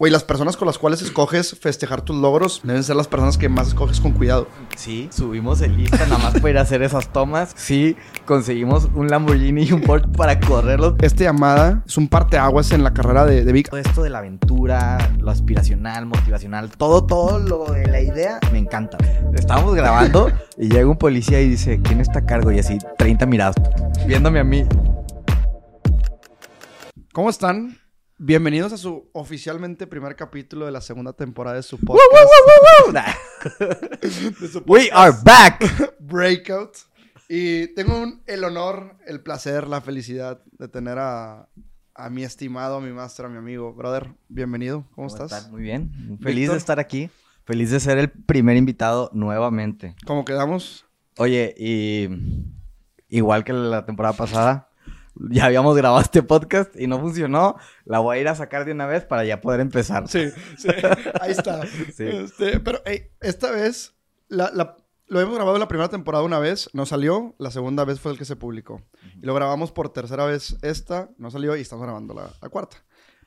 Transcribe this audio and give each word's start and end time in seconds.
Güey, 0.00 0.10
las 0.10 0.24
personas 0.24 0.56
con 0.56 0.64
las 0.64 0.78
cuales 0.78 1.02
escoges 1.02 1.54
festejar 1.60 2.00
tus 2.00 2.16
logros 2.16 2.62
deben 2.64 2.82
ser 2.82 2.96
las 2.96 3.06
personas 3.06 3.36
que 3.36 3.50
más 3.50 3.68
escoges 3.68 4.00
con 4.00 4.12
cuidado. 4.12 4.48
Sí, 4.74 5.10
subimos 5.12 5.60
el 5.60 5.76
lista 5.76 5.98
nada 6.06 6.16
más 6.16 6.32
para 6.40 6.48
ir 6.48 6.56
a 6.56 6.62
hacer 6.62 6.82
esas 6.82 7.12
tomas. 7.12 7.52
Sí, 7.54 7.98
conseguimos 8.24 8.88
un 8.94 9.08
Lamborghini 9.08 9.64
y 9.64 9.72
un 9.72 9.82
Porsche 9.82 10.08
para 10.16 10.40
correrlos. 10.40 10.94
Esta 11.02 11.24
llamada 11.24 11.82
es 11.86 11.98
un 11.98 12.08
parteaguas 12.08 12.72
en 12.72 12.82
la 12.82 12.94
carrera 12.94 13.26
de, 13.26 13.44
de 13.44 13.52
Vic. 13.52 13.68
Todo 13.68 13.78
esto 13.78 14.02
de 14.02 14.08
la 14.08 14.20
aventura, 14.20 15.12
lo 15.18 15.30
aspiracional, 15.30 16.06
motivacional, 16.06 16.70
todo, 16.70 17.04
todo 17.04 17.38
lo 17.38 17.70
de 17.70 17.86
la 17.86 18.00
idea, 18.00 18.40
me 18.52 18.58
encanta. 18.58 18.96
Estábamos 19.34 19.74
grabando 19.74 20.32
y 20.56 20.70
llega 20.70 20.88
un 20.88 20.96
policía 20.96 21.42
y 21.42 21.48
dice, 21.50 21.78
¿quién 21.82 22.00
está 22.00 22.20
a 22.20 22.24
cargo? 22.24 22.50
Y 22.50 22.58
así, 22.58 22.78
30 22.96 23.26
miradas, 23.26 23.56
viéndome 24.06 24.40
a 24.40 24.44
mí. 24.44 24.64
¿Cómo 27.12 27.28
están? 27.28 27.79
Bienvenidos 28.22 28.70
a 28.74 28.76
su 28.76 29.08
oficialmente 29.12 29.86
primer 29.86 30.14
capítulo 30.14 30.66
de 30.66 30.72
la 30.72 30.82
segunda 30.82 31.14
temporada 31.14 31.56
de 31.56 31.62
su 31.62 31.78
podcast. 31.78 32.04
de 34.40 34.48
su 34.48 34.62
We 34.66 34.90
are 34.92 35.16
back. 35.24 35.96
Breakout. 36.00 36.76
Y 37.30 37.68
tengo 37.68 37.98
un- 37.98 38.20
el 38.26 38.44
honor, 38.44 38.98
el 39.06 39.22
placer, 39.22 39.66
la 39.66 39.80
felicidad 39.80 40.42
de 40.58 40.68
tener 40.68 40.98
a, 40.98 41.48
a 41.94 42.10
mi 42.10 42.22
estimado, 42.22 42.76
a 42.76 42.80
mi 42.82 42.92
maestro, 42.92 43.26
a 43.26 43.30
mi 43.30 43.38
amigo. 43.38 43.72
Brother, 43.72 44.12
bienvenido. 44.28 44.84
¿Cómo, 44.94 45.06
estás? 45.06 45.50
Muy 45.50 45.62
bien. 45.62 46.18
Feliz 46.20 46.50
de 46.50 46.58
estar 46.58 46.78
aquí. 46.78 47.08
Feliz 47.44 47.70
de 47.70 47.80
ser 47.80 47.96
el 47.96 48.10
primer 48.10 48.58
invitado 48.58 49.08
nuevamente. 49.14 49.94
¿Cómo 50.04 50.26
quedamos? 50.26 50.84
Oye, 51.16 51.54
y 51.56 52.10
igual 53.08 53.44
que 53.44 53.54
la 53.54 53.86
temporada 53.86 54.14
pasada, 54.14 54.68
ya 55.30 55.46
habíamos 55.46 55.76
grabado 55.76 56.00
este 56.00 56.22
podcast 56.22 56.74
y 56.78 56.86
no 56.86 56.98
funcionó. 57.00 57.56
La 57.84 57.98
voy 57.98 58.16
a 58.18 58.20
ir 58.20 58.28
a 58.28 58.34
sacar 58.34 58.64
de 58.64 58.72
una 58.72 58.86
vez 58.86 59.04
para 59.04 59.24
ya 59.24 59.40
poder 59.40 59.60
empezar. 59.60 60.08
Sí, 60.08 60.30
sí. 60.56 60.68
Ahí 61.20 61.32
está. 61.32 61.66
Sí. 61.66 62.04
Este, 62.06 62.60
pero 62.60 62.80
hey, 62.84 63.08
esta 63.20 63.50
vez 63.50 63.94
la- 64.28 64.50
la- 64.54 64.76
lo 65.08 65.20
hemos 65.20 65.34
grabado 65.34 65.58
la 65.58 65.66
primera 65.66 65.88
temporada 65.88 66.22
una 66.24 66.38
vez, 66.38 66.70
no 66.72 66.86
salió. 66.86 67.34
La 67.38 67.50
segunda 67.50 67.84
vez 67.84 67.98
fue 67.98 68.12
el 68.12 68.18
que 68.18 68.24
se 68.24 68.36
publicó. 68.36 68.80
Y 69.20 69.26
lo 69.26 69.34
grabamos 69.34 69.72
por 69.72 69.88
tercera 69.92 70.24
vez 70.24 70.56
esta, 70.62 71.10
no 71.18 71.32
salió 71.32 71.56
y 71.56 71.62
estamos 71.62 71.82
grabando 71.84 72.14
la, 72.14 72.30
la 72.40 72.48
cuarta. 72.48 72.76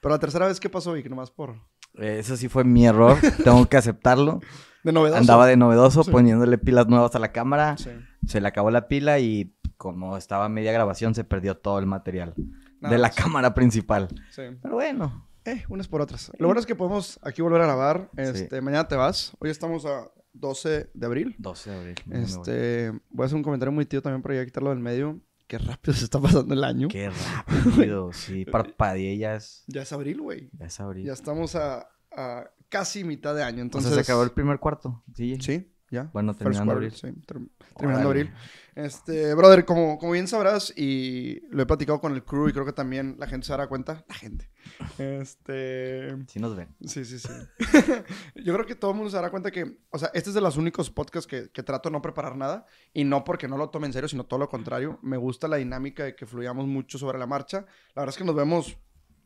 Pero 0.01 0.13
la 0.15 0.19
tercera 0.19 0.47
vez, 0.47 0.61
¿qué 0.61 0.69
pasó, 0.69 0.93
Vic? 0.93 1.09
Nomás 1.09 1.29
por... 1.31 1.55
Eh, 1.95 2.17
Eso 2.19 2.37
sí 2.37 2.47
fue 2.47 2.63
mi 2.63 2.85
error, 2.87 3.17
tengo 3.43 3.65
que 3.67 3.75
aceptarlo. 3.77 4.39
De 4.83 4.91
novedoso. 4.93 5.19
Andaba 5.19 5.45
de 5.47 5.55
novedoso 5.55 6.03
Sí. 6.03 6.11
poniéndole 6.11 6.57
pilas 6.57 6.87
nuevas 6.87 7.15
a 7.15 7.19
la 7.19 7.31
cámara. 7.31 7.77
Sí. 7.77 7.89
Se 8.27 8.41
le 8.41 8.47
acabó 8.49 8.69
la 8.71 8.87
pila 8.89 9.19
y 9.19 9.53
como 9.83 10.15
estaba 10.17 10.45
a 10.45 10.49
media 10.49 10.71
grabación 10.71 11.13
se 11.13 11.23
perdió 11.25 11.57
todo 11.57 11.77
el 11.77 11.85
material 11.85 12.33
Nada 12.79 12.95
de 12.95 12.99
la 13.01 13.09
más. 13.09 13.15
cámara 13.15 13.53
principal. 13.53 14.07
Sí. 14.31 14.43
Pero 14.61 14.75
bueno, 14.75 15.27
Eh, 15.45 15.65
unas 15.67 15.89
por 15.89 15.99
otras. 16.01 16.31
Lo 16.39 16.47
bueno 16.47 16.61
es 16.61 16.65
que 16.65 16.73
podemos 16.75 17.19
aquí 17.21 17.41
volver 17.41 17.61
a 17.61 17.65
grabar. 17.65 18.09
Este, 18.15 18.61
Mañana 18.61 18.87
te 18.87 18.95
vas. 18.95 19.35
Hoy 19.39 19.49
estamos 19.49 19.85
a 19.85 20.09
12 20.31 20.89
de 20.93 21.05
abril. 21.05 21.35
12 21.37 21.69
de 21.69 21.77
abril. 21.77 21.95
voy. 22.05 22.17
Este, 22.17 22.91
voy 23.09 23.23
a 23.23 23.25
hacer 23.25 23.35
un 23.35 23.43
comentario 23.43 23.71
muy 23.73 23.85
tío 23.85 24.01
también 24.01 24.21
para 24.21 24.35
ya 24.35 24.45
quitarlo 24.45 24.69
del 24.69 24.79
medio. 24.79 25.19
Qué 25.47 25.57
rápido 25.57 25.93
se 25.93 26.05
está 26.05 26.19
pasando 26.21 26.53
el 26.53 26.63
año. 26.63 26.87
Qué 26.87 27.09
rápido, 27.45 28.13
sí, 28.13 28.45
parpadeé 28.45 29.17
ya 29.17 29.35
es, 29.35 29.65
Ya 29.67 29.81
es 29.81 29.91
abril, 29.91 30.21
güey. 30.21 30.49
ya 30.57 30.65
es 30.67 30.79
abril. 30.79 31.05
Ya 31.05 31.11
estamos 31.13 31.55
a, 31.55 31.89
a 32.15 32.49
casi 32.69 33.03
mitad 33.03 33.35
de 33.35 33.43
año. 33.43 33.61
Entonces 33.61 33.91
Entonces, 33.91 34.05
se 34.05 34.11
acabó 34.11 34.23
el 34.23 34.31
primer 34.31 34.59
cuarto. 34.59 35.03
Sí. 35.13 35.37
Sí, 35.41 35.72
ya. 35.93 36.09
Bueno, 36.11 36.33
terminando 36.35 36.73
quarter, 36.73 36.89
abril. 36.89 36.99
sí, 36.99 37.21
ter- 37.25 37.37
terminando 37.77 38.09
Órale. 38.09 38.21
abril. 38.27 38.33
Este, 38.75 39.35
brother, 39.35 39.65
como, 39.65 39.99
como 39.99 40.13
bien 40.13 40.27
sabrás, 40.27 40.73
y 40.75 41.41
lo 41.51 41.61
he 41.61 41.65
platicado 41.67 42.01
con 42.01 42.13
el 42.13 42.23
crew 42.23 42.49
y 42.49 42.53
creo 42.53 42.65
que 42.65 42.73
también 42.73 43.15
la 43.19 43.27
gente 43.27 43.45
se 43.45 43.53
dará 43.53 43.67
cuenta. 43.67 44.03
La 44.09 44.15
gente. 44.15 44.49
Este. 44.97 46.15
Sí 46.27 46.39
nos 46.39 46.55
ven. 46.55 46.75
Sí, 46.85 47.05
sí, 47.05 47.19
sí. 47.19 47.29
Yo 48.43 48.53
creo 48.53 48.65
que 48.65 48.75
todo 48.75 48.91
el 48.91 48.97
mundo 48.97 49.09
se 49.09 49.15
dará 49.15 49.29
cuenta 49.29 49.51
que, 49.51 49.77
o 49.91 49.97
sea, 49.97 50.09
este 50.13 50.29
es 50.29 50.33
de 50.33 50.41
los 50.41 50.57
únicos 50.57 50.89
podcasts 50.89 51.27
que, 51.27 51.49
que 51.51 51.63
trato 51.63 51.89
de 51.89 51.93
no 51.93 52.01
preparar 52.01 52.35
nada 52.35 52.65
y 52.93 53.03
no 53.03 53.23
porque 53.23 53.47
no 53.47 53.57
lo 53.57 53.69
tome 53.69 53.87
en 53.87 53.93
serio, 53.93 54.09
sino 54.09 54.25
todo 54.25 54.39
lo 54.39 54.49
contrario. 54.49 54.99
Me 55.01 55.17
gusta 55.17 55.47
la 55.47 55.57
dinámica 55.57 56.03
de 56.03 56.15
que 56.15 56.25
fluyamos 56.25 56.67
mucho 56.67 56.97
sobre 56.97 57.19
la 57.19 57.27
marcha. 57.27 57.65
La 57.95 58.01
verdad 58.01 58.09
es 58.13 58.17
que 58.17 58.23
nos 58.25 58.35
vemos, 58.35 58.77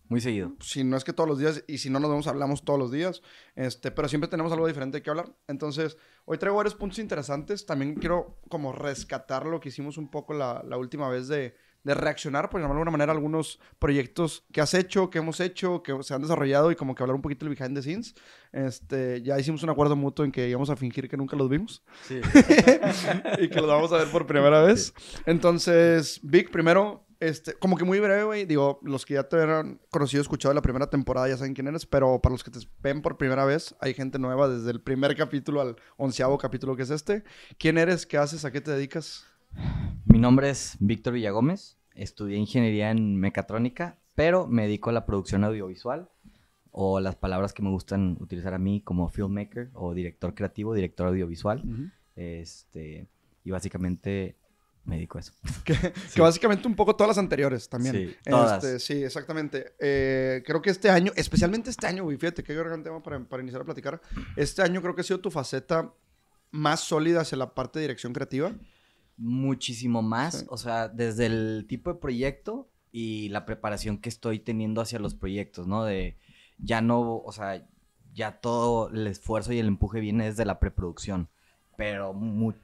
Muy 0.09 0.21
seguido. 0.21 0.53
si 0.61 0.83
no 0.83 0.95
es 0.95 1.03
que 1.03 1.13
todos 1.13 1.27
los 1.27 1.39
días 1.39 1.63
y 1.67 1.79
si 1.79 1.89
no 1.89 1.99
nos 1.99 2.09
vemos, 2.09 2.27
hablamos 2.27 2.63
todos 2.63 2.79
los 2.79 2.91
días, 2.91 3.21
este, 3.55 3.91
pero 3.91 4.07
siempre 4.07 4.29
tenemos 4.29 4.51
algo 4.51 4.67
diferente 4.67 5.01
que 5.01 5.09
hablar. 5.09 5.35
Entonces, 5.47 5.97
hoy 6.25 6.37
traigo 6.37 6.57
varios 6.57 6.75
puntos 6.75 6.99
interesantes. 6.99 7.65
También 7.65 7.95
quiero 7.95 8.39
como 8.49 8.71
rescatar 8.71 9.45
lo 9.45 9.59
que 9.59 9.69
hicimos 9.69 9.97
un 9.97 10.09
poco 10.09 10.33
la, 10.33 10.63
la 10.65 10.77
última 10.77 11.09
vez 11.09 11.27
de, 11.27 11.55
de 11.83 11.93
reaccionar, 11.93 12.49
por 12.49 12.59
llamarlo 12.59 12.79
de 12.79 12.81
alguna 12.81 12.91
manera, 12.97 13.11
algunos 13.13 13.59
proyectos 13.79 14.45
que 14.51 14.61
has 14.61 14.73
hecho, 14.73 15.09
que 15.09 15.19
hemos 15.19 15.39
hecho, 15.39 15.83
que 15.83 16.01
se 16.03 16.13
han 16.13 16.21
desarrollado 16.21 16.71
y 16.71 16.75
como 16.75 16.95
que 16.95 17.03
hablar 17.03 17.15
un 17.15 17.21
poquito 17.21 17.45
del 17.45 17.55
behind 17.55 17.75
the 17.75 17.81
scenes. 17.81 18.15
Este, 18.51 19.21
ya 19.21 19.39
hicimos 19.39 19.63
un 19.63 19.69
acuerdo 19.69 19.95
mutuo 19.95 20.25
en 20.25 20.31
que 20.31 20.49
íbamos 20.49 20.69
a 20.69 20.75
fingir 20.75 21.09
que 21.09 21.17
nunca 21.17 21.35
los 21.35 21.49
vimos 21.49 21.83
Sí. 22.03 22.19
y 23.39 23.49
que 23.49 23.55
los 23.55 23.67
vamos 23.67 23.91
a 23.93 23.97
ver 23.97 24.07
por 24.07 24.25
primera 24.27 24.61
vez. 24.61 24.93
Entonces, 25.25 26.19
Vic, 26.23 26.51
primero, 26.51 27.06
este, 27.19 27.53
como 27.53 27.77
que 27.77 27.83
muy 27.83 27.99
breve, 27.99 28.23
güey. 28.23 28.45
Digo, 28.45 28.79
los 28.83 29.05
que 29.05 29.15
ya 29.15 29.23
te 29.23 29.35
hubieran 29.35 29.79
conocido, 29.89 30.21
escuchado 30.21 30.53
la 30.53 30.61
primera 30.61 30.89
temporada 30.89 31.27
ya 31.27 31.37
saben 31.37 31.53
quién 31.53 31.67
eres, 31.67 31.85
pero 31.85 32.21
para 32.21 32.33
los 32.33 32.43
que 32.43 32.51
te 32.51 32.59
ven 32.81 33.01
por 33.01 33.17
primera 33.17 33.45
vez, 33.45 33.75
hay 33.79 33.93
gente 33.93 34.19
nueva 34.19 34.47
desde 34.47 34.71
el 34.71 34.81
primer 34.81 35.15
capítulo 35.15 35.61
al 35.61 35.75
onceavo 35.97 36.37
capítulo 36.37 36.75
que 36.75 36.83
es 36.83 36.89
este. 36.89 37.23
¿Quién 37.57 37.77
eres? 37.77 38.05
¿Qué 38.05 38.17
haces? 38.17 38.45
¿A 38.45 38.51
qué 38.51 38.61
te 38.61 38.71
dedicas? 38.71 39.25
Mi 40.05 40.19
nombre 40.19 40.49
es 40.49 40.75
Víctor 40.79 41.13
Villagómez. 41.13 41.77
Estudié 41.93 42.37
ingeniería 42.37 42.91
en 42.91 43.19
mecatrónica, 43.19 43.99
pero 44.13 44.47
me 44.47 44.63
dedico 44.63 44.89
a 44.89 44.93
la 44.93 45.05
producción 45.05 45.43
audiovisual 45.43 46.09
o 46.71 46.99
las 46.99 47.15
palabras 47.15 47.53
que 47.53 47.63
me 47.63 47.71
gustan 47.71 48.17
utilizar 48.19 48.53
a 48.53 48.59
mí 48.59 48.81
como 48.81 49.09
filmmaker 49.09 49.71
o 49.73 49.95
director 49.95 50.35
creativo, 50.35 50.75
director 50.75 51.07
audiovisual. 51.07 51.63
Este, 52.15 53.07
y 53.43 53.51
básicamente 53.51 54.37
me 54.87 54.95
dedico 54.95 55.17
a 55.17 55.21
eso. 55.21 55.33
Que, 55.65 55.75
que 56.15 56.21
básicamente 56.21 56.67
un 56.67 56.75
poco 56.75 56.95
todas 56.95 57.09
las 57.09 57.17
anteriores 57.17 57.69
también. 57.69 57.93
Sí, 57.95 58.15
todas. 58.23 58.63
Este, 58.63 58.79
sí, 58.79 59.03
exactamente. 59.03 59.75
Eh, 59.79 60.41
creo 60.45 60.61
que 60.61 60.69
este 60.69 60.89
año, 60.89 61.11
especialmente 61.15 61.69
este 61.69 61.85
año, 61.87 62.03
güey, 62.03 62.17
fíjate 62.17 62.43
qué 62.43 62.55
gran 62.55 62.83
tema 62.83 63.03
para, 63.03 63.19
para 63.23 63.43
iniciar 63.43 63.61
a 63.61 63.65
platicar. 63.65 64.01
Este 64.35 64.61
año 64.61 64.81
creo 64.81 64.95
que 64.95 65.01
ha 65.01 65.03
sido 65.03 65.19
tu 65.19 65.29
faceta 65.29 65.93
más 66.51 66.79
sólida 66.79 67.21
hacia 67.21 67.37
la 67.37 67.53
parte 67.53 67.79
de 67.79 67.83
dirección 67.83 68.13
creativa. 68.13 68.53
Muchísimo 69.17 70.01
más, 70.01 70.39
Sí. 70.39 70.45
o 70.49 70.57
sea, 70.57 70.87
desde 70.87 71.25
el 71.25 71.65
tipo 71.67 71.91
de 71.91 71.99
proyecto 71.99 72.69
y 72.91 73.29
la 73.29 73.45
preparación 73.45 73.97
que 73.97 74.09
estoy 74.09 74.39
teniendo 74.39 74.79
hacia 74.79 74.99
los 74.99 75.15
proyectos, 75.15 75.67
¿no? 75.67 75.83
De 75.83 76.17
ya 76.59 76.81
no, 76.81 77.17
o 77.17 77.31
sea, 77.31 77.67
ya 78.13 78.39
todo 78.39 78.89
el 78.89 79.05
esfuerzo 79.07 79.53
y 79.53 79.59
el 79.59 79.67
empuje 79.67 79.99
viene 79.99 80.25
desde 80.25 80.45
la 80.45 80.59
preproducción, 80.59 81.29
pero 81.75 82.15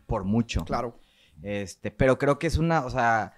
por 0.05 0.23
mucho. 0.23 0.63
Claro. 0.65 0.99
Este, 1.41 1.91
pero 1.91 2.17
creo 2.17 2.39
que 2.39 2.47
es 2.47 2.57
una, 2.57 2.85
o 2.85 2.89
sea, 2.89 3.33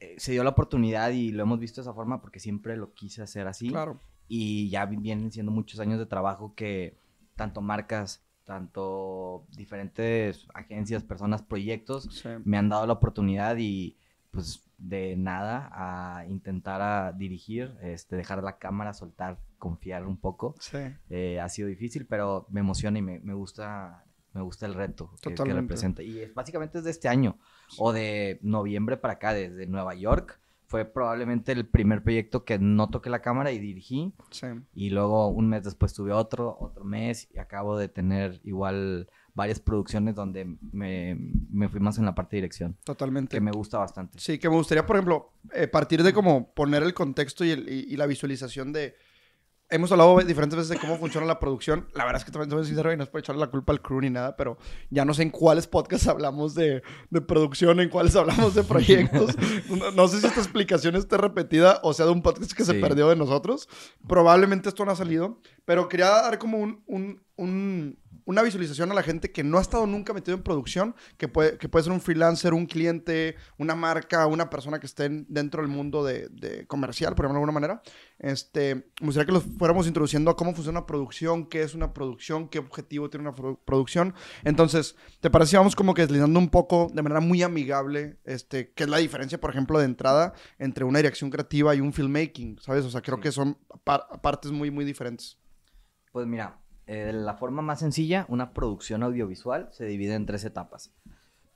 eh, 0.00 0.14
se 0.18 0.32
dio 0.32 0.42
la 0.42 0.50
oportunidad 0.50 1.10
y 1.10 1.30
lo 1.30 1.42
hemos 1.42 1.58
visto 1.60 1.80
de 1.80 1.82
esa 1.82 1.94
forma 1.94 2.20
porque 2.20 2.40
siempre 2.40 2.76
lo 2.76 2.92
quise 2.94 3.22
hacer 3.22 3.46
así. 3.46 3.68
Claro. 3.68 3.98
Y 4.28 4.68
ya 4.70 4.86
vi- 4.86 4.96
vienen 4.96 5.30
siendo 5.30 5.52
muchos 5.52 5.78
años 5.80 5.98
de 5.98 6.06
trabajo 6.06 6.54
que 6.54 6.96
tanto 7.36 7.60
marcas, 7.60 8.22
tanto 8.44 9.44
diferentes 9.56 10.46
agencias, 10.54 11.02
personas, 11.02 11.42
proyectos, 11.42 12.08
Sí. 12.10 12.28
me 12.44 12.58
han 12.58 12.68
dado 12.68 12.86
la 12.86 12.92
oportunidad 12.94 13.56
y 13.58 13.96
pues 14.30 14.60
de 14.78 15.14
nada 15.16 15.70
a 15.72 16.26
intentar 16.26 16.82
a 16.82 17.12
dirigir, 17.12 17.72
este, 17.80 18.16
dejar 18.16 18.42
la 18.42 18.58
cámara, 18.58 18.92
soltar, 18.92 19.38
confiar 19.58 20.04
un 20.06 20.16
poco. 20.16 20.56
Sí. 20.58 20.78
Eh, 21.08 21.38
ha 21.40 21.48
sido 21.48 21.68
difícil, 21.68 22.04
pero 22.06 22.44
me 22.50 22.60
emociona 22.60 22.98
y 22.98 23.02
me, 23.02 23.20
me 23.20 23.32
gusta 23.34 24.04
me 24.34 24.42
gusta 24.42 24.66
el 24.66 24.74
reto 24.74 25.10
que- 25.22 25.34
que, 25.34 25.44
representa. 25.54 26.02
Y 26.02 26.18
es, 26.20 26.34
básicamente 26.34 26.78
es 26.78 26.84
de 26.84 26.90
este 26.90 27.08
año 27.08 27.38
o 27.78 27.92
de 27.92 28.38
noviembre 28.42 28.96
para 28.96 29.14
acá, 29.14 29.32
desde 29.32 29.66
Nueva 29.66 29.94
York. 29.94 30.40
Fue 30.66 30.84
probablemente 30.84 31.52
el 31.52 31.66
primer 31.66 32.02
proyecto 32.02 32.44
que 32.44 32.58
no 32.58 32.88
toqué 32.90 33.08
la 33.10 33.20
cámara 33.22 33.52
y 33.52 33.58
dirigí. 33.58 34.12
Sí. 34.30 34.46
Y 34.74 34.90
luego 34.90 35.28
un 35.28 35.48
mes 35.48 35.62
después 35.62 35.92
tuve 35.94 36.12
otro, 36.12 36.56
otro 36.58 36.84
mes 36.84 37.28
y 37.32 37.38
acabo 37.38 37.78
de 37.78 37.88
tener 37.88 38.40
igual 38.44 39.08
varias 39.34 39.60
producciones 39.60 40.14
donde 40.14 40.56
me, 40.72 41.16
me 41.50 41.68
fui 41.68 41.80
más 41.80 41.98
en 41.98 42.04
la 42.06 42.14
parte 42.14 42.36
de 42.36 42.42
dirección, 42.42 42.76
Totalmente. 42.84 43.36
que 43.36 43.40
me 43.40 43.50
gusta 43.52 43.78
bastante. 43.78 44.18
Sí, 44.18 44.38
que 44.38 44.48
me 44.48 44.56
gustaría, 44.56 44.86
por 44.86 44.96
ejemplo, 44.96 45.32
eh, 45.52 45.66
partir 45.68 46.02
de 46.02 46.12
como 46.12 46.52
poner 46.54 46.82
el 46.82 46.94
contexto 46.94 47.44
y, 47.44 47.50
el- 47.50 47.68
y- 47.68 47.92
y 47.92 47.96
la 47.96 48.06
visualización 48.06 48.72
de... 48.72 48.94
Hemos 49.70 49.90
hablado 49.90 50.18
diferentes 50.20 50.56
veces 50.56 50.68
de 50.68 50.78
cómo 50.78 50.98
funciona 50.98 51.26
la 51.26 51.40
producción. 51.40 51.88
La 51.94 52.04
verdad 52.04 52.20
es 52.20 52.24
que 52.24 52.30
también 52.30 52.50
soy 52.50 52.66
sincero 52.66 52.92
y 52.92 52.96
no 52.96 53.02
es 53.02 53.08
por 53.08 53.20
echarle 53.20 53.40
la 53.40 53.50
culpa 53.50 53.72
al 53.72 53.80
crew 53.80 54.00
ni 54.00 54.10
nada, 54.10 54.36
pero 54.36 54.58
ya 54.90 55.04
no 55.06 55.14
sé 55.14 55.22
en 55.22 55.30
cuáles 55.30 55.66
podcasts 55.66 56.06
hablamos 56.06 56.54
de, 56.54 56.82
de 57.10 57.20
producción, 57.22 57.80
en 57.80 57.88
cuáles 57.88 58.14
hablamos 58.14 58.54
de 58.54 58.62
proyectos. 58.62 59.34
no, 59.70 59.90
no 59.90 60.06
sé 60.08 60.20
si 60.20 60.26
esta 60.26 60.40
explicación 60.40 60.96
esté 60.96 61.16
repetida 61.16 61.80
o 61.82 61.94
sea 61.94 62.04
de 62.06 62.12
un 62.12 62.22
podcast 62.22 62.52
que 62.52 62.64
se 62.64 62.74
Sí. 62.74 62.80
perdió 62.80 63.08
de 63.08 63.16
nosotros. 63.16 63.68
Probablemente 64.06 64.68
esto 64.68 64.84
no 64.84 64.92
ha 64.92 64.96
salido, 64.96 65.40
Pero 65.64 65.88
quería 65.88 66.08
dar 66.10 66.38
como 66.38 66.58
un, 66.58 66.82
un, 66.86 67.22
un, 67.36 67.98
una 68.26 68.42
visualización 68.42 68.90
a 68.92 68.94
la 68.94 69.02
gente 69.02 69.32
que 69.32 69.42
no 69.44 69.56
ha 69.58 69.62
estado 69.62 69.86
nunca 69.86 70.12
metido 70.12 70.36
en 70.36 70.42
producción, 70.42 70.94
que 71.16 71.26
puede, 71.26 71.56
que 71.56 71.68
puede 71.70 71.84
ser 71.84 71.92
un 71.92 72.00
freelancer, 72.02 72.52
un 72.52 72.66
cliente, 72.66 73.36
una 73.58 73.74
marca, 73.74 74.26
una 74.26 74.50
persona 74.50 74.78
que 74.78 74.86
esté 74.86 75.08
dentro 75.28 75.62
del 75.62 75.70
mundo 75.70 76.04
de, 76.04 76.28
de 76.30 76.66
comercial, 76.66 77.14
por 77.14 77.24
ejemplo, 77.24 77.38
de 77.40 77.44
alguna 77.44 77.52
manera. 77.60 77.82
Este, 78.18 78.74
me 79.00 79.06
gustaría 79.06 79.26
que 79.26 79.32
los 79.32 79.42
fuéramos 79.42 79.86
introduciendo 79.86 80.30
a 80.30 80.36
cómo 80.36 80.54
funciona 80.54 80.78
una 80.78 80.86
producción, 80.86 81.46
qué 81.46 81.62
es 81.62 81.74
una 81.74 81.92
producción, 81.92 82.48
qué 82.48 82.58
objetivo 82.58 83.10
tiene 83.10 83.28
una 83.28 83.56
producción. 83.64 84.14
Entonces, 84.44 84.96
¿te 85.20 85.30
parece 85.30 85.56
vamos 85.56 85.76
como 85.76 85.94
que 85.94 86.02
deslindando 86.02 86.38
un 86.38 86.48
poco 86.48 86.90
de 86.92 87.02
manera 87.02 87.20
muy 87.20 87.42
amigable, 87.42 88.18
este, 88.24 88.72
qué 88.72 88.84
es 88.84 88.88
la 88.88 88.98
diferencia, 88.98 89.40
por 89.40 89.50
ejemplo, 89.50 89.78
de 89.78 89.84
entrada 89.84 90.32
entre 90.58 90.84
una 90.84 90.98
dirección 90.98 91.30
creativa 91.30 91.74
y 91.74 91.80
un 91.80 91.92
filmmaking, 91.92 92.58
¿sabes? 92.60 92.84
O 92.84 92.90
sea, 92.90 93.02
creo 93.02 93.20
que 93.20 93.32
son 93.32 93.58
partes 93.84 94.52
muy, 94.52 94.70
muy 94.70 94.84
diferentes. 94.84 95.38
Pues 96.12 96.26
mira, 96.26 96.60
eh, 96.86 97.12
la 97.12 97.34
forma 97.34 97.62
más 97.62 97.80
sencilla, 97.80 98.26
una 98.28 98.52
producción 98.52 99.02
audiovisual 99.02 99.68
se 99.72 99.86
divide 99.86 100.14
en 100.14 100.26
tres 100.26 100.44
etapas. 100.44 100.92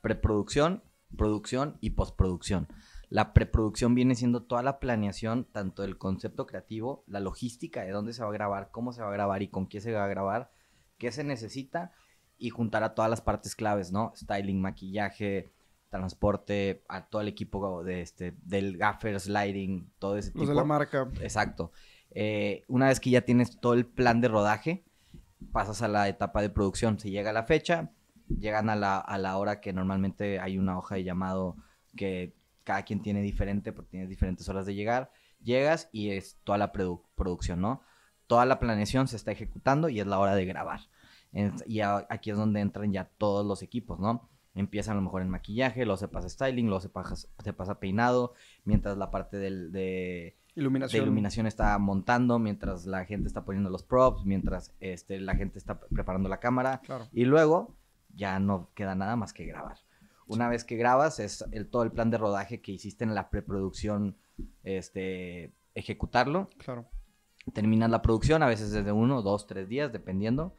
Preproducción, 0.01 0.83
producción 1.17 1.77
y 1.81 1.91
postproducción. 1.91 2.69
La 3.11 3.33
preproducción 3.33 3.95
viene 3.95 4.15
siendo 4.15 4.43
toda 4.43 4.63
la 4.63 4.81
planeación, 4.81 5.45
tanto 5.45 5.83
del 5.83 5.97
concepto 5.97 6.47
creativo, 6.47 7.05
la 7.07 7.21
logística 7.21 7.83
de 7.83 7.91
dónde 7.91 8.13
se 8.13 8.23
va 8.23 8.29
a 8.29 8.33
grabar, 8.33 8.71
cómo 8.71 8.93
se 8.93 9.01
va 9.01 9.09
a 9.09 9.13
grabar 9.13 9.43
y 9.43 9.49
con 9.49 9.67
quién 9.67 9.83
se 9.83 9.93
va 9.93 10.05
a 10.05 10.09
grabar, 10.09 10.51
qué 10.99 11.11
se 11.11 11.25
necesita 11.25 11.93
y 12.37 12.51
juntar 12.51 12.83
a 12.83 12.95
todas 12.95 13.11
las 13.11 13.21
partes 13.21 13.57
claves, 13.57 13.93
¿no? 13.93 14.13
Styling, 14.15 14.61
maquillaje, 14.61 15.51
transporte, 15.89 16.85
a 16.89 17.07
todo 17.07 17.23
el 17.23 17.29
equipo 17.29 17.83
de 17.83 18.03
este, 18.03 18.35
del 18.43 18.77
gaffer, 18.77 19.19
sliding, 19.19 19.91
todo 19.99 20.17
ese 20.19 20.31
tipo. 20.31 20.41
Los 20.41 20.51
de 20.51 20.55
la 20.55 20.65
marca. 20.65 21.09
Exacto. 21.21 21.73
Eh, 22.11 22.65
una 22.69 22.89
vez 22.89 23.01
que 23.01 23.11
ya 23.11 23.23
tienes 23.23 23.59
todo 23.61 23.75
el 23.75 23.87
plan 23.87 24.21
de 24.21 24.29
rodaje, 24.29 24.85
pasas 25.53 25.83
a 25.83 25.89
la 25.89 26.09
etapa 26.09 26.43
de 26.43 26.51
producción. 26.51 26.99
Se 26.99 27.11
llega 27.11 27.31
a 27.31 27.35
la 27.35 27.45
fecha, 27.45 27.91
llegan 28.29 28.71
a 28.71 28.77
la, 28.77 28.99
a 28.99 29.19
la 29.19 29.37
hora 29.39 29.61
que 29.61 29.73
normalmente 29.73 30.39
hay 30.41 30.59
una 30.59 30.79
hoja 30.79 30.97
de 30.97 31.05
llamado 31.05 31.57
que 31.97 32.38
cada 32.69 32.83
quien 32.83 33.01
tiene 33.01 33.23
diferente 33.23 33.73
porque 33.73 33.93
tienes 33.93 34.11
diferentes 34.11 34.47
horas 34.51 34.67
de 34.67 34.75
llegar. 34.75 35.11
Llegas 35.43 35.89
y 35.91 36.11
es 36.11 36.39
toda 36.45 36.59
la 36.59 36.71
producción, 36.71 37.63
¿no? 37.63 37.81
Toda 38.27 38.45
la 38.45 38.61
planeación 38.61 39.09
se 39.09 39.17
está 39.17 39.33
ejecutando 39.33 39.89
y 39.89 40.01
es 40.01 40.07
la 40.07 40.19
hora 40.19 40.35
de 40.35 40.45
grabar. 40.45 40.81
y 41.67 41.81
aquí 41.81 42.31
es 42.31 42.37
donde 42.37 42.61
entran 42.61 42.93
ya 42.93 43.05
todos 43.05 43.47
los 43.47 43.63
equipos, 43.63 43.99
¿no? 44.01 44.29
Empiezan 44.55 44.93
a 44.93 44.97
lo 44.97 45.03
mejor 45.03 45.23
en 45.23 45.31
maquillaje, 45.31 45.87
luego 45.87 45.97
se 45.97 46.09
pasa 46.09 46.29
styling, 46.29 46.67
luego 46.67 46.83
se 46.83 46.91
pasa, 46.91 47.15
se 47.17 47.53
pasa 47.55 47.81
peinado, 47.81 48.35
mientras 48.65 48.99
la 48.99 49.11
parte 49.11 49.39
del, 49.39 49.73
de 49.73 50.37
Iluminación. 50.55 51.01
de 51.01 51.05
iluminación 51.05 51.47
está 51.47 51.79
montando, 51.79 52.39
mientras 52.39 52.85
la 52.85 53.07
gente 53.07 53.29
está 53.29 53.47
poniendo 53.47 53.71
los 53.71 53.83
props, 53.83 54.27
mientras 54.27 54.75
este, 54.81 55.21
la 55.21 55.37
gente 55.37 55.59
está 55.59 55.81
preparando 55.81 56.29
la 56.29 56.39
cámara. 56.39 56.83
Y 57.13 57.25
luego 57.25 57.79
ya 58.15 58.39
no 58.41 58.69
queda 58.75 58.95
nada 58.95 59.17
más 59.17 59.33
que 59.33 59.47
grabar. 59.47 59.79
Una 60.29 60.49
vez 60.49 60.65
que 60.65 60.77
grabas, 60.77 61.19
es 61.21 61.45
el, 61.53 61.69
todo 61.69 61.83
el 61.83 61.91
plan 61.91 62.11
de 62.11 62.19
rodaje 62.19 62.61
que 62.61 62.73
hiciste 62.73 63.05
en 63.05 63.15
la 63.15 63.31
preproducción, 63.31 64.17
este, 64.63 65.53
ejecutarlo. 65.75 66.49
Claro. 66.59 66.87
Terminas 67.53 67.91
la 67.91 68.03
producción, 68.03 68.43
a 68.43 68.47
veces 68.47 68.71
desde 68.71 68.93
uno, 68.93 69.23
dos, 69.23 69.47
tres 69.47 69.69
días, 69.69 69.93
dependiendo. 69.93 70.55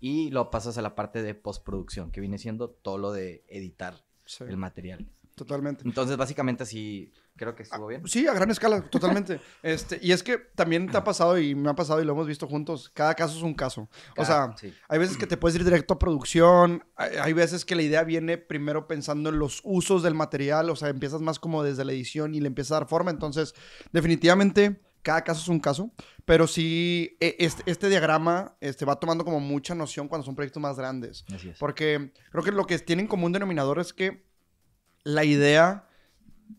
Y 0.00 0.30
lo 0.30 0.50
pasas 0.50 0.78
a 0.78 0.82
la 0.82 0.94
parte 0.94 1.22
de 1.22 1.34
postproducción, 1.34 2.10
que 2.10 2.20
viene 2.20 2.38
siendo 2.38 2.70
todo 2.70 2.98
lo 2.98 3.12
de 3.12 3.44
editar 3.48 3.94
el 4.40 4.56
material. 4.56 5.06
Totalmente. 5.34 5.82
Entonces, 5.84 6.16
básicamente 6.16 6.62
así 6.62 7.12
creo 7.36 7.54
que 7.56 7.64
ah, 7.64 7.66
estuvo 7.66 7.86
bien. 7.88 8.06
Sí, 8.06 8.26
a 8.26 8.32
gran 8.32 8.50
escala, 8.50 8.82
totalmente. 8.90 9.40
este, 9.62 9.98
y 10.00 10.12
es 10.12 10.22
que 10.22 10.38
también 10.38 10.88
te 10.88 10.96
ha 10.96 11.04
pasado 11.04 11.38
y 11.38 11.54
me 11.54 11.70
ha 11.70 11.74
pasado 11.74 12.00
y 12.00 12.04
lo 12.04 12.12
hemos 12.12 12.26
visto 12.26 12.46
juntos, 12.46 12.90
cada 12.94 13.14
caso 13.14 13.36
es 13.36 13.42
un 13.42 13.54
caso. 13.54 13.88
o 14.16 14.24
sea, 14.24 14.54
hay 14.88 14.98
veces 14.98 15.16
que 15.16 15.26
te 15.26 15.36
puedes 15.36 15.56
ir 15.56 15.64
directo 15.64 15.94
a 15.94 15.98
producción, 15.98 16.84
hay, 16.96 17.32
veces 17.32 17.64
que 17.64 17.74
la 17.74 17.82
idea 17.82 18.04
viene 18.04 18.38
primero 18.38 18.86
pensando 18.86 19.30
en 19.30 19.38
los 19.38 19.60
usos 19.64 20.02
del 20.02 20.14
material, 20.14 20.70
o 20.70 20.76
sea, 20.76 20.88
empiezas 20.88 21.20
más 21.20 21.38
como 21.40 21.64
desde 21.64 21.84
la 21.84 21.92
edición 21.92 22.34
y 22.34 22.40
le 22.40 22.46
empiezas 22.46 22.72
a 22.72 22.80
dar 22.80 22.88
forma, 22.88 23.10
entonces 23.10 23.54
definitivamente 23.92 24.80
cada 25.02 25.22
caso 25.22 25.42
es 25.42 25.48
un 25.48 25.60
caso, 25.60 25.90
pero 26.24 26.46
sí, 26.46 27.16
e, 27.20 27.36
este, 27.40 27.62
este, 27.66 27.88
diagrama 27.90 28.56
este, 28.60 28.84
va 28.86 28.98
tomando 28.98 29.24
como 29.24 29.38
mucha 29.38 29.74
noción 29.74 30.08
cuando 30.08 30.24
son 30.24 30.34
proyectos 30.34 30.62
más 30.62 30.78
grandes. 30.78 31.26
Así 31.34 31.50
es. 31.50 31.58
Porque 31.58 32.12
creo 32.30 32.42
que 32.42 32.52
lo 32.52 32.66
que 32.66 32.78
tiene 32.78 33.02
en 33.02 33.08
común 33.08 33.30
denominador 33.30 33.80
es 33.80 33.92
que 33.92 34.24
la 35.04 35.24
idea 35.24 35.88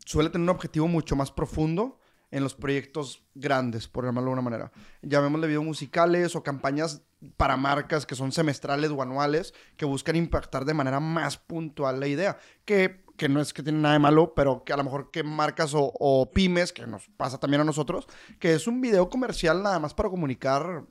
suele 0.05 0.29
tener 0.29 0.43
un 0.43 0.55
objetivo 0.55 0.87
mucho 0.87 1.15
más 1.15 1.31
profundo 1.31 1.99
en 2.31 2.43
los 2.43 2.53
proyectos 2.53 3.23
grandes, 3.33 3.87
por 3.87 4.05
llamarlo 4.05 4.29
de 4.29 4.33
alguna 4.33 4.49
manera. 4.49 4.71
Llamémosle 5.01 5.47
videos 5.47 5.63
musicales 5.63 6.35
o 6.35 6.43
campañas 6.43 7.01
para 7.37 7.57
marcas 7.57 8.05
que 8.05 8.15
son 8.15 8.31
semestrales 8.31 8.91
o 8.91 9.01
anuales 9.01 9.53
que 9.77 9.85
buscan 9.85 10.15
impactar 10.15 10.65
de 10.65 10.73
manera 10.73 10.99
más 10.99 11.37
puntual 11.37 11.99
la 11.99 12.07
idea. 12.07 12.37
Que, 12.65 13.05
que 13.15 13.29
no 13.29 13.39
es 13.39 13.53
que 13.53 13.63
tiene 13.63 13.79
nada 13.79 13.93
de 13.93 13.99
malo, 13.99 14.33
pero 14.35 14.63
que 14.63 14.73
a 14.73 14.77
lo 14.77 14.83
mejor 14.83 15.11
que 15.11 15.23
marcas 15.23 15.71
o, 15.73 16.31
pymes, 16.33 16.73
que 16.73 16.85
nos 16.85 17.07
pasa 17.15 17.39
también 17.39 17.61
a 17.61 17.65
nosotros, 17.65 18.05
que 18.39 18.53
es 18.53 18.67
un 18.67 18.81
video 18.81 19.09
comercial 19.09 19.63
nada 19.63 19.79
más 19.79 19.93
para 19.93 20.09
comunicar. 20.09 20.85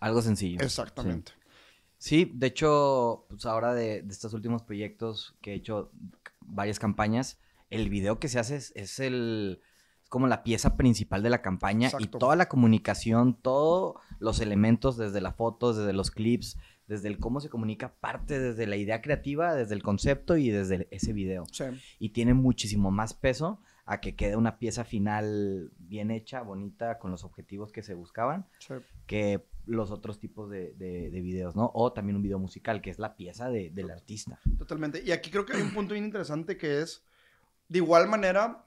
Algo 0.00 0.20
sencillo. 0.20 0.60
Exactamente. 0.60 1.32
Sí, 1.98 2.30
de 2.34 2.48
hecho, 2.48 3.26
pues 3.28 3.46
ahora 3.46 3.72
de, 3.72 4.02
de, 4.02 4.12
estos 4.12 4.34
últimos 4.34 4.62
proyectos 4.62 5.36
que 5.40 5.52
he 5.52 5.54
hecho 5.54 5.90
varias 6.46 6.78
campañas, 6.78 7.38
el 7.70 7.90
video 7.90 8.18
que 8.18 8.28
se 8.28 8.38
hace 8.38 8.56
es, 8.56 9.00
el 9.00 9.60
como 10.08 10.28
la 10.28 10.44
pieza 10.44 10.76
principal 10.76 11.22
de 11.22 11.30
la 11.30 11.42
campaña 11.42 11.90
y 11.98 12.06
toda 12.06 12.36
la 12.36 12.48
comunicación, 12.48 13.34
todos 13.34 13.96
los 14.20 14.40
elementos, 14.40 14.96
desde 14.96 15.20
las 15.20 15.34
fotos, 15.34 15.76
desde 15.76 15.92
los 15.92 16.12
clips, 16.12 16.56
desde 16.86 17.08
el 17.08 17.18
cómo 17.18 17.40
se 17.40 17.48
comunica, 17.48 17.94
parte 17.94 18.38
desde 18.38 18.68
la 18.68 18.76
idea 18.76 19.02
creativa, 19.02 19.54
desde 19.54 19.74
el 19.74 19.82
concepto 19.82 20.36
y 20.36 20.50
desde 20.50 20.86
ese 20.92 21.12
video. 21.12 21.44
Y 21.98 22.10
tiene 22.10 22.34
muchísimo 22.34 22.92
más 22.92 23.14
peso 23.14 23.60
a 23.84 24.00
que 24.00 24.14
quede 24.14 24.36
una 24.36 24.58
pieza 24.58 24.84
final 24.84 25.72
bien 25.78 26.10
hecha, 26.10 26.42
bonita, 26.42 26.98
con 26.98 27.10
los 27.10 27.24
objetivos 27.24 27.72
que 27.72 27.82
se 27.82 27.94
buscaban, 27.94 28.46
que 29.06 29.44
los 29.66 29.90
otros 29.90 30.18
tipos 30.18 30.48
de, 30.48 30.72
de, 30.74 31.20
videos, 31.20 31.56
¿no? 31.56 31.70
O 31.74 31.92
también 31.92 32.16
un 32.16 32.22
video 32.22 32.38
musical, 32.38 32.80
que 32.80 32.90
es 32.90 32.98
la 32.98 33.16
pieza 33.16 33.50
del 33.50 33.90
artista. 33.90 34.40
Totalmente. 34.58 35.02
Y 35.04 35.12
aquí 35.12 35.30
creo 35.30 35.44
que 35.44 35.56
hay 35.56 35.62
un 35.62 35.74
punto 35.74 35.94
bien 35.94 36.04
interesante 36.04 36.56
que 36.56 36.80
es 36.80 37.02
de 37.68 37.78
igual 37.78 38.08
manera, 38.08 38.64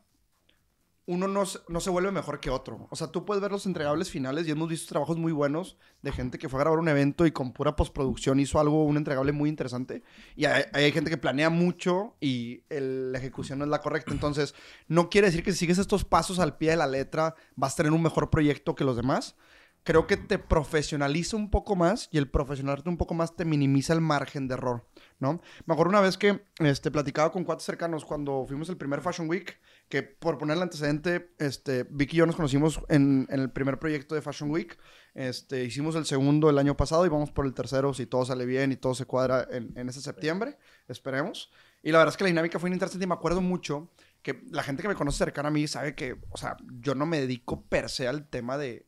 uno 1.10 1.28
no, 1.28 1.44
no, 1.70 1.80
se 1.80 1.90
vuelve 1.90 2.12
mejor 2.12 2.40
que 2.40 2.52
otro. 2.52 2.88
O 2.92 2.96
sea, 2.96 3.08
tú 3.08 3.26
puedes 3.26 3.42
ver 3.42 3.52
los 3.52 3.66
entregables 3.66 4.12
finales 4.12 4.48
y 4.48 4.52
hemos 4.52 4.70
visto 4.70 4.90
trabajos 4.90 5.18
muy 5.18 5.32
buenos 5.32 5.76
de 6.04 6.12
gente 6.12 6.38
que 6.38 6.48
fue 6.48 6.60
a 6.60 6.64
grabar 6.64 6.78
un 6.78 6.88
evento 6.88 7.26
y 7.26 7.32
con 7.32 7.52
pura 7.52 7.76
postproducción 7.76 8.40
hizo 8.40 8.60
algo, 8.60 8.84
un 8.84 8.96
entregable 8.96 9.32
muy 9.32 9.50
interesante. 9.50 10.04
Y 10.36 10.46
hay 10.46 10.92
gente 10.92 11.10
que 11.10 11.18
planea 11.18 11.50
mucho 11.50 12.16
y 12.20 12.62
la 12.70 13.18
ejecución 13.18 13.58
no 13.58 13.66
es 13.66 13.72
la 13.72 13.82
correcta. 13.82 14.12
Entonces, 14.12 14.54
no 14.88 15.10
quiere 15.10 15.28
decir 15.28 15.44
que 15.44 15.52
si 15.52 15.58
sigues 15.58 15.80
estos 15.80 16.06
pasos 16.06 16.38
al 16.38 16.58
pie 16.58 16.72
de 16.72 16.78
la 16.78 16.86
letra 16.86 17.34
vas 17.56 17.74
a 17.74 17.78
tener 17.78 17.92
un 17.92 18.04
mejor 18.04 18.30
proyecto 18.30 18.76
que 18.76 18.84
los 18.84 18.96
demás. 18.96 19.36
Creo 19.84 20.08
que 20.08 20.18
te 20.18 20.38
profesionaliza 20.38 21.36
un 21.38 21.50
poco 21.50 21.76
más 21.76 22.10
y 22.12 22.18
el 22.18 22.30
profesionalizarte 22.30 22.90
un 22.90 22.98
poco 22.98 23.14
más 23.14 23.36
te 23.36 23.46
minimiza 23.46 23.94
el 23.94 24.02
margen 24.02 24.48
de 24.48 24.56
error. 24.56 24.86
¿no? 25.20 25.42
Me 25.66 25.74
acuerdo 25.74 25.90
una 25.90 26.02
vez 26.02 26.18
que 26.18 26.46
este, 26.60 26.92
platicaba 26.92 27.32
con 27.32 27.44
cuatro 27.44 27.64
cercanos 27.64 28.06
cuando 28.06 28.46
fuimos 28.48 28.70
el 28.70 28.78
primer 28.78 29.02
Fashion 29.02 29.30
Week, 29.30 29.60
que 29.88 30.04
por 30.04 30.38
poner 30.38 30.58
el 30.58 30.64
antecedente, 30.64 31.32
este, 31.40 31.86
Vicky 31.90 32.18
y 32.18 32.20
yo 32.20 32.26
nos 32.26 32.36
conocimos 32.36 32.80
en, 32.88 33.28
el 33.30 33.50
primer 33.52 33.80
proyecto 33.80 34.16
de 34.16 34.22
Fashion 34.22 34.52
Week. 34.52 34.78
Este, 35.14 35.66
hicimos 35.66 35.96
el 35.96 36.06
segundo 36.06 36.50
el 36.50 36.58
año 36.58 36.78
pasado 36.78 37.06
y 37.06 37.10
vamos 37.10 37.32
por 37.32 37.46
el 37.46 37.54
tercero 37.54 37.94
si 37.94 38.06
todo 38.06 38.26
sale 38.26 38.46
bien 38.46 38.72
y 38.72 38.78
todo 38.78 38.94
se 38.94 39.06
cuadra 39.06 39.48
en, 39.50 39.74
en 39.76 39.90
ese 39.90 40.02
septiembre, 40.02 40.58
esperemos. 40.88 41.52
Y 41.82 41.92
la 41.92 42.00
verdad 42.00 42.14
es 42.14 42.18
que 42.18 42.26
la 42.26 42.30
dinámica 42.30 42.60
fue 42.60 42.70
interesante 42.70 43.06
y 43.06 43.08
me 43.08 43.16
acuerdo 43.16 43.42
mucho 43.42 43.90
que 44.22 44.44
la 44.52 44.64
gente 44.64 44.82
que 44.82 44.90
me 44.90 44.96
conoce 44.96 45.18
cercana 45.18 45.48
a 45.48 45.52
mí 45.52 45.68
sabe 45.68 45.96
que, 45.96 46.18
o 46.30 46.38
sea, 46.38 46.58
yo 46.82 46.94
no 46.94 47.06
me 47.06 47.22
dedico 47.22 47.62
per 47.64 47.90
se 47.90 48.08
al 48.08 48.28
tema 48.28 48.58
de, 48.58 48.86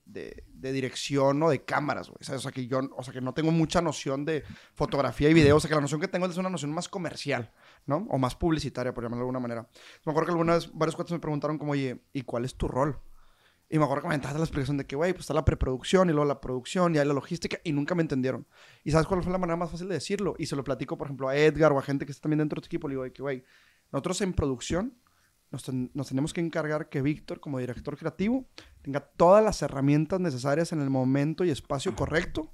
dirección 0.61 1.41
o 1.41 1.49
de 1.49 1.63
cámaras, 1.63 2.09
güey. 2.09 2.17
O 2.35 2.39
sea, 2.39 2.51
que 2.51 2.67
yo, 2.67 2.79
o 2.95 3.03
sea, 3.03 3.13
que 3.13 3.21
no 3.21 3.33
tengo 3.33 3.51
mucha 3.51 3.81
noción 3.81 4.25
de 4.25 4.43
fotografía 4.75 5.29
y 5.29 5.33
video. 5.33 5.57
O 5.57 5.59
sea, 5.59 5.69
que 5.69 5.75
la 5.75 5.81
noción 5.81 6.01
que 6.01 6.07
tengo 6.07 6.25
es 6.25 6.37
una 6.37 6.49
noción 6.49 6.71
más 6.71 6.87
comercial, 6.87 7.51
¿no? 7.85 8.05
O 8.09 8.17
más 8.17 8.35
publicitaria, 8.35 8.93
por 8.93 9.03
llamarlo 9.03 9.19
de 9.19 9.23
alguna 9.23 9.39
manera. 9.39 9.69
Me 10.05 10.11
acuerdo 10.11 10.27
que 10.27 10.31
algunas, 10.31 10.71
varios 10.73 10.95
cuates 10.95 11.13
me 11.13 11.19
preguntaron 11.19 11.57
como, 11.57 11.71
oye, 11.71 12.03
¿y 12.13 12.21
cuál 12.21 12.45
es 12.45 12.55
tu 12.55 12.67
rol? 12.67 12.99
Y 13.73 13.77
me 13.79 13.85
acuerdo 13.85 14.01
que 14.01 14.07
comentaste 14.07 14.37
la 14.37 14.43
explicación 14.43 14.75
de 14.75 14.85
que, 14.85 14.97
güey, 14.97 15.13
pues 15.13 15.21
está 15.21 15.33
la 15.33 15.45
preproducción 15.45 16.09
y 16.09 16.11
luego 16.11 16.25
la 16.25 16.41
producción 16.41 16.93
y 16.93 16.97
hay 16.97 17.07
la 17.07 17.13
logística 17.13 17.57
y 17.63 17.71
nunca 17.71 17.95
me 17.95 18.01
entendieron. 18.01 18.45
¿Y 18.83 18.91
sabes 18.91 19.07
cuál 19.07 19.23
fue 19.23 19.31
la 19.31 19.37
manera 19.37 19.55
más 19.55 19.71
fácil 19.71 19.87
de 19.87 19.93
decirlo? 19.93 20.35
Y 20.37 20.47
se 20.47 20.57
lo 20.57 20.63
platico, 20.65 20.97
por 20.97 21.07
ejemplo, 21.07 21.29
a 21.29 21.37
Edgar 21.37 21.71
o 21.71 21.79
a 21.79 21.81
gente 21.81 22.05
que 22.05 22.11
está 22.11 22.23
también 22.23 22.39
dentro 22.39 22.57
de 22.57 22.63
tu 22.63 22.65
equipo. 22.65 22.89
Le 22.89 22.95
digo, 22.95 23.13
que, 23.13 23.21
güey, 23.21 23.45
nosotros 23.93 24.19
en 24.21 24.33
producción 24.33 25.00
nos, 25.51 26.07
tenemos 26.07 26.33
que 26.33 26.41
encargar 26.41 26.89
que 26.89 27.01
Víctor, 27.01 27.39
como 27.39 27.59
director 27.59 27.97
creativo, 27.97 28.47
tenga 28.81 29.01
todas 29.01 29.43
las 29.43 29.61
herramientas 29.61 30.19
necesarias 30.19 30.71
en 30.71 30.81
el 30.81 30.89
momento 30.89 31.43
y 31.43 31.49
espacio 31.49 31.95
correcto 31.95 32.53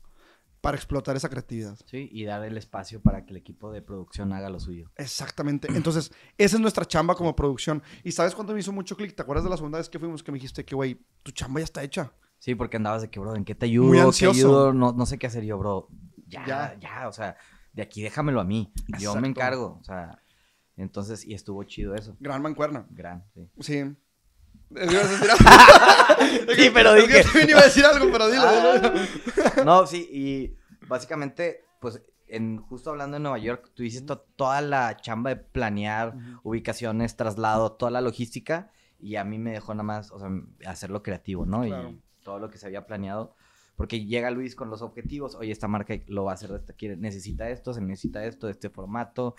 para 0.61 0.75
explotar 0.75 1.15
esa 1.15 1.29
creatividad. 1.29 1.77
Sí, 1.85 2.09
y 2.11 2.25
dar 2.25 2.43
el 2.43 2.57
espacio 2.57 2.99
para 2.99 3.23
que 3.25 3.31
el 3.31 3.37
equipo 3.37 3.71
de 3.71 3.81
producción 3.83 4.33
haga 4.33 4.49
lo 4.49 4.59
suyo. 4.59 4.91
Exactamente. 4.95 5.67
Entonces, 5.75 6.11
esa 6.37 6.55
es 6.55 6.59
nuestra 6.61 6.85
chamba 6.85 7.13
como 7.15 7.35
producción. 7.35 7.83
¿Y 8.03 8.11
sabes 8.11 8.33
cuándo 8.33 8.53
me 8.53 8.59
hizo 8.59 8.71
mucho 8.71 8.97
clic? 8.97 9.15
¿Te 9.15 9.21
acuerdas 9.21 9.43
de 9.43 9.51
la 9.51 9.57
segunda 9.57 9.77
vez 9.77 9.87
que 9.89 9.99
fuimos 9.99 10.23
que 10.23 10.31
me 10.31 10.37
dijiste 10.37 10.65
que, 10.65 10.73
güey, 10.75 10.99
tu 11.21 11.31
chamba 11.31 11.59
ya 11.59 11.65
está 11.65 11.83
hecha? 11.83 12.11
Sí, 12.39 12.55
porque 12.55 12.77
andabas 12.77 13.03
de 13.03 13.09
que, 13.09 13.19
bro, 13.19 13.35
¿en 13.35 13.45
qué 13.45 13.53
te 13.55 13.67
ayudo? 13.67 13.87
Muy 13.87 13.97
¿Qué 13.97 14.03
ansioso. 14.03 14.37
ayudo? 14.39 14.73
No, 14.73 14.91
no 14.93 15.05
sé 15.05 15.19
qué 15.19 15.27
hacer 15.27 15.43
yo, 15.43 15.57
bro. 15.59 15.87
Ya, 16.27 16.45
Ya. 16.45 16.77
ya, 16.79 17.07
o 17.07 17.13
sea, 17.13 17.37
de 17.73 17.83
aquí 17.83 18.01
déjamelo 18.01 18.41
a 18.41 18.43
mí. 18.43 18.73
Yo 18.99 19.15
me 19.15 19.27
encargo, 19.27 19.77
o 19.79 19.83
sea. 19.83 20.19
Entonces, 20.77 21.25
y 21.25 21.33
estuvo 21.33 21.63
chido 21.63 21.95
eso. 21.95 22.15
Gran 22.19 22.41
mancuerna. 22.41 22.85
Gran, 22.91 23.25
sí. 23.33 23.49
Sí. 23.59 23.95
Es 24.75 24.87
que 24.89 24.93
ibas 24.93 25.05
a 25.05 25.11
decir 25.11 25.29
algo. 25.31 25.45
Sí, 26.55 26.69
pero 26.73 26.95
Es 26.95 27.03
que 27.05 27.07
dije- 27.07 27.23
yo 27.23 27.25
también 27.31 27.49
iba 27.49 27.59
a 27.59 27.63
decir 27.65 27.85
algo, 27.85 28.11
pero 28.11 28.27
dilo. 28.29 28.43
Ah. 28.45 29.63
No, 29.65 29.87
sí, 29.87 30.07
y 30.11 30.57
básicamente, 30.87 31.65
pues, 31.79 32.01
en, 32.27 32.57
justo 32.57 32.89
hablando 32.89 33.15
de 33.15 33.21
Nueva 33.21 33.37
York, 33.37 33.71
tú 33.73 33.83
hiciste 33.83 34.05
to- 34.07 34.25
toda 34.35 34.61
la 34.61 34.97
chamba 34.97 35.29
de 35.31 35.37
planear 35.37 36.15
ubicaciones, 36.43 37.15
traslado, 37.15 37.71
toda 37.73 37.91
la 37.91 38.01
logística, 38.01 38.71
y 38.99 39.15
a 39.15 39.23
mí 39.23 39.37
me 39.39 39.51
dejó 39.51 39.73
nada 39.73 39.83
más, 39.83 40.11
o 40.11 40.19
sea, 40.19 40.29
hacerlo 40.65 41.01
creativo, 41.03 41.45
¿no? 41.45 41.61
Claro. 41.61 41.89
Y 41.89 42.01
todo 42.23 42.39
lo 42.39 42.49
que 42.49 42.57
se 42.57 42.65
había 42.65 42.85
planeado. 42.85 43.35
Porque 43.75 44.05
llega 44.05 44.31
Luis 44.31 44.55
con 44.55 44.69
los 44.71 44.81
objetivos, 44.81 45.35
oye, 45.35 45.51
esta 45.51 45.67
marca 45.67 45.93
lo 46.07 46.23
va 46.23 46.31
a 46.31 46.33
hacer 46.33 46.49
necesita 46.97 47.49
esto, 47.51 47.73
se 47.75 47.81
necesita 47.81 48.25
esto, 48.25 48.49
este 48.49 48.69
formato. 48.71 49.35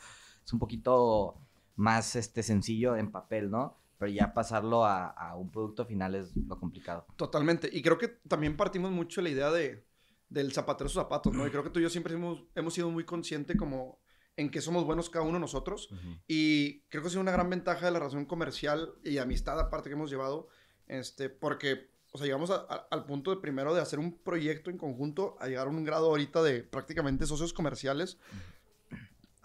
Es 0.49 0.53
un 0.55 0.59
poquito 0.59 1.37
más 1.77 2.17
este, 2.17 2.43
sencillo 2.43 2.97
en 2.97 3.13
papel, 3.13 3.51
¿no? 3.51 3.77
Pero 3.99 4.11
ya 4.11 4.33
pasarlo 4.33 4.87
a, 4.87 5.09
a 5.09 5.37
un 5.37 5.51
producto 5.51 5.85
final 5.85 6.15
es 6.15 6.35
lo 6.35 6.59
complicado. 6.59 7.05
Totalmente. 7.17 7.69
Y 7.71 7.83
creo 7.83 7.99
que 7.99 8.09
también 8.09 8.57
partimos 8.57 8.91
mucho 8.91 9.21
de 9.21 9.25
la 9.25 9.29
idea 9.35 9.51
de, 9.51 9.85
del 10.31 10.51
zapatero 10.53 10.89
sus 10.89 11.03
zapatos, 11.03 11.35
¿no? 11.35 11.47
Y 11.47 11.51
creo 11.51 11.63
que 11.65 11.69
tú 11.69 11.81
y 11.81 11.83
yo 11.83 11.91
siempre 11.91 12.15
hemos, 12.15 12.45
hemos 12.55 12.73
sido 12.73 12.89
muy 12.91 13.05
conscientes 13.05 13.59
como 13.59 14.01
en 14.39 14.51
que 14.51 14.63
somos 14.63 14.85
buenos 14.87 15.11
cada 15.11 15.27
uno 15.27 15.39
nosotros. 15.39 15.91
Y 16.27 16.81
creo 16.89 17.03
que 17.03 17.09
ha 17.09 17.11
sido 17.11 17.21
una 17.21 17.33
gran 17.33 17.51
ventaja 17.51 17.85
de 17.85 17.93
la 17.93 17.99
relación 17.99 18.25
comercial 18.25 18.95
y 19.05 19.19
amistad 19.19 19.61
aparte 19.61 19.91
que 19.91 19.97
hemos 19.97 20.09
llevado, 20.11 20.49
este, 20.87 21.29
porque, 21.29 21.91
o 22.13 22.17
sea, 22.17 22.25
llegamos 22.27 22.51
a- 22.51 22.65
a- 22.71 22.87
al 22.91 23.05
punto 23.05 23.33
de 23.35 23.37
primero 23.43 23.75
de 23.75 23.83
hacer 23.83 23.99
un 23.99 24.17
proyecto 24.17 24.71
en 24.71 24.79
conjunto, 24.79 25.37
a 25.41 25.49
llegar 25.49 25.67
a 25.67 25.71
un 25.71 25.85
grado 25.85 26.07
ahorita 26.07 26.43
de 26.43 26.63
prácticamente 26.63 27.27
socios 27.27 27.53
comerciales, 27.53 28.17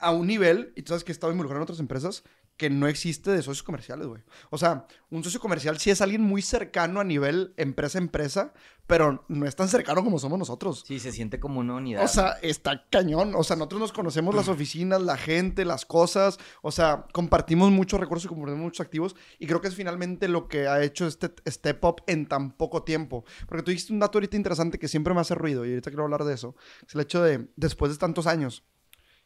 a 0.04 0.12
un 0.12 0.28
nivel, 0.28 0.74
y 0.76 0.84
tú 0.84 0.90
sabes 0.90 1.04
que 1.04 1.12
he 1.12 1.14
estado 1.14 1.32
involucrado 1.32 1.62
en 1.62 1.64
otras 1.64 1.80
empresas, 1.80 2.24
que 2.58 2.70
no 2.70 2.88
existe 2.88 3.32
de 3.32 3.42
socios 3.42 3.64
comerciales, 3.64 4.06
güey. 4.06 4.22
O 4.52 4.58
sea, 4.58 4.86
un 5.10 5.24
socio 5.24 5.40
comercial 5.40 5.80
sí 5.80 5.90
es 5.90 6.02
alguien 6.02 6.22
muy 6.22 6.42
cercano 6.42 7.00
a 7.00 7.04
nivel 7.04 7.54
empresa-empresa, 7.58 8.54
pero 8.86 9.26
no 9.28 9.48
es 9.48 9.56
tan 9.56 9.68
cercano 9.70 10.04
como 10.04 10.20
somos 10.20 10.38
nosotros. 10.38 10.84
Sí, 10.86 11.00
se 11.00 11.12
siente 11.12 11.40
como 11.40 11.62
una 11.62 11.76
unidad. 11.76 12.04
O 12.04 12.08
sea, 12.08 12.34
está 12.44 12.86
cañón. 12.92 13.34
O 13.36 13.44
sea, 13.44 13.56
nosotros 13.56 13.82
nos 13.82 13.92
conocemos 13.92 14.36
las 14.36 14.50
oficinas, 14.50 15.02
la 15.02 15.18
gente, 15.18 15.66
las 15.66 15.86
cosas. 15.86 16.38
O 16.62 16.72
sea, 16.72 17.08
compartimos 17.12 17.72
muchos 17.72 18.00
recursos 18.00 18.26
y 18.26 18.30
compartimos 18.30 18.62
muchos 18.62 18.86
activos. 18.86 19.16
Y 19.40 19.48
creo 19.48 19.62
que 19.62 19.70
es 19.70 19.76
finalmente 19.76 20.28
lo 20.28 20.48
que 20.48 20.68
ha 20.68 20.84
hecho 20.84 21.08
este 21.08 21.32
step 21.50 21.84
up 21.86 22.04
en 22.06 22.28
tan 22.28 22.52
poco 22.52 22.84
tiempo. 22.84 23.26
Porque 23.48 23.64
tú 23.64 23.72
dijiste 23.72 23.94
un 23.94 24.00
dato 24.00 24.20
ahorita 24.20 24.38
interesante 24.38 24.78
que 24.78 24.88
siempre 24.88 25.14
me 25.14 25.22
hace 25.22 25.34
ruido 25.34 25.66
y 25.66 25.70
ahorita 25.70 25.90
quiero 25.90 26.04
hablar 26.04 26.24
de 26.24 26.34
eso. 26.34 26.56
Es 26.88 26.94
el 26.94 27.02
hecho 27.02 27.24
de, 27.24 27.48
después 27.56 27.92
de 27.92 27.98
tantos 27.98 28.28
años, 28.28 28.64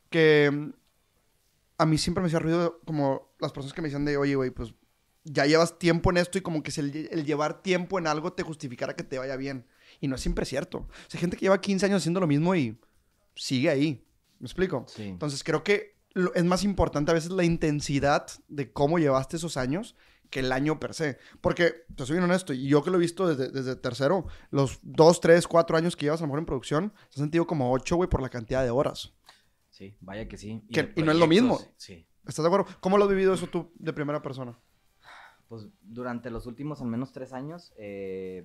que 0.10 0.50
mm, 0.52 0.70
a 1.80 1.86
mí 1.86 1.98
siempre 1.98 2.22
me 2.22 2.28
hacía 2.28 2.40
ruido 2.40 2.80
como 2.86 3.32
las 3.40 3.52
personas 3.52 3.74
que 3.74 3.82
me 3.82 3.88
decían 3.88 4.06
de, 4.06 4.18
oye, 4.18 4.36
güey, 4.36 4.50
pues 4.50 4.74
ya 5.24 5.46
llevas 5.46 5.78
tiempo 5.78 6.10
en 6.10 6.18
esto 6.18 6.38
y 6.38 6.42
como 6.42 6.64
que 6.64 6.72
el, 6.80 7.08
el 7.12 7.26
llevar 7.26 7.62
tiempo 7.62 8.00
en 8.00 8.08
algo 8.08 8.34
te 8.34 8.44
justificara 8.44 8.96
que 8.96 9.04
te 9.04 9.20
vaya 9.20 9.36
bien. 9.36 9.66
Y 10.00 10.08
no 10.08 10.16
es 10.16 10.22
siempre 10.22 10.46
cierto. 10.46 10.80
O 10.80 10.88
sea, 11.08 11.18
hay 11.18 11.20
gente 11.22 11.38
que 11.38 11.46
lleva 11.46 11.60
15 11.62 11.86
años 11.86 11.98
haciendo 12.02 12.20
lo 12.20 12.28
mismo 12.28 12.56
y 12.56 12.80
sigue 13.36 13.70
ahí. 13.70 14.04
¿Me 14.40 14.46
explico? 14.46 14.86
Sí. 14.88 15.04
Entonces 15.04 15.44
creo 15.44 15.64
que 15.64 15.98
lo- 16.14 16.34
es 16.34 16.44
más 16.46 16.64
importante 16.64 17.12
a 17.12 17.14
veces 17.14 17.32
la 17.32 17.44
intensidad 17.44 18.28
de 18.48 18.72
cómo 18.72 19.00
llevaste 19.00 19.38
esos 19.38 19.58
años 19.58 19.96
que 20.30 20.40
el 20.42 20.52
año 20.52 20.80
per 20.80 20.94
se. 20.94 21.18
Porque, 21.42 21.86
te 21.96 22.06
soy 22.06 22.16
bien 22.18 22.24
honesto, 22.26 22.54
y 22.54 22.68
yo 22.68 22.84
que 22.84 22.90
lo 22.92 22.98
he 22.98 23.00
visto 23.02 23.28
desde, 23.28 23.50
desde 23.52 23.76
tercero, 23.76 24.28
los 24.52 24.80
dos, 24.84 25.20
tres, 25.22 25.48
cuatro 25.48 25.78
años 25.78 25.96
que 25.96 26.06
llevas 26.06 26.20
a 26.22 26.24
lo 26.24 26.28
mejor 26.28 26.40
en 26.40 26.46
producción, 26.46 26.90
te 26.90 26.96
has 27.12 27.16
sentido 27.16 27.48
como 27.48 27.72
ocho, 27.72 27.96
güey, 27.96 28.10
por 28.10 28.22
la 28.22 28.30
cantidad 28.30 28.64
de 28.64 28.70
horas. 28.70 29.14
Sí, 29.78 29.96
vaya 30.02 30.28
que 30.28 30.38
sí. 30.38 30.64
Que- 30.72 30.84
de 30.84 30.94
y 30.96 31.04
no 31.04 31.12
es 31.12 31.20
lo 31.20 31.28
mismo. 31.28 31.60
Sí. 31.78 32.08
¿Estás 32.26 32.42
de 32.44 32.48
acuerdo? 32.48 32.66
¿Cómo 32.80 32.98
lo 32.98 33.04
has 33.04 33.10
vivido 33.12 33.32
eso 33.36 33.46
tú 33.46 33.72
de 33.76 33.94
primera 33.94 34.24
persona? 34.24 34.58
Pues 35.48 35.68
durante 35.84 36.32
los 36.32 36.48
últimos 36.48 36.82
al 36.82 36.88
menos 36.88 37.12
tres 37.12 37.32
años, 37.32 37.74
eh, 37.78 38.44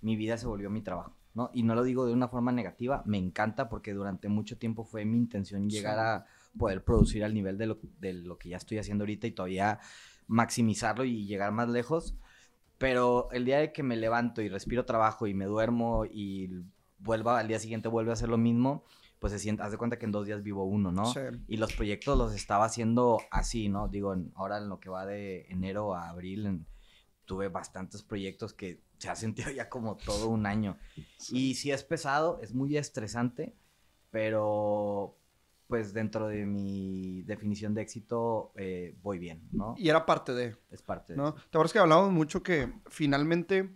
mi 0.00 0.16
vida 0.16 0.36
se 0.36 0.48
volvió 0.48 0.68
mi 0.68 0.82
trabajo, 0.82 1.16
¿no? 1.34 1.50
Y 1.54 1.62
no 1.62 1.76
lo 1.76 1.84
digo 1.84 2.04
de 2.04 2.12
una 2.12 2.26
forma 2.26 2.50
negativa, 2.50 3.04
me 3.06 3.16
encanta 3.16 3.68
porque 3.68 3.94
durante 3.94 4.28
mucho 4.28 4.58
tiempo 4.58 4.82
fue 4.84 5.04
mi 5.04 5.16
intención 5.16 5.70
llegar 5.70 5.94
Sí. 5.94 6.00
a 6.00 6.58
poder 6.58 6.82
producir 6.82 7.22
al 7.24 7.32
nivel 7.32 7.58
de 7.58 7.66
lo, 7.68 7.78
de 8.00 8.12
lo 8.14 8.36
que 8.36 8.48
ya 8.48 8.56
estoy 8.56 8.78
haciendo 8.78 9.02
ahorita 9.04 9.28
y 9.28 9.30
todavía 9.32 9.78
maximizarlo 10.26 11.04
y 11.04 11.26
llegar 11.26 11.52
más 11.52 11.68
lejos. 11.68 12.16
Pero 12.76 13.28
el 13.30 13.44
día 13.44 13.58
de 13.58 13.72
que 13.72 13.84
me 13.84 13.96
levanto 13.96 14.42
y 14.42 14.48
respiro 14.48 14.84
trabajo 14.84 15.28
y 15.28 15.32
me 15.32 15.46
duermo 15.46 16.04
y 16.04 16.50
vuelvo 16.98 17.30
al 17.30 17.46
día 17.46 17.60
siguiente 17.60 17.88
vuelvo 17.88 18.10
a 18.10 18.14
hacer 18.14 18.28
lo 18.28 18.36
mismo, 18.36 18.84
pues 19.18 19.32
se 19.32 19.38
siente, 19.38 19.62
haz 19.62 19.70
de 19.72 19.78
cuenta 19.78 19.98
que 19.98 20.04
en 20.06 20.12
dos 20.12 20.26
días 20.26 20.42
vivo 20.42 20.64
uno, 20.64 20.92
¿no? 20.92 21.06
Sí. 21.12 21.20
Y 21.48 21.56
los 21.56 21.72
proyectos 21.72 22.16
los 22.18 22.34
estaba 22.34 22.64
haciendo 22.66 23.18
así, 23.30 23.68
¿no? 23.68 23.88
Digo, 23.88 24.12
en- 24.12 24.30
ahora 24.34 24.58
en 24.58 24.68
lo 24.68 24.78
que 24.80 24.90
va 24.90 25.06
de 25.06 25.46
enero 25.48 25.94
a 25.94 26.08
abril, 26.10 26.46
en- 26.46 26.66
tuve 27.24 27.48
bastantes 27.48 28.02
proyectos 28.02 28.52
que 28.52 28.80
se 28.98 29.08
ha 29.08 29.16
sentido 29.16 29.50
ya 29.56 29.68
como 29.68 29.96
todo 29.96 30.28
un 30.28 30.46
año. 30.46 30.76
Y 31.30 31.54
sí 31.54 31.70
es 31.72 31.82
pesado, 31.82 32.38
es 32.42 32.54
muy 32.54 32.76
estresante, 32.76 33.54
pero 34.10 35.16
pues 35.66 35.92
dentro 35.92 36.28
de 36.28 36.46
mi 36.46 37.22
definición 37.22 37.74
de 37.74 37.82
éxito 37.82 38.52
eh, 38.54 38.96
voy 39.02 39.18
bien, 39.18 39.42
¿no? 39.50 39.74
Y 39.76 39.88
era 39.88 40.06
parte 40.06 40.32
de... 40.32 40.56
Es 40.70 40.80
parte 40.80 41.12
de 41.12 41.16
¿no? 41.16 41.28
eso. 41.30 41.36
¿Te 41.50 41.58
acuerdas 41.58 41.72
que 41.72 41.78
hablamos 41.80 42.12
mucho 42.12 42.42
que 42.42 42.72
finalmente 42.86 43.68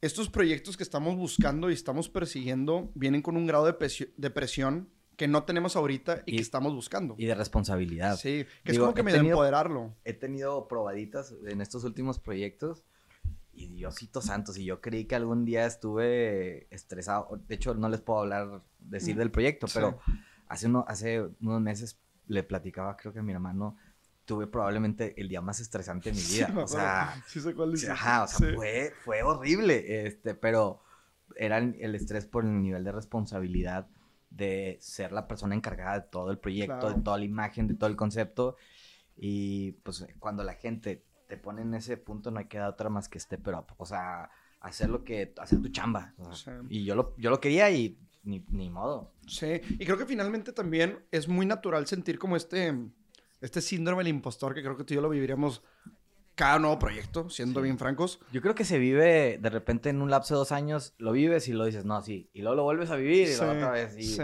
estos 0.00 0.28
proyectos 0.30 0.76
que 0.76 0.82
estamos 0.82 1.16
buscando 1.16 1.70
y 1.70 1.74
estamos 1.74 2.08
persiguiendo 2.08 2.90
vienen 2.94 3.22
con 3.22 3.36
un 3.36 3.46
grado 3.46 3.64
de, 3.66 3.72
presión 4.30 4.88
que 5.16 5.26
no 5.26 5.42
tenemos 5.42 5.74
ahorita 5.74 6.22
y, 6.26 6.34
Y- 6.34 6.36
que 6.36 6.42
estamos 6.42 6.72
buscando? 6.74 7.14
Y 7.18 7.26
de 7.26 7.34
responsabilidad. 7.34 8.16
Sí, 8.16 8.46
que 8.64 8.72
Digo, 8.72 8.84
es 8.84 8.88
como 8.90 8.94
que 8.94 9.00
he 9.00 9.04
medio 9.04 9.18
tenido- 9.18 9.34
empoderarlo. 9.34 9.96
he 10.04 10.12
tenido 10.14 10.68
probaditas 10.68 11.34
en 11.46 11.60
estos 11.60 11.82
últimos 11.84 12.20
proyectos 12.20 12.84
y 13.52 13.66
Diosito 13.66 14.22
Santos, 14.22 14.56
y 14.56 14.64
yo 14.64 14.80
creí 14.80 15.06
que 15.06 15.16
algún 15.16 15.44
día 15.44 15.66
estuve 15.66 16.72
estresado. 16.72 17.40
De 17.48 17.56
hecho, 17.56 17.74
no 17.74 17.88
les 17.88 18.00
puedo 18.00 18.20
hablar, 18.20 18.62
decir 18.78 19.16
Mm, 19.16 19.18
del 19.18 19.30
proyecto, 19.32 19.66
sí. 19.66 19.72
pero 19.74 19.98
hace, 20.46 20.66
uno, 20.68 20.84
hace 20.86 21.22
unos 21.40 21.60
meses 21.60 21.98
le 22.28 22.44
platicaba, 22.44 22.96
creo 22.96 23.12
que 23.12 23.18
a 23.18 23.22
mi 23.24 23.32
hermano, 23.32 23.76
tuve 24.28 24.46
probablemente 24.46 25.18
el 25.18 25.26
día 25.28 25.40
más 25.40 25.58
estresante 25.58 26.10
de 26.12 26.16
mi 26.16 26.22
vida. 26.22 26.46
Sí, 26.48 26.52
o 26.58 26.66
sea. 26.68 27.24
Sí 27.26 27.40
sé 27.40 27.54
cuál 27.54 27.72
dices. 27.72 27.88
ajá, 27.88 28.24
o 28.24 28.28
sea, 28.28 28.38
Sí. 28.50 28.54
fue, 28.54 28.92
fue 29.02 29.22
horrible, 29.22 30.06
este, 30.06 30.34
pero 30.34 30.82
era 31.36 31.56
el 31.58 31.94
estrés 31.94 32.26
por 32.26 32.44
el 32.44 32.60
nivel 32.62 32.84
de 32.84 32.92
responsabilidad 32.92 33.88
de 34.28 34.76
ser 34.82 35.12
la 35.12 35.26
persona 35.26 35.54
encargada 35.54 36.00
de 36.00 36.06
todo 36.10 36.30
el 36.30 36.38
proyecto, 36.38 36.78
Claro. 36.78 36.94
de 36.94 37.02
toda 37.02 37.16
la 37.18 37.24
imagen, 37.24 37.66
de 37.68 37.74
todo 37.74 37.88
el 37.88 37.96
concepto. 37.96 38.56
Y 39.16 39.72
pues 39.82 40.06
cuando 40.18 40.44
la 40.44 40.52
gente 40.54 41.04
te 41.26 41.38
pone 41.38 41.62
en 41.62 41.72
ese 41.74 41.96
punto 41.96 42.30
no 42.30 42.38
hay 42.38 42.46
que 42.48 42.58
dar 42.58 42.68
otra 42.68 42.90
más 42.90 43.08
que 43.08 43.18
it 43.18 43.48
up. 43.48 43.66
O 43.78 43.86
sea, 43.86 44.30
hacer 44.60 44.90
lo 44.90 45.04
que, 45.04 45.32
hacer 45.38 45.60
tu 45.62 45.68
chamba. 45.70 46.12
o 46.18 46.34
sea, 46.34 46.60
Sí. 46.60 46.66
Y 46.68 46.84
yo 46.84 46.94
lo, 46.94 47.14
yo 47.16 47.30
lo 47.30 47.40
quería 47.40 47.70
y 47.70 47.98
ni, 48.24 48.44
ni 48.50 48.68
modo. 48.68 49.14
Sí, 49.26 49.60
y 49.70 49.84
creo 49.86 49.96
que 49.96 50.04
finalmente 50.06 50.52
también 50.52 50.98
es 51.10 51.28
muy 51.28 51.46
natural 51.46 51.86
sentir 51.86 52.18
como 52.18 52.36
este, 52.36 52.74
este 53.40 53.60
síndrome 53.60 54.00
del 54.04 54.08
impostor 54.14 54.54
que 54.54 54.62
creo 54.62 54.76
que 54.76 54.84
tú 54.84 54.94
y 54.94 54.96
yo 54.96 55.00
lo 55.02 55.08
viviríamos 55.10 55.62
cada 56.34 56.60
nuevo 56.60 56.78
proyecto, 56.78 57.28
siendo 57.30 57.58
Sí. 57.60 57.64
bien 57.64 57.78
francos. 57.78 58.20
Yo 58.32 58.40
creo 58.40 58.54
que 58.54 58.64
se 58.64 58.78
vive 58.78 59.38
de 59.42 59.50
repente 59.50 59.90
en 59.90 60.00
un 60.00 60.08
lapso 60.10 60.34
de 60.34 60.38
dos 60.38 60.52
años, 60.52 60.94
lo 60.98 61.10
vives 61.10 61.48
y 61.48 61.52
lo 61.52 61.64
dices, 61.64 61.84
no, 61.84 62.00
sí. 62.00 62.30
Y 62.32 62.42
luego 62.42 62.54
lo 62.54 62.62
vuelves 62.62 62.90
a 62.90 62.96
vivir 62.96 63.22
y 63.28 63.32
Sí, 63.32 63.38
luego 63.40 63.54
otra 63.54 63.70
vez. 63.72 63.96
Y 63.98 64.04
sí. 64.04 64.22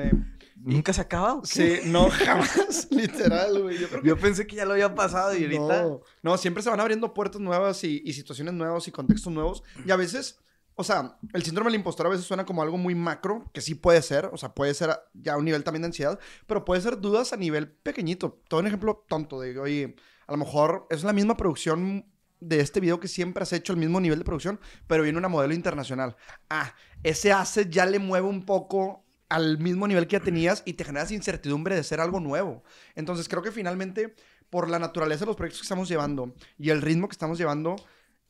nunca 0.55 0.93
se 0.93 1.01
acaba. 1.01 1.41
Sí, 1.43 1.81
no, 1.87 2.09
jamás, 2.11 2.87
literal, 2.93 3.61
güey. 3.63 3.79
Yo 3.79 3.89
Yo 4.05 4.17
pensé 4.17 4.47
que 4.47 4.55
ya 4.55 4.65
lo 4.65 4.75
había 4.75 4.95
pasado 4.95 5.37
y 5.37 5.43
ahorita. 5.43 5.83
No, 5.83 6.01
no, 6.23 6.37
siempre 6.39 6.63
se 6.63 6.71
van 6.71 6.79
abriendo 6.79 7.13
puertas 7.15 7.41
nuevas 7.41 7.83
y, 7.83 8.01
y 8.05 8.13
situaciones 8.13 8.55
nuevas 8.55 8.87
y 8.87 8.93
contextos 8.93 9.33
nuevos. 9.33 9.65
Y 9.85 9.91
a 9.91 9.97
veces, 9.97 10.39
o 10.77 10.85
sea, 10.85 11.19
el 11.33 11.43
síndrome 11.43 11.71
del 11.71 11.79
impostor 11.79 12.07
a 12.07 12.11
veces 12.11 12.27
suena 12.27 12.45
como 12.45 12.63
algo 12.63 12.77
muy 12.77 12.95
macro, 12.95 13.51
que 13.53 13.61
sí 13.61 13.75
puede 13.75 14.03
ser, 14.03 14.27
o 14.33 14.37
sea, 14.37 14.55
puede 14.55 14.75
ser 14.75 14.91
ya 15.13 15.37
un 15.37 15.45
nivel 15.45 15.63
también 15.63 15.83
de 15.83 15.87
ansiedad, 15.87 16.19
pero 16.47 16.65
puede 16.65 16.81
ser 16.81 17.01
dudas 17.01 17.33
a 17.33 17.37
nivel 17.37 17.69
pequeñito. 17.69 18.41
Todo 18.49 18.61
un 18.61 18.67
ejemplo 18.67 19.05
tonto 19.09 19.41
de, 19.41 19.59
oye, 19.59 19.97
a 20.27 20.33
lo 20.33 20.39
mejor 20.39 20.87
es 20.91 21.05
la 21.05 21.13
misma 21.13 21.37
producción 21.37 22.07
de 22.41 22.61
este 22.61 22.81
video 22.81 23.01
que 23.01 23.09
siempre 23.09 23.43
has 23.43 23.53
hecho, 23.53 23.73
el 23.73 23.79
mismo 23.79 24.01
nivel 24.01 24.19
de 24.19 24.25
producción, 24.25 24.61
pero 24.87 25.03
viene 25.03 25.19
una 25.19 25.29
modelo 25.29 25.55
internacional. 25.55 26.17
Ah, 26.51 26.75
ese 27.03 27.33
asset 27.33 27.71
ya 27.71 27.87
le 27.87 27.99
mueve 27.99 28.27
un 28.27 28.45
poco 28.45 29.05
al 29.29 29.59
mismo 29.59 29.89
nivel 29.89 30.07
que 30.07 30.17
ya 30.17 30.21
tenías 30.21 30.63
y 30.67 30.75
te 30.75 30.85
generas 30.85 31.11
incertidumbre 31.11 31.75
de 31.75 31.85
ser 31.85 32.01
algo 32.01 32.21
nuevo. 32.21 32.63
Entonces 32.95 33.29
creo 33.29 33.43
que 33.43 33.53
finalmente, 33.53 34.15
por 34.51 34.69
la 34.69 34.79
naturaleza 34.79 35.21
de 35.21 35.27
los 35.27 35.37
proyectos 35.37 35.61
que 35.61 35.65
estamos 35.65 35.89
llevando 35.89 36.35
y 36.59 36.71
el 36.71 36.83
ritmo 36.83 37.09
que 37.09 37.13
estamos 37.13 37.39
llevando, 37.39 37.77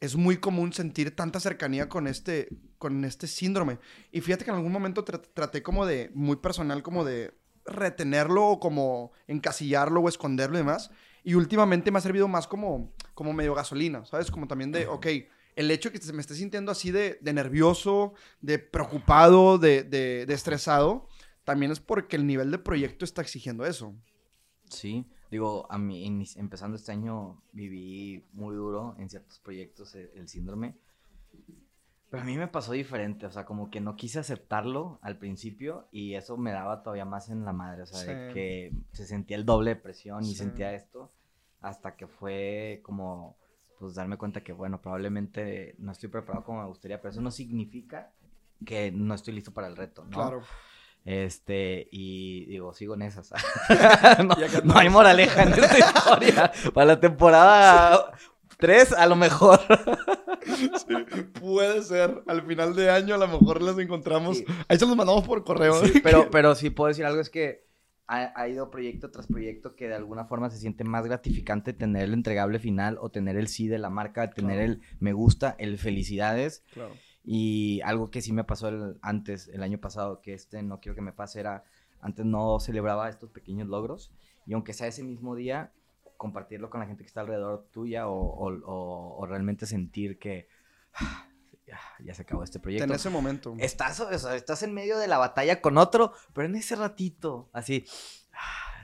es 0.04 0.16
muy 0.16 0.36
común 0.36 0.72
sentir 0.72 1.16
tanta 1.16 1.40
cercanía 1.40 1.88
con 1.88 2.06
este, 2.06 2.48
con 2.78 3.04
este 3.04 3.26
síndrome. 3.26 3.78
Y 4.12 4.20
fíjate 4.20 4.44
que 4.44 4.50
en 4.50 4.56
algún 4.56 4.72
momento 4.72 5.04
tra- 5.04 5.22
traté 5.32 5.62
como 5.62 5.86
de, 5.86 6.10
muy 6.14 6.36
personal, 6.36 6.82
como 6.82 7.04
de 7.04 7.34
retenerlo 7.66 8.46
o 8.46 8.60
como 8.60 9.12
encasillarlo 9.26 10.00
o 10.00 10.08
esconderlo 10.08 10.56
y 10.56 10.60
demás. 10.60 10.90
Y 11.22 11.34
últimamente 11.34 11.90
me 11.90 11.98
ha 11.98 12.02
servido 12.02 12.28
más 12.28 12.46
como, 12.46 12.92
como 13.14 13.32
medio 13.32 13.54
gasolina, 13.54 14.04
¿sabes? 14.04 14.30
Como 14.30 14.46
también 14.46 14.72
de, 14.72 14.86
ok, 14.86 15.06
el 15.56 15.70
hecho 15.70 15.88
de 15.88 15.98
que 15.98 16.12
me 16.12 16.20
esté 16.20 16.34
sintiendo 16.34 16.70
así 16.70 16.90
de, 16.90 17.18
de 17.22 17.32
nervioso, 17.32 18.12
de 18.40 18.58
preocupado, 18.58 19.56
de, 19.56 19.84
de, 19.84 20.26
de 20.26 20.34
estresado, 20.34 21.08
también 21.44 21.72
es 21.72 21.80
porque 21.80 22.16
el 22.16 22.26
nivel 22.26 22.50
de 22.50 22.58
proyecto 22.58 23.04
está 23.04 23.22
exigiendo 23.22 23.64
eso. 23.64 23.94
Sí, 24.68 25.06
digo, 25.34 25.66
a 25.68 25.78
mí 25.78 26.06
empezando 26.36 26.76
este 26.76 26.92
año 26.92 27.42
viví 27.52 28.24
muy 28.32 28.54
duro 28.54 28.94
en 28.98 29.10
ciertos 29.10 29.38
proyectos 29.40 29.94
el, 29.94 30.10
el 30.14 30.28
síndrome. 30.28 30.76
Pero 32.10 32.22
a 32.22 32.26
mí 32.26 32.36
me 32.36 32.46
pasó 32.46 32.70
diferente, 32.72 33.26
o 33.26 33.32
sea, 33.32 33.44
como 33.44 33.70
que 33.70 33.80
no 33.80 33.96
quise 33.96 34.20
aceptarlo 34.20 35.00
al 35.02 35.18
principio 35.18 35.88
y 35.90 36.14
eso 36.14 36.36
me 36.36 36.52
daba 36.52 36.84
todavía 36.84 37.04
más 37.04 37.28
en 37.28 37.44
la 37.44 37.52
madre, 37.52 37.82
o 37.82 37.86
sea, 37.86 38.00
de 38.00 38.32
que 38.32 38.72
se 38.92 39.06
sentía 39.06 39.36
el 39.36 39.44
doble 39.44 39.70
de 39.70 39.76
presión 39.76 40.22
y 40.22 40.28
Sí. 40.28 40.36
sentía 40.36 40.72
esto 40.72 41.10
hasta 41.60 41.96
que 41.96 42.06
fue 42.06 42.80
como, 42.84 43.36
pues 43.80 43.96
darme 43.96 44.16
cuenta 44.16 44.44
que, 44.44 44.52
bueno, 44.52 44.80
probablemente 44.80 45.74
no 45.78 45.90
estoy 45.90 46.08
preparado 46.08 46.44
como 46.44 46.60
me 46.62 46.68
gustaría, 46.68 47.00
pero 47.00 47.10
eso 47.10 47.20
no 47.20 47.32
significa 47.32 48.12
que 48.64 48.92
no 48.92 49.14
estoy 49.14 49.34
listo 49.34 49.52
para 49.52 49.66
el 49.66 49.76
reto, 49.76 50.04
¿no? 50.04 50.10
Claro. 50.10 50.42
Este, 51.04 51.86
y 51.90 52.46
digo, 52.46 52.72
sigo 52.72 52.94
en 52.94 53.02
esas. 53.02 53.30
no, 54.64 54.74
hay 54.78 54.88
moraleja 54.88 55.42
en 55.42 55.52
esta 55.52 55.78
historia. 55.78 56.52
Para 56.74 56.86
la 56.86 57.00
temporada 57.00 58.12
3, 58.58 58.92
a 58.94 59.06
lo 59.06 59.16
mejor. 59.16 59.60
Puede 61.40 61.82
ser. 61.82 62.22
Al 62.26 62.42
final 62.46 62.74
de 62.74 62.90
año 62.90 63.14
a 63.14 63.18
lo 63.18 63.28
mejor 63.28 63.62
las 63.62 63.78
encontramos. 63.78 64.38
Sí. 64.38 64.44
Ahí 64.68 64.78
se 64.78 64.86
los 64.86 64.96
mandamos 64.96 65.26
por 65.26 65.44
correo. 65.44 65.84
Sí, 65.84 66.00
pero, 66.02 66.30
pero 66.30 66.54
sí 66.54 66.70
puedo 66.70 66.88
decir 66.88 67.04
algo, 67.04 67.20
es 67.20 67.30
que 67.30 67.64
ha, 68.06 68.32
ha 68.40 68.48
ido 68.48 68.70
proyecto 68.70 69.10
tras 69.10 69.26
proyecto 69.26 69.76
que 69.76 69.88
de 69.88 69.94
alguna 69.94 70.24
forma 70.26 70.50
se 70.50 70.58
siente 70.58 70.84
más 70.84 71.04
gratificante 71.06 71.72
tener 71.72 72.04
el 72.04 72.14
entregable 72.14 72.58
final 72.58 72.98
o 73.00 73.10
tener 73.10 73.36
el 73.36 73.48
sí 73.48 73.68
de 73.68 73.78
la 73.78 73.90
marca, 73.90 74.30
tener 74.30 74.56
Claro. 74.56 74.72
el 74.72 74.82
me 75.00 75.12
gusta, 75.12 75.54
el 75.58 75.78
felicidades. 75.78 76.62
Claro. 76.72 76.94
Y 77.24 77.80
algo 77.82 78.10
que 78.10 78.20
sí 78.20 78.32
me 78.32 78.44
pasó 78.44 78.68
el- 78.68 78.98
antes, 79.02 79.48
el 79.48 79.62
año 79.62 79.78
pasado, 79.78 80.20
que 80.20 80.34
este 80.34 80.62
no 80.62 80.80
quiero 80.80 80.94
que 80.94 81.00
me 81.02 81.12
pase, 81.12 81.40
era 81.40 81.64
antes 82.00 82.26
no 82.26 82.60
celebraba 82.60 83.08
estos 83.08 83.30
pequeños 83.30 83.66
logros. 83.68 84.12
Y 84.46 84.52
aunque 84.52 84.74
sea 84.74 84.88
ese 84.88 85.02
mismo 85.02 85.34
día, 85.34 85.72
compartirlo 86.18 86.68
con 86.70 86.80
la 86.80 86.86
gente 86.86 87.02
que 87.02 87.08
está 87.08 87.22
alrededor 87.22 87.66
tuya 87.72 88.08
o, 88.08 88.14
o- 88.14 88.52
o- 88.64 89.16
o 89.18 89.26
realmente 89.26 89.64
sentir 89.66 90.18
que 90.18 90.48
"Ah, 90.94 91.26
ya, 91.66 91.78
ya 92.04 92.12
se 92.14 92.22
acabó 92.22 92.44
este 92.44 92.60
proyecto. 92.60 92.84
En 92.84 92.92
ese 92.92 93.08
momento. 93.08 93.54
Estás, 93.58 93.96
sea, 93.96 94.36
estás 94.36 94.62
en 94.62 94.74
medio 94.74 94.98
de 94.98 95.08
la 95.08 95.16
batalla 95.18 95.62
con 95.62 95.78
otro, 95.78 96.12
pero 96.34 96.46
en 96.46 96.56
ese 96.56 96.76
ratito, 96.76 97.48
así. 97.54 97.84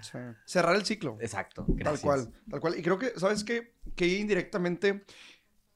Sí. 0.00 0.18
Cerrar 0.46 0.76
el 0.76 0.86
ciclo. 0.86 1.18
Exacto. 1.20 1.66
Tal 1.66 1.76
gracias. 1.76 2.00
cual, 2.02 2.32
tal 2.50 2.58
cual. 2.60 2.78
Y 2.78 2.82
creo 2.82 2.98
que, 2.98 3.12
¿sabes 3.20 3.44
qué? 3.44 3.74
Que 3.94 4.06
indirectamente, 4.18 5.04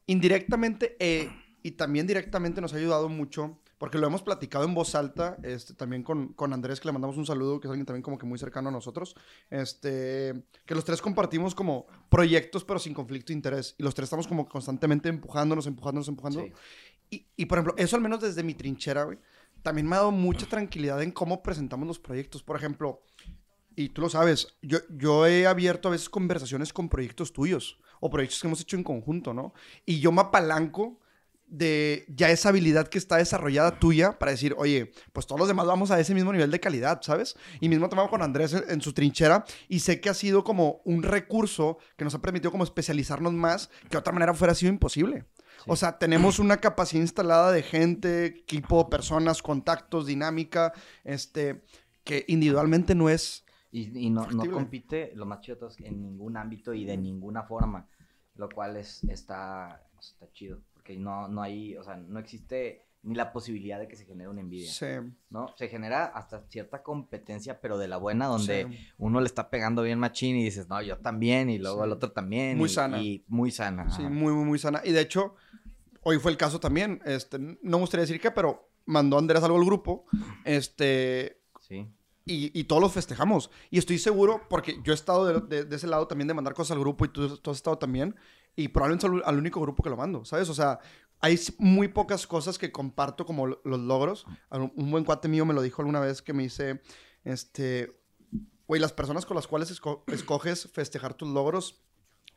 indirectamente 0.07 0.97
eh, 0.99 1.31
y 1.65 1.73
también 1.73 2.07
directamente 2.07 2.61
nos 2.61 2.75
ha 2.75 2.77
ayudado 2.77 3.09
mucho, 3.09 3.59
porque 3.79 3.97
lo 3.97 4.07
hemos 4.07 4.23
platicado 4.23 4.67
en 4.67 4.75
voz 4.75 4.95
alta, 4.95 5.39
este, 5.43 5.73
también 5.73 6.03
con, 6.03 6.35
con 6.35 6.53
Andrés, 6.53 6.79
que 6.79 6.89
le 6.89 6.93
mandamos 6.93 7.17
un 7.17 7.25
saludo, 7.25 7.59
que 7.59 7.69
es 7.69 7.71
alguien 7.71 7.87
también 7.87 8.03
como 8.03 8.19
que 8.19 8.27
muy 8.27 8.39
cercano 8.39 8.69
a 8.69 8.73
nosotros, 8.73 9.17
este, 9.49 10.45
que 10.67 10.75
los 10.75 10.85
tres 10.85 11.01
compartimos 11.01 11.55
como 11.55 11.87
proyectos, 12.11 12.65
pero 12.65 12.79
sin 12.79 12.93
conflicto 12.93 13.29
de 13.29 13.37
interés, 13.39 13.77
y 13.79 13.83
los 13.83 13.95
tres 13.95 14.05
estamos 14.05 14.29
como 14.29 14.47
constantemente 14.47 15.09
empujándonos, 15.09 15.67
empujándonos, 15.67 16.07
empujando. 16.07 16.43
Sí. 16.43 16.53
Y, 17.09 17.27
y, 17.35 17.47
por 17.47 17.57
ejemplo, 17.57 17.75
eso 17.79 17.97
al 17.97 18.03
menos 18.03 18.21
desde 18.21 18.43
mi 18.43 18.53
trinchera, 18.53 19.05
güey, 19.05 19.19
también 19.63 19.89
me 19.89 19.97
ha 19.97 20.01
dado 20.01 20.11
mucha 20.11 20.45
tranquilidad 20.45 21.03
en 21.03 21.13
cómo 21.13 21.43
presentamos 21.43 21.89
los 21.89 21.99
proyectos. 21.99 22.43
Por 22.43 22.57
ejemplo, 22.57 23.01
y 23.75 23.89
tú 23.89 24.03
lo 24.03 24.11
sabes, 24.11 24.59
yo, 24.61 24.81
yo 24.91 25.27
he 25.27 25.47
abierto 25.47 25.89
a 25.89 25.93
veces 25.93 26.11
conversaciones 26.11 26.75
con 26.75 26.91
proyectos 26.91 27.33
tuyos 27.33 27.79
o 28.01 28.11
proyectos 28.11 28.43
que 28.43 28.49
hemos 28.49 28.61
hecho 28.61 28.77
en 28.77 28.85
conjunto, 28.85 29.33
¿no? 29.33 29.55
Y 29.87 30.01
yo 30.01 30.13
me 30.13 30.21
apalanco 30.21 31.01
de 31.57 32.05
ya 32.09 32.31
esa 32.31 32.49
habilidad 32.49 32.89
que 32.89 32.99
está 32.99 33.17
desarrollada 33.17 33.79
tuya 33.79 34.19
para 34.19 34.33
decir, 34.33 34.55
oye, 34.59 34.93
pues 35.13 35.27
todos 35.27 35.39
los 35.39 35.49
demás 35.49 35.67
vamos 35.67 35.91
a 35.91 36.01
ese 36.01 36.15
mismo 36.15 36.33
nivel 36.33 36.51
de 36.51 36.61
calidad, 36.61 37.01
¿sabes? 37.03 37.37
Y 37.61 37.69
mismo 37.69 37.89
tomamos 37.89 38.11
con 38.11 38.23
Andrés 38.23 38.53
en, 38.55 38.65
en 38.69 38.81
su 38.81 38.93
trinchera 38.93 39.45
y 39.69 39.81
sé 39.81 40.01
que 40.01 40.11
ha 40.11 40.15
sido 40.15 40.43
como 40.43 40.83
un 40.85 41.03
recurso 41.03 41.79
que 41.97 42.05
nos 42.05 42.15
ha 42.15 42.21
permitido 42.21 42.51
como 42.51 42.65
especializarnos 42.65 43.33
más 43.33 43.69
que 43.85 43.91
de 43.91 43.99
otra 43.99 44.13
manera 44.13 44.35
fuera 44.35 44.55
sido 44.55 44.73
imposible. 44.73 45.27
Sí. 45.59 45.65
O 45.69 45.77
sea, 45.77 45.99
tenemos 45.99 46.39
una 46.39 46.57
capacidad 46.57 47.01
instalada 47.01 47.53
de 47.53 47.63
gente, 47.63 48.27
equipo, 48.27 48.91
personas, 48.91 49.41
contactos, 49.41 50.07
dinámica, 50.07 50.73
este, 51.05 51.63
que 52.03 52.25
individualmente 52.29 52.95
no 52.95 53.09
es... 53.09 53.45
Y, 53.71 54.07
y 54.07 54.11
no, 54.11 54.27
no 54.27 54.49
compite, 54.51 55.13
lo 55.15 55.27
más 55.27 55.41
chido 55.41 55.69
es 55.69 55.81
en 55.81 56.01
ningún 56.01 56.37
ámbito 56.37 56.75
y 56.75 56.85
de 56.85 56.97
ninguna 56.97 57.43
forma, 57.43 57.89
lo 58.37 58.49
cual 58.49 58.77
es, 58.77 59.03
está, 59.05 59.83
está 60.01 60.31
chido, 60.33 60.61
porque 60.85 60.99
no, 60.99 61.29
no 61.29 61.41
hay, 61.41 61.75
o 61.79 61.83
sea, 61.83 61.97
no 61.97 62.19
existe 62.19 62.83
ni 63.05 63.15
la 63.15 63.33
posibilidad 63.33 63.79
de 63.79 63.89
que 63.89 63.97
se 63.97 64.05
genere 64.05 64.29
una 64.29 64.43
envidia, 64.43 64.71
Sí, 64.71 64.85
¿no? 65.31 65.47
Se 65.57 65.69
genera 65.69 66.05
hasta 66.05 66.43
cierta 66.51 66.83
competencia, 66.83 67.59
pero 67.59 67.79
de 67.79 67.89
la 67.89 67.97
buena, 67.97 68.27
donde 68.27 68.67
sí. 68.71 68.79
uno 68.99 69.21
le 69.21 69.27
está 69.27 69.49
pegando 69.49 69.83
bien 69.83 69.99
machín 69.99 70.37
y 70.37 70.45
dices, 70.45 70.69
no, 70.69 70.83
yo 70.83 70.99
también, 70.99 71.49
y 71.49 71.59
luego 71.59 71.79
Sí. 71.79 71.85
el 71.87 71.93
otro 71.93 72.13
también. 72.13 72.59
Muy 72.59 72.69
y- 72.69 72.73
sana. 72.73 72.99
Y 73.03 73.25
muy 73.29 73.51
sana. 73.51 73.89
Sí, 73.91 74.03
muy, 74.03 74.35
muy, 74.35 74.45
muy 74.45 74.59
sana. 74.59 74.83
Y 74.85 74.93
de 74.93 75.01
hecho, 75.01 75.37
hoy 76.03 76.19
fue 76.19 76.33
el 76.33 76.37
caso 76.37 76.61
también. 76.61 77.01
Este, 77.07 77.39
no 77.39 77.57
me 77.63 77.77
gustaría 77.79 78.03
decir 78.03 78.21
qué, 78.21 78.31
pero 78.31 78.71
mandó 78.85 79.17
Andrés 79.17 79.43
algo 79.43 79.57
al 79.57 79.65
grupo. 79.65 80.05
Este. 80.45 81.41
Sí. 81.61 81.87
Y, 82.27 82.59
y 82.59 82.65
todos 82.65 82.81
los 82.83 82.93
festejamos. 82.93 83.51
Y 83.71 83.79
estoy 83.79 83.99
seguro, 83.99 84.43
porque 84.51 84.81
yo 84.83 84.93
he 84.93 84.95
estado 84.95 85.27
de, 85.41 85.57
de- 85.57 85.65
de 85.65 85.77
ese 85.77 85.87
lado 85.87 86.07
también 86.09 86.29
de 86.29 86.35
mandar 86.35 86.53
cosas 86.55 86.73
al 86.77 86.81
grupo 86.81 87.05
y 87.07 87.09
tú, 87.09 87.39
tú 87.39 87.51
has 87.51 87.57
estado 87.59 87.79
también. 87.79 88.15
Y 88.57 88.69
probablemente 88.69 89.07
al 89.25 89.39
único 89.39 89.61
grupo 89.61 89.83
que 89.83 89.91
lo 89.91 89.97
mando, 89.97 90.25
¿sabes? 90.25 90.49
O 90.49 90.55
sea, 90.55 90.79
hay 91.21 91.39
muy 91.59 91.89
pocas 91.89 92.27
cosas 92.27 92.59
que 92.59 92.71
comparto 92.71 93.25
como 93.27 93.47
lo- 93.47 93.61
los 93.65 93.81
logros. 93.81 94.27
Un 94.51 94.91
buen 94.91 95.05
cuate 95.05 95.29
mío 95.29 95.45
me 95.45 95.55
lo 95.55 95.63
dijo 95.63 95.83
alguna 95.83 96.01
vez 96.01 96.23
que 96.23 96.33
me 96.33 96.43
dice, 96.45 96.81
este, 97.25 97.99
güey, 98.69 98.81
las 98.81 98.93
personas 98.93 99.27
con 99.27 99.35
las 99.35 99.47
cuales 99.47 99.73
esco- 99.73 100.03
escoges 100.13 100.71
festejar 100.73 101.15
tus 101.15 101.29
logros 101.29 101.83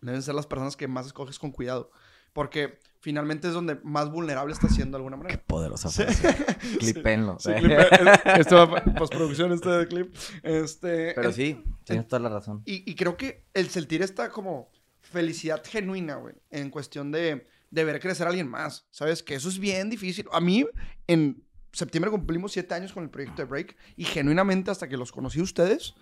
deben 0.02 0.22
ser 0.22 0.36
las 0.36 0.48
personas 0.48 0.76
que 0.78 0.88
más 0.88 1.06
escoges 1.08 1.38
con 1.40 1.52
cuidado. 1.52 1.92
Porque 2.34 2.80
finalmente 3.00 3.48
es 3.48 3.54
donde 3.54 3.80
más 3.84 4.12
vulnerable 4.12 4.54
estás 4.54 4.74
siendo 4.76 4.98
de 4.98 5.04
alguna 5.04 5.18
Qué 5.18 5.24
manera. 5.24 5.44
poderosa 5.48 5.90
Sí. 5.90 6.04
Clipenlo. 6.80 7.38
Sí, 7.40 7.52
eh, 7.52 7.88
esto 8.38 8.56
va 8.68 8.84
postproducción, 8.84 9.52
este 9.54 9.88
clip. 9.88 10.16
Este, 10.44 11.14
Pero 11.16 11.32
sí, 11.32 11.64
tienes 11.84 12.08
toda 12.08 12.20
la 12.22 12.30
razón. 12.30 12.62
y, 12.66 12.90
y 12.90 12.96
creo 12.96 13.18
que 13.18 13.46
el 13.54 13.70
sentir 13.70 14.02
esta 14.04 14.30
como 14.30 14.70
felicidad 15.08 15.64
genuina, 15.66 16.16
güey, 16.16 16.36
en 16.50 16.70
cuestión 16.70 17.12
de, 17.12 17.48
de 17.72 17.84
ver 17.84 18.00
crecer 18.00 18.28
a 18.28 18.30
alguien 18.30 18.48
más, 18.48 18.88
¿sabes? 18.92 19.24
Que 19.24 19.36
eso 19.36 19.50
es 19.50 19.60
bien 19.60 19.90
difícil. 19.90 20.28
A 20.32 20.40
mí, 20.40 20.66
en 21.08 21.44
septiembre 21.72 22.12
cumplimos 22.12 22.52
siete 22.52 22.74
años 22.74 22.94
con 22.94 23.04
el 23.04 23.10
proyecto 23.10 23.42
de 23.42 23.48
Break 23.48 23.78
y 23.96 24.06
genuinamente 24.06 24.72
hasta 24.72 24.88
que 24.88 24.98
los 24.98 25.12
conocí 25.12 25.40
a 25.40 25.44
ustedes, 25.44 25.96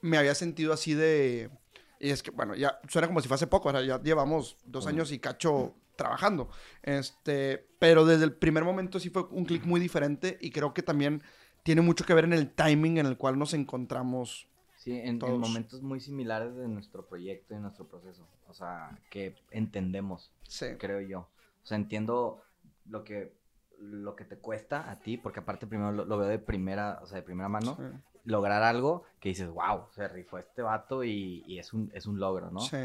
me 0.00 0.18
había 0.18 0.34
sentido 0.34 0.72
así 0.72 0.94
de... 0.94 1.50
Y 1.98 2.10
es 2.10 2.22
que, 2.22 2.30
bueno, 2.30 2.54
ya 2.54 2.78
suena 2.88 3.08
como 3.08 3.20
si 3.20 3.28
fuese 3.28 3.46
poco, 3.46 3.68
ahora 3.68 3.82
ya 3.82 4.02
llevamos 4.02 4.58
dos 4.64 4.86
años 4.86 5.12
y 5.12 5.18
cacho 5.18 5.74
trabajando. 5.96 6.50
Este, 6.82 7.66
pero 7.78 8.04
desde 8.04 8.24
el 8.24 8.34
primer 8.34 8.64
momento 8.64 9.00
sí 9.00 9.08
fue 9.08 9.24
un 9.30 9.46
clic 9.46 9.64
muy 9.64 9.80
diferente 9.80 10.36
y 10.40 10.50
creo 10.50 10.74
que 10.74 10.82
también 10.82 11.22
tiene 11.62 11.80
mucho 11.80 12.04
que 12.04 12.14
ver 12.14 12.24
en 12.24 12.34
el 12.34 12.50
timing 12.50 12.98
en 12.98 13.06
el 13.06 13.16
cual 13.16 13.38
nos 13.38 13.54
encontramos. 13.54 14.48
Sí, 14.86 14.92
en, 15.00 15.20
en 15.20 15.40
momentos 15.40 15.82
muy 15.82 15.98
similares 15.98 16.54
de 16.54 16.68
nuestro 16.68 17.04
proyecto 17.06 17.54
y 17.56 17.58
nuestro 17.58 17.88
proceso. 17.88 18.24
O 18.46 18.54
sea, 18.54 18.96
que 19.10 19.34
entendemos, 19.50 20.30
Sí. 20.46 20.66
creo 20.78 21.00
yo. 21.00 21.20
O 21.64 21.66
sea, 21.66 21.76
entiendo 21.76 22.40
lo 22.88 23.02
que, 23.02 23.34
lo 23.80 24.14
que 24.14 24.24
te 24.24 24.38
cuesta 24.38 24.88
a 24.88 25.00
ti, 25.00 25.16
porque 25.18 25.40
aparte 25.40 25.66
primero 25.66 25.90
lo, 25.90 26.04
lo 26.04 26.16
veo 26.18 26.28
de 26.28 26.38
primera, 26.38 27.00
o 27.02 27.06
sea, 27.08 27.16
de 27.16 27.24
primera 27.24 27.48
mano, 27.48 27.74
Sí. 27.76 27.82
lograr 28.22 28.62
algo 28.62 29.02
que 29.18 29.30
dices, 29.30 29.48
wow, 29.48 29.86
se 29.90 30.06
rifó 30.06 30.38
este 30.38 30.62
vato 30.62 31.02
y, 31.02 31.42
y 31.48 31.58
es, 31.58 31.72
un, 31.72 31.90
es 31.92 32.06
un 32.06 32.20
logro, 32.20 32.52
¿no? 32.52 32.60
Sí. 32.60 32.76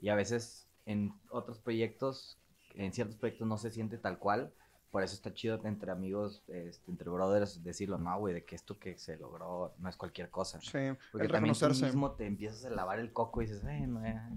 Y 0.00 0.08
a 0.08 0.16
veces 0.16 0.66
en 0.86 1.14
otros 1.30 1.60
proyectos, 1.60 2.36
en 2.74 2.92
ciertos 2.92 3.16
proyectos 3.16 3.46
no 3.46 3.58
se 3.58 3.70
siente 3.70 3.96
tal 3.96 4.18
cual. 4.18 4.52
Por 4.94 5.02
eso 5.02 5.16
está 5.16 5.34
chido 5.34 5.60
entre 5.64 5.90
amigos, 5.90 6.44
este, 6.46 6.88
entre 6.88 7.10
brothers, 7.10 7.64
decirlo, 7.64 7.98
no, 7.98 8.16
güey, 8.20 8.32
de 8.32 8.44
que 8.44 8.54
esto 8.54 8.78
que 8.78 8.96
se 8.96 9.16
logró 9.16 9.74
no 9.80 9.88
es 9.88 9.96
cualquier 9.96 10.30
cosa. 10.30 10.60
Sí, 10.60 10.78
Porque 11.10 11.26
el 11.26 11.32
también 11.32 11.52
tú 11.52 11.66
mismo 11.66 12.12
te 12.12 12.26
empiezas 12.26 12.64
a 12.66 12.70
lavar 12.70 13.00
el 13.00 13.12
coco 13.12 13.42
y 13.42 13.46
dices, 13.46 13.64
bueno, 13.64 14.00
ya, 14.04 14.30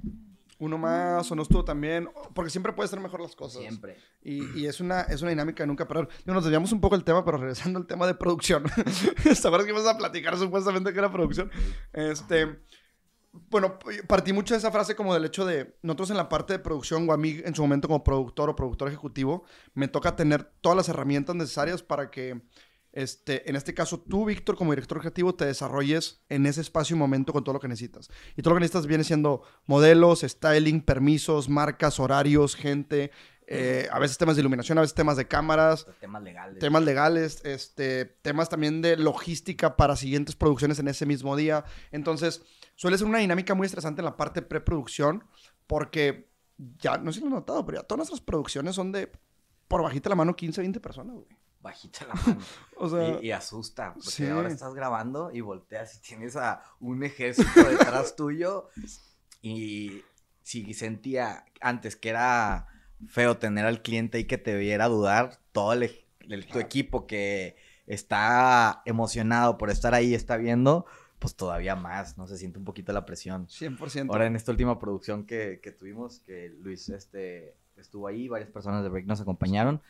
Uno 0.57 0.79
más 0.79 1.31
o 1.31 1.35
no 1.35 1.43
estuvo 1.43 1.63
también, 1.63 2.09
porque 2.33 2.49
siempre 2.49 2.73
puede 2.73 2.89
ser 2.89 2.99
mejor 2.99 3.21
las 3.21 3.35
cosas. 3.35 3.61
siempre. 3.61 3.97
Y, 4.23 4.59
y 4.59 4.65
es, 4.65 4.79
una, 4.79 5.01
es 5.01 5.21
una 5.21 5.29
dinámica 5.29 5.61
de 5.61 5.67
nunca 5.67 5.87
parar. 5.87 6.09
Digo, 6.25 6.33
nos 6.33 6.43
desviamos 6.43 6.71
un 6.71 6.81
poco 6.81 6.95
el 6.95 7.03
tema, 7.03 7.23
pero 7.23 7.37
regresando 7.37 7.77
al 7.77 7.85
tema 7.85 8.07
de 8.07 8.15
producción. 8.15 8.63
¿Sabes 9.35 9.63
que 9.63 9.69
ibas 9.69 9.85
a 9.85 9.95
platicar 9.95 10.37
supuestamente 10.37 10.91
que 10.91 10.97
era 10.97 11.11
producción? 11.11 11.51
Este, 11.93 12.61
bueno, 13.31 13.77
partí 14.07 14.33
mucho 14.33 14.53
de 14.53 14.59
esa 14.59 14.71
frase 14.71 14.95
como 14.95 15.13
del 15.13 15.25
hecho 15.25 15.45
de 15.45 15.75
nosotros 15.81 16.09
en 16.09 16.17
la 16.17 16.29
parte 16.29 16.53
de 16.53 16.59
producción 16.59 17.09
o 17.09 17.13
a 17.13 17.17
mí 17.17 17.39
en 17.43 17.55
su 17.55 17.61
momento 17.61 17.87
como 17.87 18.03
productor 18.03 18.49
o 18.49 18.55
productor 18.55 18.87
ejecutivo, 18.87 19.43
me 19.73 19.87
toca 19.87 20.15
tener 20.15 20.43
todas 20.61 20.75
las 20.75 20.89
herramientas 20.89 21.35
necesarias 21.35 21.83
para 21.83 22.09
que, 22.09 22.41
este, 22.91 23.49
en 23.49 23.55
este 23.55 23.73
caso 23.73 23.99
tú, 23.99 24.25
Víctor, 24.25 24.55
como 24.55 24.71
director 24.71 24.97
ejecutivo, 24.97 25.35
te 25.35 25.45
desarrolles 25.45 26.23
en 26.29 26.45
ese 26.45 26.61
espacio 26.61 26.95
y 26.95 26.99
momento 26.99 27.33
con 27.33 27.43
todo 27.43 27.53
lo 27.53 27.59
que 27.59 27.67
necesitas. 27.67 28.09
Y 28.35 28.41
todo 28.41 28.53
lo 28.53 28.57
que 28.57 28.61
necesitas 28.61 28.87
viene 28.87 29.03
siendo 29.03 29.43
modelos, 29.65 30.21
styling, 30.21 30.81
permisos, 30.81 31.47
marcas, 31.49 31.99
horarios, 31.99 32.55
gente, 32.55 33.11
eh, 33.49 33.87
a 33.91 33.99
veces 33.99 34.17
temas 34.17 34.35
de 34.35 34.41
iluminación, 34.41 34.77
a 34.77 34.81
veces 34.81 34.93
temas 34.93 35.15
de 35.15 35.25
cámaras, 35.25 35.87
Temas 36.01 36.21
legales. 36.21 36.59
temas 36.59 36.83
legales, 36.83 37.45
este, 37.45 38.03
temas 38.05 38.49
también 38.49 38.81
de 38.81 38.97
logística 38.97 39.77
para 39.77 39.95
siguientes 39.95 40.35
producciones 40.35 40.79
en 40.79 40.89
ese 40.89 41.05
mismo 41.05 41.37
día. 41.37 41.63
Entonces, 41.91 42.43
suele 42.77 42.97
ser 42.97 43.07
una 43.07 43.17
dinámica 43.17 43.53
muy 43.53 43.65
estresante 43.65 43.99
en 43.99 44.05
la 44.05 44.15
parte 44.15 44.39
de 44.39 44.47
preproducción, 44.47 45.25
porque 45.67 46.29
ya, 46.79 46.97
no 46.97 47.11
sé 47.11 47.19
si 47.19 47.25
lo 47.25 47.27
han 47.27 47.33
notado, 47.33 47.65
pero 47.65 47.79
ya 47.79 47.83
todas 47.83 47.97
nuestras 47.97 48.21
producciones 48.21 48.73
son 48.75 48.93
de, 48.93 49.11
por 49.67 49.81
bajita 49.83 50.07
la 50.09 50.15
mano, 50.15 50.33
15, 50.35 50.61
20 50.61 50.79
personas, 50.79 51.15
güey. 51.15 51.27
Bajita 51.59 52.05
la 52.07 52.13
mano. 52.13 52.39
O 52.77 52.87
sea, 52.87 53.19
y, 53.21 53.25
y 53.27 53.31
asusta, 53.31 53.93
porque 53.95 54.09
sí. 54.09 54.27
ahora 54.27 54.47
estás 54.49 54.73
grabando 54.73 55.31
y 55.33 55.41
volteas 55.41 55.95
y 55.95 56.01
tienes 56.01 56.35
a 56.37 56.61
un 56.79 57.03
ejército 57.03 57.63
detrás 57.63 58.15
tuyo. 58.15 58.69
Y 59.41 60.03
si 60.43 60.73
sentía 60.73 61.43
antes 61.59 61.95
que 61.95 62.09
era 62.09 62.67
feo 63.07 63.37
tener 63.37 63.65
al 63.65 63.81
cliente 63.81 64.19
y 64.19 64.25
que 64.25 64.37
te 64.37 64.55
viera 64.55 64.87
dudar, 64.87 65.39
todo 65.51 65.73
el, 65.73 65.91
el- 66.29 66.47
tu 66.47 66.59
equipo 66.59 67.05
que 67.07 67.57
está 67.87 68.81
emocionado 68.85 69.57
por 69.57 69.69
estar 69.69 69.93
ahí, 69.93 70.13
está 70.13 70.37
viendo, 70.37 70.85
pues 71.19 71.35
todavía 71.35 71.75
más, 71.75 72.17
¿no? 72.17 72.27
Se 72.27 72.37
siente 72.37 72.59
un 72.59 72.65
poquito 72.65 72.93
la 72.93 73.05
presión. 73.05 73.47
100%. 73.47 74.09
Ahora 74.11 74.25
en 74.27 74.35
esta 74.35 74.51
última 74.51 74.77
producción 74.79 75.25
que, 75.25 75.59
que 75.61 75.71
tuvimos, 75.71 76.19
que 76.19 76.49
Luis 76.61 76.89
este, 76.89 77.55
estuvo 77.75 78.07
ahí, 78.07 78.27
varias 78.27 78.49
personas 78.49 78.83
de 78.83 78.89
Break 78.89 79.05
nos 79.07 79.21
acompañaron. 79.21 79.81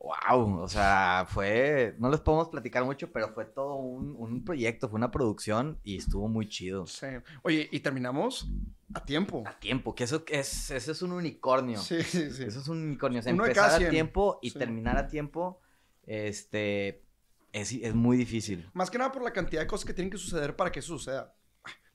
¡Wow! 0.00 0.60
O 0.62 0.66
sea, 0.68 1.26
fue. 1.28 1.94
No 1.98 2.10
les 2.10 2.20
podemos 2.20 2.48
platicar 2.48 2.84
mucho, 2.86 3.12
pero 3.12 3.34
fue 3.34 3.44
todo 3.44 3.74
un, 3.74 4.16
un 4.18 4.42
proyecto, 4.44 4.88
fue 4.88 4.96
una 4.96 5.10
producción 5.10 5.78
y 5.84 5.98
estuvo 5.98 6.26
muy 6.26 6.48
chido. 6.48 6.86
Sí. 6.86 7.06
Oye, 7.42 7.68
y 7.70 7.80
terminamos 7.80 8.48
a 8.94 9.04
tiempo. 9.04 9.42
A 9.46 9.60
tiempo, 9.60 9.94
que 9.94 10.04
eso 10.04 10.24
es, 10.28 10.70
eso 10.70 10.92
es 10.92 11.02
un 11.02 11.12
unicornio. 11.12 11.78
Sí, 11.78 12.02
sí, 12.02 12.30
sí. 12.30 12.44
Eso 12.44 12.60
es 12.60 12.68
un 12.68 12.82
unicornio. 12.82 13.20
O 13.20 13.22
sea, 13.22 13.34
Uno 13.34 13.44
empezar 13.44 13.82
a 13.82 13.90
tiempo 13.90 14.38
y 14.40 14.48
Sí. 14.50 14.58
terminar 14.58 14.96
a 14.96 15.06
tiempo, 15.06 15.60
este. 16.06 17.04
Es, 17.52 17.72
es 17.72 17.94
muy 17.94 18.16
difícil. 18.16 18.68
Más 18.74 18.90
que 18.90 18.98
nada 18.98 19.10
por 19.12 19.22
la 19.22 19.32
cantidad 19.32 19.60
de 19.62 19.66
cosas 19.66 19.84
que 19.84 19.92
tienen 19.94 20.10
que 20.10 20.18
suceder 20.18 20.54
para 20.56 20.70
que 20.70 20.78
eso 20.80 20.96
suceda. 20.98 21.34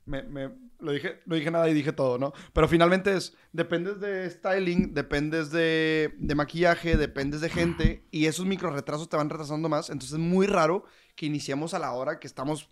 Me, 0.06 0.22
me- 0.22 0.52
lo 0.80 0.92
dije, 0.92 1.22
no 1.26 1.36
dije 1.36 1.50
nada 1.50 1.68
y 1.68 1.74
dije 1.74 1.92
todo, 1.92 2.20
¿no? 2.20 2.32
Pero 2.54 2.68
finalmente 2.68 3.16
es, 3.18 3.36
dependes 3.54 4.00
de 4.00 4.30
styling, 4.30 4.94
dependes 4.94 5.50
de, 5.50 6.14
de 6.20 6.36
maquillaje, 6.36 6.96
dependes 6.96 7.42
de 7.42 7.50
gente 7.50 8.08
y 8.12 8.28
esos 8.28 8.46
micro 8.46 8.70
retrasos 8.70 9.10
te 9.10 9.18
van 9.18 9.30
retrasando 9.32 9.68
más. 9.68 9.90
Entonces 9.90 10.12
es 10.14 10.20
muy 10.20 10.46
raro 10.46 10.84
que 11.16 11.26
iniciemos 11.26 11.74
a 11.74 11.80
la 11.80 11.92
hora 11.94 12.20
que 12.20 12.28
estamos 12.28 12.70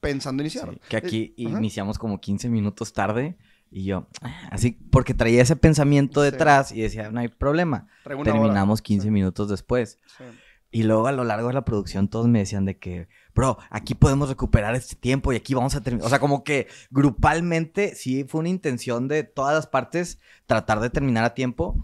pensando 0.00 0.42
iniciar. 0.42 0.70
Sí, 0.72 0.80
que 0.88 0.96
aquí 0.96 1.34
Eh, 1.38 1.46
ajá. 1.46 1.58
iniciamos 1.58 1.96
como 1.98 2.20
15 2.20 2.48
minutos 2.48 2.92
tarde 2.92 3.36
y 3.70 3.84
yo, 3.84 4.08
"Ah", 4.22 4.48
así, 4.50 4.72
porque 4.90 5.14
traía 5.14 5.42
ese 5.42 5.54
pensamiento 5.56 6.24
Sí. 6.24 6.30
detrás 6.32 6.72
y 6.72 6.80
decía, 6.80 7.10
no 7.10 7.20
hay 7.20 7.28
problema. 7.28 7.86
Una 8.04 8.16
hora. 8.16 8.24
Terminamos 8.32 8.82
15 8.82 9.06
Sí, 9.06 9.10
minutos 9.12 9.48
después. 9.48 10.00
sí. 10.18 10.24
Y 10.74 10.82
luego 10.82 11.06
a 11.06 11.12
lo 11.12 11.22
largo 11.22 11.46
de 11.46 11.54
la 11.54 11.64
producción 11.64 12.08
todos 12.08 12.26
me 12.26 12.40
decían 12.40 12.64
de 12.64 12.76
que, 12.80 13.06
bro, 13.32 13.58
aquí 13.70 13.94
podemos 13.94 14.28
recuperar 14.28 14.74
este 14.74 14.96
tiempo 14.96 15.32
y 15.32 15.36
aquí 15.36 15.54
vamos 15.54 15.76
a 15.76 15.80
terminar. 15.80 16.04
O 16.04 16.10
sea, 16.10 16.18
como 16.18 16.42
que 16.42 16.66
grupalmente 16.90 17.94
sí 17.94 18.24
fue 18.24 18.40
una 18.40 18.48
intención 18.48 19.06
de 19.06 19.22
todas 19.22 19.54
las 19.54 19.68
partes 19.68 20.18
tratar 20.46 20.80
de 20.80 20.90
terminar 20.90 21.22
a 21.22 21.32
tiempo, 21.32 21.76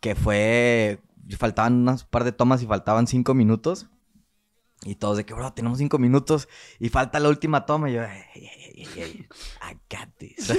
que 0.00 0.16
fue, 0.16 1.00
faltaban 1.38 1.74
unas 1.74 2.02
par 2.02 2.24
de 2.24 2.32
tomas 2.32 2.60
y 2.60 2.66
faltaban 2.66 3.06
cinco 3.06 3.34
minutos. 3.34 3.88
Y 4.84 4.96
todos 4.96 5.16
de 5.16 5.24
que, 5.24 5.32
bro, 5.34 5.52
tenemos 5.52 5.78
cinco 5.78 5.98
minutos 5.98 6.48
y 6.80 6.88
falta 6.88 7.20
la 7.20 7.28
última 7.28 7.66
toma. 7.66 7.88
Y 7.90 7.94
yo, 7.94 8.02
"Ey, 8.02 8.22
ey, 8.34 8.48
ey, 8.74 8.86
ey, 8.96 9.26
I 9.62 9.74
got 9.88 10.08
this". 10.18 10.52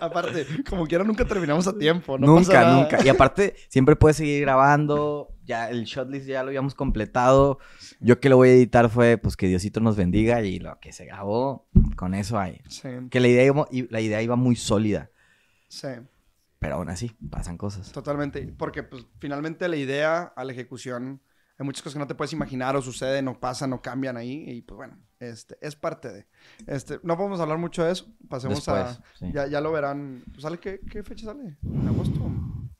Aparte, 0.00 0.46
como 0.68 0.86
quiera, 0.86 1.04
nunca 1.04 1.24
terminamos 1.24 1.66
a 1.66 1.76
tiempo. 1.76 2.18
No 2.18 2.26
nunca, 2.26 2.46
pasa 2.46 2.60
nada. 2.62 2.82
nunca. 2.82 3.04
Y 3.04 3.08
aparte, 3.08 3.56
siempre 3.68 3.96
puedes 3.96 4.16
seguir 4.16 4.42
grabando. 4.42 5.28
Ya 5.44 5.70
el 5.70 5.84
shotlist 5.84 6.26
ya 6.26 6.42
lo 6.42 6.48
habíamos 6.48 6.74
completado. 6.74 7.58
Yo 8.00 8.18
que 8.20 8.28
lo 8.28 8.36
voy 8.36 8.48
a 8.48 8.52
editar 8.52 8.88
fue, 8.90 9.16
pues, 9.18 9.36
que 9.36 9.46
Diosito 9.48 9.80
nos 9.80 9.96
bendiga 9.96 10.42
y 10.42 10.58
lo 10.58 10.78
que 10.80 10.92
se 10.92 11.04
grabó, 11.04 11.68
con 11.96 12.14
eso 12.14 12.38
hay. 12.38 12.60
Sí, 12.68 12.88
Que 13.10 13.20
la 13.20 13.28
idea 13.28 13.44
iba, 13.44 13.66
la 13.90 14.00
idea 14.00 14.22
iba 14.22 14.36
muy 14.36 14.56
sólida. 14.56 15.10
sí. 15.68 15.88
Pero 16.58 16.76
aún 16.76 16.88
así, 16.88 17.12
pasan 17.30 17.58
cosas. 17.58 17.92
Totalmente, 17.92 18.40
porque 18.56 18.82
pues 18.82 19.06
finalmente 19.20 19.68
la 19.68 19.76
idea 19.76 20.22
a 20.34 20.42
la 20.42 20.52
ejecución, 20.52 21.20
hay 21.58 21.64
muchas 21.64 21.82
cosas 21.82 21.94
que 21.94 22.00
no 22.00 22.06
te 22.06 22.14
puedes 22.14 22.32
imaginar 22.32 22.76
o 22.76 22.82
suceden 22.82 23.28
o 23.28 23.38
pasan 23.40 23.72
o 23.72 23.80
cambian 23.80 24.16
ahí 24.16 24.44
y 24.46 24.62
pues 24.62 24.76
bueno, 24.76 24.98
este, 25.18 25.56
es 25.60 25.74
parte 25.76 26.12
de. 26.12 26.26
Este, 26.66 27.00
no 27.02 27.16
podemos 27.16 27.40
hablar 27.40 27.58
mucho 27.58 27.84
de 27.84 27.92
eso, 27.92 28.06
pasemos 28.28 28.66
a... 28.68 28.94
Sí. 29.18 29.30
Ya, 29.32 29.46
ya 29.46 29.60
lo 29.60 29.72
verán, 29.72 30.22
pues, 30.30 30.42
¿sale 30.42 30.58
qué, 30.58 30.80
qué 30.90 31.02
fecha 31.02 31.26
sale? 31.26 31.56
¿En 31.62 31.88
agosto? 31.88 32.20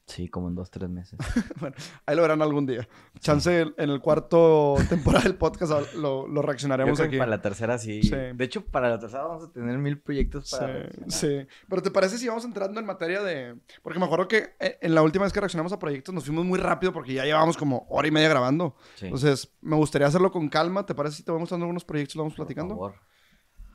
Sí, 0.07 0.29
como 0.29 0.49
en 0.49 0.55
dos, 0.55 0.71
tres 0.71 0.89
meses. 0.89 1.19
Ahí 2.07 2.15
lo 2.15 2.23
verán 2.23 2.41
algún 2.41 2.65
día. 2.65 2.87
Chance 3.19 3.63
en 3.77 3.91
el 3.91 4.01
cuarto 4.01 4.77
temporada 4.89 5.25
del 5.25 5.35
podcast 5.35 5.95
lo, 5.95 6.29
lo 6.29 6.35
Yo 6.37 6.43
reaccionaremos 6.43 6.97
creo 6.97 7.11
que 7.11 7.17
aquí. 7.17 7.19
para 7.19 7.31
la 7.31 7.43
tercera 7.43 7.77
sí. 7.77 8.03
Sí. 8.05 8.11
De 8.15 8.45
hecho, 8.45 8.65
para 8.65 8.89
la 8.89 9.01
tercera 9.01 9.25
vamos 9.25 9.45
a 9.45 9.53
tener 9.53 9.77
mil 9.79 9.99
proyectos 10.01 10.49
para 10.53 10.89
Sí, 10.91 11.01
sí. 11.09 11.47
Pero 11.69 11.83
¿te 11.83 11.91
parece 11.91 12.19
si 12.19 12.29
vamos 12.29 12.45
entrando 12.45 12.79
en 12.79 12.87
materia 12.87 13.21
de...? 13.21 13.57
Porque 13.83 13.99
me 13.99 14.05
acuerdo 14.05 14.29
que 14.29 14.55
eh, 14.61 14.79
en 14.81 14.95
la 14.95 15.03
última 15.03 15.25
vez 15.25 15.33
que 15.33 15.41
reaccionamos 15.41 15.73
a 15.73 15.79
proyectos 15.81 16.15
nos 16.15 16.25
fuimos 16.25 16.45
muy 16.45 16.61
rápido 16.61 16.93
porque 16.93 17.13
ya 17.13 17.25
llevábamos 17.25 17.57
como 17.57 17.85
hora 17.91 18.07
y 18.07 18.13
media 18.13 18.29
grabando. 18.29 18.77
Sí, 18.95 19.07
Entonces, 19.07 19.57
me 19.61 19.75
gustaría 19.75 20.07
hacerlo 20.07 20.31
con 20.31 20.49
calma. 20.49 20.87
¿Te 20.87 20.95
parece 20.95 21.17
si 21.17 21.23
te 21.25 21.33
vamos 21.33 21.43
mostrando 21.43 21.65
algunos 21.65 21.85
proyectos 21.85 22.15
y 22.15 22.19
lo 22.19 22.23
vamos 22.25 22.37
por 22.37 22.47
platicando? 22.47 22.75
favor. 22.77 22.95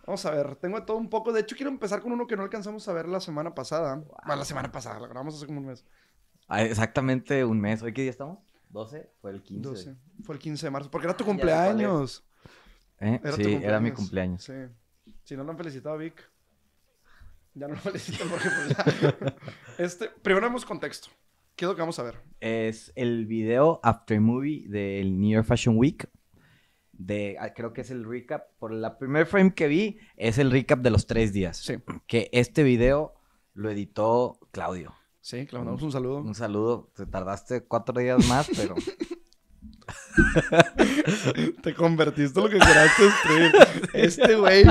Vamos 0.08 0.26
a 0.26 0.32
ver, 0.32 0.56
tengo 0.56 0.82
todo 0.84 0.96
un 0.98 1.10
poco. 1.10 1.32
De 1.34 1.42
hecho, 1.42 1.56
quiero 1.58 1.70
empezar 1.70 2.02
con 2.02 2.12
uno 2.14 2.26
que 2.26 2.36
no 2.38 2.44
alcanzamos 2.44 2.88
a 2.88 2.94
ver 2.94 3.08
la 3.08 3.20
semana 3.20 3.54
pasada. 3.54 3.96
Bueno, 4.26 4.38
la 4.40 4.46
semana 4.46 4.72
pasada, 4.72 5.00
la 5.00 5.08
grabamos 5.08 5.36
hace 5.36 5.46
como 5.46 5.60
un 5.60 5.68
mes. 5.68 5.86
Ah, 6.54 6.64
exactamente 6.64 7.46
un 7.46 7.62
mes. 7.62 7.82
¿Hoy 7.82 7.94
qué 7.94 8.02
día 8.02 8.12
estamos? 8.12 8.40
¿12? 8.74 9.08
Fue 9.22 9.32
el 9.32 9.42
15. 9.42 9.70
12. 9.70 9.96
Fue 10.24 10.36
el 10.36 10.42
15 10.42 10.66
de 10.66 10.70
marzo. 10.70 10.92
Porque 10.92 11.08
era 11.08 11.16
tu 11.16 11.24
Ah, 11.24 11.28
cumpleaños. 11.28 12.26
¿Eh? 13.00 13.22
Era 13.24 13.38
tu 13.38 13.44
sí, 13.44 13.54
era 13.54 13.80
mi 13.80 13.92
cumpleaños. 13.92 14.44
Sí. 14.44 14.54
Si 15.24 15.38
no 15.38 15.46
lo 15.46 15.52
han 15.52 15.58
felicitado, 15.58 15.98
Vic. 15.98 16.30
Ya 17.54 17.70
no 17.70 17.76
lo 17.76 17.80
felicitan 17.80 18.28
porque 18.28 18.50
pues. 18.50 19.34
Este, 19.78 20.10
primero 20.22 20.48
vemos 20.48 20.66
contexto. 20.66 21.08
¿Qué 21.56 21.64
es 21.64 21.70
lo 21.70 21.76
que 21.76 21.82
vamos 21.82 22.00
a 22.00 22.04
ver? 22.04 22.16
Es 22.42 22.92
el 22.96 23.28
video 23.28 23.80
After 23.82 24.20
Movie 24.20 24.68
del 24.68 25.18
New 25.18 25.32
York 25.32 25.46
Fashion 25.48 25.78
Week. 25.78 26.10
De, 26.92 27.38
ah, 27.40 27.54
creo 27.54 27.72
que 27.72 27.80
es 27.80 27.92
el 27.92 28.04
recap. 28.04 28.50
Por 28.60 28.74
la 28.74 28.98
primer 28.98 29.26
frame 29.26 29.54
que 29.54 29.68
vi, 29.70 30.00
es 30.18 30.38
el 30.38 30.52
recap 30.52 30.80
de 30.80 30.90
los 30.90 31.08
tres 31.08 31.32
días. 31.32 31.56
Sí. 31.56 31.76
Que 32.08 32.30
este 32.34 32.64
video 32.64 33.14
lo 33.54 33.70
editó 33.70 34.38
Claudio. 34.52 34.94
Sí, 35.22 35.46
que 35.46 35.52
le 35.54 35.60
mandamos 35.60 35.82
un 35.84 35.92
saludo. 35.92 36.18
Un 36.18 36.36
saludo. 36.36 36.92
Te 36.96 37.06
tardaste 37.06 37.64
cuatro 37.64 38.00
días 38.00 38.26
más, 38.28 38.48
pero 38.56 38.76
Te 41.64 41.74
convertiste 41.76 42.40
en 42.40 42.46
lo 42.46 42.50
que 42.52 42.60
querías 42.60 42.92
destruir. 42.98 43.52
Este 43.94 44.36
güey. 44.36 44.64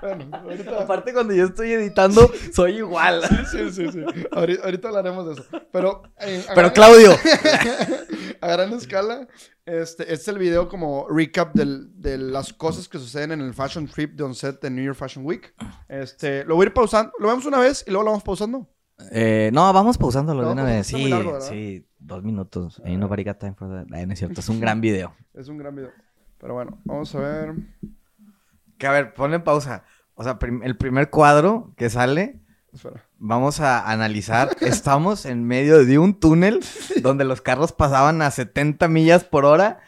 Bueno, 0.00 0.30
ahorita. 0.36 0.82
aparte 0.82 1.12
cuando 1.12 1.34
yo 1.34 1.44
estoy 1.46 1.72
editando, 1.72 2.30
soy 2.52 2.78
igual. 2.78 3.22
Sí, 3.50 3.70
sí, 3.70 3.90
sí. 3.92 4.00
Ahorita, 4.32 4.64
ahorita 4.64 4.88
hablaremos 4.88 5.26
de 5.26 5.32
eso. 5.34 5.44
Pero. 5.72 6.02
eh, 6.18 6.42
Pero 6.48 6.54
gran- 6.56 6.70
Claudio, 6.72 7.12
a 8.40 8.48
gran 8.48 8.72
escala, 8.72 9.28
este, 9.66 10.02
este 10.04 10.14
es 10.14 10.28
el 10.28 10.38
video 10.38 10.68
como 10.68 11.06
recap 11.08 11.54
del- 11.54 11.90
de 12.00 12.16
las 12.18 12.52
cosas 12.52 12.88
que 12.88 12.98
suceden 12.98 13.32
en 13.32 13.40
el 13.42 13.52
Fashion 13.54 13.86
Trip 13.86 14.14
de 14.14 14.24
Onset 14.24 14.60
de 14.62 14.70
New 14.70 14.84
York 14.84 14.96
Fashion 14.98 15.24
Week. 15.26 15.54
Este, 15.88 16.44
lo 16.44 16.54
voy 16.56 16.64
a 16.64 16.68
ir 16.68 16.74
pausando. 16.74 17.12
Lo 17.18 17.28
vemos 17.28 17.44
una 17.44 17.58
vez 17.58 17.84
y 17.86 17.90
luego 17.90 18.04
lo 18.04 18.10
vamos 18.12 18.24
pausando. 18.24 18.68
Eh, 19.12 19.50
no, 19.52 19.72
vamos 19.72 19.98
pausándolo 19.98 20.40
de 20.40 20.46
No, 20.46 20.52
una 20.52 20.62
pues, 20.62 20.74
vez. 20.74 20.86
Sí, 20.86 21.10
sí, 21.48 21.86
dos 21.98 22.22
minutos. 22.22 22.80
Ain't 22.84 23.00
nobody 23.00 23.24
got 23.24 23.38
time 23.38 23.54
for 23.54 23.68
that. 23.68 23.86
Ay, 23.92 24.06
no 24.06 24.12
es 24.12 24.18
cierto, 24.18 24.40
es 24.40 24.48
un 24.48 24.60
gran 24.60 24.80
video. 24.80 25.14
Es 25.34 25.48
un 25.48 25.58
gran 25.58 25.74
video. 25.74 25.90
Pero 26.38 26.54
bueno, 26.54 26.78
vamos 26.84 27.14
a 27.14 27.20
ver. 27.20 27.54
Que 28.78 28.86
a 28.86 28.92
ver, 28.92 29.12
ponle 29.14 29.40
pausa. 29.40 29.84
O 30.14 30.22
sea, 30.24 30.38
prim- 30.38 30.62
el 30.62 30.76
primer 30.76 31.10
cuadro 31.10 31.72
que 31.76 31.90
sale, 31.90 32.40
Espera. 32.72 33.04
vamos 33.18 33.60
a 33.60 33.90
analizar. 33.90 34.56
Estamos 34.60 35.26
en 35.26 35.44
medio 35.44 35.84
de 35.84 35.98
un 35.98 36.18
túnel 36.18 36.60
donde 37.02 37.24
los 37.24 37.40
carros 37.42 37.72
pasaban 37.72 38.22
a 38.22 38.30
70 38.30 38.88
millas 38.88 39.24
por 39.24 39.44
hora 39.44 39.80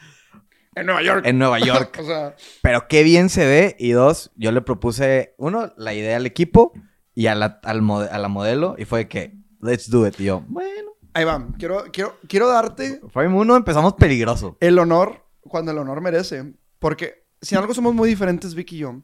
En 0.75 0.87
Nueva 0.87 1.03
York. 1.03 1.27
en 1.27 1.39
Nueva 1.39 1.59
York. 1.59 1.99
O 2.01 2.05
sea, 2.05 2.35
Pero 2.63 2.87
qué 2.89 3.03
bien 3.03 3.29
se 3.31 3.47
ve. 3.47 3.77
Y 3.79 3.91
dos, 3.93 4.31
yo 4.37 4.53
le 4.53 4.61
propuse, 4.63 5.35
uno, 5.39 5.73
la 5.77 5.95
idea 5.95 6.17
al 6.17 6.27
equipo 6.27 6.73
y 7.15 7.27
a 7.27 7.35
la, 7.35 7.61
al 7.63 7.83
mode- 7.83 8.09
a 8.11 8.19
la 8.19 8.29
modelo. 8.29 8.75
Y 8.79 8.85
fue 8.85 9.09
que, 9.09 9.37
let's 9.61 9.91
do 9.91 10.07
it. 10.07 10.19
Y 10.21 10.25
yo, 10.25 10.45
bueno. 10.49 10.91
ahí 11.15 11.25
va. 11.25 11.47
Quiero, 11.59 11.85
quiero, 11.93 12.17
quiero 12.29 12.49
darte 12.49 13.01
Frame 13.11 13.35
uno, 13.37 13.57
empezamos 13.57 13.95
peligroso. 13.95 14.57
el 14.61 14.79
honor 14.79 15.25
cuando 15.41 15.73
el 15.73 15.79
honor 15.79 16.01
merece. 16.01 16.55
Porque 16.79 17.27
si 17.41 17.55
algo 17.55 17.75
somos 17.75 17.95
muy 17.95 18.09
diferentes, 18.09 18.55
Vic 18.55 18.73
y 18.73 18.79
yo, 18.79 19.03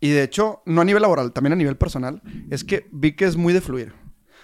y 0.00 0.10
de 0.10 0.22
hecho, 0.22 0.62
no 0.66 0.80
a 0.80 0.84
nivel 0.84 1.02
laboral, 1.02 1.32
también 1.32 1.54
a 1.54 1.56
nivel 1.56 1.76
personal, 1.76 2.20
es 2.50 2.64
que 2.64 2.86
Vic 2.92 3.22
es 3.22 3.36
muy 3.36 3.52
de 3.52 3.60
fluir. 3.60 3.92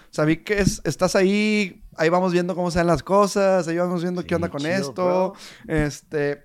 O 0.09 0.15
sea, 0.15 0.25
Vic 0.25 0.49
es, 0.51 0.81
estás 0.83 1.15
ahí, 1.15 1.83
ahí 1.97 2.09
vamos 2.09 2.33
viendo 2.33 2.55
cómo 2.55 2.71
se 2.71 2.79
dan 2.79 2.87
las 2.87 3.03
cosas, 3.03 3.67
ahí 3.67 3.77
vamos 3.77 4.01
viendo 4.01 4.21
Sí, 4.21 4.27
qué 4.27 4.35
onda 4.35 4.49
con 4.49 4.61
chido, 4.61 4.73
esto. 4.73 4.93
bro. 5.05 5.33
Este. 5.67 6.41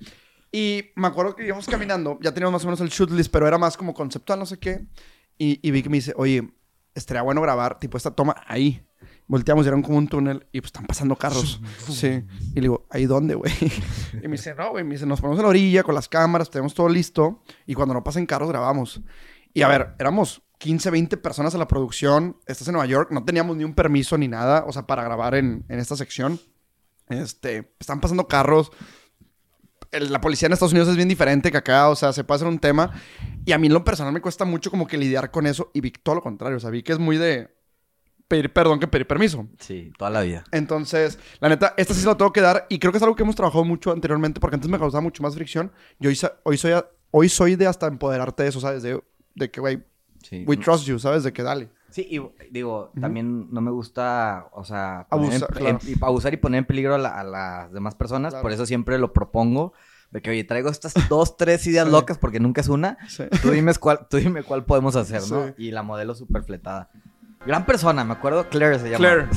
Y 0.52 0.84
me 0.96 1.06
acuerdo 1.08 1.34
que 1.36 1.46
íbamos 1.46 1.66
caminando, 1.66 2.18
ya 2.22 2.32
teníamos 2.32 2.54
más 2.54 2.62
o 2.64 2.66
menos 2.66 2.80
el 2.80 2.88
shoot 2.88 3.10
list, 3.10 3.30
pero 3.32 3.46
era 3.46 3.58
más 3.58 3.76
como 3.76 3.92
conceptual, 3.94 4.38
no 4.38 4.46
sé 4.46 4.58
qué. 4.58 4.86
Y, 5.36 5.60
y 5.66 5.70
Vic 5.70 5.86
me 5.88 5.98
dice, 5.98 6.12
oye, 6.16 6.48
estaría 6.98 7.22
bueno 7.22 7.40
grabar, 7.40 7.78
tipo, 7.78 7.96
esta 7.96 8.10
toma 8.10 8.36
ahí. 8.46 8.84
Volteamos 9.26 9.66
y 9.66 9.68
era 9.68 9.80
como 9.82 9.98
un 9.98 10.08
túnel 10.08 10.46
y 10.52 10.60
pues 10.60 10.68
están 10.68 10.86
pasando 10.86 11.14
carros. 11.14 11.60
sí. 11.88 12.24
Y 12.52 12.54
le 12.54 12.62
digo, 12.62 12.86
¿ahí 12.90 13.04
dónde, 13.04 13.34
güey? 13.34 13.52
y 14.22 14.28
me 14.28 14.36
dice, 14.36 14.54
no, 14.54 14.70
güey. 14.70 14.84
Me 14.84 14.94
dice, 14.94 15.04
nos 15.06 15.20
ponemos 15.20 15.38
en 15.38 15.44
la 15.44 15.50
orilla 15.50 15.82
con 15.82 15.94
las 15.94 16.08
cámaras, 16.08 16.50
tenemos 16.50 16.74
todo 16.74 16.88
listo. 16.88 17.42
Y 17.66 17.74
cuando 17.74 17.94
no 17.94 18.02
pasen 18.02 18.24
carros, 18.26 18.48
grabamos. 18.48 19.02
Y 19.52 19.62
a 19.62 19.68
ver, 19.68 19.94
éramos 19.98 20.42
15, 20.58 20.90
20 20.90 21.16
personas 21.18 21.52
en 21.54 21.60
la 21.60 21.68
producción. 21.68 22.38
Estás 22.46 22.68
en 22.68 22.72
Nueva 22.72 22.86
York, 22.86 23.10
no 23.12 23.24
teníamos 23.24 23.56
ni 23.56 23.64
un 23.64 23.74
permiso 23.74 24.16
ni 24.16 24.28
nada, 24.28 24.64
o 24.66 24.72
sea, 24.72 24.86
para 24.86 25.04
grabar 25.04 25.34
en, 25.34 25.64
en 25.68 25.78
esta 25.78 25.96
sección. 25.96 26.40
Este, 27.08 27.74
están 27.78 28.00
pasando 28.00 28.28
carros. 28.28 28.70
El- 29.90 30.12
la 30.12 30.20
policía 30.20 30.46
en 30.46 30.52
Estados 30.52 30.72
Unidos 30.72 30.88
es 30.90 30.96
bien 30.96 31.08
diferente 31.08 31.50
que 31.50 31.56
acá, 31.58 31.88
o 31.88 31.96
sea, 31.96 32.12
se 32.12 32.24
puede 32.24 32.36
hacer 32.36 32.48
un 32.48 32.58
tema. 32.58 32.92
Y 33.44 33.52
a 33.52 33.58
mí 33.58 33.66
en 33.68 33.72
lo 33.72 33.84
personal 33.84 34.12
me 34.12 34.20
cuesta 34.20 34.44
mucho 34.44 34.70
como 34.70 34.86
que 34.86 34.98
lidiar 34.98 35.30
con 35.30 35.46
eso. 35.46 35.70
Y 35.74 35.80
vi 35.80 35.90
todo 35.90 36.16
lo 36.16 36.22
contrario, 36.22 36.56
o 36.56 36.60
sea, 36.60 36.70
vi 36.70 36.82
que 36.82 36.92
es 36.92 36.98
muy 36.98 37.16
de 37.16 37.56
pedir 38.28 38.52
perdón 38.52 38.78
que 38.78 38.86
pedir 38.86 39.06
permiso. 39.06 39.48
Sí, 39.58 39.90
toda 39.96 40.10
la 40.10 40.20
vida. 40.20 40.44
Entonces, 40.52 41.18
la 41.40 41.48
neta, 41.48 41.72
esta 41.78 41.94
sí 41.94 42.00
se 42.00 42.06
la 42.06 42.16
tengo 42.16 42.32
que 42.32 42.42
dar. 42.42 42.66
Y 42.68 42.78
creo 42.78 42.92
que 42.92 42.98
es 42.98 43.02
algo 43.02 43.16
que 43.16 43.22
hemos 43.22 43.36
trabajado 43.36 43.64
mucho 43.64 43.90
anteriormente, 43.90 44.38
porque 44.40 44.56
antes 44.56 44.68
me 44.70 44.78
causaba 44.78 45.00
mucho 45.00 45.22
más 45.22 45.34
fricción. 45.34 45.72
Y 45.98 46.06
hoy, 46.08 46.18
hoy, 46.42 46.58
soy, 46.58 46.72
hoy 47.10 47.28
soy 47.30 47.56
de 47.56 47.66
hasta 47.66 47.86
empoderarte 47.86 48.42
de 48.42 48.48
eso, 48.50 48.60
¿sabes? 48.60 48.82
De, 48.82 49.02
de 49.34 49.50
que, 49.50 49.60
güey, 49.60 49.82
Sí. 50.22 50.44
we 50.46 50.56
trust 50.58 50.84
you, 50.84 50.98
¿sabes? 50.98 51.22
De 51.22 51.32
que 51.32 51.42
dale. 51.42 51.70
Sí, 51.90 52.06
y 52.10 52.20
digo, 52.50 52.92
también 53.00 53.48
no 53.50 53.60
me 53.60 53.70
gusta, 53.70 54.46
o 54.52 54.62
sea, 54.64 55.06
poner 55.08 55.30
Abusar, 55.32 55.48
en- 55.50 55.56
claro. 55.56 55.78
en- 55.82 55.88
y 55.90 56.04
abusar 56.04 56.34
y 56.34 56.36
poner 56.36 56.58
en 56.58 56.64
peligro 56.66 56.94
a, 56.94 56.98
la- 56.98 57.18
a 57.18 57.24
las 57.24 57.72
demás 57.72 57.94
personas. 57.94 58.32
Claro. 58.32 58.42
Por 58.42 58.52
eso 58.52 58.66
siempre 58.66 58.98
lo 58.98 59.12
propongo. 59.12 59.72
De 60.10 60.22
que, 60.22 60.30
oye, 60.30 60.42
traigo 60.44 60.70
estas 60.70 60.94
dos, 61.10 61.36
tres 61.36 61.66
ideas 61.66 61.84
Sí. 61.86 61.92
locas 61.92 62.16
porque 62.16 62.40
nunca 62.40 62.62
es 62.62 62.68
una. 62.68 62.96
Sí. 63.08 63.24
Tú 63.42 63.50
dime 63.50 63.74
cuál, 63.74 64.06
tú 64.08 64.16
dime 64.16 64.42
cuál 64.42 64.64
podemos 64.64 64.96
hacer, 64.96 65.20
¿no? 65.30 65.52
Y 65.58 65.70
la 65.70 65.82
modelo 65.82 66.14
súper 66.14 66.44
fletada. 66.44 66.88
Gran 67.46 67.66
persona, 67.66 68.04
me 68.04 68.14
acuerdo, 68.14 68.48
Claire 68.48 68.78
se 68.78 68.90
llama. 68.90 68.98
Claire. 68.98 69.28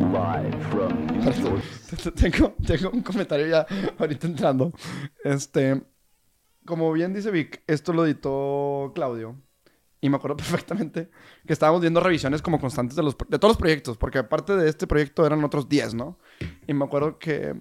Live. 0.00 0.57
Tengo, 2.14 2.54
tengo 2.66 2.90
un 2.90 3.02
comentario 3.02 3.46
ya 3.46 3.66
ahorita 3.98 4.26
entrando. 4.26 4.72
Este, 5.24 5.82
como 6.64 6.92
bien 6.92 7.14
dice 7.14 7.30
Vic, 7.30 7.62
esto 7.66 7.92
lo 7.92 8.04
editó 8.04 8.92
Claudio. 8.94 9.36
Y 10.00 10.10
me 10.10 10.16
acuerdo 10.16 10.36
perfectamente 10.38 11.10
que 11.46 11.52
estábamos 11.52 11.80
viendo 11.80 12.00
revisiones 12.00 12.42
como 12.42 12.60
constantes 12.60 12.96
de, 12.96 13.02
los, 13.02 13.16
de 13.16 13.38
todos 13.38 13.50
los 13.50 13.58
proyectos, 13.58 13.96
porque 13.96 14.18
aparte 14.18 14.56
de 14.56 14.68
este 14.68 14.86
proyecto 14.86 15.26
eran 15.26 15.42
otros 15.44 15.68
10, 15.68 15.94
¿no? 15.94 16.18
Y 16.66 16.74
me 16.74 16.84
acuerdo 16.84 17.18
que 17.18 17.60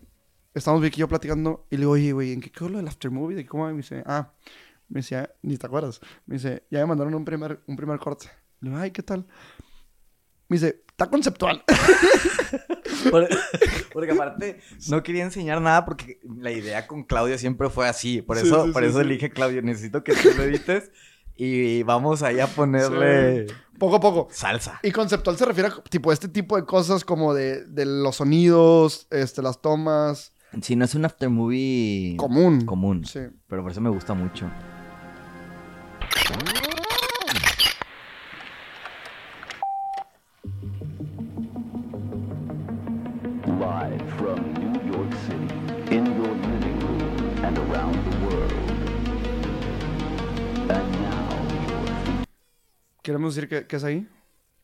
estábamos 0.53 0.83
Vic 0.83 0.97
y 0.97 0.99
yo 0.99 1.07
platicando 1.07 1.65
y 1.69 1.75
le 1.75 1.81
digo, 1.81 1.91
oye, 1.91 2.11
güey, 2.11 2.33
¿en 2.33 2.41
qué 2.41 2.51
quedó 2.51 2.69
lo 2.69 2.77
del 2.77 2.87
aftermovie? 2.87 3.35
¿De 3.35 3.45
cómo? 3.45 3.63
va?" 3.63 3.69
Y 3.69 3.73
me 3.73 3.77
dice, 3.77 4.03
ah, 4.05 4.33
me 4.89 4.99
decía, 4.99 5.31
ni 5.41 5.57
te 5.57 5.65
acuerdas. 5.65 5.99
Me 6.25 6.35
dice, 6.35 6.63
ya 6.69 6.79
me 6.79 6.87
mandaron 6.87 7.13
un 7.15 7.25
primer, 7.25 7.61
un 7.65 7.75
primer 7.75 7.99
corte. 7.99 8.29
Le 8.61 8.69
digo, 8.69 8.81
ay, 8.81 8.91
¿qué 8.91 9.03
tal? 9.03 9.25
Me 10.49 10.55
dice, 10.55 10.83
está 10.97 11.11
conceptual. 11.11 11.63
Por- 13.11 13.27
porque 13.93 14.11
aparte 14.11 14.59
no 14.89 15.03
quería 15.03 15.23
enseñar 15.23 15.61
nada 15.61 15.85
porque 15.85 16.19
la 16.39 16.51
idea 16.51 16.87
con 16.87 17.03
Claudio 17.03 17.37
siempre 17.37 17.69
fue 17.69 17.87
así. 17.87 18.21
Por 18.23 18.37
Sí, 18.37 18.47
eso, 18.47 18.65
sí, 18.65 18.71
por 18.71 18.81
sí, 18.83 18.89
eso 18.89 18.99
sí. 19.01 19.05
le 19.05 19.13
dije, 19.13 19.29
Claudio, 19.29 19.61
necesito 19.61 20.03
que 20.03 20.13
tú 20.15 20.29
lo 20.35 20.43
edites 20.43 20.89
y 21.35 21.83
vamos 21.83 22.23
ahí 22.23 22.39
a 22.39 22.47
ponerle 22.47 23.45
Poco 23.77 23.97
a 23.97 23.99
poco. 23.99 24.27
salsa. 24.31 24.79
Y 24.81 24.91
conceptual 24.91 25.37
se 25.37 25.45
refiere 25.45 25.69
a 25.69 25.83
tipo 25.83 26.11
este 26.11 26.27
tipo 26.29 26.55
de 26.57 26.65
cosas 26.65 27.05
como 27.05 27.35
de, 27.35 27.63
de 27.65 27.85
los 27.85 28.15
sonidos, 28.15 29.05
este, 29.11 29.43
las 29.43 29.61
tomas. 29.61 30.33
Si 30.63 30.75
no 30.75 30.85
es 30.85 30.95
un 30.95 31.05
aftermovie 31.05 32.15
Común. 32.17 32.65
común. 32.65 33.05
Sí. 33.05 33.19
Pero 33.47 33.61
por 33.61 33.71
eso 33.71 33.81
me 33.81 33.91
gusta 33.91 34.15
mucho. 34.15 34.49
Live 43.59 44.03
from 44.17 44.53
New 44.53 44.91
York 44.93 45.11
City, 45.25 45.95
in 45.95 46.05
your 46.05 46.27
living 46.35 46.79
room 46.79 47.45
and 47.45 47.57
around 47.57 47.95
the 48.09 48.25
world. 48.25 48.51
And 50.69 50.91
now, 51.01 51.29
your 51.57 52.25
¿Queremos 53.01 53.35
decir 53.35 53.49
que, 53.49 53.65
que 53.65 53.75
es 53.77 53.83
ahí? 53.83 54.07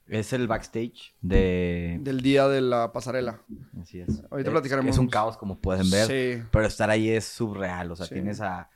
Es 0.08 0.34
el 0.34 0.48
backstage 0.48 1.16
de... 1.22 1.98
Del 2.02 2.22
día 2.22 2.48
de 2.48 2.62
la 2.62 2.92
pasarela. 2.92 3.42
Así 3.82 4.00
es. 4.02 4.24
Ahorita 4.30 4.50
Es- 4.50 4.54
platicaremos. 4.54 4.92
Es 4.92 4.98
un 5.00 5.08
caos, 5.08 5.38
como 5.38 5.60
pueden 5.60 5.90
ver. 5.90 6.08
Sí. 6.08 6.44
Pero 6.52 6.66
estar 6.68 6.90
ahí 6.90 7.10
es 7.10 7.26
surreal. 7.26 7.92
O 7.92 7.96
sea, 7.96 8.06
Sí. 8.06 8.14
tienes 8.16 8.42
a 8.42 8.70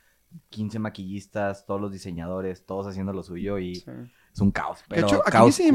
15 0.48 0.78
maquillistas, 0.78 1.64
todos 1.66 1.80
los 1.80 1.92
diseñadores, 1.92 2.64
todos 2.66 2.86
haciendo 2.86 3.12
lo 3.12 3.22
suyo 3.22 3.58
y 3.58 3.76
sí. 3.76 3.84
es 4.32 4.40
un 4.40 4.50
caos. 4.50 4.78
De 4.88 4.96
Pero 4.96 5.06
hecho, 5.06 5.22
aquí 5.24 5.38
ni 5.44 5.52
se 5.52 5.62
cool. 5.64 5.72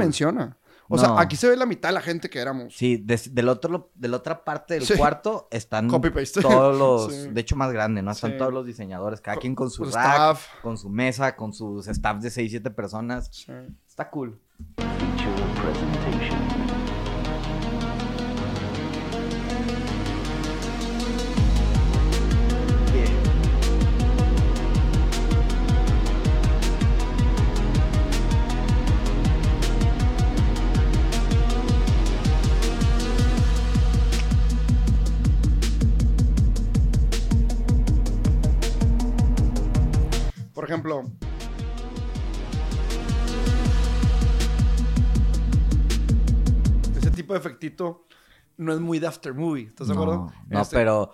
O 0.89 0.96
No. 0.98 1.02
sea, 1.02 1.19
aquí 1.19 1.36
se 1.36 1.48
ve 1.50 1.56
la 1.56 1.65
mitad 1.65 1.89
de 1.89 1.93
la 1.93 2.02
gente 2.02 2.30
que 2.30 2.39
éramos. 2.39 2.76
Sí, 2.76 2.98
des- 2.98 3.34
del 3.34 3.50
otro, 3.50 3.91
de 3.96 4.08
la 4.10 4.17
otra 4.17 4.43
parte 4.43 4.74
del 4.76 4.84
Sí. 4.86 4.96
cuarto 4.96 5.48
están 5.52 5.88
Copy-paste. 5.88 6.41
todos 6.41 6.78
los, 6.78 7.13
Sí. 7.13 7.30
de 7.30 7.41
hecho 7.41 7.56
más 7.56 7.72
grande, 7.72 8.02
¿no? 8.02 8.12
Están 8.12 8.32
Sí. 8.32 8.38
todos 8.38 8.54
los 8.54 8.65
diseñadores, 8.65 9.22
cada 9.22 9.36
Co- 9.36 9.41
quien 9.41 9.56
con 9.56 9.69
su 9.69 9.86
rack, 9.86 9.93
staff. 9.96 10.48
con 10.62 10.78
su 10.78 10.89
mesa, 10.89 11.36
con 11.36 11.54
sus 11.54 11.88
staff 11.88 12.22
de 12.22 12.30
6, 12.30 12.52
7 12.52 12.69
personas. 12.72 13.30
Sí. 13.32 13.52
Está 13.88 14.10
cool. 14.10 14.39
No 48.57 48.73
es 48.73 48.79
muy 48.79 48.99
de 48.99 49.07
aftermovie. 49.07 49.65
¿Estás 49.67 49.88
de 49.88 49.93
acuerdo? 49.93 50.31
No, 50.49 50.62
Este, 50.62 50.75
pero 50.75 51.12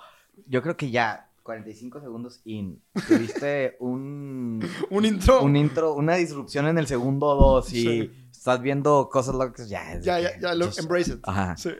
yo 0.48 0.62
creo 0.62 0.76
que 0.78 0.92
ya 0.92 1.30
45 1.44 2.00
segundos 2.02 2.42
in, 2.46 2.82
tuviste 3.08 3.76
un, 3.80 4.64
Un 4.90 5.06
intro. 5.06 5.42
un 5.42 5.56
intro, 5.56 5.94
una 5.96 6.16
disrupción 6.16 6.68
en 6.68 6.78
el 6.78 6.88
segundo 6.88 7.26
o 7.28 7.36
dos 7.36 7.74
y 7.74 7.82
Sí. 7.84 8.12
estás 8.32 8.62
viendo 8.62 9.10
cosas 9.12 9.36
locas, 9.36 9.68
ya 9.70 9.94
es 9.94 10.04
Ya, 10.06 10.20
ya, 10.20 10.40
ya, 10.40 10.54
lo, 10.56 10.68
just- 10.68 10.80
embrace 10.80 11.12
it. 11.14 11.20
Ajá. 11.24 11.56
Sí. 11.58 11.70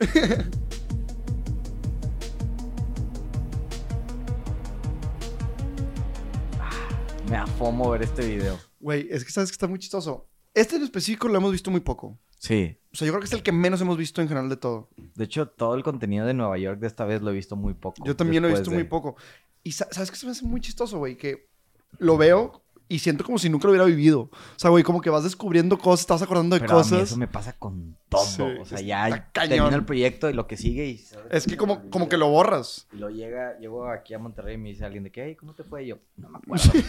Me 7.28 7.36
afomo 7.36 7.90
ver 7.90 8.02
este 8.02 8.26
video. 8.26 8.58
Güey, 8.80 9.06
es 9.10 9.24
que 9.24 9.30
sabes 9.30 9.50
que 9.50 9.54
está 9.54 9.66
muy 9.68 9.78
chistoso. 9.78 10.28
Este 10.54 10.76
en 10.76 10.82
específico 10.82 11.28
lo 11.28 11.36
hemos 11.38 11.52
visto 11.52 11.70
muy 11.70 11.80
poco. 11.80 12.18
Sí. 12.40 12.78
O 12.92 12.96
sea, 12.96 13.06
yo 13.06 13.12
creo 13.12 13.20
que 13.20 13.26
es 13.26 13.32
el 13.34 13.42
que 13.42 13.52
menos 13.52 13.80
hemos 13.82 13.98
visto 13.98 14.22
en 14.22 14.28
general 14.28 14.48
de 14.48 14.56
todo. 14.56 14.88
De 15.14 15.24
hecho, 15.24 15.46
todo 15.46 15.74
el 15.74 15.82
contenido 15.82 16.24
de 16.26 16.32
Nueva 16.34 16.56
York 16.58 16.80
de 16.80 16.86
esta 16.86 17.04
vez 17.04 17.20
lo 17.20 17.30
he 17.30 17.34
visto 17.34 17.54
muy 17.54 17.74
poco. 17.74 18.02
Yo 18.04 18.16
también 18.16 18.42
lo 18.42 18.48
he 18.48 18.52
visto 18.52 18.70
de- 18.70 18.76
muy 18.76 18.84
poco. 18.84 19.16
Y 19.62 19.72
sa- 19.72 19.88
sabes 19.90 20.10
que 20.10 20.16
se 20.16 20.24
me 20.26 20.32
hace 20.32 20.46
muy 20.46 20.60
chistoso, 20.62 20.96
güey, 20.98 21.16
que 21.18 21.50
lo 21.98 22.16
veo 22.16 22.62
y 22.88 22.98
siento 23.00 23.22
como 23.24 23.38
si 23.38 23.48
nunca 23.50 23.66
lo 23.68 23.72
hubiera 23.72 23.84
vivido. 23.84 24.22
O 24.22 24.30
sea, 24.56 24.70
güey, 24.70 24.82
como 24.82 25.00
que 25.02 25.10
vas 25.10 25.22
descubriendo 25.22 25.78
cosas, 25.78 26.00
estás 26.00 26.22
acordando 26.22 26.56
de 26.56 26.60
Pero 26.60 26.72
a 26.72 26.76
mí 26.78 26.82
cosas. 26.82 27.02
eso 27.02 27.16
me 27.18 27.28
pasa 27.28 27.52
con 27.52 27.96
todo. 28.08 28.24
Sí, 28.24 28.42
o 28.42 28.64
sea, 28.64 28.80
ya 28.80 29.30
termina 29.32 29.68
el 29.76 29.84
proyecto 29.84 30.28
y 30.30 30.32
lo 30.32 30.46
que 30.48 30.56
sigue 30.56 30.86
y... 30.86 31.04
Es 31.30 31.46
que 31.46 31.56
como, 31.58 31.90
como 31.90 32.08
que 32.08 32.16
lo 32.16 32.28
borras. 32.30 32.88
Y 32.92 32.96
lo 32.96 33.10
llega, 33.10 33.56
llego 33.58 33.86
aquí 33.88 34.14
a 34.14 34.18
Monterrey 34.18 34.54
y 34.54 34.58
me 34.58 34.70
dice 34.70 34.84
alguien 34.86 35.04
de 35.04 35.12
que, 35.12 35.22
hey, 35.26 35.36
¿cómo 35.36 35.54
te 35.54 35.62
fue? 35.62 35.84
Y 35.84 35.88
yo, 35.88 35.98
no 36.16 36.30
me 36.30 36.38
acuerdo. 36.38 36.64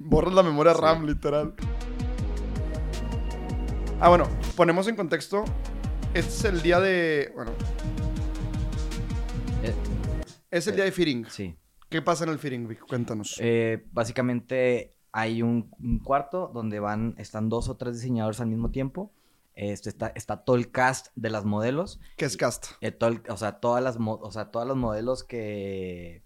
Borras 0.00 0.34
la 0.34 0.42
memoria 0.42 0.74
Sí. 0.74 0.80
RAM, 0.80 1.06
literal. 1.06 1.54
Ah, 4.00 4.08
bueno, 4.08 4.28
ponemos 4.56 4.86
en 4.88 4.96
contexto. 4.96 5.44
Este 6.14 6.30
es 6.30 6.44
el 6.44 6.62
día 6.62 6.80
de. 6.80 7.32
Bueno, 7.34 7.52
Eh, 9.62 9.74
es 10.50 10.66
el 10.68 10.76
día 10.76 10.84
de 10.84 10.92
Feeding. 10.92 11.26
sí. 11.28 11.56
¿Qué 11.88 12.02
pasa 12.02 12.24
en 12.24 12.30
el 12.30 12.38
Feeding, 12.38 12.68
Vic? 12.68 12.80
Cuéntanos. 12.86 13.36
Eh, 13.40 13.86
básicamente 13.92 14.94
hay 15.10 15.40
un, 15.42 15.70
un 15.80 16.00
cuarto 16.00 16.50
donde 16.52 16.80
van, 16.80 17.14
están 17.16 17.48
dos 17.48 17.68
o 17.70 17.76
tres 17.78 17.94
diseñadores 17.96 18.40
al 18.40 18.48
mismo 18.48 18.70
tiempo. 18.70 19.10
Este, 19.54 19.88
está, 19.88 20.08
está 20.14 20.44
todo 20.44 20.56
el 20.56 20.70
cast 20.70 21.06
de 21.16 21.30
las 21.30 21.44
modelos. 21.46 21.98
¿Qué 22.18 22.26
es 22.26 22.36
cast? 22.36 22.66
eh, 22.82 22.92
todo 22.92 23.08
el- 23.10 23.22
o, 23.30 23.36
sea, 23.38 23.58
todas 23.58 23.82
las, 23.82 23.96
o 23.98 24.30
sea, 24.30 24.50
todas 24.50 24.68
las 24.68 24.76
modelos 24.76 25.24
que 25.24 26.22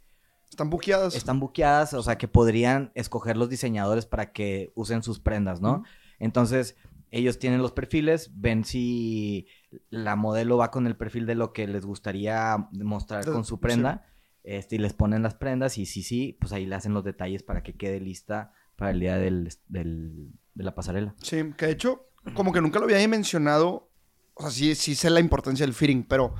¿Están 0.51 0.69
buqueadas? 0.69 1.15
están 1.15 1.39
buqueadas, 1.41 1.95
o 1.95 2.03
sea, 2.03 2.19
que 2.19 2.27
podrían 2.29 2.91
escoger 2.95 3.37
los 3.37 3.49
diseñadores 3.49 4.05
para 4.05 4.33
que 4.33 4.73
usen 4.75 5.03
sus 5.05 5.21
prendas, 5.21 5.61
¿no? 5.63 5.85
Entonces, 6.19 6.77
ellos 7.13 7.39
tienen 7.39 7.63
los 7.63 7.71
perfiles, 7.73 8.31
ven 8.35 8.65
si 8.65 9.47
la 9.91 10.17
modelo 10.17 10.57
va 10.57 10.71
con 10.73 10.87
el 10.89 10.97
perfil 10.97 11.27
de 11.27 11.37
lo 11.37 11.53
que 11.53 11.69
les 11.69 11.85
gustaría 11.87 12.69
mostrar 12.73 13.25
con 13.27 13.45
su 13.45 13.61
prenda. 13.61 14.07
Este, 14.45 14.75
y 14.75 14.79
les 14.79 14.93
ponen 14.93 15.23
las 15.23 15.35
prendas 15.35 15.79
y 15.79 15.87
sí, 15.87 16.03
sí, 16.03 16.37
pues 16.41 16.53
ahí 16.53 16.67
le 16.67 16.75
hacen 16.75 16.93
los 16.95 17.05
detalles 17.05 17.45
para 17.45 17.63
que 17.63 17.75
quede 17.77 18.01
lista 18.01 18.53
para 18.75 18.91
el 18.91 18.99
día 18.99 19.17
del, 19.17 19.51
del- 19.69 20.33
de 20.55 20.65
la 20.65 20.75
pasarela. 20.75 21.15
Sí, 21.23 21.53
que 21.57 21.67
de 21.67 21.73
hecho, 21.73 22.09
como 22.35 22.53
que 22.53 22.61
nunca 22.61 22.81
lo 22.81 22.87
había 22.87 23.07
mencionado. 23.07 23.89
O 24.35 24.43
sea, 24.43 24.51
sí, 24.51 24.75
sí 24.75 24.95
sé 24.97 25.11
la 25.11 25.21
importancia 25.21 25.65
del 25.65 25.75
fitting, 25.75 26.03
pero 26.05 26.35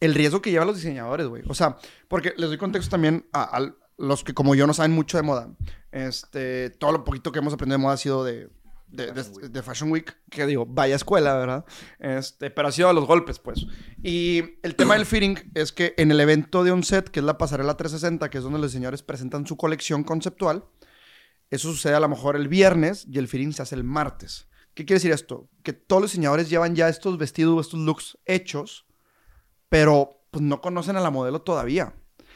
el 0.00 0.14
riesgo 0.14 0.42
que 0.42 0.50
llevan 0.50 0.66
los 0.66 0.76
diseñadores, 0.76 1.26
güey. 1.26 1.42
O 1.48 1.54
sea, 1.54 1.78
porque 2.08 2.34
les 2.36 2.48
doy 2.50 2.58
contexto 2.58 2.90
también 2.90 3.26
a, 3.32 3.56
a 3.56 3.74
los 3.96 4.22
que 4.24 4.34
como 4.34 4.54
yo 4.54 4.66
no 4.66 4.74
saben 4.74 4.92
mucho 4.92 5.16
de 5.16 5.22
moda. 5.22 5.54
Este, 5.92 6.70
todo 6.70 6.92
lo 6.92 7.04
poquito 7.04 7.32
que 7.32 7.38
hemos 7.38 7.54
aprendido 7.54 7.78
de 7.78 7.82
moda 7.82 7.94
ha 7.94 7.98
sido 7.98 8.24
de, 8.24 8.50
de, 8.86 9.12
de- 9.12 9.48
de 9.48 9.62
Fashion 9.62 9.90
Week, 9.90 10.16
que 10.30 10.46
digo, 10.46 10.66
vaya 10.66 10.94
escuela, 10.96 11.34
¿verdad? 11.36 11.64
Este, 11.98 12.50
pero 12.50 12.68
ha 12.68 12.72
sido 12.72 12.88
a 12.88 12.92
los 12.92 13.06
golpes, 13.06 13.38
pues. 13.38 13.66
Y 14.02 14.42
el 14.62 14.76
tema 14.76 14.94
del 14.94 15.06
fitting 15.06 15.36
es 15.54 15.72
que 15.72 15.94
en 15.96 16.10
el 16.10 16.20
evento 16.20 16.62
de 16.64 16.72
un 16.72 16.84
set, 16.84 17.08
que 17.08 17.20
es 17.20 17.26
la 17.26 17.38
pasarela 17.38 17.76
360, 17.76 18.30
que 18.30 18.38
es 18.38 18.44
donde 18.44 18.58
los 18.58 18.70
diseñadores 18.72 19.02
presentan 19.02 19.46
su 19.46 19.56
colección 19.56 20.04
conceptual, 20.04 20.64
eso 21.50 21.70
sucede 21.70 21.94
a 21.94 22.00
lo 22.00 22.08
mejor 22.08 22.36
el 22.36 22.48
viernes 22.48 23.06
y 23.10 23.18
el 23.18 23.28
fitting 23.28 23.52
se 23.52 23.62
hace 23.62 23.74
el 23.74 23.84
martes. 23.84 24.48
¿Qué 24.74 24.84
quiere 24.84 24.96
decir 24.98 25.12
esto? 25.12 25.48
Que 25.62 25.72
todos 25.72 26.02
los 26.02 26.10
diseñadores 26.12 26.48
llevan 26.50 26.74
ya 26.74 26.88
estos 26.88 27.16
vestidos, 27.18 27.66
estos 27.66 27.78
looks 27.80 28.18
hechos, 28.24 28.86
pero 29.68 30.24
pues 30.30 30.42
no 30.42 30.60
conocen 30.60 30.96
a 30.96 31.00
la 31.00 31.10
modelo 31.10 31.42
todavía. 31.42 31.94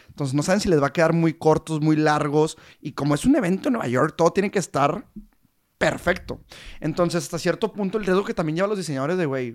Entonces 0.08 0.34
no 0.34 0.42
saben 0.42 0.60
si 0.60 0.68
les 0.68 0.80
va 0.82 0.88
a 0.88 0.92
quedar 0.92 1.12
muy 1.12 1.34
cortos, 1.34 1.80
muy 1.80 1.96
largos. 1.96 2.56
Y 2.80 2.92
como 2.92 3.14
es 3.14 3.24
un 3.24 3.36
evento 3.36 3.68
en 3.68 3.74
Nueva 3.74 3.88
York, 3.88 4.14
todo 4.16 4.32
tiene 4.32 4.50
que 4.50 4.58
estar 4.58 5.06
perfecto. 5.78 6.40
Entonces, 6.80 7.24
hasta 7.24 7.38
cierto 7.38 7.72
punto, 7.72 7.98
el 7.98 8.04
riesgo 8.04 8.24
que 8.24 8.34
también 8.34 8.56
llevan 8.56 8.70
los 8.70 8.78
diseñadores 8.78 9.16
de, 9.16 9.26
güey, 9.26 9.54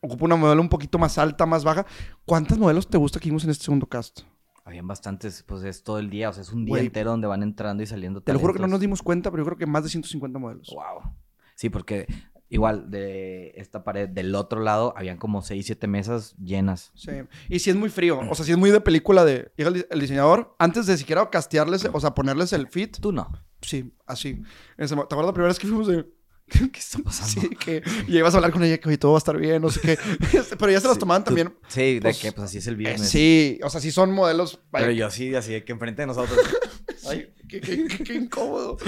ocupa 0.00 0.24
una 0.26 0.36
modelo 0.36 0.60
un 0.62 0.68
poquito 0.68 0.98
más 0.98 1.18
alta, 1.18 1.44
más 1.46 1.64
baja. 1.64 1.84
¿Cuántos 2.24 2.58
modelos 2.58 2.88
te 2.88 2.96
gusta 2.98 3.18
que 3.20 3.28
vimos 3.28 3.44
en 3.44 3.50
este 3.50 3.64
segundo 3.64 3.86
cast? 3.86 4.20
Habían 4.64 4.86
bastantes, 4.86 5.42
pues 5.44 5.62
es 5.64 5.82
todo 5.82 5.98
el 5.98 6.10
día, 6.10 6.28
o 6.28 6.32
sea, 6.32 6.42
es 6.42 6.52
un 6.52 6.64
día 6.66 6.74
Güey. 6.74 6.86
entero 6.86 7.10
donde 7.10 7.26
van 7.26 7.42
entrando 7.42 7.82
y 7.82 7.86
saliendo 7.86 8.20
Te 8.20 8.32
lo 8.34 8.38
juro 8.38 8.52
que 8.52 8.60
no 8.60 8.66
nos 8.68 8.80
dimos 8.80 9.02
cuenta, 9.02 9.30
pero 9.30 9.42
yo 9.42 9.46
creo 9.46 9.58
que 9.58 9.66
más 9.66 9.82
de 9.82 9.88
150 9.88 10.38
modelos. 10.38 10.68
Wow. 10.74 11.10
Sí, 11.54 11.70
porque 11.70 12.06
igual 12.50 12.90
de 12.90 13.52
esta 13.56 13.82
pared 13.82 14.08
del 14.08 14.34
otro 14.34 14.60
lado 14.60 14.92
habían 14.96 15.16
como 15.16 15.40
6, 15.42 15.64
7 15.64 15.86
mesas 15.88 16.36
llenas. 16.36 16.92
Sí. 16.94 17.10
Y 17.48 17.58
si 17.60 17.70
es 17.70 17.76
muy 17.76 17.88
frío. 17.88 18.20
O 18.30 18.34
sea, 18.34 18.44
si 18.44 18.52
es 18.52 18.58
muy 18.58 18.70
de 18.70 18.80
película 18.82 19.24
de... 19.24 19.50
Llega 19.56 19.68
el, 19.68 19.74
di- 19.74 19.84
el 19.90 20.00
diseñador, 20.00 20.54
antes 20.58 20.86
de 20.86 20.96
siquiera 20.98 21.28
castearles, 21.30 21.88
o 21.90 21.98
sea, 22.00 22.14
ponerles 22.14 22.52
el 22.52 22.68
fit. 22.68 22.98
Tú 23.00 23.10
no. 23.10 23.32
Sí, 23.62 23.92
así. 24.06 24.42
¿Te 24.76 24.84
acuerdas 24.84 25.26
la 25.26 25.32
primera 25.32 25.48
vez 25.48 25.58
que 25.58 25.66
fuimos 25.66 25.86
de... 25.88 26.06
¿Qué 26.48 26.78
está 26.78 26.98
pasando? 27.00 27.42
Sí, 27.42 27.48
que 27.56 27.82
y 28.06 28.16
ibas 28.16 28.32
a 28.34 28.38
hablar 28.38 28.52
con 28.52 28.62
ella 28.64 28.78
que 28.78 28.88
oye, 28.88 28.96
todo 28.98 29.12
va 29.12 29.18
a 29.18 29.20
estar 29.20 29.36
bien, 29.36 29.60
no 29.60 29.68
sé 29.70 29.80
qué. 29.82 29.98
Este, 30.38 30.56
Pero 30.56 30.72
ya 30.72 30.80
se 30.80 30.86
las 30.86 30.94
Sí, 30.94 31.00
tomaban 31.00 31.22
tú- 31.22 31.26
también. 31.34 31.54
Sí, 31.68 31.94
de 31.96 32.00
pues, 32.00 32.18
que 32.18 32.32
pues 32.32 32.44
así 32.46 32.58
es 32.58 32.66
el 32.68 32.74
Eh, 32.74 32.78
viernes. 32.78 33.08
sí, 33.08 33.60
o 33.62 33.68
sea, 33.68 33.80
sí 33.82 33.90
son 33.90 34.12
modelos. 34.12 34.60
vaya, 34.70 34.86
Pero 34.86 34.96
yo 34.96 35.10
sí, 35.10 35.34
así 35.34 35.52
de 35.52 35.64
que 35.64 35.72
enfrente 35.72 36.02
de 36.02 36.06
nosotros. 36.06 36.38
Ay, 37.08 37.32
qué, 37.48 37.60
qué- 37.60 37.86
qué- 37.86 38.04
qué 38.04 38.14
incómodo. 38.14 38.78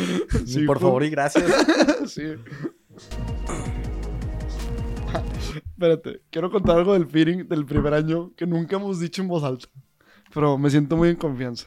Sí, 0.46 0.60
por 0.64 0.80
favor 0.80 1.04
y 1.04 1.10
gracias. 1.10 1.44
sí. 2.06 2.22
Espérate, 5.54 6.22
quiero 6.30 6.50
contar 6.50 6.78
algo 6.78 6.92
del 6.94 7.06
feeling 7.06 7.46
del 7.48 7.64
primer 7.66 7.94
año 7.94 8.32
que 8.36 8.46
nunca 8.46 8.76
hemos 8.76 9.00
dicho 9.00 9.22
en 9.22 9.28
voz 9.28 9.42
alta. 9.44 9.66
Pero 10.32 10.56
me 10.58 10.70
siento 10.70 10.96
muy 10.96 11.08
en 11.08 11.16
confianza. 11.16 11.66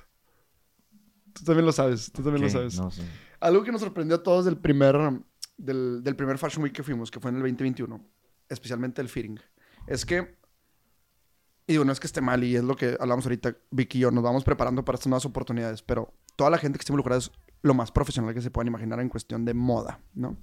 Tú 1.33 1.43
también 1.43 1.65
lo 1.65 1.71
sabes, 1.71 2.11
tú 2.11 2.21
también 2.23 2.43
lo 2.43 2.49
sabes. 2.49 2.77
No 2.77 2.91
sé. 2.91 3.03
Algo 3.39 3.63
que 3.63 3.71
nos 3.71 3.81
sorprendió 3.81 4.17
a 4.17 4.23
todos 4.23 4.45
del 4.45 4.57
primer, 4.57 4.95
del, 5.57 6.03
del 6.03 6.15
primer 6.15 6.37
Fashion 6.37 6.63
Week 6.63 6.73
que 6.73 6.83
fuimos, 6.83 7.09
que 7.11 7.19
fue 7.19 7.29
en 7.31 7.37
el 7.37 7.41
2021, 7.41 8.05
especialmente 8.49 9.01
el 9.01 9.09
fitting, 9.09 9.39
es 9.87 10.05
que, 10.05 10.37
y 11.67 11.73
digo, 11.73 11.83
no 11.85 11.91
es 11.91 11.99
que 11.99 12.07
esté 12.07 12.21
mal, 12.21 12.43
y 12.43 12.55
es 12.55 12.63
lo 12.63 12.75
que 12.75 12.95
hablamos 12.99 13.25
ahorita, 13.25 13.55
Vicky 13.71 13.97
y 13.97 14.01
yo, 14.01 14.11
nos 14.11 14.23
vamos 14.23 14.43
preparando 14.43 14.83
para 14.85 14.95
estas 14.95 15.07
nuevas 15.07 15.25
oportunidades, 15.25 15.81
pero 15.81 16.13
toda 16.35 16.49
la 16.49 16.57
gente 16.57 16.77
que 16.77 16.81
esté 16.83 16.91
involucrada 16.91 17.19
es 17.19 17.31
lo 17.61 17.73
más 17.73 17.91
profesional 17.91 18.33
que 18.33 18.41
se 18.41 18.51
puedan 18.51 18.67
imaginar 18.67 18.99
en 18.99 19.09
cuestión 19.09 19.43
de 19.45 19.53
moda, 19.53 19.99
¿no? 20.13 20.37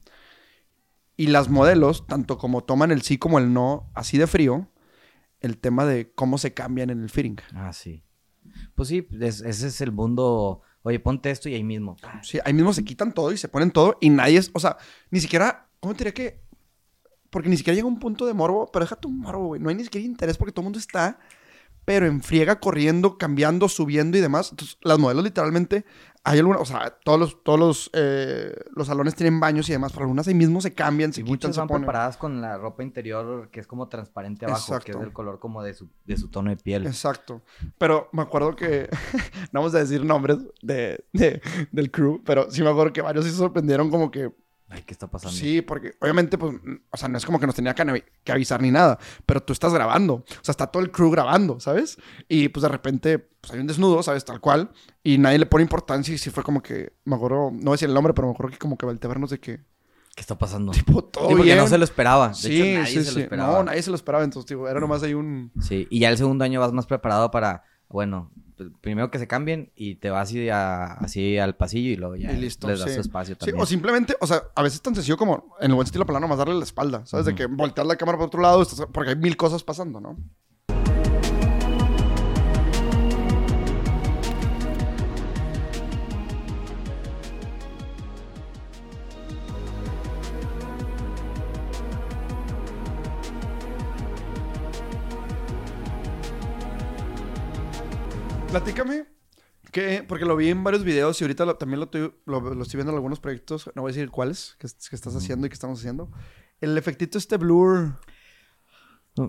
Y 1.16 1.26
las 1.26 1.48
modelos, 1.50 2.06
tanto 2.06 2.38
como 2.38 2.64
toman 2.64 2.90
el 2.90 3.02
sí 3.02 3.18
como 3.18 3.38
el 3.38 3.52
no, 3.52 3.90
así 3.94 4.16
de 4.16 4.26
frío, 4.26 4.70
el 5.40 5.58
tema 5.58 5.84
de 5.84 6.12
cómo 6.14 6.38
se 6.38 6.54
cambian 6.54 6.88
en 6.90 7.02
el 7.02 7.10
fitting. 7.10 7.36
Ah, 7.54 7.72
sí. 7.74 8.04
Pues 8.74 8.88
sí, 8.88 9.06
es- 9.20 9.42
ese 9.42 9.66
es 9.66 9.80
el 9.82 9.92
mundo. 9.92 10.62
Oye, 10.82 10.98
ponte 10.98 11.30
esto 11.30 11.48
y 11.48 11.54
ahí 11.54 11.64
mismo. 11.64 11.96
Sí, 12.22 12.38
ahí 12.44 12.52
mismo 12.52 12.72
se 12.72 12.84
quitan 12.84 13.12
todo 13.12 13.32
y 13.32 13.36
se 13.36 13.48
ponen 13.48 13.70
todo 13.70 13.98
y 14.00 14.10
nadie 14.10 14.38
es, 14.38 14.50
o 14.54 14.60
sea, 14.60 14.78
ni 15.10 15.20
siquiera, 15.20 15.68
¿cómo 15.80 15.94
te 15.94 15.98
diría 15.98 16.14
que? 16.14 16.40
Porque 17.28 17.48
ni 17.48 17.56
siquiera 17.56 17.74
llega 17.74 17.86
un 17.86 17.98
punto 17.98 18.26
de 18.26 18.34
morbo, 18.34 18.70
pero 18.72 18.84
déjate 18.84 19.06
un 19.06 19.18
morbo, 19.18 19.48
güey. 19.48 19.60
No 19.60 19.68
hay 19.68 19.74
ni 19.74 19.84
siquiera 19.84 20.06
interés 20.06 20.36
porque 20.36 20.52
todo 20.52 20.62
el 20.62 20.66
mundo 20.66 20.78
está, 20.78 21.20
pero 21.84 22.06
en 22.06 22.22
friega, 22.22 22.60
corriendo, 22.60 23.18
cambiando, 23.18 23.68
subiendo 23.68 24.16
y 24.16 24.20
demás. 24.20 24.50
Entonces, 24.50 24.78
las 24.82 24.98
modelos 24.98 25.22
literalmente, 25.22 25.84
hay 26.22 26.38
algunas, 26.38 26.60
o 26.60 26.64
sea, 26.66 26.90
todos 27.02 27.18
los, 27.18 27.42
todos 27.42 27.58
los, 27.58 27.90
eh, 27.94 28.54
los 28.76 28.86
salones 28.88 29.14
tienen 29.14 29.40
baños 29.40 29.68
y 29.68 29.72
demás, 29.72 29.92
pero 29.92 30.02
algunas 30.04 30.28
ahí 30.28 30.34
mismo 30.34 30.60
se 30.60 30.74
cambian, 30.74 31.12
se 31.12 31.22
Y 31.22 31.24
quitan, 31.24 31.54
se 31.54 31.60
van 31.60 31.68
ponen. 31.68 31.82
preparadas 31.82 32.16
con 32.18 32.40
la 32.42 32.58
ropa 32.58 32.82
interior 32.82 33.48
que 33.50 33.60
es 33.60 33.66
como 33.66 33.88
transparente 33.88 34.44
abajo, 34.44 34.78
que 34.80 34.92
es 34.92 35.00
del 35.00 35.12
color 35.12 35.38
como 35.38 35.62
de 35.62 35.72
su, 35.74 35.88
de 36.04 36.16
su 36.18 36.28
tono 36.28 36.50
de 36.50 36.56
piel. 36.56 36.86
Exacto. 36.86 37.40
Pero 37.78 38.08
me 38.12 38.20
acuerdo 38.22 38.54
que, 38.54 38.88
no 39.52 39.60
vamos 39.60 39.74
a 39.74 39.78
decir 39.78 40.04
nombres 40.04 40.38
de, 40.62 41.04
de- 41.12 41.40
del 41.72 41.90
crew, 41.90 42.22
pero 42.24 42.50
sí 42.50 42.62
me 42.62 42.68
acuerdo 42.68 42.92
que 42.92 43.00
varios 43.02 43.24
se 43.24 43.32
sorprendieron 43.32 43.90
como 43.90 44.10
que, 44.10 44.30
Ay, 44.72 44.82
¿qué 44.86 44.92
está 44.92 45.08
pasando? 45.08 45.36
Sí, 45.36 45.62
porque 45.62 45.96
obviamente, 46.00 46.38
pues, 46.38 46.52
mm, 46.54 46.74
o 46.92 46.96
sea, 46.96 47.08
no 47.08 47.18
es 47.18 47.26
como 47.26 47.40
que 47.40 47.46
nos 47.46 47.56
tenía 47.56 47.74
que, 47.74 47.82
avi- 47.82 48.04
que 48.22 48.30
avisar 48.32 48.62
ni 48.62 48.70
nada, 48.70 48.98
pero 49.26 49.42
tú 49.42 49.52
estás 49.52 49.74
grabando, 49.74 50.14
o 50.14 50.24
sea, 50.42 50.52
está 50.52 50.68
todo 50.68 50.82
el 50.82 50.92
crew 50.92 51.10
grabando, 51.10 51.58
¿sabes? 51.58 51.98
Y 52.28 52.48
pues 52.50 52.62
de 52.62 52.68
repente, 52.68 53.18
pues 53.18 53.52
hay 53.52 53.58
un 53.60 53.66
desnudo, 53.66 54.00
¿sabes? 54.02 54.24
Tal 54.24 54.40
cual, 54.40 54.70
y 55.02 55.18
nadie 55.18 55.38
le 55.38 55.46
pone 55.46 55.62
importancia 55.62 56.14
y 56.14 56.18
sí 56.18 56.30
fue 56.30 56.44
como 56.44 56.62
que, 56.62 56.92
me 57.04 57.16
acuerdo, 57.16 57.50
no 57.50 57.58
voy 57.62 57.68
a 57.70 57.72
decir 57.72 57.88
el 57.88 57.94
nombre, 57.94 58.14
pero 58.14 58.28
me 58.28 58.34
acuerdo 58.34 58.52
que 58.52 58.58
como 58.58 58.78
que 58.78 58.86
vernos 58.86 59.30
de 59.30 59.40
que, 59.40 59.56
¿Qué 60.14 60.20
está 60.20 60.36
pasando? 60.38 60.72
tipo, 60.72 61.02
todo 61.04 61.24
Sí, 61.28 61.30
porque 61.34 61.44
bien. 61.44 61.58
no 61.58 61.66
se 61.66 61.78
lo 61.78 61.84
esperaba. 61.84 62.28
De 62.28 62.34
sí, 62.34 62.60
hecho, 62.62 62.78
nadie 62.80 62.92
sí, 62.92 63.04
se 63.04 63.12
lo 63.12 63.20
esperaba. 63.20 63.52
No, 63.58 63.62
nadie 63.64 63.82
se 63.82 63.90
lo 63.90 63.96
esperaba, 63.96 64.22
entonces, 64.24 64.48
digo, 64.48 64.68
era 64.68 64.78
nomás 64.80 65.02
ahí 65.02 65.14
un... 65.14 65.52
Sí, 65.60 65.86
y 65.90 65.98
ya 66.00 66.10
el 66.10 66.16
segundo 66.16 66.44
año 66.44 66.60
vas 66.60 66.72
más 66.72 66.86
preparado 66.86 67.30
para, 67.30 67.62
bueno, 67.90 68.30
primero 68.80 69.10
que 69.10 69.18
se 69.18 69.26
cambien 69.26 69.70
y 69.74 69.96
te 69.96 70.10
vas 70.10 70.28
así, 70.28 70.48
a- 70.48 70.92
así 70.94 71.38
al 71.38 71.56
pasillo 71.56 71.90
y 71.90 71.96
luego 71.96 72.16
ya 72.16 72.32
Y 72.32 72.36
listo, 72.36 72.68
les 72.68 72.78
das 72.78 72.88
sí. 72.90 72.94
su 72.94 73.00
espacio 73.00 73.34
Sí, 73.34 73.38
también. 73.40 73.60
o 73.60 73.66
simplemente, 73.66 74.16
o 74.20 74.26
sea, 74.26 74.42
a 74.54 74.62
veces 74.62 74.80
tan 74.82 74.94
sencillo 74.94 75.16
como, 75.16 75.54
en 75.60 75.70
el 75.70 75.74
buen 75.74 75.84
estilo 75.86 76.04
plano, 76.06 76.20
nomás 76.20 76.38
darle 76.38 76.54
la 76.54 76.64
espalda, 76.64 77.04
¿sabes? 77.06 77.26
De 77.26 77.34
que 77.34 77.46
voltear 77.46 77.86
la 77.86 77.96
cámara 77.96 78.18
para 78.18 78.26
otro 78.26 78.40
lado, 78.40 78.66
porque 78.92 79.10
hay 79.10 79.16
mil 79.16 79.36
cosas 79.36 79.62
pasando, 79.64 80.00
¿no? 80.00 80.16
Platícame, 98.50 99.06
que, 99.70 100.04
porque 100.06 100.24
lo 100.24 100.34
vi 100.36 100.48
en 100.48 100.64
varios 100.64 100.82
videos 100.82 101.20
y 101.20 101.24
ahorita 101.24 101.44
lo- 101.44 101.56
también 101.56 101.78
lo, 101.80 101.84
estoy- 101.86 102.12
lo, 102.26 102.40
lo 102.40 102.62
estoy 102.62 102.78
viendo 102.78 102.90
en 102.90 102.96
algunos 102.96 103.20
proyectos, 103.20 103.70
no 103.74 103.82
voy 103.82 103.90
a 103.90 103.94
decir 103.94 104.10
cuáles, 104.10 104.56
que, 104.58 104.66
que 104.88 104.96
estás 104.96 105.14
haciendo 105.14 105.46
y 105.46 105.50
que 105.50 105.54
estamos 105.54 105.78
haciendo. 105.78 106.10
El 106.60 106.76
efectito 106.76 107.18
este 107.18 107.36
blur, 107.36 107.98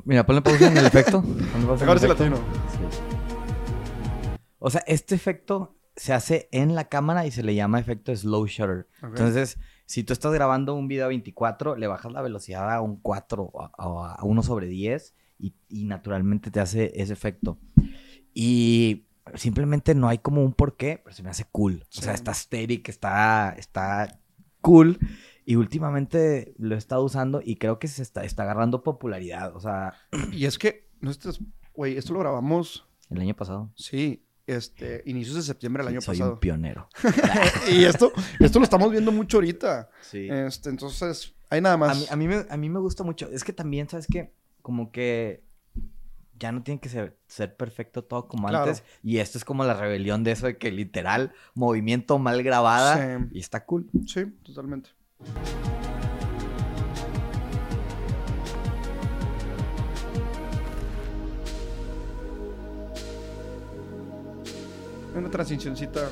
Mira, 0.06 0.26
ponle 0.26 0.42
pausa 0.42 0.68
en 0.68 0.78
el 0.78 0.86
efecto. 0.86 1.24
Si 1.78 1.84
efecto. 1.84 2.08
latino. 2.08 2.38
Sí. 2.38 3.02
O 4.60 4.70
sea, 4.70 4.84
este 4.88 5.16
efecto 5.16 5.76
se 5.96 6.14
hace 6.14 6.48
en 6.52 6.76
la 6.76 6.86
cámara 6.88 7.26
y 7.26 7.32
se 7.32 7.44
le 7.44 7.54
llama 7.56 7.80
efecto 7.80 8.16
slow 8.16 8.46
shutter. 8.46 8.88
Ok. 9.04 9.10
Entonces, 9.10 9.58
si 9.86 10.04
tú 10.04 10.14
estás 10.14 10.32
grabando 10.34 10.76
un 10.76 10.88
video 10.88 11.06
a 11.06 11.10
24, 11.10 11.76
le 11.76 11.88
bajas 11.88 12.12
la 12.12 12.22
velocidad 12.22 12.72
a 12.72 12.80
un 12.82 12.98
4 13.02 13.44
o 13.44 13.62
a, 14.06 14.14
a 14.16 14.24
1 14.24 14.44
sobre 14.44 14.68
10 14.68 15.14
y, 15.40 15.56
y 15.68 15.86
naturalmente 15.86 16.52
te 16.52 16.60
hace 16.60 16.92
ese 16.96 17.12
efecto. 17.14 17.58
Y 18.34 19.08
simplemente 19.36 19.96
no 19.96 20.08
hay 20.08 20.18
como 20.18 20.44
un 20.44 20.54
porqué, 20.54 21.02
pero 21.04 21.16
se 21.16 21.24
me 21.24 21.30
hace 21.30 21.46
cool. 21.52 21.84
O 21.98 22.02
sea, 22.02 22.14
Sí. 22.14 22.16
está 22.16 22.32
aesthetic, 22.32 22.90
está, 22.90 23.56
está 23.58 24.20
cool. 24.62 25.00
Y 25.46 25.56
últimamente 25.56 26.54
lo 26.58 26.76
he 26.76 26.78
estado 26.78 27.04
usando 27.04 27.42
y 27.44 27.56
creo 27.56 27.80
que 27.80 27.88
se 27.88 28.04
está, 28.04 28.24
está 28.24 28.44
agarrando 28.44 28.84
popularidad. 28.84 29.56
O 29.56 29.60
sea, 29.60 29.94
Y 30.32 30.46
es 30.46 30.58
que, 30.58 30.88
no 31.00 31.12
güey, 31.74 31.98
esto 31.98 32.14
lo 32.14 32.20
grabamos, 32.20 32.88
el 33.10 33.22
año 33.22 33.36
pasado. 33.36 33.72
sí, 33.76 34.26
este, 34.48 35.04
inicios 35.06 35.36
de 35.36 35.42
septiembre 35.44 35.84
del 35.84 35.94
año 35.94 36.02
soy 36.02 36.18
pasado. 36.18 36.34
un 36.34 36.40
pionero. 36.40 36.90
y 37.72 37.86
esto, 37.86 38.12
esto 38.40 38.60
lo 38.60 38.64
estamos 38.66 38.92
viendo 38.92 39.12
mucho 39.12 39.38
ahorita. 39.38 39.90
Sí. 40.02 40.28
Este, 40.30 40.70
entonces, 40.70 41.34
hay 41.50 41.62
nada 41.62 41.78
más. 41.78 41.92
A 41.92 42.00
mí, 42.00 42.06
a, 42.10 42.16
mí 42.16 42.28
me, 42.28 42.46
a 42.50 42.58
mí 42.58 42.70
me 42.70 42.80
gusta 42.80 43.04
mucho. 43.04 43.30
Es 43.32 43.44
que 43.44 43.54
también, 43.54 43.88
¿sabes 43.88 44.08
qué? 44.12 44.34
Como 44.62 44.92
que 44.92 45.44
ya 46.42 46.52
no 46.52 46.64
tiene 46.64 46.82
que 46.82 46.90
ser, 46.90 47.16
ser 47.28 47.56
perfecto 47.56 48.04
todo 48.04 48.28
como 48.28 48.48
Claro. 48.48 48.66
antes. 48.66 48.84
Y 49.04 49.20
esto 49.20 49.38
es 49.38 49.46
como 49.46 49.64
la 49.64 49.76
rebelión 49.76 50.24
de 50.24 50.32
eso 50.32 50.48
de 50.48 50.58
que 50.58 50.72
literal, 50.72 51.34
movimiento 51.54 52.18
mal 52.18 52.42
grabada. 52.42 52.98
Sí. 53.20 53.26
Y 53.34 53.40
está 53.40 53.64
cool. 53.64 53.88
Sí, 54.08 54.26
totalmente. 54.44 54.90
Una 65.16 65.30
transicioncita. 65.30 66.10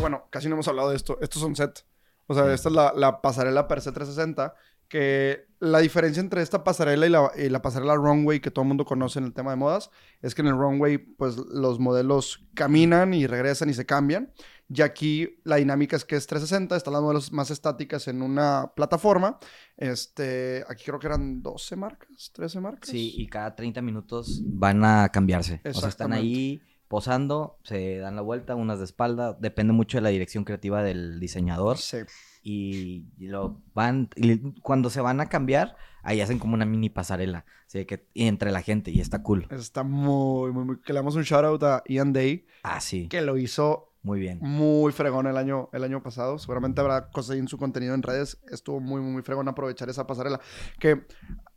Bueno, 0.00 0.26
casi 0.30 0.48
no 0.48 0.54
hemos 0.54 0.68
hablado 0.68 0.90
de 0.90 0.96
esto. 0.96 1.18
Estos 1.20 1.42
son 1.42 1.56
set. 1.56 1.84
O 2.26 2.34
sea, 2.34 2.52
esta 2.52 2.68
es 2.68 2.74
la, 2.74 2.92
la 2.96 3.20
pasarela 3.20 3.68
per 3.68 3.80
se 3.80 3.92
360. 3.92 4.54
Que 4.88 5.46
la 5.60 5.78
diferencia 5.78 6.20
entre 6.20 6.42
esta 6.42 6.62
pasarela 6.62 7.06
y 7.06 7.10
la, 7.10 7.32
y 7.36 7.48
la 7.48 7.62
pasarela 7.62 7.94
runway 7.94 8.40
que 8.40 8.50
todo 8.50 8.62
el 8.62 8.68
mundo 8.68 8.84
conoce 8.84 9.18
en 9.18 9.24
el 9.24 9.32
tema 9.32 9.50
de 9.50 9.56
modas 9.56 9.90
es 10.20 10.34
que 10.34 10.42
en 10.42 10.48
el 10.48 10.58
runway, 10.58 10.98
pues 10.98 11.36
los 11.36 11.80
modelos 11.80 12.44
caminan 12.54 13.14
y 13.14 13.26
regresan 13.26 13.70
y 13.70 13.74
se 13.74 13.86
cambian. 13.86 14.32
Y 14.68 14.82
aquí 14.82 15.40
la 15.44 15.56
dinámica 15.56 15.96
es 15.96 16.04
que 16.04 16.16
es 16.16 16.26
360, 16.26 16.76
están 16.76 16.92
las 16.92 17.02
modelos 17.02 17.32
más 17.32 17.50
estáticas 17.50 18.08
en 18.08 18.22
una 18.22 18.72
plataforma. 18.74 19.38
Este, 19.76 20.64
aquí 20.68 20.84
creo 20.84 20.98
que 20.98 21.06
eran 21.06 21.42
12 21.42 21.76
marcas, 21.76 22.30
13 22.32 22.60
marcas. 22.60 22.88
Sí, 22.88 23.14
y 23.16 23.26
cada 23.26 23.54
30 23.54 23.82
minutos 23.82 24.42
van 24.44 24.84
a 24.84 25.08
cambiarse. 25.10 25.60
O 25.64 25.72
sea, 25.74 25.88
están 25.88 26.12
ahí 26.12 26.62
posando, 26.94 27.58
se 27.64 27.98
dan 27.98 28.14
la 28.14 28.22
vuelta, 28.22 28.54
unas 28.54 28.78
de 28.78 28.84
espalda. 28.84 29.36
Depende 29.40 29.72
mucho 29.72 29.98
de 29.98 30.02
la 30.02 30.10
dirección 30.10 30.44
creativa 30.44 30.80
del 30.84 31.18
diseñador. 31.18 31.76
Sí. 31.78 31.96
Y 32.44 33.06
lo 33.18 33.60
van, 33.74 34.10
y 34.14 34.52
cuando 34.60 34.90
se 34.90 35.00
van 35.00 35.20
a 35.20 35.26
cambiar, 35.26 35.74
ahí 36.04 36.20
hacen 36.20 36.38
como 36.38 36.54
una 36.54 36.64
mini 36.64 36.90
pasarela. 36.90 37.46
Así 37.66 37.84
que 37.84 38.06
entre 38.14 38.52
la 38.52 38.62
gente, 38.62 38.92
y 38.92 39.00
está 39.00 39.24
cool. 39.24 39.48
Está 39.50 39.82
muy, 39.82 40.52
muy, 40.52 40.64
muy... 40.64 40.80
Que 40.82 40.92
le 40.92 41.00
damos 41.00 41.16
un 41.16 41.24
shout 41.24 41.44
out 41.44 41.64
a 41.64 41.82
Ian 41.88 42.12
Day, 42.12 42.46
Ah, 42.62 42.80
sí, 42.80 43.08
que 43.08 43.22
lo 43.22 43.36
hizo 43.38 43.92
muy 44.02 44.20
bien. 44.20 44.38
muy 44.40 44.92
fregón 44.92 45.26
el 45.26 45.36
año, 45.36 45.70
el 45.72 45.82
año 45.82 46.00
pasado. 46.00 46.38
Seguramente 46.38 46.80
habrá 46.80 47.10
cosas 47.10 47.32
ahí 47.32 47.40
en 47.40 47.48
su 47.48 47.58
contenido 47.58 47.94
en 47.94 48.04
redes. 48.04 48.40
Estuvo 48.52 48.78
muy, 48.78 49.00
muy, 49.00 49.10
muy 49.14 49.22
fregón 49.22 49.48
aprovechar 49.48 49.88
esa 49.88 50.06
pasarela. 50.06 50.40
Que, 50.78 51.08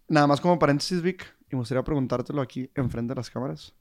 nada 0.08 0.26
más 0.26 0.42
como 0.42 0.58
paréntesis, 0.58 1.04
Vic, 1.04 1.38
y 1.52 1.56
me 1.56 1.60
gustaría 1.60 1.84
preguntártelo 1.84 2.42
aquí 2.42 2.72
enfrente 2.74 3.12
de 3.12 3.18
las 3.18 3.30
cámaras. 3.30 3.76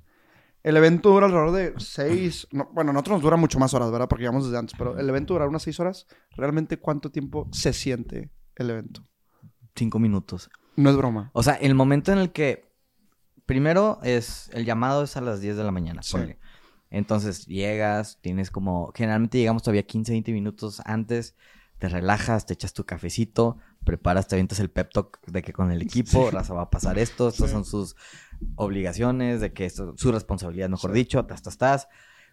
El 0.67 0.77
evento 0.77 1.11
dura 1.11 1.27
alrededor 1.27 1.53
de 1.53 1.75
seis... 1.79 2.49
no, 2.51 2.69
bueno, 2.73 2.93
nosotros 2.93 3.19
nos 3.19 3.23
dura 3.23 3.37
mucho 3.37 3.61
más 3.61 3.73
horas, 3.73 3.89
¿verdad? 3.93 4.09
Porque 4.09 4.23
llegamos 4.25 4.47
desde 4.47 4.59
antes. 4.59 4.77
Pero 4.77 4.99
el 4.99 5.09
evento 5.09 5.35
dura 5.35 5.47
unas 5.47 5.63
seis 5.63 5.79
horas. 5.79 6.09
¿Realmente 6.33 6.77
cuánto 6.77 7.13
tiempo 7.13 7.49
se 7.53 7.73
siente 7.73 8.33
el 8.57 8.71
evento? 8.71 9.05
Cinco 9.77 10.01
minutos. 10.01 10.51
No 10.75 10.91
es 10.91 10.97
broma. 10.97 11.31
O 11.35 11.45
sea, 11.45 11.55
el 11.55 11.77
momento 11.77 12.11
en 12.11 12.19
el 12.19 12.33
que. 12.33 12.69
Primero 13.47 14.01
es. 14.03 14.51
El 14.55 14.65
llamado 14.65 15.05
es 15.05 15.17
a 15.17 15.21
las 15.21 15.41
10 15.41 15.57
de 15.57 15.63
la 15.63 15.71
mañana. 15.71 16.03
Sí. 16.03 16.17
ponle. 16.17 16.41
Entonces 16.91 17.47
llegas, 17.47 18.19
tienes 18.21 18.51
como. 18.51 18.91
Generalmente 18.93 19.39
llegamos 19.39 19.63
todavía 19.63 19.87
15, 19.87 20.11
20 20.11 20.33
minutos 20.33 20.83
antes. 20.85 21.37
Te 21.79 21.89
relajas, 21.89 22.45
te 22.45 22.55
echas 22.55 22.73
tu 22.73 22.85
cafecito, 22.85 23.59
preparas, 23.87 24.29
te 24.29 24.35
avientas 24.35 24.61
el 24.61 24.69
pep 24.69 24.91
talk 24.93 25.19
de 25.27 25.41
que 25.41 25.55
con 25.55 25.71
el 25.71 25.81
equipo, 25.81 26.31
raza 26.31 26.53
va 26.53 26.63
a 26.63 26.71
pasar 26.71 26.99
esto, 26.99 27.29
estas 27.29 27.47
Sí. 27.49 27.53
son 27.55 27.65
sus 27.65 27.97
obligaciones, 28.57 29.41
de 29.41 29.53
que 29.55 29.65
esto, 29.65 29.95
su 29.97 30.13
responsabilidad, 30.13 30.69
mejor 30.69 30.91
Sí. 30.93 30.97
dicho, 30.99 31.25
tas, 31.25 31.41
tas, 31.43 31.57
tas. 31.57 31.89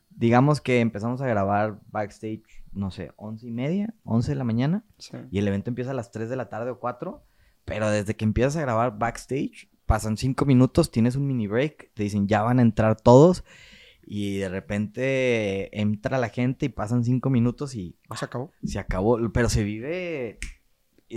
Digamos 0.09 0.59
que 0.61 0.79
empezamos 0.81 1.21
a 1.21 1.27
grabar 1.27 1.79
backstage, 1.91 2.43
no 2.73 2.91
sé, 2.91 3.11
11 3.15 3.47
y 3.47 3.51
media, 3.51 3.93
11 4.03 4.31
de 4.31 4.35
la 4.35 4.43
mañana. 4.43 4.83
Y 5.31 5.39
el 5.39 5.47
evento 5.47 5.69
empieza 5.71 5.91
a 5.91 5.93
las 5.95 6.11
3 6.11 6.29
de 6.29 6.35
la 6.35 6.49
tarde 6.49 6.69
o 6.71 6.79
4. 6.79 7.23
Pero 7.65 7.89
desde 7.89 8.15
que 8.15 8.25
empiezas 8.25 8.57
a 8.57 8.61
grabar 8.61 8.99
backstage, 8.99 9.69
pasan 9.85 10.17
5 10.17 10.45
minutos, 10.45 10.91
tienes 10.91 11.15
un 11.15 11.25
mini 11.25 11.47
break, 11.47 11.91
te 11.93 12.03
dicen 12.03 12.27
ya 12.27 12.41
van 12.41 12.59
a 12.59 12.61
entrar 12.61 12.99
todos. 12.99 13.43
Y 14.05 14.37
de 14.37 14.49
repente 14.49 15.79
entra 15.79 16.17
la 16.17 16.27
gente 16.29 16.65
y 16.65 16.69
pasan 16.69 17.03
5 17.05 17.29
minutos 17.29 17.73
y 17.75 17.97
Se 18.17 18.25
acabó. 18.25 18.51
se 18.63 18.77
acabó. 18.79 19.17
Pero 19.31 19.47
se 19.49 19.63
vive. 19.63 20.39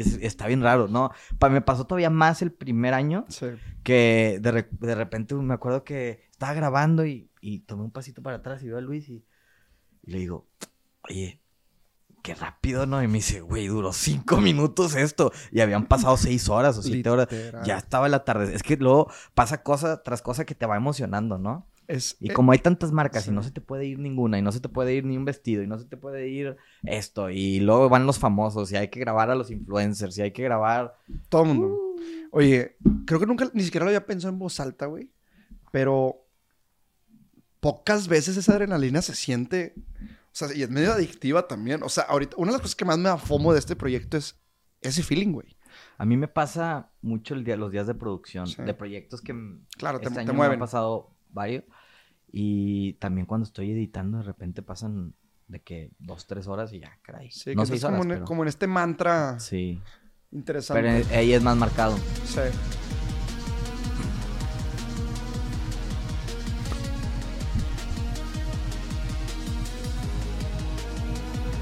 Es- 0.00 0.18
está 0.22 0.46
bien 0.46 0.62
raro, 0.62 0.88
¿no? 0.88 1.10
Pa- 1.38 1.48
me 1.48 1.60
pasó 1.60 1.86
todavía 1.86 2.10
más 2.10 2.42
el 2.42 2.52
primer 2.52 2.94
año 2.94 3.24
Sí. 3.28 3.46
que 3.82 4.38
de, 4.40 4.50
re- 4.52 4.68
de 4.70 4.94
repente 4.94 5.34
me 5.34 5.54
acuerdo 5.54 5.84
que 5.84 6.26
estaba 6.30 6.54
grabando 6.54 7.06
y, 7.06 7.30
y 7.40 7.60
tomé 7.60 7.82
un 7.82 7.90
pasito 7.90 8.22
para 8.22 8.36
atrás 8.36 8.62
y 8.62 8.68
veo 8.68 8.78
a 8.78 8.80
Luis 8.80 9.08
y, 9.08 9.24
y 10.02 10.10
le 10.10 10.18
digo, 10.18 10.46
oye, 11.08 11.40
qué 12.22 12.34
rápido, 12.34 12.86
¿no? 12.86 13.02
Y 13.02 13.06
me 13.06 13.14
dice, 13.18 13.40
güey, 13.40 13.68
duró 13.68 13.92
cinco 13.92 14.38
minutos 14.40 14.96
esto. 14.96 15.30
Y 15.52 15.60
habían 15.60 15.86
pasado 15.86 16.16
seis 16.16 16.48
horas 16.48 16.76
o 16.76 16.82
siete 16.82 17.08
horas. 17.08 17.28
Ya 17.64 17.76
estaba 17.78 18.08
la 18.08 18.24
tarde. 18.24 18.52
Es 18.54 18.64
que 18.64 18.76
luego 18.76 19.08
pasa 19.34 19.62
cosa 19.62 20.02
tras 20.02 20.22
cosa 20.22 20.44
que 20.44 20.54
te 20.56 20.66
va 20.66 20.76
emocionando, 20.76 21.38
¿no? 21.38 21.68
Es, 21.88 22.16
Y 22.20 22.30
eh, 22.30 22.34
como 22.34 22.52
hay 22.52 22.58
tantas 22.58 22.90
marcas 22.92 23.24
sí. 23.24 23.30
y 23.30 23.32
no 23.34 23.42
se 23.42 23.50
te 23.52 23.60
puede 23.60 23.86
ir 23.86 23.98
ninguna, 23.98 24.38
y 24.38 24.42
no 24.42 24.50
se 24.52 24.60
te 24.60 24.68
puede 24.68 24.94
ir 24.94 25.04
ni 25.04 25.16
un 25.16 25.24
vestido, 25.24 25.62
y 25.62 25.66
no 25.66 25.78
se 25.78 25.84
te 25.84 25.96
puede 25.96 26.28
ir 26.28 26.56
esto, 26.82 27.30
y 27.30 27.60
luego 27.60 27.88
van 27.88 28.06
los 28.06 28.18
famosos, 28.18 28.72
y 28.72 28.76
hay 28.76 28.88
que 28.88 28.98
grabar 29.00 29.30
a 29.30 29.34
los 29.36 29.50
influencers, 29.50 30.18
y 30.18 30.22
hay 30.22 30.32
que 30.32 30.42
grabar... 30.42 30.96
Todo 31.28 31.42
el 31.42 31.48
mundo. 31.48 31.78
Oye, 32.32 32.76
creo 33.06 33.20
que 33.20 33.26
nunca, 33.26 33.48
ni 33.54 33.62
siquiera 33.62 33.84
lo 33.84 33.90
había 33.90 34.04
pensado 34.04 34.32
en 34.32 34.38
voz 34.38 34.58
alta, 34.60 34.86
güey. 34.86 35.10
Pero 35.70 36.24
pocas 37.60 38.08
veces 38.08 38.36
esa 38.36 38.52
adrenalina 38.52 39.02
se 39.02 39.14
siente. 39.14 39.74
O 40.00 40.38
sea, 40.38 40.48
y 40.54 40.62
es 40.62 40.70
medio 40.70 40.92
adictiva 40.92 41.46
también. 41.48 41.82
O 41.82 41.88
sea, 41.88 42.04
ahorita, 42.04 42.36
una 42.36 42.48
de 42.50 42.52
las 42.54 42.62
cosas 42.62 42.76
que 42.76 42.84
más 42.84 42.98
me 42.98 43.04
da 43.08 43.16
fomo 43.16 43.52
de 43.52 43.58
este 43.58 43.76
proyecto 43.76 44.16
es 44.16 44.38
ese 44.82 45.02
feeling, 45.02 45.32
güey. 45.32 45.56
A 45.98 46.04
mí 46.04 46.16
me 46.16 46.28
pasa 46.28 46.90
mucho 47.02 47.34
el 47.34 47.44
día, 47.44 47.56
los 47.56 47.72
días 47.72 47.86
de 47.86 47.94
producción, 47.94 48.46
Sí. 48.46 48.62
de 48.62 48.74
proyectos 48.74 49.20
que 49.20 49.34
Claro, 49.76 49.98
te, 49.98 50.04
este 50.06 50.14
te 50.16 50.20
año 50.20 50.32
me 50.32 50.36
mueven. 50.36 50.54
han 50.54 50.60
pasado 50.60 51.10
varios. 51.30 51.64
Y 52.30 52.94
también 52.94 53.26
cuando 53.26 53.44
estoy 53.46 53.70
editando, 53.70 54.18
de 54.18 54.24
repente 54.24 54.62
pasan 54.62 55.14
de 55.48 55.62
que 55.62 55.90
dos, 55.98 56.26
tres 56.26 56.46
horas 56.48 56.72
y 56.72 56.80
ya, 56.80 56.98
caray. 57.02 57.30
Sí, 57.30 57.54
no 57.54 57.62
que 57.62 57.66
seis 57.68 57.76
estás 57.78 57.90
como, 57.92 58.02
en, 58.02 58.08
pero- 58.08 58.24
como 58.24 58.42
en 58.42 58.48
este 58.48 58.66
mantra 58.66 59.38
Sí. 59.38 59.80
interesante. 60.32 60.82
Pero 60.82 61.16
ahí 61.16 61.32
es 61.32 61.42
más 61.42 61.56
marcado. 61.56 61.96
Sí. 62.24 62.40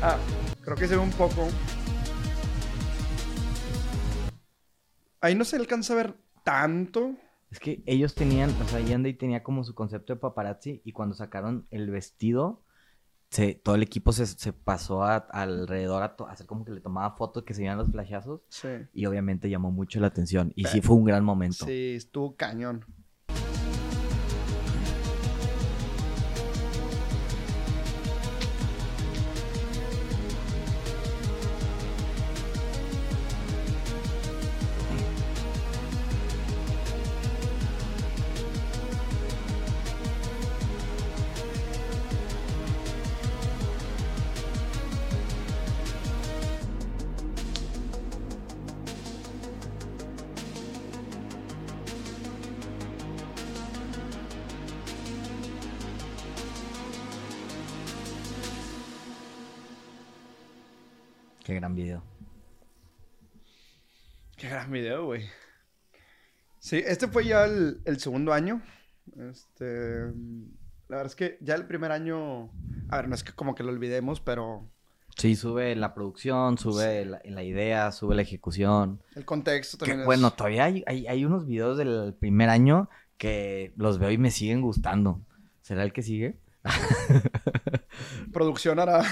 Ah, 0.02 0.18
creo 0.62 0.76
que 0.76 0.86
se 0.86 0.96
ve 0.96 1.02
un 1.02 1.10
poco. 1.10 1.48
Ahí 5.20 5.34
no 5.34 5.44
se 5.44 5.56
alcanza 5.56 5.94
a 5.94 5.96
ver 5.96 6.14
tanto. 6.44 7.14
Es 7.54 7.60
que 7.60 7.84
ellos 7.86 8.16
tenían, 8.16 8.50
o 8.50 8.64
sea, 8.68 8.80
Yandy 8.80 9.14
tenía 9.14 9.44
como 9.44 9.62
su 9.62 9.76
concepto 9.76 10.12
de 10.12 10.18
paparazzi 10.18 10.82
y 10.84 10.90
cuando 10.90 11.14
sacaron 11.14 11.68
el 11.70 11.88
vestido, 11.88 12.64
se, 13.30 13.54
todo 13.54 13.76
el 13.76 13.82
equipo 13.84 14.10
se, 14.12 14.26
se 14.26 14.52
pasó 14.52 15.04
a- 15.04 15.18
alrededor 15.30 16.02
a, 16.02 16.16
to- 16.16 16.26
a 16.26 16.32
hacer 16.32 16.46
como 16.46 16.64
que 16.64 16.72
le 16.72 16.80
tomaba 16.80 17.16
fotos 17.16 17.44
que 17.44 17.54
se 17.54 17.60
veían 17.62 17.78
los 17.78 17.90
flashazos 17.92 18.40
Sí. 18.48 18.68
y 18.92 19.06
obviamente 19.06 19.48
llamó 19.48 19.70
mucho 19.70 20.00
la 20.00 20.08
atención 20.08 20.52
y 20.56 20.64
sí 20.64 20.80
fue 20.80 20.96
un 20.96 21.04
gran 21.04 21.24
momento. 21.24 21.64
Sí, 21.64 21.94
estuvo 21.94 22.34
cañón. 22.34 22.84
Qué 61.44 61.54
gran 61.54 61.74
video. 61.74 62.02
Qué 64.36 64.48
gran 64.48 64.70
video, 64.72 65.04
güey. 65.04 65.22
Sí, 66.58 66.82
este 66.84 67.06
fue 67.06 67.26
ya 67.26 67.44
el, 67.44 67.80
el 67.84 68.00
segundo 68.00 68.32
año. 68.32 68.62
Este. 69.30 70.06
La 70.88 70.96
verdad 70.96 71.06
es 71.06 71.14
que 71.14 71.38
ya 71.40 71.54
el 71.54 71.66
primer 71.66 71.92
año. 71.92 72.50
A 72.88 72.96
ver, 72.96 73.08
no 73.08 73.14
es 73.14 73.22
que 73.22 73.32
como 73.32 73.54
que 73.54 73.62
lo 73.62 73.70
olvidemos, 73.70 74.20
pero 74.20 74.70
Sí, 75.16 75.36
sube 75.36 75.76
la 75.76 75.94
producción, 75.94 76.58
sube 76.58 77.04
la, 77.04 77.20
la 77.24 77.42
idea, 77.44 77.92
sube 77.92 78.16
la 78.16 78.22
ejecución. 78.22 79.00
el 79.14 79.24
contexto 79.24 79.76
Que, 79.78 79.80
también 79.80 80.00
es. 80.00 80.06
bueno, 80.06 80.32
todavía 80.32 80.64
hay, 80.64 80.82
hay, 80.88 81.06
hay 81.06 81.24
unos 81.24 81.46
videos 81.46 81.78
del 81.78 82.14
primer 82.18 82.48
año 82.48 82.88
que 83.16 83.72
los 83.76 83.98
veo 83.98 84.10
y 84.10 84.18
me 84.18 84.30
siguen 84.32 84.60
gustando. 84.60 85.20
¿Será 85.62 85.84
el 85.84 85.92
que 85.92 86.02
sigue? 86.02 86.40
Producción 88.32 88.80
hará. 88.80 89.04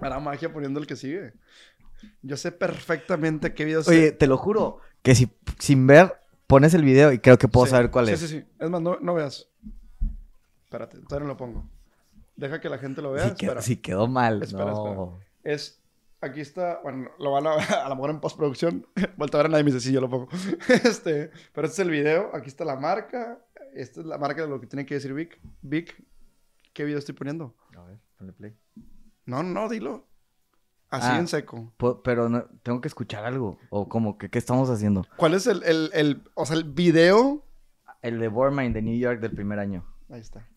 Hará 0.00 0.18
magia 0.20 0.52
poniendo 0.52 0.80
el 0.80 0.86
que 0.86 0.96
sigue. 0.96 1.32
Yo 2.22 2.36
sé 2.36 2.52
perfectamente 2.52 3.54
qué 3.54 3.64
video 3.64 3.82
Oye, 3.86 4.12
te 4.12 4.26
lo 4.26 4.36
juro 4.36 4.80
que 5.02 5.14
si 5.14 5.28
sin 5.58 5.86
ver 5.86 6.20
pones 6.46 6.72
el 6.74 6.84
video 6.84 7.12
y 7.12 7.18
creo 7.18 7.38
que 7.38 7.48
puedo 7.48 7.66
Sí, 7.66 7.70
saber 7.70 7.90
cuál 7.90 8.06
sí, 8.06 8.12
es. 8.12 8.20
Sí, 8.20 8.28
sí, 8.28 8.44
Es 8.58 8.70
más, 8.70 8.80
no, 8.80 8.98
no 9.00 9.14
veas. 9.14 9.48
Espérate, 10.64 10.98
todavía 11.00 11.26
no 11.26 11.32
lo 11.32 11.36
pongo. 11.36 11.68
Deja 12.36 12.60
que 12.60 12.68
la 12.68 12.78
gente 12.78 13.02
lo 13.02 13.12
vea. 13.12 13.30
Si, 13.30 13.34
quedó, 13.34 13.50
espera. 13.50 13.62
si 13.62 13.76
quedó 13.76 14.06
mal, 14.06 14.42
Espera, 14.42 14.66
no. 14.66 15.18
Es 15.42 15.82
aquí 16.20 16.40
está, 16.40 16.80
bueno, 16.82 17.10
lo 17.18 17.32
van 17.32 17.46
a 17.46 17.54
a 17.84 17.88
lo 17.88 17.94
mejor 17.94 18.10
en 18.10 18.20
postproducción, 18.20 18.86
vuelta 19.16 19.38
a 19.38 19.42
ver 19.42 19.46
a 19.46 19.50
nadie 19.50 19.64
me 19.64 19.72
dice, 19.72 19.86
sí, 19.86 19.92
yo 19.92 20.00
lo 20.00 20.08
pongo. 20.10 20.28
Este, 20.68 21.30
pero 21.52 21.66
este 21.66 21.82
es 21.82 21.86
el 21.86 21.90
video, 21.90 22.30
aquí 22.34 22.48
está 22.48 22.64
la 22.64 22.76
marca, 22.76 23.38
esta 23.74 24.00
es 24.00 24.06
la 24.06 24.18
marca 24.18 24.42
de 24.42 24.48
lo 24.48 24.60
que 24.60 24.66
tiene 24.66 24.86
que 24.86 24.94
decir 24.94 25.12
Vic. 25.14 25.38
Vic, 25.62 26.02
¿qué 26.72 26.84
video 26.84 26.98
estoy 26.98 27.14
poniendo? 27.14 27.54
A 27.76 27.82
ver, 27.82 27.98
ponle 28.16 28.32
play. 28.32 28.56
No, 29.28 29.42
no, 29.42 29.68
dilo. 29.68 30.06
Así 30.90 31.08
Ah. 31.10 31.18
en 31.18 31.28
seco. 31.28 31.72
Pero 32.02 32.30
no- 32.30 32.46
tengo 32.62 32.80
que 32.80 32.88
escuchar 32.88 33.24
algo. 33.26 33.58
O 33.68 33.86
como 33.88 34.16
que, 34.16 34.30
¿qué 34.30 34.38
estamos 34.38 34.70
haciendo? 34.70 35.04
¿Cuál 35.18 35.34
es 35.34 35.46
el, 35.46 35.62
el, 35.64 35.90
el, 35.92 36.22
o 36.34 36.46
sea, 36.46 36.56
el 36.56 36.64
video? 36.64 37.44
El 38.00 38.18
de 38.20 38.28
Bormine 38.28 38.72
de 38.72 38.80
New 38.80 38.98
York 38.98 39.20
del 39.20 39.32
primer 39.32 39.58
año. 39.58 39.84
Ahí 40.08 40.20
está. 40.20 40.48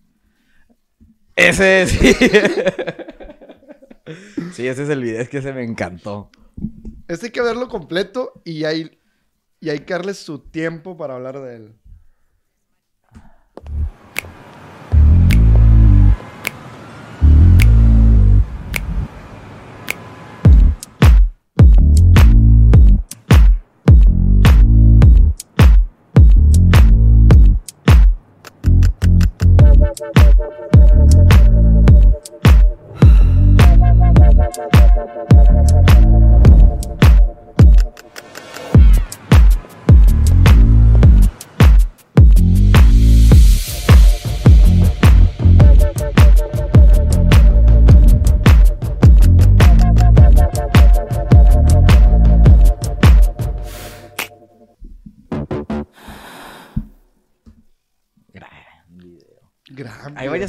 Ese 1.36 1.86
sí. 1.88 2.13
sí, 4.53 4.67
ese 4.67 4.84
es 4.84 4.89
el 4.89 5.01
video. 5.03 5.22
Es 5.22 5.30
que 5.30 5.39
ese 5.39 5.53
me 5.53 5.63
encantó. 5.63 6.30
Este 7.07 7.28
hay 7.28 7.32
que 7.32 7.41
verlo 7.41 7.67
completo 7.67 8.41
y 8.45 8.63
hay, 8.63 8.99
y 9.59 9.69
hay 9.69 9.80
que 9.80 9.93
darle 9.93 10.13
su 10.13 10.39
tiempo 10.39 10.97
para 10.97 11.15
hablar 11.15 11.39
de 11.41 11.55
él. 11.57 11.76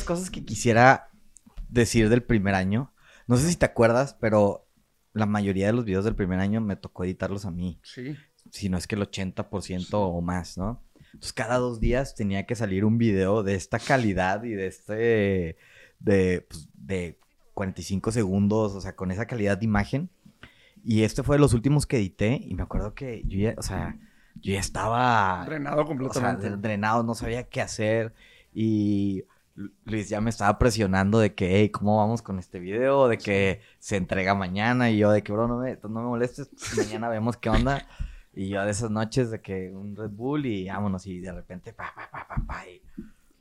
Varias 0.03 0.19
cosas 0.19 0.31
que 0.31 0.45
quisiera 0.45 1.11
decir 1.69 2.09
del 2.09 2.23
primer 2.23 2.55
año. 2.55 2.93
No 3.27 3.37
sé 3.37 3.49
si 3.49 3.57
te 3.57 3.67
acuerdas, 3.67 4.15
pero 4.21 4.67
la 5.13 5.27
mayoría 5.27 5.67
de 5.67 5.73
los 5.73 5.85
videos 5.85 6.05
del 6.05 6.15
primer 6.15 6.41
año 6.41 6.61
me 6.61 6.77
tocó 6.77 7.05
editarlos 7.05 7.45
a 7.45 7.51
mí. 7.51 7.79
Sí. 7.83 8.17
Si 8.51 8.69
no 8.69 8.77
es 8.77 8.87
que 8.87 8.97
el 8.97 9.03
80% 9.03 9.89
o 9.93 10.21
más, 10.21 10.59
¿no? 10.59 10.83
Entonces 11.07 11.33
cada 11.33 11.59
dos 11.59 11.79
días 11.81 12.15
tenía 12.15 12.47
que 12.47 12.55
salir 12.55 12.85
un 12.85 12.99
video 12.99 13.43
de 13.43 13.55
esta 13.55 13.79
calidad 13.79 14.43
y 14.45 14.51
de 14.51 14.67
este... 14.67 15.57
De, 16.01 16.47
pues, 16.49 16.69
de 16.75 17.21
45 17.55 18.11
segundos, 18.11 18.73
o 18.75 18.81
sea, 18.81 18.97
con 18.97 19.11
esa 19.13 19.27
calidad 19.27 19.59
de 19.59 19.67
imagen. 19.67 20.11
Y 20.83 21.03
este 21.03 21.23
fue 21.23 21.37
de 21.37 21.41
los 21.41 21.55
últimos 21.55 21.87
que 21.87 21.99
edité 21.99 22.41
y 22.43 22.55
me 22.55 22.65
acuerdo 22.65 22.95
que 22.95 23.23
yo 23.27 23.39
ya, 23.39 23.55
o 23.57 23.63
sea, 23.63 23.97
yo 24.41 24.55
ya 24.55 24.59
estaba... 24.59 25.45
Drenado 25.47 25.83
O 25.83 25.87
sea, 25.87 25.87
completamente. 25.87 26.57
drenado, 26.57 27.05
no 27.05 27.15
sabía 27.15 27.45
qué 27.45 27.61
hacer. 27.61 28.15
Y 28.53 29.25
Luis 29.55 30.09
ya 30.09 30.21
me 30.21 30.31
estaba 30.31 30.59
presionando 30.59 31.19
de 31.19 31.35
que, 31.35 31.59
hey, 31.59 31.71
¿cómo 31.71 31.99
vamos 31.99 32.23
con 32.23 32.39
este 32.39 32.59
video? 32.59 33.09
De 33.09 33.19
que 33.19 33.61
se 33.79 33.97
entrega 33.97 34.35
mañana. 34.35 34.91
Y 34.91 34.99
yo 34.99 35.11
de 35.11 35.23
que, 35.23 35.33
bro, 35.33 35.49
no 35.49 35.59
me, 35.59 35.79
no 35.83 35.89
me 35.89 36.03
molestes. 36.03 36.51
Mañana 36.77 37.09
vemos 37.09 37.37
qué 37.37 37.51
onda. 37.51 37.87
Y 38.35 38.49
yo 38.49 38.65
de 38.65 38.71
esas 38.71 38.91
noches 38.91 39.31
de 39.31 39.43
que 39.43 39.71
un 39.75 39.95
Red 39.95 40.09
Bull 40.13 40.47
y 40.47 40.67
vámonos. 40.67 41.07
Y 41.07 41.21
de 41.21 41.33
repente, 41.33 41.75
pa, 41.75 41.93
pa, 41.95 42.11
pa, 42.11 42.27
pa, 42.27 42.43
pa. 42.47 42.67
Y 42.67 42.81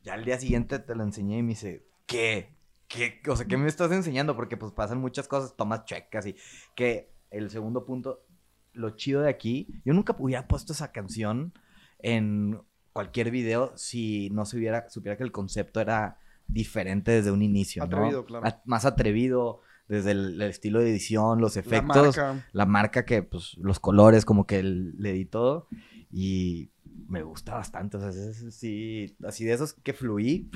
ya 0.03 0.15
al 0.15 0.25
día 0.25 0.37
siguiente 0.37 0.79
te 0.79 0.95
lo 0.95 1.03
enseñé 1.03 1.37
y 1.37 1.43
me 1.43 1.49
dice, 1.51 1.85
¿qué? 2.05 2.49
¿Qué? 2.89 3.21
O 3.29 3.35
sea, 3.37 3.47
¿qué 3.47 3.55
me 3.55 3.69
estás 3.69 3.89
enseñando? 3.93 4.35
Porque 4.35 4.57
pues 4.57 4.73
pasan 4.73 4.99
muchas 4.99 5.29
cosas, 5.29 5.55
tomas 5.55 5.85
checas 5.85 6.25
y 6.25 6.35
que 6.75 7.09
el 7.29 7.49
segundo 7.49 7.85
punto, 7.85 8.25
lo 8.73 8.89
chido 8.91 9.21
de 9.21 9.29
aquí, 9.29 9.67
yo 9.85 9.93
nunca 9.93 10.13
hubiera 10.19 10.45
puesto 10.45 10.73
esa 10.73 10.91
canción 10.91 11.53
en 11.99 12.59
cualquier 12.93 13.31
video 13.31 13.71
si 13.75 14.29
no 14.31 14.45
se 14.45 14.57
hubiera, 14.57 14.89
supiera 14.89 15.17
que 15.17 15.23
el 15.23 15.31
concepto 15.31 15.79
era 15.81 16.17
diferente 16.47 17.11
desde 17.11 17.31
un 17.31 17.41
inicio, 17.41 17.85
¿no? 17.85 17.97
Atrevido, 17.97 18.25
claro. 18.25 18.45
A- 18.47 18.61
Más 18.65 18.85
atrevido, 18.85 19.61
desde 19.87 20.11
el, 20.11 20.41
el 20.41 20.49
estilo 20.49 20.79
de 20.79 20.89
edición, 20.89 21.39
los 21.41 21.55
La 21.55 21.61
efectos, 21.61 22.17
marca. 22.17 22.45
la 22.53 22.65
marca 22.65 23.05
que, 23.05 23.23
pues, 23.23 23.57
los 23.57 23.79
colores, 23.79 24.25
como 24.25 24.45
que 24.47 24.59
el- 24.59 24.93
le 24.97 25.13
di 25.13 25.25
todo. 25.25 25.67
Y 26.11 26.71
me 27.07 27.23
gusta 27.23 27.53
bastante. 27.55 27.97
O 27.97 27.99
sea, 27.99 28.09
es- 28.09 28.53
sí, 28.55 29.15
así 29.25 29.45
de 29.45 29.53
esos 29.53 29.73
que 29.73 29.93
fluí, 29.93 30.49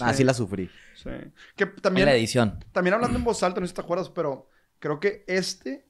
así 0.00 0.18
Sí. 0.18 0.24
la 0.24 0.34
sufrí. 0.34 0.70
Sí. 0.94 1.10
Que 1.56 1.64
En 1.64 1.76
también, 1.76 2.06
la 2.06 2.14
edición. 2.14 2.64
también 2.72 2.94
hablando 2.94 3.18
en 3.18 3.24
voz 3.24 3.42
alta, 3.42 3.60
no 3.60 3.66
sé 3.66 3.70
si 3.70 3.74
te 3.76 3.80
acuerdas, 3.82 4.08
pero 4.10 4.48
creo 4.78 5.00
que 5.00 5.24
este, 5.26 5.86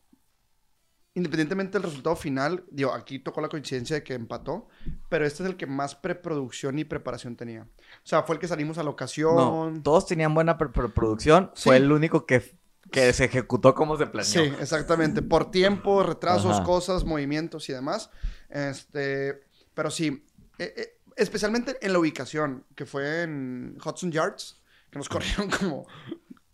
independientemente 1.15 1.73
del 1.79 1.83
resultado 1.83 2.15
final, 2.17 2.65
digo, 2.71 2.93
aquí 2.95 3.19
tocó 3.19 3.41
la 3.41 3.49
coincidencia 3.49 3.97
de 3.97 4.03
que 4.05 4.15
empató, 4.15 4.69
pero 5.09 5.27
este 5.27 5.43
es 5.43 5.49
el 5.49 5.57
que 5.57 5.67
más 5.67 5.95
preproducción 5.97 6.79
y 6.79 6.85
preparación 6.85 7.37
tenía. 7.37 7.63
O 7.63 7.67
sea, 8.07 8.23
fue 8.23 8.37
el 8.37 8.41
que 8.41 8.49
salimos 8.49 8.79
a 8.79 8.83
la 8.83 8.87
No, 8.87 8.91
ocasión. 8.93 9.83
todos 9.83 10.07
tenían 10.07 10.35
buena 10.35 10.57
pre- 10.57 10.69
pre- 10.69 10.89
producción. 10.89 11.51
Sí. 11.55 11.65
Fue 11.65 11.77
el 11.79 11.91
único 11.91 12.27
que, 12.27 12.55
que 12.93 13.13
se 13.13 13.25
ejecutó 13.25 13.75
como 13.75 13.97
se 13.97 14.07
planeó. 14.07 14.31
Sí, 14.31 14.53
exactamente. 14.61 15.21
Por 15.23 15.51
tiempo, 15.51 16.03
retrasos, 16.03 16.57
Ajá. 16.57 16.65
cosas, 16.65 17.05
movimientos 17.05 17.69
y 17.69 17.73
demás. 17.73 18.11
Este, 18.49 19.41
pero 19.75 19.91
sí, 19.91 20.25
eh, 20.59 20.75
eh, 20.77 20.99
especialmente 21.17 21.77
en 21.83 21.93
la 21.93 21.99
ubicación, 21.99 22.65
que 22.75 22.87
fue 22.87 23.23
en 23.23 23.77
Hudson 23.85 24.13
Yards, 24.13 24.61
que 24.91 24.99
nos 24.99 25.09
corrieron 25.09 25.51
como... 25.51 25.87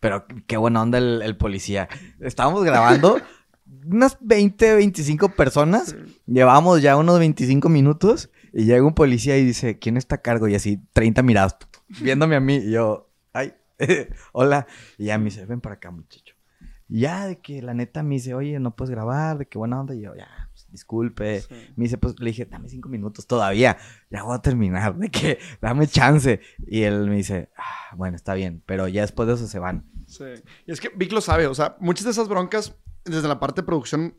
Pero 0.00 0.26
qué 0.46 0.57
buena 0.57 0.82
onda 0.82 0.98
el, 0.98 1.22
el 1.22 1.36
policía. 1.36 1.88
Estábamos 2.20 2.64
grabando 2.64 3.18
unas 3.86 4.18
20, 4.20 4.76
25 4.76 5.30
personas. 5.30 5.96
Llevamos 6.26 6.82
ya 6.82 6.96
unos 6.96 7.18
25 7.18 7.68
minutos. 7.68 8.30
Y 8.52 8.64
llega 8.64 8.86
un 8.86 8.94
policía 8.94 9.36
y 9.36 9.44
dice, 9.44 9.78
¿quién 9.78 9.96
está 9.96 10.16
a 10.16 10.22
cargo? 10.22 10.48
Y 10.48 10.54
así, 10.54 10.80
30 10.94 11.22
miradas. 11.22 11.56
Viéndome 12.00 12.36
a 12.36 12.40
mí. 12.40 12.56
Y 12.56 12.70
yo, 12.72 13.10
ay, 13.32 13.54
hola. 14.32 14.66
Y 14.96 15.06
ya 15.06 15.18
me 15.18 15.26
dice, 15.26 15.44
ven 15.44 15.60
para 15.60 15.74
acá, 15.74 15.90
muchacho. 15.90 16.34
Y 16.88 17.00
ya 17.00 17.26
de 17.26 17.40
que 17.40 17.60
la 17.62 17.74
neta 17.74 18.02
me 18.02 18.14
dice, 18.14 18.32
oye, 18.32 18.58
no 18.60 18.74
puedes 18.74 18.90
grabar, 18.90 19.38
de 19.38 19.46
qué 19.46 19.58
buena 19.58 19.80
onda. 19.80 19.94
Y 19.94 20.00
yo, 20.00 20.14
ya, 20.14 20.28
pues, 20.52 20.68
disculpe. 20.70 21.40
Sí. 21.42 21.54
Me 21.76 21.84
dice, 21.84 21.98
pues 21.98 22.18
le 22.18 22.30
dije, 22.30 22.46
dame 22.46 22.68
cinco 22.68 22.88
minutos 22.88 23.26
todavía. 23.26 23.76
Ya 24.10 24.22
voy 24.22 24.34
a 24.34 24.40
terminar. 24.40 24.96
De 24.96 25.10
que, 25.10 25.38
dame 25.60 25.86
chance. 25.86 26.40
Y 26.66 26.82
él 26.82 27.10
me 27.10 27.16
dice, 27.16 27.50
ah, 27.58 27.94
bueno, 27.96 28.16
está 28.16 28.34
bien. 28.34 28.62
Pero 28.64 28.88
ya 28.88 29.02
después 29.02 29.28
de 29.28 29.34
eso 29.34 29.46
se 29.46 29.58
van. 29.58 29.84
Sí. 30.06 30.24
Y 30.66 30.72
es 30.72 30.80
que 30.80 30.88
Vic 30.88 31.12
lo 31.12 31.20
sabe, 31.20 31.46
o 31.46 31.54
sea, 31.54 31.76
muchas 31.80 32.04
de 32.04 32.12
esas 32.12 32.28
broncas, 32.28 32.76
desde 33.07 33.28
la 33.28 33.40
parte 33.40 33.62
de 33.62 33.66
producción, 33.66 34.16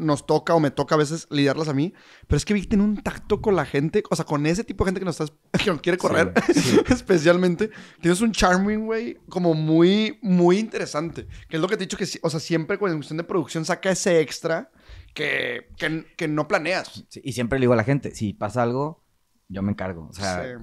nos 0.00 0.26
toca 0.26 0.54
o 0.54 0.60
me 0.60 0.70
toca 0.70 0.94
a 0.94 0.98
veces 0.98 1.26
lidiarlas 1.30 1.68
a 1.68 1.74
mí, 1.74 1.92
pero 2.26 2.36
es 2.38 2.44
que 2.44 2.54
Vic 2.54 2.68
tiene 2.68 2.84
un 2.84 3.02
tacto 3.02 3.40
con 3.40 3.54
la 3.54 3.66
gente, 3.66 4.02
o 4.10 4.16
sea, 4.16 4.24
con 4.24 4.46
ese 4.46 4.64
tipo 4.64 4.84
de 4.84 4.88
gente 4.88 5.00
que 5.00 5.04
nos, 5.04 5.20
estás, 5.20 5.36
que 5.64 5.70
nos 5.70 5.80
quiere 5.80 5.98
correr, 5.98 6.32
Sí, 6.46 6.54
sí. 6.54 6.80
especialmente. 6.88 7.70
Tienes 8.00 8.20
un 8.20 8.32
charming, 8.32 8.86
güey, 8.86 9.18
como 9.28 9.54
muy, 9.54 10.18
muy 10.22 10.58
interesante, 10.58 11.26
que 11.48 11.56
es 11.56 11.62
lo 11.62 11.68
que 11.68 11.76
te 11.76 11.84
he 11.84 11.86
dicho 11.86 11.96
que, 11.96 12.06
o 12.22 12.30
sea, 12.30 12.40
siempre 12.40 12.78
con 12.78 12.92
cuestión 12.94 13.18
de 13.18 13.24
producción 13.24 13.64
saca 13.64 13.90
ese 13.90 14.20
extra 14.20 14.70
que, 15.14 15.68
que, 15.76 16.06
que 16.16 16.28
no 16.28 16.48
planeas. 16.48 17.04
Sí, 17.08 17.20
y 17.22 17.32
siempre 17.32 17.58
le 17.58 17.64
digo 17.64 17.74
a 17.74 17.76
la 17.76 17.84
gente, 17.84 18.14
si 18.14 18.32
pasa 18.32 18.62
algo, 18.62 19.04
yo 19.48 19.62
me 19.62 19.72
encargo. 19.72 20.06
O 20.08 20.12
sea, 20.12 20.58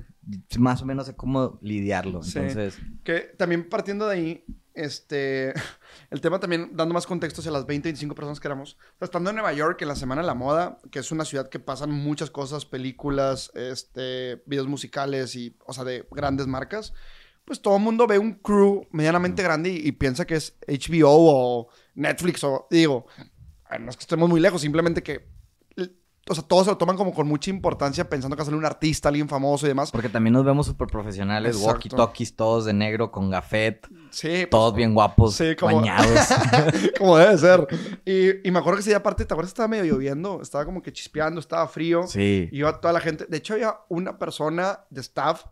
más 0.58 0.82
o 0.82 0.86
menos 0.86 1.06
sé 1.06 1.16
cómo 1.16 1.60
lidiarlo. 1.62 2.24
Sí. 2.24 2.40
Entonces, 2.40 2.80
Que 3.04 3.20
también 3.38 3.68
partiendo 3.70 4.08
de 4.08 4.16
ahí, 4.16 4.46
este, 4.78 5.54
el 6.10 6.22
tema 6.22 6.40
también 6.40 6.72
dando 6.74 6.94
más 6.94 7.06
contexto 7.06 7.42
hacia 7.42 7.52
las 7.52 7.66
20, 7.66 7.88
25 7.88 8.16
personas 8.16 8.40
que 8.40 8.48
éramos. 8.48 8.74
O 8.74 8.98
sea, 9.00 9.06
estando 9.06 9.30
en 9.30 9.36
Nueva 9.36 9.54
York, 9.54 9.82
en 9.82 9.88
la 9.88 9.96
Semana 9.96 10.22
de 10.22 10.28
la 10.28 10.34
Moda, 10.34 10.78
que 10.92 11.00
es 11.00 11.12
una 11.12 11.26
ciudad 11.26 11.50
que 11.50 11.60
pasan 11.60 11.92
muchas 11.92 12.30
cosas, 12.30 12.66
películas, 12.66 13.52
este, 13.56 14.44
videos 14.46 14.68
musicales 14.68 15.36
y, 15.36 15.58
o 15.66 15.74
sea, 15.74 15.84
de 15.84 16.08
grandes 16.12 16.48
marcas, 16.48 16.94
pues 17.46 17.62
todo 17.62 17.78
el 17.78 17.84
mundo 17.84 18.08
ve 18.08 18.20
un 18.20 18.34
crew 18.34 18.88
medianamente 18.92 19.42
grande 19.42 19.70
y, 19.70 19.88
y 19.88 19.92
piensa 19.94 20.26
que 20.26 20.36
es 20.36 20.58
HBO 20.68 21.10
o 21.10 21.70
Netflix 21.96 22.44
o, 22.44 22.68
digo, 22.70 23.08
no 23.80 23.90
es 23.90 23.98
que 23.98 24.02
estemos 24.02 24.30
muy 24.30 24.40
lejos, 24.40 24.62
simplemente 24.62 25.04
que, 25.04 25.37
o 26.30 26.36
sea, 26.36 26.44
todos 26.44 26.66
se 26.66 26.72
lo 26.72 26.78
toman 26.78 26.98
como 26.98 27.14
con 27.14 27.28
mucha 27.28 27.50
importancia 27.50 28.10
pensando 28.10 28.36
que 28.36 28.40
va 28.40 28.44
a 28.44 28.46
salir 28.46 28.58
un 28.60 28.66
artista, 28.66 29.10
alguien 29.10 29.30
famoso 29.30 29.66
y 29.66 29.70
demás. 29.70 29.92
porque 29.92 30.10
también 30.10 30.34
nos 30.34 30.44
vemos 30.46 30.66
súper 30.66 30.88
profesionales, 30.88 31.58
walkie-talkies, 31.58 32.36
todos 32.36 32.66
de 32.66 32.74
negro, 32.74 33.12
con 33.12 33.30
gafet, 33.30 33.88
Sí, 34.10 34.28
pues, 34.30 34.50
todos 34.50 34.74
bien 34.76 34.94
guapos, 34.94 35.36
Sí, 35.36 35.56
como- 35.56 35.78
bañados. 35.78 36.28
como 36.98 37.18
debe 37.18 37.38
ser. 37.38 37.68
Y, 38.06 38.48
y 38.48 38.52
me 38.52 38.60
acuerdo 38.60 38.78
que 38.78 38.82
ese 38.82 38.90
día 38.92 38.98
aparte, 38.98 39.26
¿te 39.26 39.34
acuerdas? 39.34 39.50
Estaba 39.52 39.68
medio 39.68 39.86
lloviendo, 39.94 40.42
estaba 40.42 40.66
como 40.66 40.82
que 40.82 40.92
chispeando, 40.94 41.40
estaba 41.40 41.68
frío. 41.68 42.04
sí. 42.08 42.50
Y 42.52 42.60
iba 42.60 42.80
toda 42.80 42.94
la 42.94 43.00
gente. 43.00 43.26
De 43.28 43.38
hecho, 43.38 43.54
había 43.54 43.76
una 43.90 44.18
persona 44.18 44.80
de 44.90 45.02
staff 45.02 45.46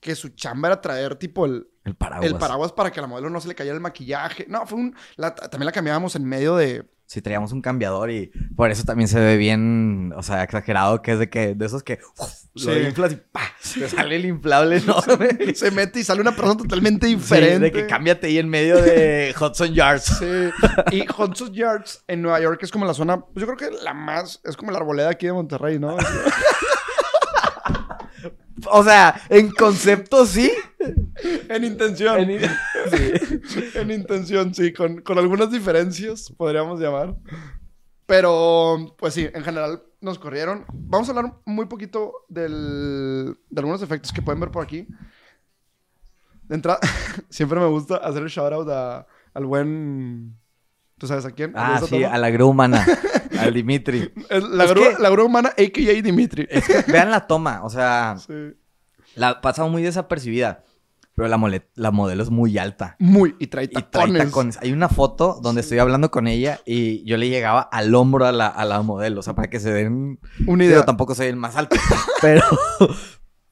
que 0.00 0.14
su 0.16 0.30
chamba 0.30 0.68
era 0.68 0.80
traer 0.80 1.14
tipo 1.16 1.46
el, 1.46 1.68
El 1.84 1.94
paraguas. 1.94 2.26
el 2.30 2.36
paraguas 2.36 2.72
para 2.72 2.90
que 2.90 2.98
a 2.98 3.02
la 3.02 3.06
modelo 3.08 3.30
no 3.30 3.40
se 3.40 3.46
le 3.48 3.54
cayera 3.54 3.74
el 3.76 3.80
maquillaje. 3.80 4.46
No, 4.48 4.66
fue 4.66 4.78
un... 4.78 4.96
la- 5.16 5.34
también 5.34 5.66
la 5.66 5.72
cambiábamos 5.72 6.16
en 6.16 6.24
medio 6.24 6.56
de... 6.56 6.90
Sí, 7.12 7.20
traíamos 7.20 7.52
un 7.52 7.60
cambiador 7.60 8.10
y 8.10 8.28
por 8.56 8.70
eso 8.70 8.84
también 8.84 9.06
se 9.06 9.20
ve 9.20 9.36
bien, 9.36 10.14
o 10.16 10.22
sea, 10.22 10.42
exagerado, 10.44 11.02
que 11.02 11.12
es 11.12 11.18
de 11.18 11.28
que, 11.28 11.54
de 11.54 11.66
esos 11.66 11.82
que 11.82 11.98
uf, 12.18 12.30
lo 12.54 12.72
Sí. 12.72 12.80
inflas 12.86 13.12
y 13.12 13.16
¡pa! 13.16 13.42
Te 13.74 13.86
sale 13.86 14.16
el 14.16 14.24
inflable 14.24 14.78
enorme. 14.78 15.28
Se 15.54 15.70
mete 15.72 16.00
y 16.00 16.04
sale 16.04 16.22
una 16.22 16.34
persona 16.34 16.56
totalmente 16.56 17.08
Sí, 17.08 17.16
diferente. 17.16 17.58
de 17.66 17.70
que 17.72 17.86
cámbiate 17.86 18.28
ahí 18.28 18.38
en 18.38 18.48
medio 18.48 18.80
de 18.80 19.34
Hudson 19.38 19.74
Yards. 19.74 20.04
Sí. 20.04 20.50
Y 20.90 21.02
Hudson 21.02 21.52
Yards 21.52 22.02
en 22.08 22.22
Nueva 22.22 22.40
York 22.40 22.60
es 22.62 22.70
como 22.70 22.86
la 22.86 22.94
zona, 22.94 23.20
pues 23.20 23.46
yo 23.46 23.54
creo 23.54 23.70
que 23.70 23.76
la 23.84 23.92
más, 23.92 24.40
es 24.44 24.56
como 24.56 24.72
la 24.72 24.78
arboleda 24.78 25.10
aquí 25.10 25.26
de 25.26 25.34
Monterrey, 25.34 25.78
¿no? 25.78 25.98
O 28.66 28.84
sea, 28.84 29.20
en 29.28 29.50
concepto 29.50 30.24
sí. 30.24 30.50
En 31.48 31.64
intención. 31.64 32.18
En- 32.30 32.40
En 33.74 33.90
intención, 33.90 34.54
sí, 34.54 34.72
con, 34.72 35.00
con 35.02 35.18
algunas 35.18 35.50
diferencias, 35.50 36.32
podríamos 36.36 36.80
llamar. 36.80 37.14
Pero, 38.06 38.94
pues 38.98 39.14
sí, 39.14 39.28
en 39.32 39.42
general 39.44 39.82
nos 40.00 40.18
corrieron. 40.18 40.64
Vamos 40.72 41.08
a 41.08 41.12
hablar 41.12 41.34
muy 41.46 41.66
poquito 41.66 42.12
del, 42.28 43.36
de 43.48 43.60
algunos 43.60 43.82
efectos 43.82 44.12
que 44.12 44.20
pueden 44.22 44.40
ver 44.40 44.50
por 44.50 44.62
aquí. 44.64 44.86
De 46.48 46.54
entrada, 46.56 46.80
siempre 47.30 47.58
me 47.60 47.66
gusta 47.66 47.96
hacer 47.96 48.22
el 48.22 48.28
shout 48.28 48.52
out 48.52 48.68
a- 48.68 49.06
al 49.34 49.46
buen. 49.46 50.36
¿Tú 50.98 51.06
sabes 51.06 51.24
a 51.24 51.30
quién? 51.30 51.52
Ah, 51.56 51.76
¿A 51.76 51.80
sí, 51.80 52.04
a 52.04 52.18
la 52.18 52.30
grúa 52.30 52.48
humana, 52.48 52.84
al 53.38 53.54
Dimitri. 53.54 54.12
La, 54.30 54.66
grúa, 54.66 54.96
que- 54.96 55.02
la 55.02 55.10
grúa 55.10 55.24
humana, 55.24 55.48
a.k.a. 55.50 56.02
Dimitri. 56.02 56.46
Es 56.50 56.66
que 56.66 56.92
vean 56.92 57.10
la 57.10 57.26
toma, 57.26 57.64
o 57.64 57.70
sea, 57.70 58.16
Sí. 58.18 58.52
la 59.16 59.40
pasa 59.40 59.64
muy 59.64 59.82
desapercibida, 59.82 60.64
pero 61.14 61.28
la, 61.28 61.36
mole- 61.36 61.68
la 61.74 61.90
modelo 61.90 62.22
es 62.22 62.30
muy 62.30 62.56
alta. 62.58 62.96
Muy, 62.98 63.34
y 63.38 63.48
trae 63.48 63.64
Y 63.64 63.68
trae 63.68 63.82
tacones. 63.84 64.24
tacones. 64.24 64.58
Hay 64.62 64.72
una 64.72 64.88
foto 64.88 65.38
donde 65.42 65.60
estoy 65.60 65.78
hablando 65.78 66.10
con 66.10 66.26
ella 66.26 66.60
y 66.64 67.04
yo 67.04 67.16
le 67.16 67.28
llegaba 67.28 67.60
al 67.60 67.94
hombro 67.94 68.26
a 68.26 68.32
la, 68.32 68.46
a 68.48 68.64
la 68.64 68.80
modelo. 68.82 69.20
O 69.20 69.22
sea, 69.22 69.34
para 69.34 69.50
que 69.50 69.60
se 69.60 69.72
den... 69.72 70.18
Una 70.46 70.64
idea. 70.64 70.84
tampoco 70.84 71.14
soy 71.14 71.26
el 71.26 71.36
más 71.36 71.56
alto. 71.56 71.76
pero... 72.22 72.42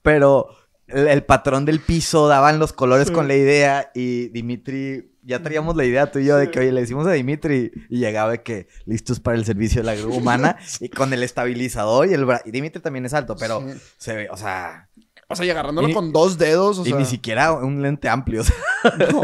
Pero... 0.02 0.46
El, 0.86 1.06
el 1.06 1.22
patrón 1.22 1.64
del 1.66 1.78
piso 1.78 2.26
daban 2.26 2.58
los 2.58 2.72
colores 2.72 3.06
Sí. 3.08 3.14
con 3.14 3.28
la 3.28 3.36
idea 3.36 3.90
y 3.94 4.28
Dimitri... 4.30 5.06
Ya 5.22 5.40
traíamos 5.42 5.76
la 5.76 5.84
idea 5.84 6.10
tú 6.10 6.18
y 6.18 6.24
yo 6.24 6.36
de 6.38 6.50
que, 6.50 6.58
oye, 6.60 6.72
le 6.72 6.80
decimos 6.80 7.06
a 7.06 7.12
Dimitri 7.12 7.70
y 7.90 7.98
llegaba 7.98 8.32
de 8.32 8.42
que 8.42 8.68
listos 8.86 9.20
para 9.20 9.36
el 9.36 9.44
servicio 9.44 9.82
de 9.82 9.86
la 9.86 9.94
grúa 9.94 10.16
humana 10.16 10.56
y 10.80 10.88
con 10.88 11.12
el 11.12 11.22
estabilizador 11.22 12.08
y 12.08 12.14
el 12.14 12.24
bra- 12.26 12.40
Y 12.46 12.50
Dimitri 12.50 12.80
también 12.82 13.04
es 13.04 13.12
alto, 13.14 13.36
pero 13.38 13.60
Sí. 13.60 13.78
se 13.98 14.16
ve, 14.16 14.28
o 14.30 14.36
sea... 14.36 14.88
O 15.30 15.36
sea, 15.36 15.46
y 15.46 15.50
agarrándolo 15.50 15.88
Y- 15.88 15.94
con 15.94 16.12
dos 16.12 16.36
dedos, 16.38 16.78
o 16.78 16.82
y 16.82 16.90
sea... 16.90 16.98
ni 16.98 17.04
siquiera 17.04 17.52
un 17.52 17.80
lente 17.82 18.08
amplio. 18.08 18.40
o 18.40 18.44
sea, 18.44 18.56
No. 19.12 19.22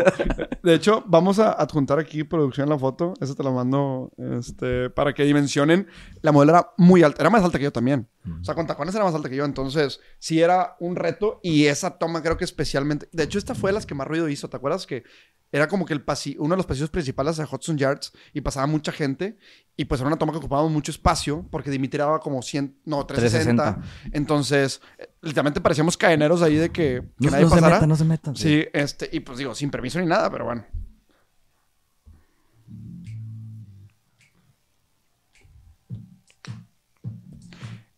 De 0.63 0.75
hecho, 0.75 1.03
vamos 1.07 1.39
a 1.39 1.53
adjuntar 1.53 1.99
aquí 1.99 2.25
producción 2.25 2.69
la 2.69 2.79
foto. 2.79 3.15
Esa 3.21 3.35
te 3.35 3.43
la 3.43 3.51
mando 3.51 4.11
este, 4.39 4.91
para 4.91 5.13
que 5.15 5.25
dimensionen. 5.25 5.87
La 6.23 6.33
modelo 6.33 6.53
era 6.53 6.71
muy 6.77 7.03
alta. 7.03 7.23
Era 7.23 7.31
más 7.31 7.43
alta 7.45 7.59
que 7.59 7.65
yo 7.65 7.73
también. 7.73 8.09
O 8.41 8.45
sea, 8.45 8.55
con 8.57 8.67
tacones 8.67 8.95
era 8.95 9.05
más 9.05 9.15
alta 9.15 9.29
que 9.29 9.37
yo. 9.37 9.45
Entonces, 9.45 10.01
sí 10.19 10.41
era 10.41 10.77
un 10.81 10.97
reto. 10.97 11.39
Y 11.43 11.67
esa 11.67 11.99
toma 11.99 12.23
creo 12.23 12.37
que 12.37 12.45
especialmente... 12.45 13.09
De 13.13 13.23
hecho, 13.23 13.39
esta 13.39 13.55
fue 13.55 13.71
de 13.71 13.75
las 13.75 13.87
que 13.87 13.95
más 13.95 14.07
ruido 14.09 14.29
hizo. 14.29 14.49
¿Te 14.51 14.57
acuerdas 14.57 14.87
que 14.87 15.05
era 15.53 15.69
como 15.69 15.85
que 15.87 15.93
el 15.95 16.03
pasi... 16.03 16.35
uno 16.41 16.51
de 16.55 16.57
los 16.57 16.67
pasillos 16.67 16.91
principales 16.91 17.37
de 17.37 17.45
Hudson 17.45 17.79
Yards 17.79 18.13
y 18.33 18.41
pasaba 18.41 18.67
mucha 18.67 18.91
gente? 18.91 19.39
Y 19.77 19.85
pues 19.85 20.01
era 20.01 20.09
una 20.09 20.17
toma 20.19 20.33
que 20.33 20.39
ocupaba 20.39 20.67
mucho 20.69 20.91
espacio 20.91 21.47
porque 21.53 21.71
Dimitri 21.71 21.99
daba 21.99 22.19
como 22.19 22.43
100... 22.43 22.81
No, 22.85 23.07
360. 23.07 23.63
360. 23.63 24.17
Entonces, 24.19 24.81
literalmente 25.27 25.61
parecíamos 25.61 25.97
cadeneros 25.97 26.41
ahí 26.43 26.57
de 26.57 26.71
que, 26.71 27.03
que 27.21 27.27
no, 27.27 27.31
nadie 27.31 27.45
no 27.45 27.51
se 27.51 27.61
metan, 27.61 27.89
no 27.89 27.97
se 27.97 28.05
metan. 28.05 28.37
Sí, 28.37 28.65
este, 28.73 29.09
y 29.13 29.21
pues 29.21 29.39
digo, 29.39 29.55
sin 29.55 29.71
permiso 29.71 30.01
ni 30.01 30.07
nada, 30.07 30.31
pero 30.31 30.45
bueno. 30.45 30.65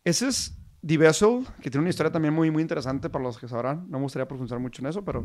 Ese 0.04 0.28
es 0.28 0.58
The 0.86 0.96
Vessel, 0.96 1.46
que 1.60 1.70
tiene 1.70 1.82
una 1.82 1.90
historia 1.90 2.10
también 2.10 2.32
muy, 2.32 2.50
muy 2.50 2.62
interesante 2.62 3.10
para 3.10 3.24
los 3.24 3.36
que 3.36 3.46
sabrán. 3.46 3.86
No 3.90 3.98
me 3.98 4.04
gustaría 4.04 4.26
profundizar 4.26 4.58
mucho 4.58 4.80
en 4.80 4.88
eso, 4.88 5.04
pero 5.04 5.22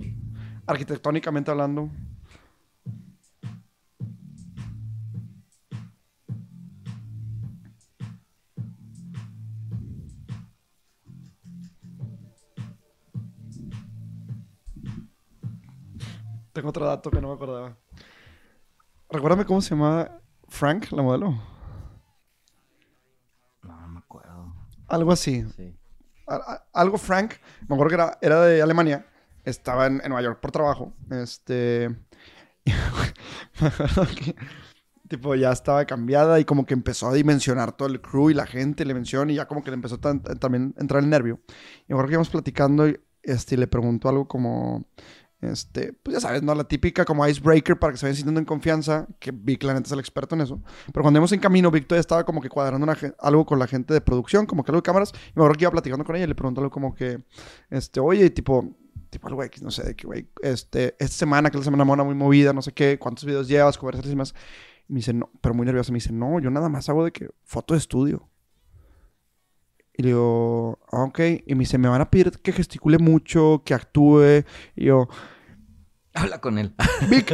arquitectónicamente 0.68 1.52
hablando. 1.52 1.90
Tengo 16.54 16.70
otro 16.70 16.86
dato 16.86 17.10
que 17.12 17.20
no 17.20 17.30
me 17.30 17.34
acordaba. 17.34 17.78
Recuérdame 19.10 19.46
cómo 19.46 19.62
se 19.62 19.72
llamaba 19.72 20.20
Frank, 20.48 20.92
la 20.92 21.02
modelo. 21.02 21.32
No, 23.64 23.80
no 23.82 23.88
me 23.88 24.00
acuerdo. 24.00 24.54
Algo 24.88 25.12
así. 25.12 25.46
Sí. 25.56 25.76
Algo 26.74 26.98
Frank, 26.98 27.34
me 27.68 27.76
acuerdo 27.76 27.90
que 27.90 27.96
era, 27.96 28.18
era 28.22 28.42
de 28.42 28.62
Alemania, 28.62 29.06
estaba 29.44 29.88
en, 29.88 29.96
en 30.02 30.10
Nueva 30.10 30.22
York 30.22 30.40
por 30.40 30.52
trabajo, 30.52 30.94
este, 31.12 31.90
me 32.66 33.68
acuerdo 33.68 34.08
que, 34.16 34.34
tipo, 35.10 35.36
ya 35.36 35.52
estaba 35.52 35.84
cambiada 35.86 36.40
y 36.40 36.46
como 36.46 36.66
que 36.66 36.74
empezó 36.74 37.10
a 37.10 37.14
dimensionar 37.14 37.74
todo 37.74 37.90
el 37.90 38.00
crew 38.02 38.30
y 38.30 38.34
la 38.34 38.46
gente, 38.46 38.86
le 38.86 38.94
menciona 38.94 39.34
y 39.34 39.36
ya 39.36 39.48
como 39.50 39.64
que 39.64 39.72
le 39.72 39.76
empezó 39.76 40.00
tan- 40.00 40.24
también 40.24 40.74
a 40.78 40.82
entrar 40.82 41.04
el 41.04 41.10
nervio. 41.10 41.42
Y 41.50 41.86
me 41.90 41.96
acuerdo 41.96 42.08
que 42.08 42.14
íbamos 42.14 42.30
platicando 42.30 42.88
y, 42.88 42.98
este, 43.22 43.56
y 43.56 43.58
le 43.58 43.68
preguntó 43.68 44.08
algo 44.08 44.26
como, 44.28 44.86
este, 45.44 45.94
pues 45.94 46.16
ya 46.16 46.20
sabes, 46.20 46.44
¿no? 46.44 46.54
La 46.56 46.64
típica 46.64 47.06
como 47.06 47.28
icebreaker 47.28 47.78
para 47.78 47.94
que 47.94 47.98
se 47.98 48.06
vayan 48.06 48.16
sintiendo 48.16 48.40
en 48.40 48.46
confianza, 48.46 49.08
que 49.20 49.32
Vic, 49.32 49.64
la 49.64 49.74
neta, 49.74 49.88
es 49.88 49.92
el 49.92 50.00
experto 50.00 50.36
en 50.36 50.42
eso. 50.42 50.62
Pero 50.88 51.02
cuando 51.04 51.18
íbamos 51.18 51.32
en 51.32 51.40
camino, 51.40 51.72
Vic 51.72 51.88
todavía 51.88 52.02
estaba 52.02 52.24
como 52.26 52.42
que 52.42 52.50
cuadrando 52.50 52.84
una 52.84 52.98
algo 53.20 53.46
con 53.46 53.60
la 53.60 53.68
gente 53.68 53.94
de 53.94 54.02
producción, 54.02 54.46
como 54.46 54.64
que 54.64 54.72
algo 54.72 54.82
de 54.82 54.86
cámaras. 54.86 55.12
Y 55.14 55.34
me 55.36 55.44
acuerdo 55.44 55.54
que 55.54 55.64
iba 55.64 55.72
platicando 55.72 56.06
con 56.06 56.16
ella 56.16 56.26
y 56.26 56.28
le 56.28 56.36
preguntó 56.36 56.62
algo 56.62 56.72
como 56.72 56.96
que, 56.96 57.24
este, 57.70 58.00
oye, 58.00 58.30
tipo, 58.30 58.76
tipo 59.10 59.28
algo 59.28 59.44
X, 59.44 59.62
no 59.62 59.72
sé, 59.72 59.84
de 59.84 59.96
que, 59.96 60.08
güey, 60.08 60.28
este, 60.42 60.96
esta 61.00 61.18
semana, 61.18 61.50
que 61.50 61.58
es 61.58 61.62
la 61.62 61.66
semana 61.66 61.86
mona 61.86 62.04
muy 62.04 62.16
movida, 62.16 62.54
no 62.54 62.62
sé 62.62 62.72
qué, 62.72 62.98
cuántos 63.00 63.26
videos 63.26 63.48
llevas, 63.48 63.78
conversaciones 63.78 64.14
y 64.14 64.18
más. 64.18 64.36
Y 64.88 64.94
me 64.94 64.98
dice, 65.00 65.14
no, 65.14 65.30
pero 65.42 65.56
muy 65.56 65.66
nerviosa, 65.66 65.92
me 65.92 65.98
dice, 65.98 66.12
no, 66.12 66.40
yo 66.40 66.50
nada 66.50 66.70
más 66.70 66.90
hago 66.90 67.06
de 67.06 67.12
que 67.12 67.30
foto 67.44 67.74
de 67.74 67.80
estudio. 67.80 68.30
Y 69.96 70.02
le 70.02 70.10
digo, 70.10 70.80
ah, 70.92 71.04
ok. 71.04 71.20
Y 71.46 71.54
me 71.56 71.60
dice, 71.60 71.78
me 71.78 71.88
van 71.88 72.02
a 72.02 72.10
pedir 72.10 72.32
que 72.32 72.52
gesticule 72.52 72.98
mucho, 72.98 73.62
que 73.64 73.74
actúe. 73.76 74.44
Y 74.76 74.86
yo, 74.86 75.08
Habla 76.14 76.40
con 76.40 76.58
él. 76.58 76.74
Vic. 77.10 77.34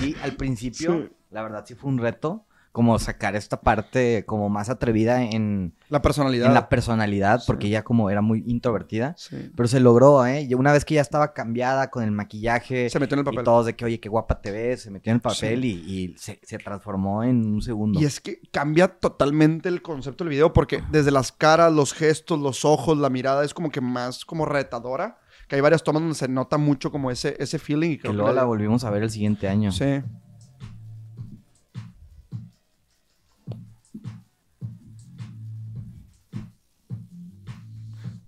Sí, 0.00 0.16
al 0.22 0.32
principio, 0.36 0.92
Sí. 1.08 1.12
la 1.30 1.42
verdad 1.42 1.64
sí 1.66 1.74
fue 1.74 1.90
un 1.90 1.98
reto. 1.98 2.44
Como 2.72 2.98
sacar 2.98 3.36
esta 3.36 3.62
parte 3.62 4.26
como 4.26 4.50
más 4.50 4.68
atrevida 4.68 5.22
en, 5.22 5.72
la 5.88 6.02
personalidad. 6.02 6.48
en 6.48 6.52
la 6.52 6.68
personalidad, 6.68 7.38
Sí. 7.40 7.44
porque 7.46 7.68
ella 7.68 7.82
como 7.84 8.10
era 8.10 8.20
muy 8.20 8.44
introvertida. 8.46 9.14
Sí. 9.16 9.50
Pero 9.56 9.66
se 9.66 9.80
logró, 9.80 10.26
¿eh? 10.26 10.46
Una 10.54 10.72
vez 10.72 10.84
que 10.84 10.96
ya 10.96 11.00
estaba 11.00 11.32
cambiada 11.32 11.88
con 11.88 12.02
el 12.04 12.10
maquillaje 12.10 12.90
Se 12.90 13.00
metió 13.00 13.14
en 13.14 13.20
el 13.20 13.24
y 13.24 13.30
papel. 13.32 13.44
todos 13.44 13.64
de 13.64 13.76
que, 13.76 13.86
oye, 13.86 13.98
qué 13.98 14.10
guapa 14.10 14.42
te 14.42 14.50
ves, 14.50 14.82
se 14.82 14.90
metió 14.90 15.10
en 15.10 15.14
el 15.16 15.20
papel 15.22 15.64
y, 15.64 15.70
y 15.70 16.14
se, 16.18 16.38
se 16.42 16.58
transformó 16.58 17.24
en 17.24 17.46
un 17.46 17.62
segundo. 17.62 17.98
Y 17.98 18.04
es 18.04 18.20
que 18.20 18.42
cambia 18.52 18.88
totalmente 18.88 19.70
el 19.70 19.80
concepto 19.80 20.24
del 20.24 20.32
video 20.32 20.52
porque 20.52 20.82
desde 20.90 21.10
las 21.10 21.32
caras, 21.32 21.72
los 21.72 21.94
gestos, 21.94 22.38
los 22.38 22.66
ojos, 22.66 22.98
la 22.98 23.08
mirada 23.08 23.42
es 23.42 23.54
como 23.54 23.70
que 23.70 23.80
más 23.80 24.26
como 24.26 24.44
retadora. 24.44 25.16
Que 25.48 25.54
hay 25.56 25.60
varias 25.60 25.82
tomas 25.84 26.02
donde 26.02 26.14
se 26.16 26.28
nota 26.28 26.58
mucho 26.58 26.90
como 26.90 27.10
ese, 27.10 27.36
ese 27.38 27.58
feeling. 27.58 27.90
Y 27.90 27.96
que 27.96 28.00
creo 28.02 28.12
que 28.12 28.16
luego 28.16 28.30
le- 28.30 28.36
la 28.36 28.44
volvimos 28.44 28.84
a 28.84 28.90
ver 28.90 29.02
el 29.04 29.10
siguiente 29.10 29.48
año. 29.48 29.70
Sí. 29.72 30.02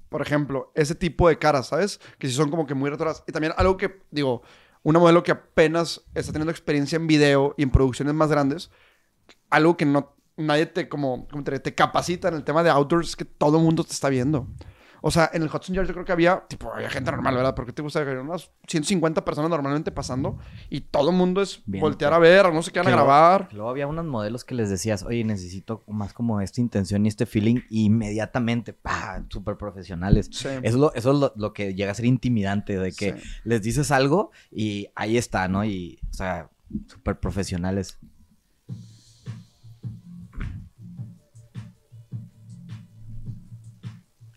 Por 0.08 0.22
ejemplo, 0.22 0.72
ese 0.74 0.94
tipo 0.94 1.28
de 1.28 1.38
caras, 1.38 1.66
¿sabes? 1.68 2.00
Que 2.18 2.28
sí 2.28 2.34
son 2.34 2.50
como 2.50 2.66
que 2.66 2.74
muy 2.74 2.88
retoras. 2.88 3.22
Y 3.26 3.32
también 3.32 3.52
algo 3.56 3.76
que, 3.76 4.00
digo, 4.10 4.42
una 4.82 4.98
modelo 4.98 5.22
que 5.22 5.32
apenas 5.32 6.00
está 6.14 6.32
teniendo 6.32 6.50
experiencia 6.50 6.96
en 6.96 7.06
video 7.06 7.54
y 7.58 7.62
en 7.62 7.70
producciones 7.70 8.14
más 8.14 8.30
grandes, 8.30 8.70
algo 9.50 9.76
que 9.76 9.84
no, 9.84 10.14
nadie 10.36 10.64
te 10.66 10.88
como, 10.88 11.28
como 11.28 11.44
te, 11.44 11.58
te 11.60 11.74
capacita 11.74 12.28
en 12.28 12.34
el 12.34 12.44
tema 12.44 12.62
de 12.62 12.70
outdoors 12.70 13.16
que 13.16 13.26
todo 13.26 13.58
el 13.58 13.64
mundo 13.64 13.84
te 13.84 13.92
está 13.92 14.08
viendo. 14.08 14.46
O 15.00 15.10
sea, 15.10 15.30
en 15.32 15.42
el 15.42 15.48
Hudson 15.48 15.74
Yards 15.74 15.88
yo 15.88 15.94
creo 15.94 16.04
que 16.04 16.12
había, 16.12 16.44
tipo, 16.48 16.72
había 16.72 16.90
gente 16.90 17.10
normal, 17.10 17.34
¿verdad? 17.36 17.54
Porque 17.54 17.72
te 17.72 17.82
gusta 17.82 18.02
que 18.04 18.10
había 18.10 18.22
unas 18.22 18.50
150 18.66 19.24
personas 19.24 19.50
normalmente 19.50 19.92
pasando 19.92 20.38
y 20.70 20.80
todo 20.80 21.10
el 21.10 21.16
mundo 21.16 21.40
es 21.42 21.62
Bien, 21.66 21.80
voltear 21.80 22.12
a 22.12 22.18
ver, 22.18 22.52
no 22.52 22.62
sé 22.62 22.70
qué 22.72 22.80
van 22.80 22.88
a 22.88 22.90
grabar. 22.92 23.48
Luego 23.52 23.70
había 23.70 23.86
unos 23.86 24.04
modelos 24.06 24.44
que 24.44 24.54
les 24.54 24.70
decías, 24.70 25.02
oye, 25.04 25.22
necesito 25.24 25.84
más 25.86 26.12
como 26.12 26.40
esta 26.40 26.60
intención 26.60 27.04
y 27.04 27.08
este 27.08 27.26
feeling, 27.26 27.60
y 27.70 27.84
inmediatamente, 27.84 28.72
pa, 28.72 29.22
súper 29.28 29.56
profesionales. 29.56 30.28
Sí. 30.32 30.48
Eso 30.48 30.60
es, 30.62 30.74
lo, 30.74 30.94
eso 30.94 31.12
es 31.12 31.18
lo, 31.18 31.32
lo 31.36 31.52
que 31.52 31.74
llega 31.74 31.92
a 31.92 31.94
ser 31.94 32.06
intimidante, 32.06 32.78
de 32.78 32.92
que 32.92 33.12
Sí. 33.14 33.28
les 33.44 33.62
dices 33.62 33.90
algo 33.90 34.30
y 34.50 34.88
ahí 34.94 35.16
está, 35.16 35.48
¿no? 35.48 35.64
Y, 35.64 35.98
o 36.10 36.12
sea, 36.14 36.50
súper 36.86 37.18
profesionales. 37.20 37.98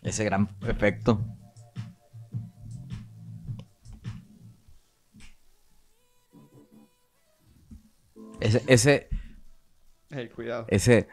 Ese 0.02 0.24
gran 0.24 0.48
efecto. 0.66 1.24
Ese, 8.40 8.62
ese. 8.66 9.08
Cuidado. 10.34 10.66
Ese. 10.68 11.08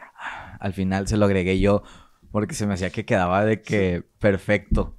Al 0.60 0.74
final 0.74 1.08
se 1.08 1.18
lo 1.18 1.26
agregué 1.26 1.60
yo. 1.60 1.84
Porque 2.32 2.54
se 2.54 2.68
me 2.68 2.74
hacía 2.74 2.90
que 2.90 3.06
quedaba 3.06 3.46
de 3.46 3.62
que 3.62 4.04
perfecto. 4.20 4.99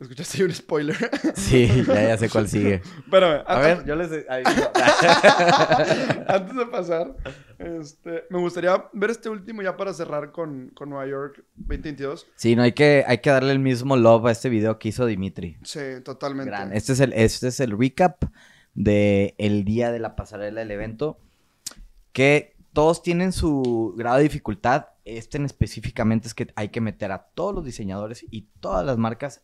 Escuchaste 0.00 0.38
ahí 0.38 0.44
un 0.44 0.52
spoiler. 0.54 0.96
Sí, 1.34 1.84
ya, 1.86 2.02
ya 2.08 2.16
sé 2.18 2.28
cuál 2.30 2.48
sigue. 2.48 2.76
Espérame. 3.04 3.42
A 3.46 3.58
ver, 3.58 3.84
yo 3.84 3.94
les... 3.96 4.10
ahí- 4.28 4.42
Antes 6.26 6.56
de 6.56 6.66
pasar, 6.66 7.16
este, 7.58 8.24
me 8.30 8.38
gustaría 8.38 8.84
ver 8.92 9.10
este 9.10 9.28
último 9.28 9.62
ya 9.62 9.76
para 9.76 9.92
cerrar 9.92 10.32
con, 10.32 10.70
con 10.70 10.90
Nueva 10.90 11.06
York 11.06 11.44
2022. 11.56 12.26
Sí, 12.36 12.56
no, 12.56 12.62
hay 12.62 12.72
que, 12.72 13.04
hay 13.06 13.18
que 13.18 13.30
darle 13.30 13.52
el 13.52 13.58
mismo 13.58 13.96
love 13.96 14.26
a 14.26 14.30
este 14.30 14.48
video 14.48 14.78
que 14.78 14.88
hizo 14.88 15.06
Dimitri. 15.06 15.58
Sí, 15.64 15.80
totalmente. 16.04 16.50
Gran. 16.50 16.72
Este 16.72 16.92
es 16.92 17.00
el, 17.00 17.12
este 17.12 17.48
es 17.48 17.60
el 17.60 17.76
recap 17.78 18.24
de 18.74 19.34
el 19.38 19.64
día 19.64 19.92
de 19.92 19.98
la 19.98 20.16
pasarela 20.16 20.60
del 20.60 20.70
evento. 20.70 21.18
Que 22.12 22.56
todos 22.72 23.02
tienen 23.02 23.32
su 23.32 23.94
grado 23.96 24.16
de 24.16 24.22
dificultad. 24.24 24.86
Este 25.04 25.38
en 25.38 25.44
específicamente 25.44 26.28
es 26.28 26.34
que 26.34 26.48
hay 26.56 26.68
que 26.68 26.80
meter 26.80 27.12
a 27.12 27.18
todos 27.34 27.54
los 27.54 27.64
diseñadores 27.64 28.24
y 28.30 28.48
todas 28.60 28.84
las 28.86 28.96
marcas 28.98 29.42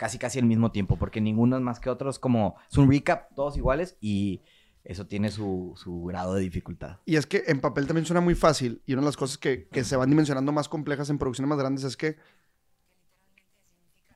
casi 0.00 0.16
casi 0.18 0.38
al 0.38 0.46
mismo 0.46 0.72
tiempo. 0.72 0.96
Porque 0.96 1.20
ninguno 1.20 1.56
es 1.56 1.62
más 1.62 1.78
que 1.78 1.90
otro. 1.90 2.08
Es 2.08 2.18
como, 2.18 2.56
es 2.70 2.78
un 2.78 2.90
recap, 2.90 3.34
todos 3.34 3.58
iguales 3.58 3.96
y 4.00 4.40
eso 4.82 5.06
tiene 5.06 5.30
su, 5.30 5.74
su 5.76 6.04
grado 6.04 6.32
de 6.34 6.40
dificultad. 6.40 6.96
Y 7.04 7.16
es 7.16 7.26
que 7.26 7.44
en 7.48 7.60
papel 7.60 7.86
también 7.86 8.06
suena 8.06 8.22
muy 8.22 8.34
fácil. 8.34 8.80
Y 8.86 8.94
una 8.94 9.02
de 9.02 9.06
las 9.06 9.18
cosas 9.18 9.36
que, 9.36 9.68
que 9.68 9.84
se 9.84 9.96
van 9.96 10.08
dimensionando 10.08 10.52
más 10.52 10.70
complejas 10.70 11.10
en 11.10 11.18
producciones 11.18 11.50
más 11.50 11.58
grandes 11.58 11.84
es 11.84 11.98
que 11.98 12.16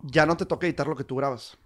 ya 0.03 0.25
no 0.25 0.37
te 0.39 0.47
toca 0.47 0.67
editar 0.67 0.87
lo 0.87 0.97
que 0.97 1.05
tú 1.05 1.17
grabas. 1.17 1.59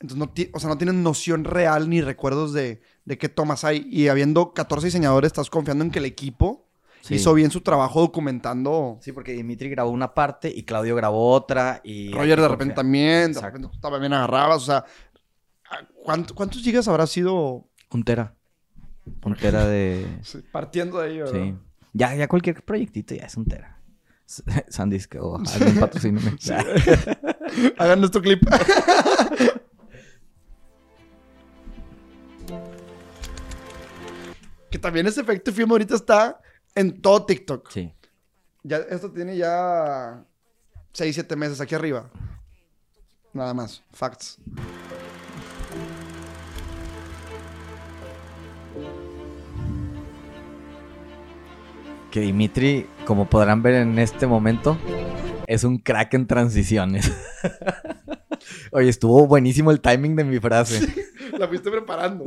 Entonces, 0.00 0.18
no, 0.18 0.28
ti- 0.28 0.50
o 0.52 0.58
sea, 0.58 0.68
no 0.68 0.76
tienes 0.78 0.96
noción 0.96 1.44
real 1.44 1.88
ni 1.88 2.00
recuerdos 2.00 2.52
de, 2.52 2.82
de 3.04 3.18
qué 3.18 3.28
tomas 3.28 3.62
hay. 3.62 3.86
Y 3.88 4.08
habiendo 4.08 4.52
14 4.54 4.88
diseñadores, 4.88 5.28
estás 5.28 5.48
confiando 5.50 5.84
en 5.84 5.92
que 5.92 6.00
el 6.00 6.04
equipo 6.06 6.61
Sí. 7.02 7.16
hizo 7.16 7.34
bien 7.34 7.50
su 7.50 7.60
trabajo 7.60 8.00
documentando. 8.00 8.98
Sí, 9.02 9.10
porque 9.12 9.32
Dimitri 9.32 9.68
grabó 9.68 9.90
una 9.90 10.14
parte 10.14 10.52
y 10.54 10.62
Claudio 10.62 10.94
grabó 10.94 11.30
otra 11.32 11.80
y... 11.82 12.12
Roger 12.12 12.40
de 12.40 12.48
repente 12.48 12.74
también, 12.74 13.32
de 13.32 13.38
Exacto. 13.38 13.46
repente 13.58 13.68
tú 13.72 13.80
también 13.80 14.12
agarrabas. 14.12 14.62
O 14.62 14.66
sea, 14.66 14.84
¿cuánto- 16.04 16.34
¿cuántos 16.34 16.62
gigas 16.62 16.86
habrá 16.86 17.06
sido 17.08 17.68
Un 17.90 18.04
tera. 18.04 18.36
Un 19.24 19.34
tera 19.34 19.66
de... 19.66 20.06
partiendo 20.52 21.00
de 21.00 21.08
ahí? 21.08 21.18
¿verdad? 21.18 21.32
Sí. 21.42 21.54
Ya, 21.92 22.14
ya 22.14 22.28
cualquier 22.28 22.64
proyectito 22.64 23.14
ya 23.16 23.26
es 23.26 23.36
un 23.36 23.46
tera. 23.46 23.80
Sandisk 24.68 25.16
o 25.20 25.36
alguien 25.38 25.80
patrocíname. 25.80 26.36
Hagan 27.78 27.98
nuestro 27.98 28.22
clip. 28.22 28.40
que 34.70 34.78
también 34.78 35.06
ese 35.06 35.20
efecto 35.20 35.52
film 35.52 35.70
ahorita 35.70 35.94
está 35.94 36.40
en 36.74 37.00
todo 37.00 37.24
TikTok. 37.24 37.70
Sí. 37.70 37.92
Ya, 38.62 38.78
esto 38.78 39.10
tiene 39.10 39.36
ya 39.36 40.24
6, 40.92 41.14
7 41.14 41.36
meses 41.36 41.60
aquí 41.60 41.74
arriba. 41.74 42.10
Nada 43.32 43.54
más. 43.54 43.82
Facts. 43.92 44.38
Que 52.10 52.20
Dimitri, 52.20 52.86
como 53.06 53.28
podrán 53.28 53.62
ver 53.62 53.74
en 53.76 53.98
este 53.98 54.26
momento, 54.26 54.76
es 55.46 55.64
un 55.64 55.78
crack 55.78 56.12
en 56.14 56.26
transiciones. 56.26 57.10
Oye, 58.72 58.90
estuvo 58.90 59.26
buenísimo 59.26 59.70
el 59.70 59.80
timing 59.80 60.16
de 60.16 60.24
mi 60.24 60.38
frase. 60.38 60.86
La 61.38 61.48
fuiste 61.48 61.70
preparando. 61.70 62.24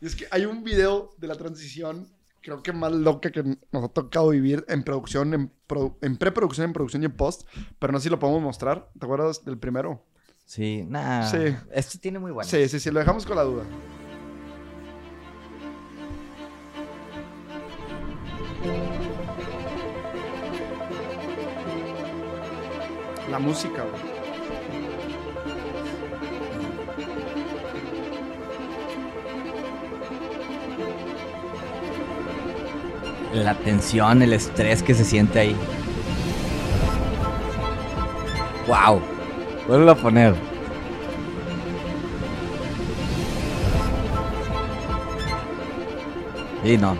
Y 0.00 0.06
es 0.06 0.14
que 0.14 0.26
hay 0.30 0.44
un 0.44 0.62
video 0.62 1.14
de 1.16 1.28
la 1.28 1.34
transición, 1.36 2.08
creo 2.42 2.62
que 2.62 2.72
más 2.72 2.92
loca 2.92 3.30
que 3.30 3.42
nos 3.70 3.84
ha 3.84 3.88
tocado 3.88 4.30
vivir 4.30 4.64
en 4.68 4.82
producción, 4.82 5.32
en, 5.34 5.52
produ- 5.68 5.96
en 6.02 6.16
preproducción, 6.16 6.66
en 6.66 6.72
producción 6.72 7.02
y 7.02 7.06
en 7.06 7.12
post. 7.12 7.46
Pero 7.78 7.92
no 7.92 7.98
sé 7.98 8.04
si 8.04 8.10
lo 8.10 8.18
podemos 8.18 8.42
mostrar. 8.42 8.90
¿Te 8.98 9.06
acuerdas 9.06 9.44
del 9.44 9.58
primero? 9.58 10.04
Sí, 10.44 10.84
nada. 10.88 11.28
Sí. 11.30 11.56
Esto 11.72 11.98
tiene 12.00 12.18
muy 12.18 12.30
bueno. 12.32 12.48
Sí, 12.48 12.68
sí, 12.68 12.78
sí, 12.80 12.90
lo 12.90 12.98
dejamos 12.98 13.24
con 13.24 13.36
la 13.36 13.42
duda. 13.44 13.64
La 23.30 23.38
música, 23.38 23.82
güey. 23.84 24.11
La 33.34 33.54
tensión, 33.54 34.20
el 34.20 34.34
estrés 34.34 34.82
que 34.82 34.94
se 34.94 35.04
siente 35.04 35.38
ahí. 35.38 35.56
Wow. 38.66 39.00
Vuelvo 39.66 39.90
a 39.90 39.94
poner. 39.94 40.34
Sí, 46.62 46.76
no. 46.76 46.96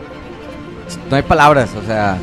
No 1.10 1.16
hay 1.16 1.22
palabras, 1.22 1.74
o 1.74 1.82
sea. 1.82 2.18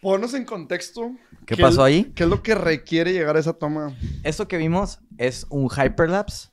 Ponos 0.00 0.34
en 0.34 0.44
contexto. 0.44 1.12
¿Qué 1.44 1.56
pasó 1.56 1.84
ahí? 1.84 2.12
¿Qué 2.14 2.24
es 2.24 2.28
lo 2.28 2.42
que 2.42 2.54
requiere 2.54 3.12
llegar 3.12 3.36
a 3.36 3.40
esa 3.40 3.52
toma? 3.52 3.94
Esto 4.24 4.48
que 4.48 4.56
vimos 4.56 5.00
es 5.18 5.46
un 5.50 5.68
hyperlapse. 5.68 6.48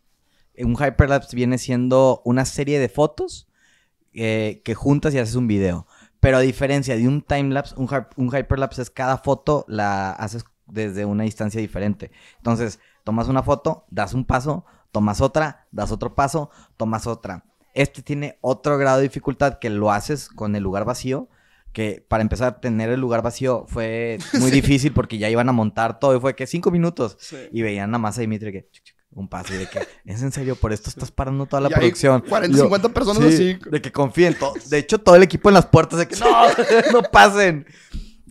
Un 0.58 0.74
hyperlapse 0.74 1.36
viene 1.36 1.58
siendo 1.58 2.22
una 2.26 2.46
serie 2.46 2.80
de 2.80 2.90
fotos 2.90 3.48
eh, 4.14 4.62
que 4.64 4.76
juntas 4.76 5.14
y 5.14 5.20
haces 5.20 5.36
un 5.36 5.48
video. 5.48 5.88
Pero 6.20 6.38
a 6.38 6.42
diferencia 6.42 6.96
de 6.96 7.08
un 7.08 7.22
timelapse, 7.22 7.76
un, 7.78 7.90
un 8.16 8.28
hyperlapse 8.28 8.82
es 8.82 8.90
cada 8.90 9.18
foto 9.18 9.66
la 9.68 10.12
haces 10.12 10.46
desde 10.68 11.06
una 11.06 11.24
distancia 11.24 11.60
diferente. 11.60 12.12
Entonces, 12.38 12.80
tomas 13.04 13.28
una 13.28 13.44
foto, 13.44 13.86
das 13.90 14.14
un 14.14 14.26
paso, 14.26 14.66
tomas 14.92 15.22
otra, 15.22 15.68
das 15.72 15.92
otro 15.92 16.16
paso, 16.16 16.50
tomas 16.78 17.08
otra. 17.08 17.46
Este 17.74 18.02
tiene 18.02 18.38
otro 18.42 18.78
grado 18.78 18.98
de 18.98 19.04
dificultad 19.04 19.60
que 19.60 19.70
lo 19.70 19.92
haces 19.92 20.30
con 20.30 20.56
el 20.56 20.64
lugar 20.64 20.86
vacío. 20.86 21.28
Que 21.74 22.06
para 22.08 22.22
empezar, 22.22 22.62
tener 22.62 22.92
el 22.92 23.00
lugar 23.00 23.24
vacío 23.24 23.66
fue 23.68 24.20
muy 24.40 24.52
difícil 24.52 24.94
porque 24.94 25.18
ya 25.18 25.30
iban 25.30 25.50
a 25.50 25.54
montar 25.54 26.00
todo 26.00 26.16
y 26.16 26.20
fue 26.20 26.36
que 26.36 26.46
cinco 26.46 26.70
minutos. 26.70 27.18
Sí. 27.20 27.38
Y 27.52 27.64
veían 27.64 27.90
nada 27.90 28.00
más 28.00 28.18
a 28.18 28.22
Dimitri 28.22 28.52
que 28.52 28.70
un 29.16 29.28
paso 29.28 29.54
y 29.54 29.58
de 29.58 29.70
que 29.70 29.80
es 30.06 30.22
en 30.22 30.32
serio, 30.32 30.56
por 30.56 30.74
esto 30.74 30.90
estás 30.90 31.12
parando 31.12 31.46
toda 31.46 31.62
la 31.62 31.70
Y 31.70 31.74
hay 31.74 31.80
producción. 31.80 32.22
40, 32.28 32.56
Y 32.56 32.58
yo, 32.58 32.64
50 32.66 32.90
personas 32.90 33.34
sí, 33.34 33.52
así. 33.58 33.70
De 33.70 33.82
que 33.82 33.92
confíen. 33.92 34.36
De 34.70 34.78
hecho, 34.78 35.00
todo 35.00 35.16
el 35.16 35.24
equipo 35.24 35.50
en 35.50 35.56
las 35.56 35.66
puertas 35.66 36.00
de 36.00 36.08
que 36.08 36.16
no, 36.16 36.28
no 36.92 37.04
pasen. 37.04 37.66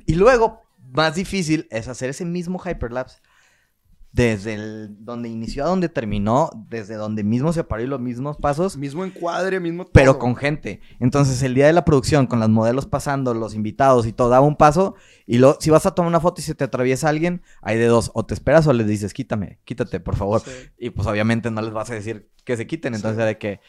Y 0.06 0.14
luego, 0.14 0.62
más 0.92 1.14
difícil 1.14 1.66
es 1.70 1.88
hacer 1.88 2.10
ese 2.10 2.24
mismo 2.24 2.60
hyperlapse 2.64 3.18
desde 4.12 4.54
el, 4.54 5.04
donde 5.04 5.30
inició 5.30 5.64
a 5.64 5.68
donde 5.68 5.88
terminó, 5.88 6.50
desde 6.68 6.96
donde 6.96 7.24
mismo 7.24 7.52
se 7.54 7.64
paró 7.64 7.82
y 7.82 7.86
los 7.86 7.98
mismos 8.00 8.36
pasos, 8.36 8.76
Mismo 8.76 9.04
encuadre, 9.04 9.58
mismo 9.58 9.84
todo. 9.84 9.92
pero 9.94 10.18
con 10.18 10.36
gente. 10.36 10.80
Entonces, 11.00 11.42
el 11.42 11.54
día 11.54 11.66
de 11.66 11.72
la 11.72 11.84
producción, 11.86 12.26
con 12.26 12.38
las 12.38 12.50
modelos 12.50 12.84
pasando, 12.86 13.32
los 13.32 13.54
invitados 13.54 14.06
y 14.06 14.12
todo, 14.12 14.28
daba 14.28 14.46
un 14.46 14.56
paso. 14.56 14.96
Y 15.26 15.38
luego, 15.38 15.56
si 15.60 15.70
vas 15.70 15.86
a 15.86 15.94
tomar 15.94 16.10
una 16.10 16.20
foto 16.20 16.42
y 16.42 16.44
se 16.44 16.54
te 16.54 16.64
atraviesa 16.64 17.08
alguien, 17.08 17.42
hay 17.62 17.78
de 17.78 17.86
dos. 17.86 18.10
O 18.12 18.26
te 18.26 18.34
esperas 18.34 18.66
o 18.66 18.72
les 18.74 18.86
dices, 18.86 19.14
quítame, 19.14 19.60
quítate, 19.64 19.98
por 19.98 20.16
favor. 20.16 20.42
Sí. 20.42 20.50
Y 20.78 20.90
pues 20.90 21.08
obviamente 21.08 21.50
no 21.50 21.62
les 21.62 21.72
vas 21.72 21.90
a 21.90 21.94
decir 21.94 22.28
que 22.44 22.56
se 22.58 22.66
quiten. 22.66 22.94
Entonces 22.94 23.24
de 23.24 23.38
que... 23.38 23.60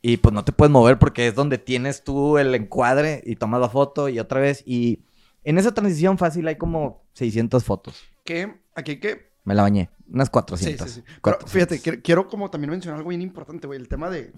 Y 0.00 0.18
pues 0.18 0.32
no 0.32 0.44
te 0.44 0.52
puedes 0.52 0.70
mover 0.70 0.98
porque 0.98 1.26
es 1.26 1.34
donde 1.34 1.58
tienes 1.58 2.04
tú 2.04 2.38
el 2.38 2.54
encuadre 2.54 3.20
y 3.26 3.34
tomas 3.36 3.60
la 3.60 3.68
foto 3.68 4.08
y 4.08 4.20
otra 4.20 4.38
vez. 4.38 4.62
Y 4.64 5.02
en 5.44 5.58
esa 5.58 5.72
transición 5.72 6.18
fácil 6.18 6.46
hay 6.46 6.56
como 6.56 7.04
600 7.14 7.64
fotos. 7.64 8.04
Que 8.22 8.60
aquí 8.76 8.92
hay 8.92 9.00
que 9.00 9.27
Me 9.48 9.54
la 9.54 9.62
bañé. 9.62 9.90
Unas 10.12 10.28
Sí, 10.28 10.32
400. 10.32 10.88
sí, 10.90 10.94
sí. 11.00 11.02
Pero 11.06 11.38
400. 11.38 11.50
fíjate, 11.52 11.80
quiero, 11.80 12.02
quiero 12.02 12.28
como 12.28 12.50
también 12.50 12.70
mencionar 12.70 12.98
algo 12.98 13.08
bien 13.10 13.22
importante, 13.22 13.66
güey. 13.66 13.78
El 13.80 13.88
tema 13.88 14.10
de 14.10 14.32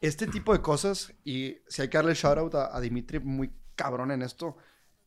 este 0.00 0.26
tipo 0.26 0.52
de 0.52 0.60
cosas. 0.62 1.12
Y 1.24 1.58
si 1.68 1.82
hay 1.82 1.88
que 1.88 1.98
darle 1.98 2.14
shout 2.14 2.38
out 2.38 2.54
a, 2.54 2.76
a 2.76 2.80
Dimitri, 2.80 3.18
muy 3.20 3.50
cabrón 3.74 4.10
en 4.10 4.22
esto. 4.22 4.56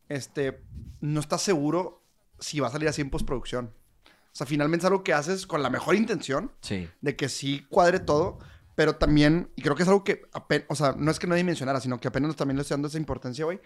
Este, 0.07 0.63
no 1.01 1.19
estás 1.19 1.41
seguro 1.41 2.03
si 2.39 2.59
va 2.59 2.67
a 2.67 2.71
salir 2.71 2.87
así 2.89 3.01
en 3.01 3.09
postproducción. 3.09 3.73
O 4.05 4.35
sea, 4.39 4.45
finalmente 4.47 4.85
es 4.85 4.91
algo 4.91 5.03
que 5.03 5.13
haces 5.13 5.45
con 5.47 5.61
la 5.63 5.69
mejor 5.69 5.95
intención 5.95 6.51
Sí. 6.61 6.87
de 7.01 7.15
que 7.15 7.29
sí 7.29 7.65
cuadre 7.69 7.99
todo. 7.99 8.39
Pero 8.75 8.95
también, 8.95 9.51
y 9.57 9.61
creo 9.61 9.75
que 9.75 9.83
es 9.83 9.89
algo 9.89 10.05
que, 10.05 10.21
apen- 10.31 10.65
o 10.69 10.75
sea, 10.75 10.93
no 10.97 11.11
es 11.11 11.19
que 11.19 11.27
nadie 11.27 11.43
mencionara, 11.43 11.81
sino 11.81 11.99
que 11.99 12.07
apenas 12.07 12.35
también 12.37 12.55
le 12.55 12.61
estoy 12.61 12.75
dando 12.75 12.87
esa 12.87 12.97
importancia, 12.97 13.43
güey. 13.43 13.59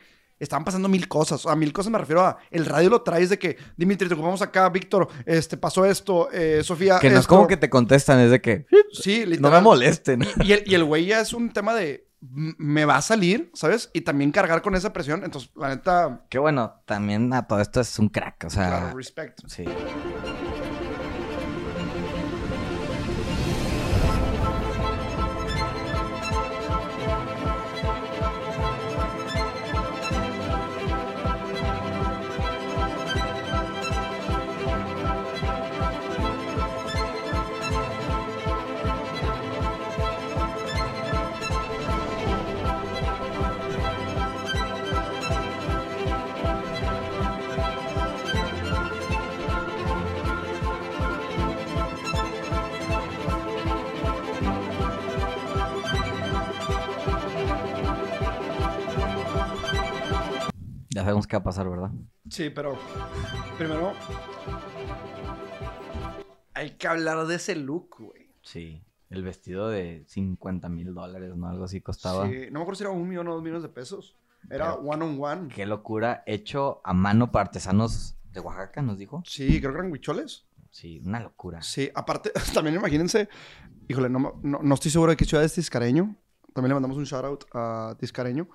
Estaban 0.44 0.64
pasando 0.64 0.88
mil 0.90 1.08
cosas. 1.08 1.42
Sea, 1.42 1.56
mil 1.56 1.74
cosas 1.74 1.92
me 1.92 1.98
refiero 1.98 2.22
a 2.26 2.38
el 2.52 2.66
radio 2.66 2.90
lo 2.90 3.02
traes 3.02 3.30
de 3.30 3.40
que, 3.40 3.58
Dimitri, 3.78 4.08
te 4.08 4.14
ocupamos 4.14 4.42
acá, 4.42 4.70
Víctor, 4.70 5.08
este, 5.26 5.58
pasó 5.58 5.86
esto, 5.86 6.30
eh, 6.32 6.62
Sofía. 6.64 7.00
Que 7.00 7.08
no 7.10 7.16
es 7.16 7.22
esto". 7.22 7.36
como 7.36 7.48
que 7.48 7.58
te 7.58 7.70
contestan, 7.70 8.20
es 8.20 8.30
de 8.32 8.42
que 8.42 8.66
Sí, 8.92 9.24
no 9.40 9.50
me 9.50 9.62
molesten. 9.62 10.24
Y 10.44 10.52
el, 10.52 10.64
y 10.66 10.76
el 10.76 10.84
güey 10.84 11.06
ya 11.06 11.20
es 11.22 11.34
un 11.34 11.52
tema 11.52 11.74
de, 11.74 12.08
"M- 12.22 12.54
me 12.60 12.86
va 12.86 12.98
a 12.98 13.02
salir, 13.02 13.50
¿sabes? 13.54 13.90
Y 13.94 14.02
también 14.02 14.32
cargar 14.32 14.62
con 14.62 14.76
esa 14.76 14.94
presión. 14.94 15.24
Entonces, 15.24 15.50
la 15.56 15.70
neta, 15.70 16.26
Que 16.30 16.38
bueno, 16.40 16.82
también 16.86 17.34
a 17.34 17.48
todo 17.48 17.60
esto 17.62 17.82
es 17.82 17.98
un 18.00 18.10
crack, 18.10 18.44
o 18.46 18.50
sea. 18.50 18.68
claro, 18.68 18.98
respect. 18.98 19.40
Sí. 19.48 19.66
Ya 61.04 61.08
sabemos 61.08 61.28
qué 61.28 61.36
va 61.36 61.42
a 61.42 61.44
pasar, 61.44 61.70
¿verdad? 61.70 61.92
Sí, 62.30 62.50
pero 62.50 62.78
primero 63.58 63.92
hay 66.54 66.78
que 66.78 66.88
hablar 66.88 67.28
de 67.28 67.36
ese 67.36 67.58
look, 67.58 67.98
güey. 68.00 68.30
Sí. 68.42 68.82
El 69.10 69.22
vestido 69.22 69.68
de 69.68 70.06
50 70.08 70.70
mil 70.70 70.94
dólares, 70.94 71.36
¿no? 71.36 71.50
Algo 71.50 71.66
así 71.66 71.82
costaba. 71.82 72.26
Sí, 72.30 72.46
no 72.52 72.60
me 72.60 72.62
acuerdo 72.62 72.76
si 72.76 72.84
era 72.86 72.92
un 72.92 73.06
millón 73.06 73.28
o 73.28 73.34
dos 73.34 73.44
millones 73.44 73.64
de 73.64 73.70
pesos. 73.70 74.16
Era 74.50 74.76
Pero- 74.78 74.90
one 74.90 75.04
on 75.04 75.18
one. 75.22 75.48
Qué 75.54 75.66
locura. 75.66 76.24
Hecho 76.26 76.80
a 76.86 76.94
mano 76.94 77.34
para 77.34 77.48
artesanos 77.48 78.16
de 78.32 78.40
Oaxaca, 78.40 78.82
nos 78.82 78.98
dijo. 78.98 79.24
Sí, 79.26 79.60
creo 79.60 79.74
que 79.74 79.80
eran 79.80 79.92
huicholes. 79.92 80.48
Sí, 80.72 81.02
una 81.06 81.20
locura. 81.20 81.62
Sí, 81.64 81.92
aparte, 81.94 82.32
también 82.54 82.78
imagínense, 82.78 83.28
híjole, 83.90 84.08
no, 84.10 84.40
no, 84.42 84.60
no 84.64 84.74
estoy 84.74 84.90
seguro 84.90 85.12
de 85.12 85.18
qué 85.18 85.26
ciudad 85.26 85.44
es 85.44 85.54
Tiscareño. 85.54 86.16
También 86.54 86.70
le 86.70 86.76
mandamos 86.76 86.96
un 86.96 87.04
shout 87.04 87.26
out 87.26 87.44
a 87.54 87.98
Tiscareño. 88.00 88.48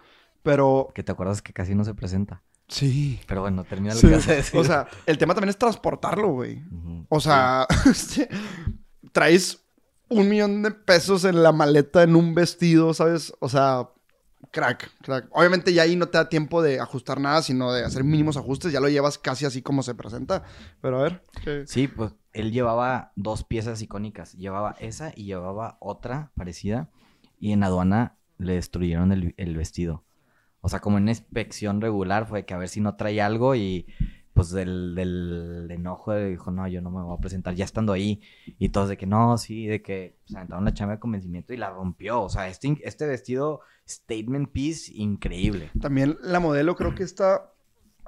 Pero 0.42 0.88
Que 0.94 1.02
te 1.02 1.12
acuerdas 1.12 1.42
que 1.42 1.52
casi 1.52 1.74
no 1.74 1.84
se 1.84 1.94
presenta. 1.94 2.42
sí. 2.68 3.20
Pero 3.26 3.42
bueno, 3.42 3.64
termina 3.64 3.94
lo 3.94 4.00
sí. 4.00 4.08
que 4.08 4.14
vas 4.14 4.28
a 4.28 4.32
decir. 4.34 4.58
O 4.60 4.64
sea, 4.64 4.86
el 5.06 5.18
tema 5.18 5.34
también 5.34 5.50
es 5.50 5.58
transportarlo, 5.58 6.28
güey. 6.28 6.62
O 7.08 7.20
sea, 7.20 7.66
traes 9.12 9.64
un 10.08 10.28
millón 10.28 10.62
de 10.62 10.70
pesos 10.70 11.24
en 11.24 11.42
la 11.42 11.52
maleta 11.52 12.02
en 12.02 12.16
un 12.16 12.34
vestido, 12.34 12.94
¿sabes? 12.94 13.32
O 13.40 13.48
sea, 13.48 13.90
crack, 14.50 14.90
crack. 15.02 15.28
Obviamente 15.32 15.72
ya 15.72 15.82
ahí 15.82 15.96
no 15.96 16.06
te 16.08 16.18
da 16.18 16.28
tiempo 16.28 16.62
de 16.62 16.80
ajustar 16.80 17.20
nada, 17.20 17.42
sino 17.42 17.72
de 17.72 17.84
hacer 17.84 18.04
mínimos 18.04 18.36
ajustes. 18.36 18.72
Ya 18.72 18.80
lo 18.80 18.88
llevas 18.88 19.18
casi 19.18 19.44
así 19.44 19.60
como 19.62 19.82
se 19.82 19.94
presenta. 19.94 20.44
Pero 20.80 21.00
a 21.00 21.02
ver. 21.02 21.22
¿qué? 21.44 21.64
Sí, 21.66 21.88
pues 21.88 22.12
él 22.32 22.52
llevaba 22.52 23.12
dos 23.16 23.44
piezas 23.44 23.82
icónicas. 23.82 24.32
Llevaba 24.34 24.76
esa 24.78 25.12
y 25.14 25.24
llevaba 25.24 25.76
otra 25.80 26.32
parecida. 26.34 26.88
Y 27.38 27.52
en 27.52 27.62
aduana 27.62 28.16
le 28.38 28.54
destruyeron 28.54 29.12
el, 29.12 29.34
el 29.36 29.56
vestido. 29.56 30.04
O 30.60 30.68
sea, 30.68 30.80
como 30.80 30.98
en 30.98 31.08
inspección 31.08 31.80
regular 31.80 32.26
fue 32.26 32.44
que 32.44 32.54
a 32.54 32.58
ver 32.58 32.68
si 32.68 32.80
no 32.80 32.96
trae 32.96 33.20
algo 33.20 33.54
y 33.54 33.86
pues 34.38 34.50
del, 34.50 34.94
del 34.94 35.68
enojo 35.68 36.14
dijo, 36.14 36.52
no, 36.52 36.68
yo 36.68 36.80
no 36.80 36.92
me 36.92 37.02
voy 37.02 37.16
a 37.16 37.20
presentar 37.20 37.56
ya 37.56 37.64
estando 37.64 37.92
ahí. 37.92 38.20
Y 38.58 38.68
todos 38.68 38.88
de 38.88 38.96
que 38.96 39.04
no, 39.04 39.36
sí, 39.36 39.66
de 39.66 39.82
que 39.82 40.16
se 40.26 40.36
aventaron 40.36 40.64
la 40.64 40.72
chamba 40.72 40.94
de 40.94 41.00
convencimiento 41.00 41.52
y 41.52 41.56
la 41.56 41.70
rompió. 41.70 42.22
O 42.22 42.28
sea, 42.28 42.46
este, 42.46 42.78
este 42.84 43.06
vestido 43.08 43.62
statement 43.88 44.52
piece 44.52 44.92
increíble. 44.94 45.72
También 45.80 46.18
la 46.22 46.38
modelo 46.38 46.76
creo 46.76 46.94
que 46.94 47.02
está... 47.02 47.52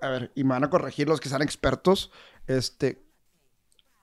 A 0.01 0.09
ver, 0.09 0.33
y 0.37 0.45
me 0.45 0.51
van 0.51 0.63
a 0.63 0.71
corregir 0.71 1.09
los 1.09 1.19
que 1.19 1.29
sean 1.29 1.43
expertos. 1.43 2.13
Este... 2.47 3.05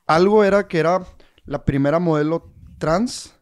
Algo 0.06 0.44
era 0.44 0.68
que 0.68 0.80
era 0.80 1.06
la 1.46 1.64
primera 1.64 2.00
modelo 2.00 2.54
trans. 2.78 3.40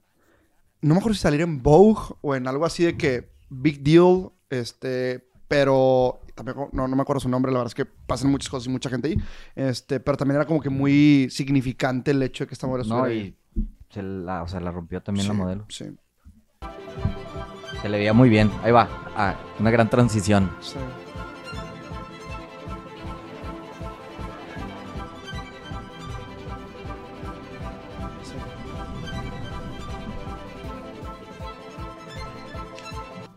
No 0.82 0.93
me 0.93 0.99
acuerdo 0.99 1.16
si 1.16 1.22
salir 1.22 1.41
en 1.41 1.64
Vogue 1.64 2.16
o 2.22 2.36
en 2.36 2.47
algo 2.47 2.66
así 2.66 2.84
de 2.84 2.97
que 2.97 3.32
Big 3.49 3.82
Deal, 3.82 4.32
este, 4.49 5.29
pero 5.47 6.21
también 6.35 6.57
no, 6.73 6.87
no 6.87 6.95
me 6.95 7.01
acuerdo 7.01 7.19
su 7.19 7.29
nombre, 7.29 7.51
la 7.51 7.59
verdad 7.59 7.71
es 7.71 7.75
que 7.75 7.85
pasan 7.85 8.29
muchas 8.31 8.49
cosas 8.49 8.67
y 8.67 8.69
mucha 8.69 8.89
gente 8.89 9.09
ahí, 9.09 9.17
este, 9.55 9.99
pero 9.99 10.17
también 10.17 10.35
era 10.37 10.45
como 10.45 10.61
que 10.61 10.69
muy 10.69 11.27
significante 11.31 12.11
el 12.11 12.21
hecho 12.23 12.43
de 12.43 12.47
que 12.49 12.53
esta 12.55 12.67
modelo 12.67 12.85
No, 12.89 13.05
estuviera 13.05 13.23
ahí. 13.25 13.35
y 13.55 13.93
se 13.93 14.03
la, 14.03 14.43
o 14.43 14.47
sea, 14.47 14.59
la 14.59 14.71
rompió 14.71 15.01
también 15.01 15.27
la 15.27 15.33
modelo. 15.33 15.65
Sí, 15.69 15.85
Se 17.81 17.89
le 17.89 17.97
veía 17.97 18.13
muy 18.13 18.29
bien. 18.29 18.51
Ahí 18.63 18.71
va. 18.71 18.89
Ah, 19.15 19.35
una 19.59 19.69
gran 19.71 19.89
transición. 19.89 20.49
Sí. 20.59 20.75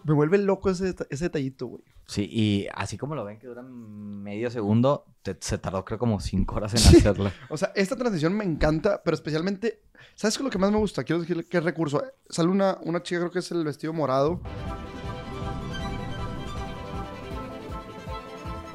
Me 0.08 0.14
vuelve 0.14 0.38
loco 0.38 0.70
ese, 0.70 0.94
ese 1.10 1.24
detallito, 1.24 1.66
güey. 1.66 1.82
Sí, 2.06 2.26
y 2.32 2.66
así 2.74 2.96
como 2.96 3.14
lo 3.14 3.24
ven 3.24 3.38
que 3.38 3.46
dura 3.46 3.62
medio 3.62 4.50
segundo, 4.50 5.04
te- 5.22 5.36
se 5.38 5.58
tardó 5.58 5.84
creo 5.84 5.98
como 5.98 6.18
cinco 6.20 6.56
horas 6.56 6.72
en 6.72 6.96
hacerla. 6.96 7.30
O 7.50 7.56
sea, 7.58 7.72
esta 7.76 7.94
transición 7.94 8.32
me 8.34 8.44
encanta, 8.44 9.02
pero 9.04 9.14
especialmente, 9.14 9.82
¿sabes 10.14 10.36
qué 10.36 10.42
es 10.42 10.44
lo 10.44 10.50
que 10.50 10.58
más 10.58 10.72
me 10.72 10.78
gusta? 10.78 11.04
Quiero 11.04 11.20
decir 11.20 11.46
qué 11.48 11.60
recurso. 11.60 12.02
Sale 12.30 12.48
una, 12.48 12.78
una 12.84 13.02
chica, 13.02 13.20
creo 13.20 13.30
que 13.30 13.40
es 13.40 13.50
el 13.52 13.62
vestido 13.64 13.92
morado. 13.92 14.40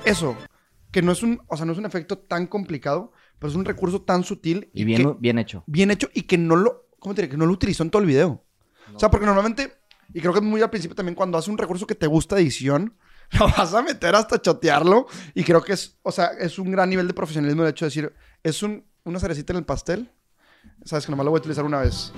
Eso, 0.06 0.36
que 0.92 1.02
no 1.02 1.12
es 1.14 1.24
un, 1.24 1.42
o 1.48 1.56
sea, 1.58 1.66
no 1.66 1.72
es 1.72 1.78
un 1.78 1.86
efecto 1.86 2.18
tan 2.18 2.46
complicado, 2.48 3.14
pero 3.40 3.50
es 3.50 3.56
un 3.56 3.66
recurso 3.66 4.02
tan 4.02 4.24
sutil 4.24 4.70
Y 4.74 4.84
bien, 4.84 5.02
que- 5.04 5.16
bien 5.20 5.40
hecho. 5.40 5.64
bien 5.66 5.92
hecho 5.92 6.10
y 6.14 6.24
que 6.24 6.38
no 6.38 6.56
lo, 6.58 6.88
¿cómo 7.00 7.16
te 7.16 7.22
diré? 7.22 7.32
Que 7.32 7.38
no 7.38 7.46
lo 7.46 7.54
utilizó 7.54 7.84
en 7.84 7.90
todo 7.90 8.02
el 8.02 8.08
video. 8.08 8.44
O 8.94 9.00
sea, 9.00 9.10
porque 9.10 9.26
normalmente, 9.26 9.74
y 10.14 10.22
creo 10.22 10.32
que 10.34 10.40
es 10.40 10.46
muy 10.46 10.62
al 10.62 10.70
principio 10.70 10.96
también, 10.96 11.16
cuando 11.16 11.38
haces 11.38 11.50
un 11.50 11.58
recurso 11.58 11.88
que 11.88 11.96
te 11.96 12.08
gusta 12.08 12.38
edición, 12.38 12.96
lo 13.40 13.48
vas 13.48 13.74
a 13.74 13.82
meter 13.82 14.16
hasta 14.16 14.42
chotearlo. 14.42 15.08
Y 15.34 15.44
creo 15.44 15.64
que 15.64 15.74
es, 15.74 15.98
o 16.04 16.12
sea, 16.12 16.28
es 16.40 16.60
un 16.60 16.72
gran 16.72 16.90
nivel 16.90 17.08
de 17.08 17.14
profesionalismo 17.14 17.64
el 17.64 17.70
hecho 17.70 17.86
de 17.86 17.88
decir, 17.88 18.14
es 18.44 18.62
un, 18.62 18.86
una 19.04 19.20
cerecita 19.20 19.54
en 19.54 19.58
el 19.58 19.66
pastel. 19.66 20.12
Sabes 20.86 21.06
que 21.06 21.12
nomás 21.12 21.26
lo 21.26 21.32
voy 21.32 21.40
a 21.40 21.42
utilizar 21.42 21.66
una 21.66 21.80
vez. 21.80 22.14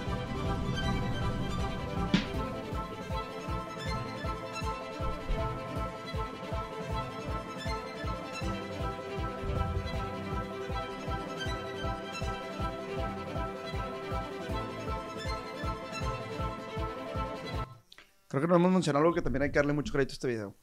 Creo 18.36 18.42
que 18.42 18.52
no 18.52 18.58
hemos 18.58 18.72
mencionado 18.74 19.04
algo 19.06 19.16
que 19.16 19.22
también 19.22 19.44
hay 19.44 19.50
que 19.52 19.60
darle 19.60 19.72
mucho 19.72 19.94
crédito 19.94 20.12
a 20.12 20.16
este 20.16 20.28
video. 20.28 20.54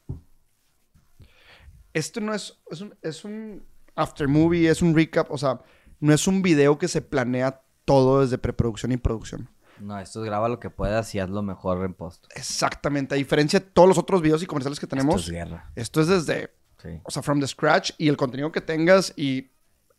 Esto 1.94 2.20
no 2.20 2.34
es, 2.34 2.58
es 2.70 2.82
un, 2.82 2.94
es 3.00 3.24
un 3.24 3.64
after 3.94 4.28
movie, 4.28 4.68
es 4.68 4.82
un 4.82 4.94
recap, 4.94 5.30
o 5.30 5.38
sea, 5.38 5.60
no 5.98 6.12
es 6.12 6.26
un 6.26 6.42
video 6.42 6.76
que 6.78 6.86
se 6.86 7.00
planea 7.00 7.62
todo 7.86 8.20
desde 8.20 8.36
preproducción 8.36 8.92
y 8.92 8.98
producción. 8.98 9.48
No, 9.80 9.98
esto 9.98 10.20
es 10.22 10.26
graba 10.26 10.50
lo 10.50 10.60
que 10.60 10.68
puedas 10.68 11.14
y 11.14 11.18
hazlo 11.18 11.42
mejor 11.42 11.82
en 11.84 11.94
post. 11.94 12.26
Exactamente, 12.34 13.14
a 13.14 13.18
diferencia 13.18 13.58
de 13.60 13.64
todos 13.66 13.88
los 13.88 13.96
otros 13.96 14.20
videos 14.20 14.42
y 14.42 14.46
comerciales 14.46 14.78
que 14.78 14.86
tenemos, 14.86 15.14
Esto 15.22 15.32
es 15.32 15.32
guerra. 15.32 15.70
esto 15.74 16.00
es 16.02 16.08
desde, 16.08 16.50
Sí. 16.82 16.88
o 17.04 17.10
sea, 17.10 17.22
from 17.22 17.40
the 17.40 17.46
scratch 17.46 17.92
y 17.96 18.08
el 18.08 18.18
contenido 18.18 18.52
que 18.52 18.60
tengas 18.60 19.14
y 19.16 19.50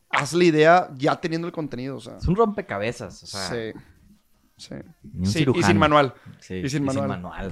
haz 0.10 0.34
la 0.34 0.44
idea 0.44 0.90
ya 0.96 1.20
teniendo 1.20 1.48
el 1.48 1.54
contenido, 1.54 1.96
o 1.98 2.00
sea. 2.00 2.18
Es 2.18 2.28
un 2.28 2.36
rompecabezas, 2.36 3.24
o 3.24 3.26
sea, 3.28 3.50
sí. 3.50 3.80
Sí. 4.58 4.76
ni 5.04 5.20
un 5.20 5.26
Sí, 5.26 5.40
y 5.40 5.42
cirujano. 5.42 5.68
sin 5.68 5.78
manual. 5.78 6.14
Sí, 6.40 6.56
y 6.56 6.70
sin 6.70 6.84
manual. 6.86 7.08
manual. 7.08 7.52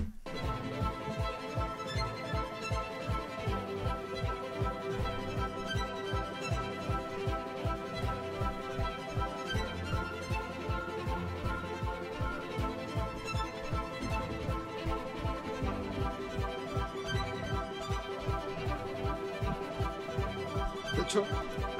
De 20.95 21.01
hecho, 21.03 21.23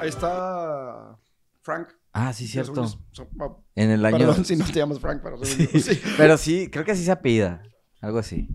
ahí 0.00 0.08
está 0.08 1.16
Frank. 1.62 1.88
Ah, 2.12 2.32
sí, 2.34 2.46
cierto. 2.46 2.84
oh, 3.40 3.64
En 3.74 3.90
el 3.90 4.04
año... 4.04 4.18
Perdón 4.18 4.44
si 4.44 4.54
no 4.56 4.66
te 4.66 4.72
llamas 4.74 4.98
Frank, 5.00 5.20
pero 5.22 5.38
Sí. 5.44 5.68
Pero 6.16 6.36
sí, 6.36 6.68
creo 6.70 6.84
que 6.84 6.92
así 6.92 7.04
se 7.04 7.10
apellida. 7.12 7.62
Algo 8.00 8.18
así. 8.18 8.48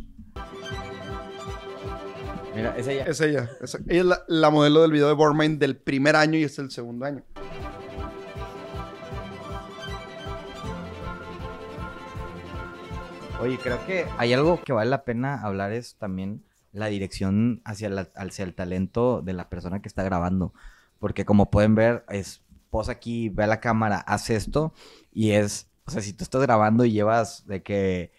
Mira. 2.56 2.76
Es 2.78 2.88
ella. 2.88 3.06
es- 3.06 3.22
ella 3.22 3.50
es 3.88 4.06
la, 4.06 4.24
la 4.28 4.50
modelo 4.50 4.82
del 4.82 4.92
video 4.92 5.08
de 5.08 5.14
Bormine 5.14 5.58
del 5.58 5.78
primer 5.78 6.16
año 6.16 6.38
y 6.38 6.44
es 6.44 6.58
el 6.60 6.70
segundo 6.72 7.06
año. 7.06 7.24
Oye, 13.40 13.58
creo 13.62 13.86
que 13.86 14.06
hay 14.18 14.34
algo 14.34 14.62
que 14.64 14.74
vale 14.74 14.90
la 14.90 15.04
pena 15.04 15.40
hablar 15.42 15.72
es 15.72 15.96
también 15.96 16.44
la 16.72 16.88
dirección 16.88 17.62
hacia, 17.66 17.90
la- 17.90 18.10
hacia 18.16 18.44
el 18.44 18.56
talento 18.56 19.22
de 19.22 19.34
la 19.34 19.50
persona 19.50 19.82
que 19.82 19.88
está 19.88 20.04
grabando. 20.04 20.54
Porque 21.00 21.26
como 21.26 21.52
pueden 21.52 21.76
ver, 21.76 22.04
es 22.10 22.42
posa 22.70 22.94
aquí, 22.94 23.30
ve 23.30 23.44
a 23.44 23.48
la 23.48 23.60
cámara, 23.60 23.98
haz 24.00 24.30
esto 24.30 24.74
y 25.12 25.32
es, 25.32 25.68
o 25.86 25.92
sea, 25.92 26.02
si 26.02 26.14
tú 26.14 26.24
estás 26.24 26.42
grabando 26.42 26.86
y 26.86 26.92
llevas 26.92 27.46
de 27.48 27.64
que 27.64 28.12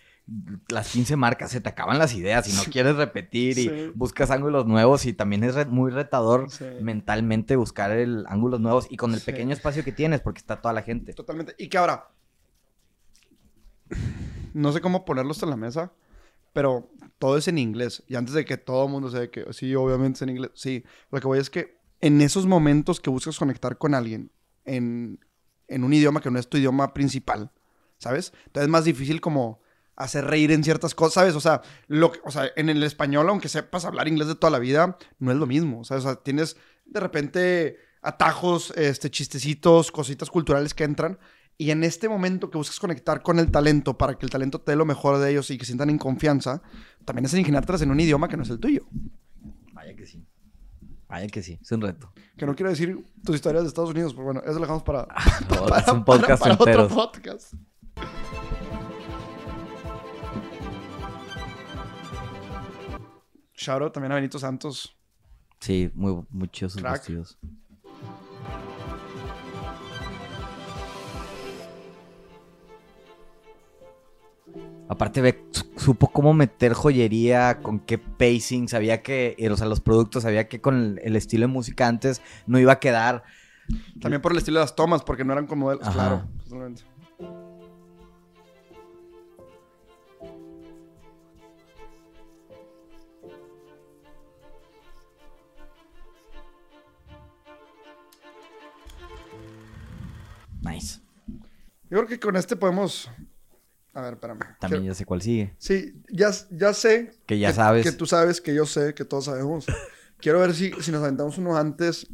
las 0.68 0.90
15 0.92 1.16
marcas 1.16 1.50
se 1.50 1.60
te 1.62 1.70
acaban 1.70 1.98
las 1.98 2.12
ideas 2.14 2.46
y 2.48 2.52
no 2.52 2.62
quieres 2.70 2.96
repetir 2.96 3.58
y 3.58 3.62
Sí. 3.68 3.92
buscas 3.94 4.30
ángulos 4.30 4.66
nuevos 4.66 5.06
y 5.06 5.14
también 5.14 5.42
es 5.42 5.54
re- 5.54 5.64
muy 5.64 5.90
retador 5.90 6.50
Sí. 6.50 6.64
mentalmente 6.82 7.56
buscar 7.56 7.90
el 7.92 8.26
ángulos 8.28 8.60
nuevos 8.60 8.86
y 8.90 8.96
con 8.98 9.14
el 9.14 9.20
Sí. 9.20 9.26
pequeño 9.26 9.54
espacio 9.54 9.84
que 9.84 9.92
tienes 9.92 10.20
porque 10.20 10.40
está 10.40 10.60
toda 10.60 10.74
la 10.74 10.82
gente. 10.82 11.14
Totalmente. 11.14 11.54
Y 11.58 11.68
que 11.68 11.78
ahora, 11.78 12.08
no 14.54 14.72
sé 14.72 14.80
cómo 14.80 15.04
ponerlo 15.04 15.30
hasta 15.32 15.46
en 15.46 15.50
la 15.50 15.56
mesa, 15.56 15.92
pero 16.52 16.90
todo 17.18 17.36
es 17.36 17.48
en 17.48 17.58
inglés. 17.58 18.02
Y 18.06 18.16
antes 18.16 18.34
de 18.34 18.44
que 18.44 18.56
todo 18.56 18.84
el 18.86 18.90
mundo 18.92 19.10
se 19.10 19.30
que 19.30 19.50
sí, 19.52 19.74
obviamente 19.74 20.16
es 20.18 20.22
en 20.22 20.30
inglés. 20.30 20.50
Sí, 20.54 20.84
lo 21.10 21.20
que 21.20 21.26
voy 21.26 21.38
es 21.38 21.50
que 21.50 21.78
en 22.00 22.20
esos 22.20 22.46
momentos 22.46 23.00
que 23.00 23.10
buscas 23.10 23.38
conectar 23.38 23.78
con 23.78 23.94
alguien 23.94 24.30
en, 24.68 25.18
un 25.68 25.92
idioma 25.92 26.20
que 26.20 26.30
no 26.30 26.38
es 26.38 26.48
tu 26.48 26.56
idioma 26.56 26.94
principal, 26.94 27.50
¿sabes? 27.98 28.32
Entonces 28.46 28.64
es 28.64 28.68
más 28.68 28.84
difícil 28.84 29.20
como 29.20 29.60
hacer 29.96 30.24
reír 30.24 30.52
en 30.52 30.62
ciertas 30.62 30.94
cosas, 30.94 31.14
¿sabes? 31.14 31.34
O 31.34 31.40
sea, 31.40 31.60
lo, 31.88 32.12
que- 32.12 32.20
o 32.24 32.30
sea, 32.30 32.48
en 32.56 32.68
el 32.68 32.82
español, 32.82 33.28
aunque 33.28 33.48
sepas 33.48 33.84
hablar 33.84 34.06
inglés 34.08 34.28
de 34.28 34.36
toda 34.36 34.50
la 34.50 34.58
vida, 34.60 34.96
no 35.18 35.32
es 35.32 35.36
lo 35.36 35.46
mismo, 35.46 35.84
¿sabes? 35.84 36.04
O 36.04 36.08
sea, 36.08 36.22
tienes 36.22 36.56
de 36.86 37.00
repente 37.00 37.78
atajos, 38.00 38.72
este, 38.76 39.10
chistecitos, 39.10 39.90
cositas 39.90 40.30
culturales 40.30 40.72
que 40.72 40.84
entran. 40.84 41.18
Y 41.60 41.72
en 41.72 41.82
este 41.82 42.08
momento 42.08 42.50
que 42.50 42.56
buscas 42.58 42.78
conectar 42.78 43.22
con 43.22 43.40
el 43.40 43.50
talento 43.50 43.98
para 43.98 44.16
que 44.16 44.24
el 44.24 44.30
talento 44.30 44.60
te 44.60 44.70
dé 44.72 44.76
lo 44.76 44.84
mejor 44.84 45.18
de 45.18 45.32
ellos 45.32 45.50
y 45.50 45.58
que 45.58 45.64
sientan 45.64 45.90
en 45.90 45.98
confianza, 45.98 46.62
también 47.04 47.24
es 47.24 47.34
ingeniártelas 47.34 47.82
en 47.82 47.90
un 47.90 47.98
idioma 47.98 48.28
que 48.28 48.36
no 48.36 48.44
es 48.44 48.50
el 48.50 48.60
tuyo. 48.60 48.86
Vaya 49.72 49.96
que 49.96 50.06
sí. 50.06 50.24
Vaya 51.08 51.26
que 51.28 51.42
sí. 51.42 51.58
Es 51.60 51.72
un 51.72 51.80
reto. 51.80 52.12
Que 52.36 52.44
no 52.44 52.54
quiero 52.54 52.70
decir 52.70 53.02
tus 53.24 53.34
historias 53.36 53.64
de 53.64 53.68
Estados 53.68 53.90
Unidos, 53.90 54.12
pero 54.12 54.24
bueno, 54.24 54.40
eso 54.40 54.54
lo 54.54 54.60
dejamos 54.60 54.82
para, 54.82 55.06
Ahora 55.58 55.78
es 55.78 55.88
un 55.88 56.04
podcast 56.04 56.42
para 56.42 56.54
entero. 56.54 56.84
otro 56.84 56.94
podcast. 56.94 57.54
Shout 63.54 63.82
out 63.82 63.92
también 63.92 64.12
a 64.12 64.16
Benito 64.16 64.38
Santos. 64.38 64.94
Sí, 65.60 65.90
muy, 65.94 66.24
chidos 66.50 66.74
sus 66.74 66.82
Aparte, 74.88 75.20
ve, 75.20 75.44
su- 75.50 75.66
supo 75.76 76.08
cómo 76.08 76.32
meter 76.32 76.72
joyería, 76.72 77.60
con 77.62 77.80
qué 77.80 77.98
pacing, 77.98 78.68
sabía 78.68 79.02
que, 79.02 79.36
eh, 79.38 79.50
o 79.50 79.56
sea, 79.56 79.66
los 79.66 79.80
productos, 79.80 80.22
sabía 80.22 80.48
que 80.48 80.60
con 80.60 80.98
el, 81.02 81.16
estilo 81.16 81.42
de 81.42 81.52
música 81.52 81.86
antes 81.86 82.22
no 82.46 82.58
iba 82.58 82.72
a 82.72 82.80
quedar. 82.80 83.22
También 84.00 84.22
por 84.22 84.32
el 84.32 84.38
estilo 84.38 84.60
de 84.60 84.64
las 84.64 84.74
tomas, 84.74 85.02
porque 85.02 85.24
no 85.24 85.32
eran 85.34 85.46
como. 85.46 85.70
Ajá. 85.70 85.92
Claro, 85.92 86.28
totalmente. 86.42 86.84
Nice. 100.62 101.00
Yo 101.90 101.98
creo 101.98 102.06
que 102.06 102.18
con 102.20 102.36
este 102.36 102.56
podemos. 102.56 103.10
A 103.98 104.00
ver, 104.00 104.12
espérame. 104.14 104.38
También 104.60 104.82
Quiero- 104.82 104.84
ya 104.84 104.94
sé 104.94 105.04
cuál 105.04 105.20
sigue. 105.22 105.54
Sí, 105.58 106.00
ya, 106.08 106.30
ya 106.52 106.72
sé. 106.72 107.10
Que 107.26 107.36
ya 107.40 107.52
sabes. 107.52 107.84
Que 107.84 107.90
tú 107.90 108.06
sabes, 108.06 108.40
que 108.40 108.54
yo 108.54 108.64
sé, 108.64 108.94
que 108.94 109.04
todos 109.04 109.24
sabemos. 109.24 109.66
Quiero 110.18 110.38
ver 110.38 110.54
si, 110.54 110.70
si 110.80 110.92
nos 110.92 111.02
aventamos 111.02 111.36
uno 111.38 111.56
antes, 111.56 112.06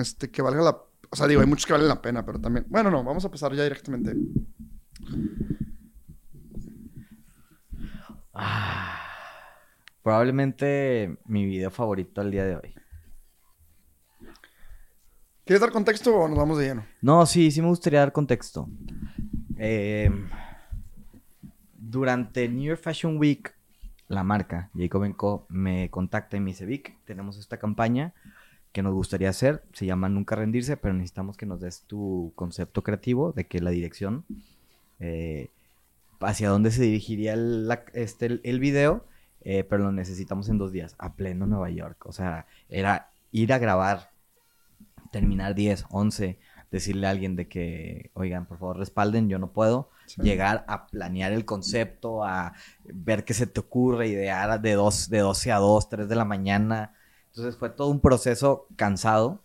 este, 0.00 0.30
que 0.30 0.40
valga 0.40 0.62
la... 0.62 0.70
O 1.10 1.16
sea, 1.16 1.26
digo, 1.26 1.42
hay 1.42 1.46
muchos 1.46 1.66
que 1.66 1.74
valen 1.74 1.88
la 1.88 2.00
pena, 2.00 2.24
pero 2.24 2.40
también... 2.40 2.64
Bueno, 2.70 2.90
no, 2.90 3.04
vamos 3.04 3.26
a 3.26 3.30
pasar 3.30 3.52
ya 3.54 3.62
directamente. 3.62 4.14
Ah, 8.32 8.98
probablemente 10.02 11.18
mi 11.26 11.44
video 11.44 11.70
favorito 11.70 12.22
al 12.22 12.30
día 12.30 12.44
de 12.46 12.56
hoy. 12.56 12.74
¿Quieres 15.44 15.60
dar 15.60 15.72
contexto 15.72 16.14
o 16.16 16.26
nos 16.28 16.38
vamos 16.38 16.56
de 16.58 16.68
lleno? 16.68 16.86
No, 17.02 17.26
sí, 17.26 17.50
sí 17.50 17.60
me 17.60 17.68
gustaría 17.68 18.00
dar 18.00 18.12
contexto. 18.12 18.68
Eh, 19.58 20.10
durante 21.90 22.48
New 22.48 22.64
York 22.64 22.80
Fashion 22.80 23.16
Week, 23.18 23.54
la 24.08 24.22
marca 24.22 24.70
Jacob 24.76 25.16
Co 25.16 25.46
me 25.48 25.90
contacta 25.90 26.36
y 26.36 26.40
me 26.40 26.50
dice, 26.50 26.66
Vic, 26.66 26.96
tenemos 27.04 27.38
esta 27.38 27.58
campaña 27.58 28.12
que 28.72 28.82
nos 28.82 28.92
gustaría 28.92 29.30
hacer, 29.30 29.62
se 29.72 29.86
llama 29.86 30.08
Nunca 30.08 30.36
Rendirse, 30.36 30.76
pero 30.76 30.94
necesitamos 30.94 31.36
que 31.36 31.46
nos 31.46 31.60
des 31.60 31.82
tu 31.86 32.32
concepto 32.34 32.82
creativo 32.82 33.32
de 33.32 33.46
que 33.46 33.60
la 33.60 33.70
dirección, 33.70 34.24
eh, 35.00 35.48
hacia 36.20 36.50
dónde 36.50 36.70
se 36.70 36.82
dirigiría 36.82 37.34
este, 37.94 38.40
el 38.42 38.60
video, 38.60 39.04
eh, 39.40 39.64
pero 39.64 39.84
lo 39.84 39.92
necesitamos 39.92 40.48
en 40.50 40.58
dos 40.58 40.72
días, 40.72 40.94
a 40.98 41.14
pleno 41.14 41.46
Nueva 41.46 41.70
York. 41.70 42.04
O 42.04 42.12
sea, 42.12 42.46
era 42.68 43.10
ir 43.32 43.52
a 43.52 43.58
grabar, 43.58 44.10
terminar 45.10 45.54
10, 45.54 45.86
11, 45.90 46.38
decirle 46.70 47.06
a 47.06 47.10
alguien 47.10 47.36
de 47.36 47.48
que, 47.48 48.10
oigan, 48.14 48.46
por 48.46 48.58
favor 48.58 48.78
respalden, 48.78 49.28
yo 49.28 49.38
no 49.38 49.52
puedo. 49.52 49.90
Sí. 50.06 50.22
Llegar 50.22 50.64
a 50.68 50.86
planear 50.86 51.32
el 51.32 51.44
concepto, 51.44 52.24
a 52.24 52.52
ver 52.84 53.24
qué 53.24 53.34
se 53.34 53.46
te 53.46 53.60
ocurre, 53.60 54.08
idear 54.08 54.60
de, 54.60 54.72
dos, 54.74 55.08
de 55.10 55.18
12 55.18 55.52
a 55.52 55.56
2, 55.58 55.88
3 55.88 56.08
de 56.08 56.16
la 56.16 56.24
mañana. 56.24 56.94
Entonces 57.28 57.56
fue 57.56 57.70
todo 57.70 57.88
un 57.88 58.00
proceso 58.00 58.66
cansado. 58.76 59.42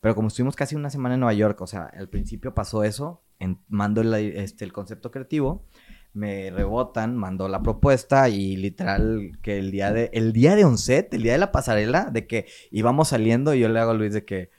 Pero 0.00 0.14
como 0.14 0.28
estuvimos 0.28 0.54
casi 0.56 0.76
una 0.76 0.90
semana 0.90 1.14
en 1.14 1.20
Nueva 1.20 1.32
York, 1.34 1.60
o 1.60 1.66
sea, 1.66 1.84
al 1.96 2.08
principio 2.08 2.54
pasó 2.54 2.84
eso, 2.84 3.22
en- 3.38 3.58
mando 3.68 4.00
el, 4.02 4.12
este, 4.14 4.64
el 4.64 4.72
concepto 4.72 5.10
creativo, 5.10 5.64
me 6.12 6.50
rebotan, 6.50 7.16
mando 7.16 7.48
la 7.48 7.62
propuesta 7.62 8.28
y 8.28 8.56
literal 8.56 9.32
que 9.42 9.58
el 9.58 9.70
día 9.70 9.92
de, 9.92 10.10
el 10.12 10.32
día 10.32 10.54
de 10.54 10.64
onset, 10.64 11.12
el 11.12 11.22
día 11.22 11.32
de 11.32 11.38
la 11.38 11.52
pasarela, 11.52 12.06
de 12.10 12.26
que 12.26 12.46
íbamos 12.70 13.08
saliendo 13.08 13.52
y 13.54 13.60
yo 13.60 13.68
le 13.68 13.80
hago 13.80 13.90
a 13.90 13.94
Luis 13.94 14.12
de 14.14 14.24
que, 14.24 14.50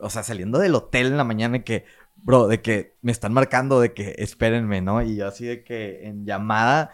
o 0.00 0.10
sea, 0.10 0.22
saliendo 0.22 0.58
del 0.58 0.74
hotel 0.74 1.06
en 1.08 1.16
la 1.16 1.24
mañana 1.24 1.62
que, 1.64 1.84
bro, 2.16 2.46
de 2.48 2.60
que 2.60 2.96
me 3.02 3.12
están 3.12 3.32
marcando 3.32 3.80
de 3.80 3.92
que 3.94 4.14
espérenme, 4.18 4.80
¿no? 4.80 5.02
Y 5.02 5.16
yo 5.16 5.28
así 5.28 5.46
de 5.46 5.64
que 5.64 6.06
en 6.06 6.24
llamada, 6.26 6.90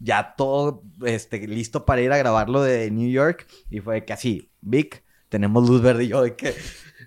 ya 0.00 0.34
todo 0.36 0.82
este, 1.04 1.46
listo 1.46 1.84
para 1.84 2.02
ir 2.02 2.12
a 2.12 2.18
grabarlo 2.18 2.62
de 2.62 2.90
New 2.90 3.10
York 3.10 3.46
y 3.70 3.80
fue 3.80 3.94
de 3.96 4.04
que 4.04 4.12
así, 4.12 4.50
Vic, 4.60 5.02
tenemos 5.28 5.68
luz 5.68 5.82
verde 5.82 6.04
y 6.04 6.08
yo 6.08 6.22
de 6.22 6.36
que 6.36 6.54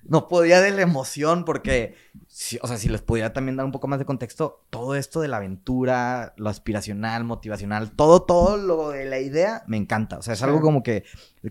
no 0.03 0.27
podía 0.29 0.61
de 0.61 0.71
la 0.71 0.81
emoción 0.81 1.43
porque, 1.43 1.95
si- 2.27 2.59
o 2.61 2.67
sea, 2.67 2.77
si 2.77 2.87
les 2.87 3.01
pudiera 3.01 3.33
también 3.33 3.57
dar 3.57 3.65
un 3.65 3.71
poco 3.73 3.87
más 3.87 3.99
de 3.99 4.05
contexto, 4.05 4.65
todo 4.69 4.95
esto 4.95 5.19
de 5.21 5.27
la 5.27 5.37
aventura, 5.37 6.33
lo 6.37 6.49
aspiracional, 6.49 7.23
motivacional, 7.25 7.91
todo, 7.91 8.21
todo 8.23 8.57
lo 8.57 8.89
de 8.89 9.05
la 9.05 9.19
idea 9.19 9.63
me 9.67 9.75
encanta. 9.77 10.17
O 10.17 10.21
sea, 10.21 10.33
es 10.33 10.41
algo 10.43 10.61
como 10.61 10.81
que, 10.81 11.03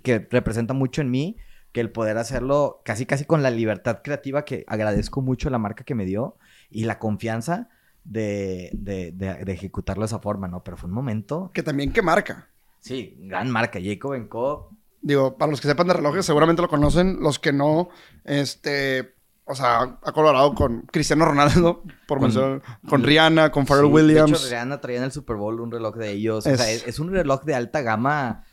que 0.02 0.26
representa 0.30 0.72
mucho 0.74 1.02
en 1.02 1.10
mí, 1.10 1.36
que 1.76 1.82
el 1.82 1.90
poder 1.90 2.16
hacerlo 2.16 2.80
casi, 2.86 3.04
casi 3.04 3.26
con 3.26 3.42
la 3.42 3.50
libertad 3.50 4.00
creativa 4.02 4.46
que 4.46 4.64
agradezco 4.66 5.20
mucho 5.20 5.50
la 5.50 5.58
marca 5.58 5.84
que 5.84 5.94
me 5.94 6.06
dio 6.06 6.38
y 6.70 6.84
la 6.84 6.98
confianza 6.98 7.68
de, 8.02 8.70
de, 8.72 9.12
de- 9.12 9.44
de 9.44 9.52
ejecutarlo 9.52 10.00
de 10.04 10.06
esa 10.06 10.20
forma, 10.20 10.48
¿no? 10.48 10.64
Pero 10.64 10.78
fue 10.78 10.88
un 10.88 10.94
momento, 10.94 11.50
Que 11.52 11.62
también 11.62 11.92
que 11.92 12.00
marca. 12.00 12.48
sí, 12.80 13.14
gran 13.20 13.50
marca, 13.50 13.78
Jacob 13.82 14.26
Co. 14.30 14.70
Digo, 15.02 15.36
para 15.36 15.50
los 15.50 15.60
que 15.60 15.68
sepan 15.68 15.86
de 15.88 15.92
relojes, 15.94 16.24
seguramente 16.24 16.62
lo 16.62 16.68
conocen. 16.68 17.20
Los 17.20 17.38
que 17.38 17.52
no, 17.52 17.90
este... 18.24 19.14
O 19.48 19.54
sea, 19.54 19.98
ha 20.02 20.12
colaborado 20.12 20.54
con 20.54 20.80
Cristiano 20.90 21.24
Ronaldo, 21.26 21.82
por 22.08 22.18
Con- 22.18 22.22
mencionar, 22.22 22.62
con 22.88 23.04
Rihanna, 23.04 23.52
con 23.52 23.64
Pharrell 23.66 23.86
Sí, 23.86 23.92
Williams. 23.92 24.30
De 24.32 24.36
hecho, 24.38 24.48
Rihanna 24.48 24.80
traía 24.80 24.98
en 24.98 25.04
el 25.04 25.12
Super 25.12 25.36
Bowl 25.36 25.60
un 25.60 25.70
reloj 25.70 25.94
de 25.96 26.10
ellos. 26.10 26.46
O 26.46 26.50
Es- 26.50 26.56
sea, 26.58 26.70
es, 26.70 26.86
es 26.86 26.98
un 26.98 27.12
reloj 27.12 27.44
de 27.44 27.54
alta 27.54 27.82
gama. 27.82 28.44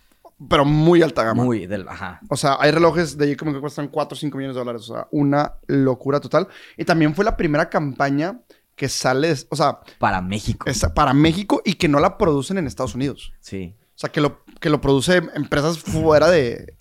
Pero 0.50 0.66
muy 0.66 1.02
alta 1.02 1.24
gama. 1.24 1.44
Muy 1.44 1.66
del. 1.68 1.88
Ajá. 1.88 2.20
O 2.30 2.36
sea, 2.36 2.58
hay 2.60 2.72
relojes 2.72 3.18
de 3.18 3.30
Jacob 3.30 3.54
que 3.54 3.60
cuestan 3.62 3.88
4 3.88 4.16
o 4.16 4.20
5 4.20 4.38
millones 4.38 4.56
de 4.56 4.60
dólares. 4.60 4.82
O 4.90 4.94
sea, 4.94 5.08
una 5.12 5.54
locura 5.68 6.20
total. 6.20 6.48
Y 6.78 6.86
también 6.86 7.16
fue 7.16 7.24
la 7.26 7.38
primera 7.38 7.70
campaña 7.70 8.42
que 8.76 8.90
sale, 8.90 9.34
o 9.50 9.56
sea, 9.56 9.80
Para 10.00 10.22
México. 10.22 10.68
es 10.70 10.84
para 10.96 11.14
México 11.14 11.62
y 11.64 11.76
que 11.76 11.88
no 11.88 12.00
la 12.00 12.18
producen 12.18 12.58
en 12.58 12.66
Estados 12.68 12.96
Unidos. 12.96 13.32
Sí. 13.40 13.76
O 13.90 13.98
sea, 14.00 14.12
que 14.12 14.20
lo, 14.22 14.44
que 14.60 14.70
lo 14.72 14.82
produce 14.82 15.22
empresas 15.36 15.78
fuera 15.80 16.28
de... 16.30 16.76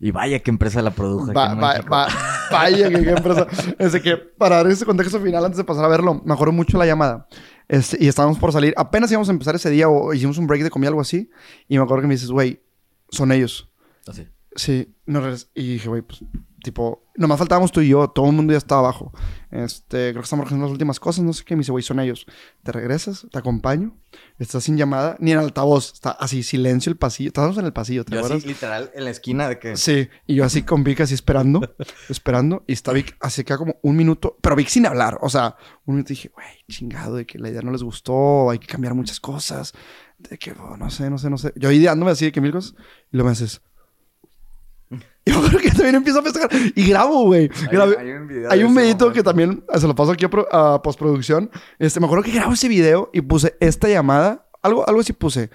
Y 0.00 0.10
vaya 0.10 0.40
qué 0.40 0.50
empresa 0.50 0.80
la 0.82 0.90
produjo. 0.90 1.32
Va- 1.32 1.54
va- 1.54 1.80
va- 1.90 2.08
vaya, 2.50 2.88
qué 2.90 3.10
empresa. 3.10 3.46
Es 3.78 3.92
de 3.92 4.02
que, 4.02 4.16
para 4.16 4.56
dar 4.56 4.66
ese 4.68 4.84
contexto 4.84 5.18
final, 5.20 5.42
antes 5.44 5.56
de 5.58 5.64
pasar 5.64 5.84
a 5.84 5.88
verlo, 5.88 6.20
me 6.24 6.34
acuerdo 6.34 6.52
mucho 6.52 6.76
la 6.76 6.84
llamada. 6.86 7.26
Este, 7.68 7.96
y 8.02 8.08
estábamos 8.08 8.38
por 8.38 8.52
salir. 8.52 8.74
Apenas 8.76 9.10
íbamos 9.10 9.28
a 9.30 9.32
empezar 9.32 9.54
ese 9.54 9.70
día 9.70 9.88
o 9.88 10.12
hicimos 10.12 10.36
un 10.38 10.46
break 10.46 10.62
de 10.64 10.70
comida, 10.70 10.88
algo 10.88 11.00
así. 11.00 11.30
Y 11.68 11.78
me 11.78 11.84
acuerdo 11.84 12.02
que 12.02 12.08
me 12.08 12.14
dices, 12.14 12.30
güey, 12.30 12.60
son 13.16 13.32
ellos. 13.32 13.68
Así. 14.06 14.26
Sí, 14.54 14.94
no 15.04 15.20
regres- 15.20 15.50
Y 15.54 15.74
dije, 15.74 15.88
güey, 15.88 16.00
pues, 16.02 16.24
tipo, 16.62 17.04
nomás 17.16 17.38
faltábamos 17.38 17.70
tú 17.72 17.80
y 17.82 17.88
yo, 17.88 18.08
todo 18.08 18.26
el 18.26 18.32
mundo 18.32 18.52
ya 18.52 18.58
estaba 18.58 18.80
abajo. 18.80 19.12
Este, 19.50 20.10
creo 20.10 20.14
que 20.14 20.24
estamos 20.24 20.46
haciendo 20.46 20.64
las 20.66 20.72
últimas 20.72 20.98
cosas, 20.98 21.24
no 21.24 21.32
sé 21.34 21.44
qué. 21.44 21.54
Me 21.54 21.60
dice, 21.60 21.72
güey, 21.72 21.82
son 21.84 22.00
ellos. 22.00 22.26
¿Te 22.62 22.72
regresas? 22.72 23.26
¿Te 23.30 23.38
acompaño? 23.38 23.94
Estás 24.38 24.64
sin 24.64 24.76
llamada, 24.78 25.16
ni 25.20 25.32
en 25.32 25.38
altavoz. 25.38 25.92
Está 25.92 26.10
así, 26.12 26.42
silencio 26.42 26.88
el 26.90 26.96
pasillo. 26.96 27.28
Estábamos 27.28 27.58
en 27.58 27.66
el 27.66 27.72
pasillo, 27.74 28.04
¿te 28.04 28.12
Yo 28.12 28.18
acuerdas? 28.20 28.38
así, 28.38 28.48
literal, 28.48 28.90
en 28.94 29.04
la 29.04 29.10
esquina 29.10 29.46
de 29.48 29.58
que. 29.58 29.76
Sí, 29.76 30.08
y 30.26 30.34
yo 30.36 30.44
así 30.44 30.62
con 30.62 30.82
Vic 30.82 31.00
así 31.02 31.12
esperando, 31.14 31.60
esperando, 32.08 32.64
y 32.66 32.72
está 32.72 32.92
Vic 32.92 33.14
así 33.20 33.44
queda 33.44 33.58
como 33.58 33.76
un 33.82 33.94
minuto, 33.96 34.38
pero 34.40 34.56
Vic 34.56 34.68
sin 34.68 34.86
hablar, 34.86 35.18
o 35.20 35.28
sea, 35.28 35.56
un 35.84 35.96
minuto 35.96 36.08
dije, 36.08 36.30
güey, 36.34 36.46
chingado, 36.70 37.16
de 37.16 37.26
que 37.26 37.38
la 37.38 37.50
idea 37.50 37.60
no 37.62 37.72
les 37.72 37.82
gustó, 37.82 38.50
hay 38.50 38.58
que 38.58 38.66
cambiar 38.66 38.94
muchas 38.94 39.20
cosas, 39.20 39.72
de 40.18 40.38
que, 40.38 40.52
oh, 40.52 40.76
no 40.76 40.90
sé, 40.90 41.10
no 41.10 41.18
sé, 41.18 41.30
no 41.30 41.38
sé. 41.38 41.52
Yo 41.56 41.70
ideándome 41.70 42.10
así 42.10 42.26
de 42.26 42.32
que 42.32 42.40
mil 42.40 42.52
cosas, 42.52 42.74
y 43.12 43.16
luego 43.16 43.26
me 43.26 43.32
haces... 43.32 43.60
Yo 45.26 45.42
creo 45.42 45.60
que 45.60 45.70
también 45.70 45.96
empiezo 45.96 46.20
a 46.20 46.22
festejar, 46.22 46.50
y 46.74 46.88
grabo, 46.88 47.24
güey. 47.24 47.50
Hay 47.70 48.12
un 48.12 48.28
video. 48.28 48.50
hay 48.50 48.62
un 48.62 48.72
medito 48.72 49.12
que 49.12 49.22
también 49.22 49.64
eh, 49.72 49.80
se 49.80 49.88
lo 49.88 49.94
paso 49.94 50.12
aquí 50.12 50.24
a, 50.24 50.74
a 50.74 50.82
postproducción. 50.82 51.50
Este, 51.78 51.98
me 51.98 52.06
acuerdo 52.06 52.24
que 52.24 52.30
grabo 52.30 52.52
ese 52.52 52.68
video 52.68 53.10
y 53.12 53.20
puse 53.20 53.56
esta 53.60 53.88
llamada. 53.88 54.46
Algo, 54.62 54.88
algo 54.88 55.00
así 55.00 55.12
puse. 55.12 55.50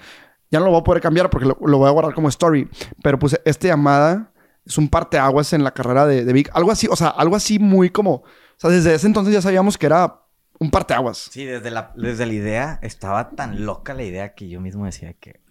Ya 0.51 0.59
no 0.59 0.65
lo 0.65 0.71
voy 0.71 0.81
a 0.81 0.83
poder 0.83 1.01
cambiar 1.01 1.29
porque 1.29 1.47
lo, 1.47 1.57
lo 1.65 1.77
voy 1.77 1.87
a 1.87 1.91
guardar 1.91 2.13
como 2.13 2.27
story. 2.27 2.69
Pero 3.01 3.17
puse 3.17 3.41
esta 3.45 3.67
llamada. 3.67 4.33
Es 4.65 4.77
un 4.77 4.89
parteaguas 4.89 5.53
en 5.53 5.63
la 5.63 5.71
carrera 5.71 6.05
de, 6.05 6.25
de 6.25 6.33
Vic. 6.33 6.49
Algo 6.53 6.71
así, 6.71 6.87
o 6.91 6.95
sea, 6.97 7.07
algo 7.07 7.37
así 7.37 7.57
muy 7.57 7.89
como. 7.89 8.15
O 8.15 8.25
sea, 8.57 8.69
desde 8.69 8.93
ese 8.93 9.07
entonces 9.07 9.33
ya 9.33 9.41
sabíamos 9.41 9.77
que 9.77 9.85
era 9.85 10.21
un 10.61 10.69
parteaguas. 10.69 11.17
Sí, 11.17 11.43
desde 11.43 11.71
la, 11.71 11.91
desde 11.95 12.27
la 12.27 12.33
idea, 12.33 12.79
estaba 12.83 13.31
tan 13.31 13.65
loca 13.65 13.95
la 13.95 14.03
idea 14.03 14.35
que 14.35 14.47
yo 14.47 14.61
mismo 14.61 14.85
decía 14.85 15.13
que... 15.13 15.41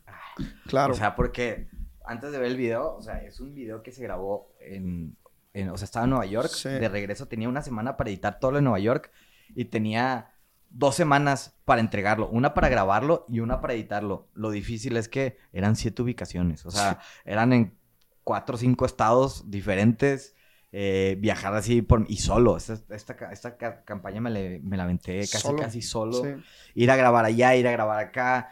Claro. 0.66 0.92
O 0.92 0.96
sea, 0.96 1.16
porque 1.16 1.68
antes 2.06 2.30
de 2.30 2.38
ver 2.38 2.46
el 2.52 2.56
video, 2.56 2.94
o 2.94 3.02
sea, 3.02 3.18
es 3.24 3.40
un 3.40 3.52
video 3.52 3.82
que 3.82 3.90
se 3.90 4.04
grabó 4.04 4.54
en, 4.60 5.16
en- 5.52 5.70
o 5.70 5.76
sea, 5.76 5.84
estaba 5.86 6.04
en 6.04 6.10
Nueva 6.10 6.26
York, 6.26 6.48
Sí. 6.50 6.68
de 6.68 6.88
regreso 6.88 7.26
tenía 7.26 7.48
una 7.48 7.60
semana 7.62 7.96
para 7.96 8.08
editar 8.08 8.38
todo 8.38 8.52
lo 8.52 8.58
de 8.58 8.62
Nueva 8.62 8.78
York 8.78 9.10
y 9.56 9.64
tenía 9.64 10.30
dos 10.68 10.94
semanas 10.94 11.58
para 11.64 11.80
entregarlo, 11.80 12.28
una 12.30 12.54
para 12.54 12.68
grabarlo 12.68 13.26
y 13.28 13.40
una 13.40 13.60
para 13.60 13.74
editarlo. 13.74 14.28
Lo 14.34 14.52
difícil 14.52 14.96
es 14.96 15.08
que 15.08 15.38
eran 15.52 15.74
siete 15.74 16.02
ubicaciones, 16.02 16.64
o 16.66 16.70
sea, 16.70 17.00
eran 17.24 17.52
en 17.52 17.76
cuatro 18.22 18.54
o 18.54 18.58
cinco 18.58 18.86
estados 18.86 19.50
diferentes. 19.50 20.36
Eh, 20.72 21.16
viajar 21.18 21.54
así 21.54 21.82
por 21.82 22.04
y 22.08 22.18
solo 22.18 22.56
esta, 22.56 22.78
esta, 22.90 23.16
ca- 23.16 23.32
esta 23.32 23.56
ca- 23.56 23.82
campaña 23.84 24.20
me, 24.20 24.30
le- 24.30 24.60
me 24.60 24.76
la 24.76 24.84
aventé 24.84 25.18
casi 25.20 25.38
Solo. 25.38 25.58
casi 25.58 25.82
solo 25.82 26.22
Sí. 26.22 26.28
ir 26.74 26.90
a 26.90 26.96
grabar 26.96 27.24
allá, 27.24 27.56
ir 27.56 27.66
a 27.66 27.72
grabar 27.72 27.98
acá. 27.98 28.50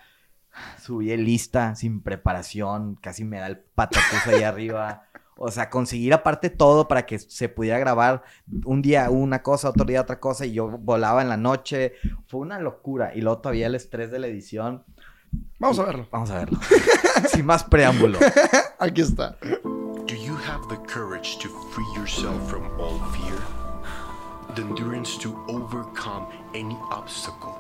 Subí 0.83 1.13
el 1.13 1.25
lista 1.25 1.77
sin 1.77 2.03
preparación, 2.03 2.97
casi 2.97 3.25
me 3.25 3.39
da 3.39 3.47
el 3.47 3.59
patatús 3.59 4.27
ahí 4.27 4.43
arriba. 4.43 5.05
O 5.37 5.53
sea, 5.53 5.71
conseguir 5.71 6.13
aparte 6.13 6.51
todo 6.51 6.89
para 6.89 7.07
que 7.07 7.21
se 7.21 7.49
pudiera 7.49 7.79
grabar 7.79 8.25
un 8.65 8.83
día 8.83 9.09
una 9.09 9.41
cosa, 9.45 9.69
otro 9.69 9.85
día 9.85 10.01
otra 10.01 10.19
cosa, 10.19 10.45
y 10.47 10.55
yo 10.55 10.67
volaba 10.69 11.23
en 11.23 11.29
la 11.29 11.37
noche. 11.37 11.93
Fue 12.27 12.41
una 12.41 12.59
locura. 12.59 13.15
Y 13.15 13.21
luego 13.21 13.39
todavía 13.39 13.69
el 13.69 13.77
estrés 13.77 14.11
de 14.11 14.19
la 14.19 14.27
edición. 14.27 14.83
Vamos 15.61 15.79
a 15.79 15.85
verlo. 15.85 16.09
Vamos 16.11 16.31
a 16.31 16.39
verlo. 16.39 16.59
sin 17.33 17.47
más 17.47 17.63
preámbulo. 17.63 18.19
Aquí 18.81 19.03
está. 19.03 19.37
Have 20.59 20.69
the 20.69 20.77
courage 20.77 21.39
to 21.39 21.49
free 21.49 21.87
yourself 21.95 22.51
from 22.51 22.69
all 22.81 22.99
fear? 23.13 23.41
The 24.57 24.63
endurance 24.63 25.17
to 25.19 25.39
overcome 25.47 26.27
any 26.53 26.77
obstacle? 26.91 27.57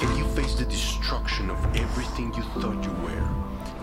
Can 0.00 0.16
you 0.16 0.24
face 0.28 0.54
the 0.54 0.64
destruction 0.64 1.50
of 1.50 1.58
everything 1.76 2.32
you 2.32 2.42
thought 2.62 2.82
you 2.82 2.90
were 3.04 3.28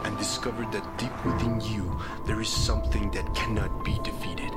and 0.03 0.17
discover 0.17 0.65
that 0.71 0.97
deep 0.97 1.13
within 1.23 1.61
you 1.61 1.95
there 2.25 2.41
is 2.41 2.49
something 2.49 3.11
that 3.11 3.35
cannot 3.35 3.85
be 3.85 3.99
defeated? 4.03 4.51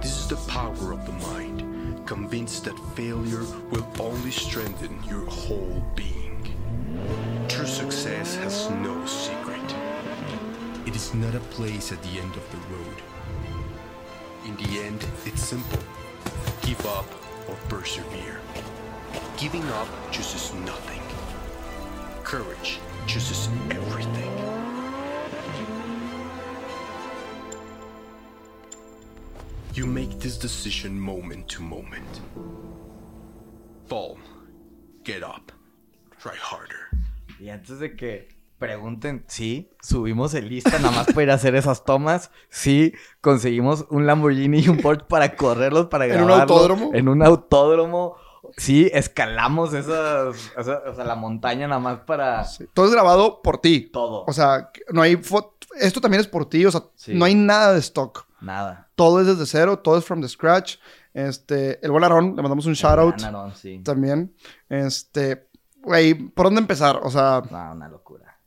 This 0.00 0.18
is 0.18 0.28
the 0.28 0.50
power 0.50 0.92
of 0.94 1.04
the 1.04 1.12
mind, 1.28 2.06
convinced 2.06 2.64
that 2.64 2.78
failure 2.96 3.44
will 3.70 3.86
only 4.00 4.30
strengthen 4.30 4.98
your 5.04 5.26
whole 5.26 5.84
being. 5.94 6.23
True 7.48 7.66
success 7.66 8.36
has 8.36 8.70
no 8.70 9.04
secret. 9.06 9.74
It 10.86 10.94
is 10.94 11.14
not 11.14 11.34
a 11.34 11.40
place 11.40 11.92
at 11.92 12.02
the 12.02 12.20
end 12.20 12.34
of 12.36 12.50
the 12.50 12.58
road. 12.74 13.02
In 14.46 14.56
the 14.56 14.80
end, 14.80 15.04
it's 15.24 15.42
simple 15.42 15.82
give 16.62 16.86
up 16.86 17.06
or 17.48 17.56
persevere. 17.68 18.40
Giving 19.36 19.64
up 19.64 19.88
chooses 20.10 20.54
nothing, 20.54 21.02
courage 22.22 22.78
chooses 23.06 23.48
everything. 23.70 24.32
You 29.74 29.86
make 29.86 30.20
this 30.20 30.38
decision 30.38 30.98
moment 30.98 31.48
to 31.48 31.62
moment. 31.62 32.20
Fall, 33.86 34.18
get 35.02 35.22
up, 35.22 35.52
try 36.24 36.38
harder. 36.50 36.78
Y 37.38 37.50
antes 37.50 37.78
de 37.78 37.94
que 37.96 38.28
pregunten, 38.58 39.24
sí, 39.26 39.70
subimos 39.82 40.32
el 40.34 40.48
lista 40.48 40.78
nada 40.78 40.90
más 40.92 41.06
para 41.08 41.22
ir 41.24 41.30
a 41.30 41.34
hacer 41.34 41.54
esas 41.54 41.84
tomas. 41.84 42.30
Sí, 42.48 42.94
conseguimos 43.20 43.84
un 43.90 44.06
Lamborghini 44.06 44.60
y 44.60 44.68
un 44.68 44.78
Porsche 44.78 45.04
para 45.08 45.36
correrlos, 45.36 45.86
para 45.86 46.06
¿En 46.06 46.22
un 46.22 46.30
autódromo? 46.30 46.90
En 46.94 47.08
un 47.08 47.22
autódromo. 47.22 48.16
Sí, 48.56 48.90
escalamos 48.92 49.74
esas, 49.74 50.52
esa- 50.56 50.82
o 50.86 50.94
sea, 50.94 51.04
la 51.04 51.16
montaña 51.16 51.66
nada 51.66 51.80
más 51.80 52.00
para 52.00 52.44
Sí. 52.44 52.66
Todo 52.72 52.86
es 52.86 52.92
grabado 52.92 53.42
por 53.42 53.58
ti. 53.58 53.90
todo. 53.92 54.24
O 54.26 54.32
sea, 54.32 54.70
no 54.92 55.02
hay 55.02 55.16
foto. 55.16 55.54
Esto 55.80 56.00
también 56.00 56.20
es 56.20 56.28
por 56.28 56.48
ti. 56.48 56.64
O 56.64 56.70
sea, 56.70 56.82
Sí. 56.94 57.14
no 57.14 57.24
hay 57.24 57.34
nada 57.34 57.72
de 57.72 57.80
stock. 57.80 58.26
Nada. 58.40 58.88
Todo 58.94 59.20
es 59.20 59.26
desde 59.26 59.46
cero. 59.46 59.78
Todo 59.80 59.98
es 59.98 60.04
from 60.04 60.20
the 60.20 60.28
scratch. 60.28 60.76
Este, 61.14 61.84
el 61.84 61.90
buen 61.90 62.04
Aarón, 62.04 62.36
le 62.36 62.42
mandamos 62.42 62.66
un 62.66 62.74
shout 62.74 62.98
out 62.98 63.16
Ganaron, 63.20 63.54
sí. 63.54 63.80
también. 63.82 64.34
Este, 64.68 65.48
güey, 65.84 66.14
¿por 66.14 66.46
dónde 66.46 66.60
empezar? 66.60 67.00
O 67.02 67.10
sea, 67.10 67.42
No, 67.50 67.72
una 67.72 67.88
locura. 67.88 68.38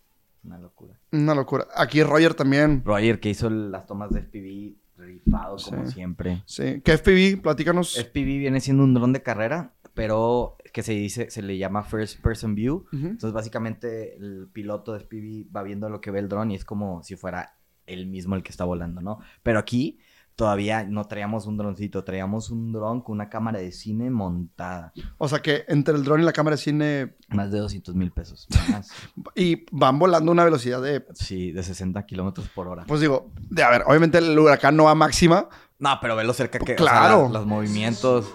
Una 0.44 0.58
locura. 0.60 1.00
una 1.12 1.36
locura. 1.36 1.68
Aquí 1.76 2.02
Roger 2.04 2.34
también. 2.34 2.82
Roger, 2.86 3.20
que 3.20 3.30
hizo 3.30 3.50
las 3.50 3.86
tomas 3.86 4.10
de 4.12 4.20
FPV, 4.22 4.76
rifado 4.98 5.58
como 5.64 5.86
Sí. 5.88 5.94
siempre. 5.94 6.44
Sí. 6.46 6.82
¿Qué 6.84 6.94
FPV? 6.94 7.42
Platícanos. 7.42 7.98
FPV 7.98 8.40
viene 8.40 8.60
siendo 8.62 8.84
un 8.84 8.94
dron 8.94 9.14
de 9.14 9.22
carrera, 9.22 9.74
pero 9.94 10.56
que 10.74 10.84
se 10.84 10.94
dice, 10.94 11.30
se 11.30 11.42
le 11.42 11.58
llama 11.58 11.84
First 11.84 12.22
Person 12.22 12.56
View. 12.56 12.86
Entonces, 12.94 13.34
básicamente, 13.34 14.16
el 14.16 14.48
piloto 14.54 14.94
de 14.94 15.00
FPV 15.00 15.54
va 15.56 15.64
viendo 15.64 15.90
lo 15.90 16.02
que 16.02 16.12
ve 16.12 16.20
el 16.20 16.30
dron 16.30 16.52
y 16.52 16.56
es 16.56 16.64
como 16.66 17.04
si 17.04 17.16
fuera 17.16 17.58
él 17.86 18.08
mismo 18.08 18.36
el 18.36 18.44
que 18.44 18.52
está 18.52 18.64
volando, 18.64 19.02
¿no? 19.02 19.20
Pero 19.44 19.60
aquí 19.60 20.00
todavía 20.38 20.84
no 20.86 21.04
traíamos 21.06 21.48
un 21.48 21.58
droncito, 21.58 22.04
traíamos 22.06 22.52
un 22.52 22.72
dron 22.72 23.02
con 23.02 23.16
una 23.16 23.28
cámara 23.28 23.60
de 23.60 23.72
cine 23.74 24.10
montada. 24.12 24.94
O 25.18 25.28
sea 25.28 25.40
que 25.42 25.66
entre 25.68 25.96
el 25.96 26.04
dron 26.06 26.22
y 26.22 26.24
la 26.24 26.32
cámara 26.32 26.56
de 26.56 26.62
cine 26.62 27.16
Más 27.30 27.52
de 27.52 27.58
200 27.60 27.94
mil 27.96 28.12
pesos. 28.12 28.48
Y 29.36 29.66
van 29.72 30.00
volando 30.00 30.32
a 30.32 30.34
una 30.34 30.46
velocidad 30.46 30.82
de, 30.82 31.06
Sí, 31.16 31.52
de 31.52 31.64
60 31.64 32.06
kilómetros 32.06 32.48
por 32.50 32.68
hora. 32.68 32.86
pues 32.88 33.02
digo, 33.02 33.32
de 33.50 33.64
a 33.64 33.70
ver, 33.72 33.84
obviamente 33.88 34.20
el 34.20 34.38
huracán 34.38 34.78
no 34.78 34.86
va 34.86 34.92
a 34.92 34.96
máxima. 34.96 35.50
No, 35.80 35.98
pero 36.02 36.16
velo 36.16 36.34
cerca 36.34 36.60
que... 36.60 36.64
o 36.64 36.68
sea, 36.68 36.76
Claro. 36.78 37.24
la- 37.28 37.40
los 37.40 37.46
movimientos... 37.48 38.32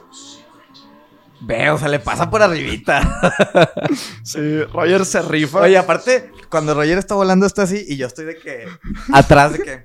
Ve, 1.45 1.71
o 1.71 1.79
sea, 1.79 1.89
le 1.89 1.99
pasa 1.99 2.31
por 2.31 2.43
arribita. 2.43 3.03
Sí, 4.25 4.63
Roger 4.65 5.05
se 5.05 5.21
rifa. 5.23 5.61
Oye, 5.61 5.77
aparte, 5.77 6.31
cuando 6.49 6.75
Roger 6.75 6.97
está 6.99 7.15
volando 7.15 7.45
está 7.45 7.63
así 7.63 7.85
y 7.89 7.97
yo 7.97 8.07
estoy 8.07 8.25
de 8.25 8.37
que... 8.37 8.67
Atrás 9.13 9.53
de 9.53 9.59
que... 9.59 9.85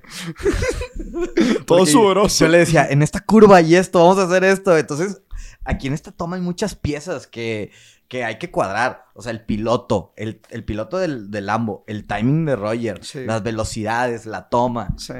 todo 1.66 1.84
sudoroso. 1.84 2.44
Yo 2.44 2.50
le 2.50 2.58
decía, 2.58 2.86
en 2.88 3.02
esta 3.02 3.20
curva 3.20 3.60
y 3.60 3.74
esto, 3.74 3.98
vamos 3.98 4.18
a 4.18 4.22
hacer 4.22 4.44
esto. 4.44 4.76
Entonces, 4.78 5.20
aquí 5.64 5.88
en 5.88 5.94
esta 5.94 6.12
toma 6.12 6.36
hay 6.36 6.42
muchas 6.42 6.74
piezas 6.76 7.26
que, 7.26 7.72
que 8.06 8.24
hay 8.24 8.38
que 8.38 8.50
cuadrar. 8.50 9.06
O 9.14 9.22
sea, 9.22 9.32
el 9.32 9.44
piloto, 9.44 10.12
el, 10.16 10.40
el 10.50 10.64
piloto 10.64 10.98
del, 10.98 11.30
del 11.30 11.46
Lambo, 11.46 11.84
el 11.86 12.06
timing 12.06 12.46
de 12.46 12.56
Roger, 12.56 13.04
Sí. 13.04 13.24
las 13.24 13.42
velocidades, 13.42 14.24
la 14.26 14.48
toma. 14.48 14.94
Sí. 14.96 15.14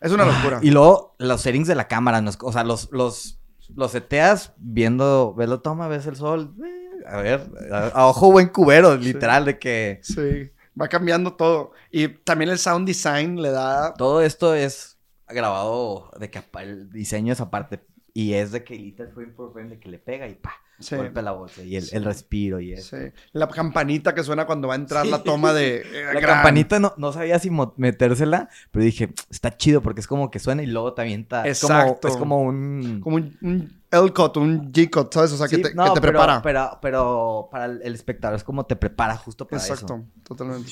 Es 0.00 0.12
una 0.12 0.24
locura. 0.26 0.60
Y 0.62 0.70
luego 0.70 1.16
los 1.18 1.40
settings 1.40 1.66
de 1.66 1.74
la 1.74 1.88
cámara, 1.88 2.22
o 2.42 2.52
sea, 2.52 2.62
los, 2.62 2.88
los, 2.92 3.40
los 3.74 3.92
seteas 3.92 4.52
viendo, 4.56 5.34
ves 5.34 5.48
la 5.48 5.58
toma, 5.58 5.88
ves 5.88 6.06
el 6.06 6.16
sol. 6.16 6.54
eh, 6.64 7.04
A 7.06 7.18
ver, 7.18 7.42
a, 7.72 7.88
a 7.88 8.06
ojo 8.06 8.32
buen 8.32 8.48
cubero, 8.48 8.96
literal, 8.96 9.44
de 9.44 9.58
que 9.58 10.00
Sí. 10.02 10.50
Va 10.80 10.88
cambiando 10.88 11.34
todo. 11.34 11.72
Y 11.90 12.08
también 12.08 12.50
el 12.50 12.58
sound 12.58 12.86
design 12.86 13.40
le 13.40 13.50
da. 13.50 13.94
todo 13.94 14.20
esto 14.22 14.54
es 14.54 14.98
grabado 15.28 16.10
de 16.18 16.30
que 16.30 16.42
el 16.60 16.90
diseño 16.90 17.32
es 17.32 17.40
aparte. 17.40 17.84
Y 18.16 18.34
es 18.34 18.52
de 18.52 18.62
que 18.62 18.76
literal 18.76 19.12
por 19.12 19.52
de 19.68 19.78
que 19.80 19.88
le 19.88 19.98
pega 19.98 20.28
y 20.28 20.34
pa, 20.36 20.52
Sí. 20.78 20.94
golpea 20.96 21.22
la 21.22 21.32
voz 21.32 21.58
y 21.58 21.74
el, 21.76 21.84
el 21.92 22.04
respiro 22.04 22.60
y 22.60 22.72
eso. 22.72 22.96
Sí. 22.96 23.04
La 23.32 23.48
campanita 23.48 24.14
que 24.14 24.22
suena 24.22 24.46
cuando 24.46 24.68
va 24.68 24.74
a 24.74 24.76
entrar 24.76 25.04
la 25.06 25.22
toma 25.24 25.52
de. 25.52 25.78
eh, 25.84 26.04
La 26.14 26.20
gran- 26.20 26.34
campanita 26.36 26.78
no, 26.78 26.94
no 26.96 27.12
sabía 27.12 27.38
si 27.40 27.50
metérsela, 27.76 28.48
pero 28.70 28.84
dije, 28.84 29.12
está 29.30 29.56
chido 29.56 29.82
porque 29.82 30.00
es 30.00 30.06
como 30.06 30.30
que 30.30 30.38
suena 30.38 30.62
y 30.62 30.66
luego 30.66 30.94
te 30.94 31.02
avienta. 31.02 31.44
Es 31.46 31.60
como, 31.60 31.74
Exacto. 31.74 32.08
es 32.08 32.16
como 32.16 32.40
un... 32.42 33.00
Como 33.02 33.16
un, 33.16 33.36
un 33.42 33.82
L-cut, 33.90 34.36
un 34.38 34.72
G-cut, 34.72 35.12
¿sabes? 35.14 35.32
O 35.32 35.36
sea, 35.36 35.46
que 35.46 35.58
te, 35.58 35.62
que 35.62 35.68
te 35.70 35.74
pero- 35.74 36.00
prepara. 36.00 36.42
Pero, 36.42 36.78
pero 36.82 37.48
para 37.50 37.66
el, 37.66 37.94
espectador 37.94 38.36
es 38.36 38.42
como 38.44 38.64
te 38.66 38.74
prepara 38.76 39.16
justo 39.16 39.46
para 39.46 39.60
Exacto, 39.62 39.94
eso. 39.94 40.04
totalmente. 40.24 40.70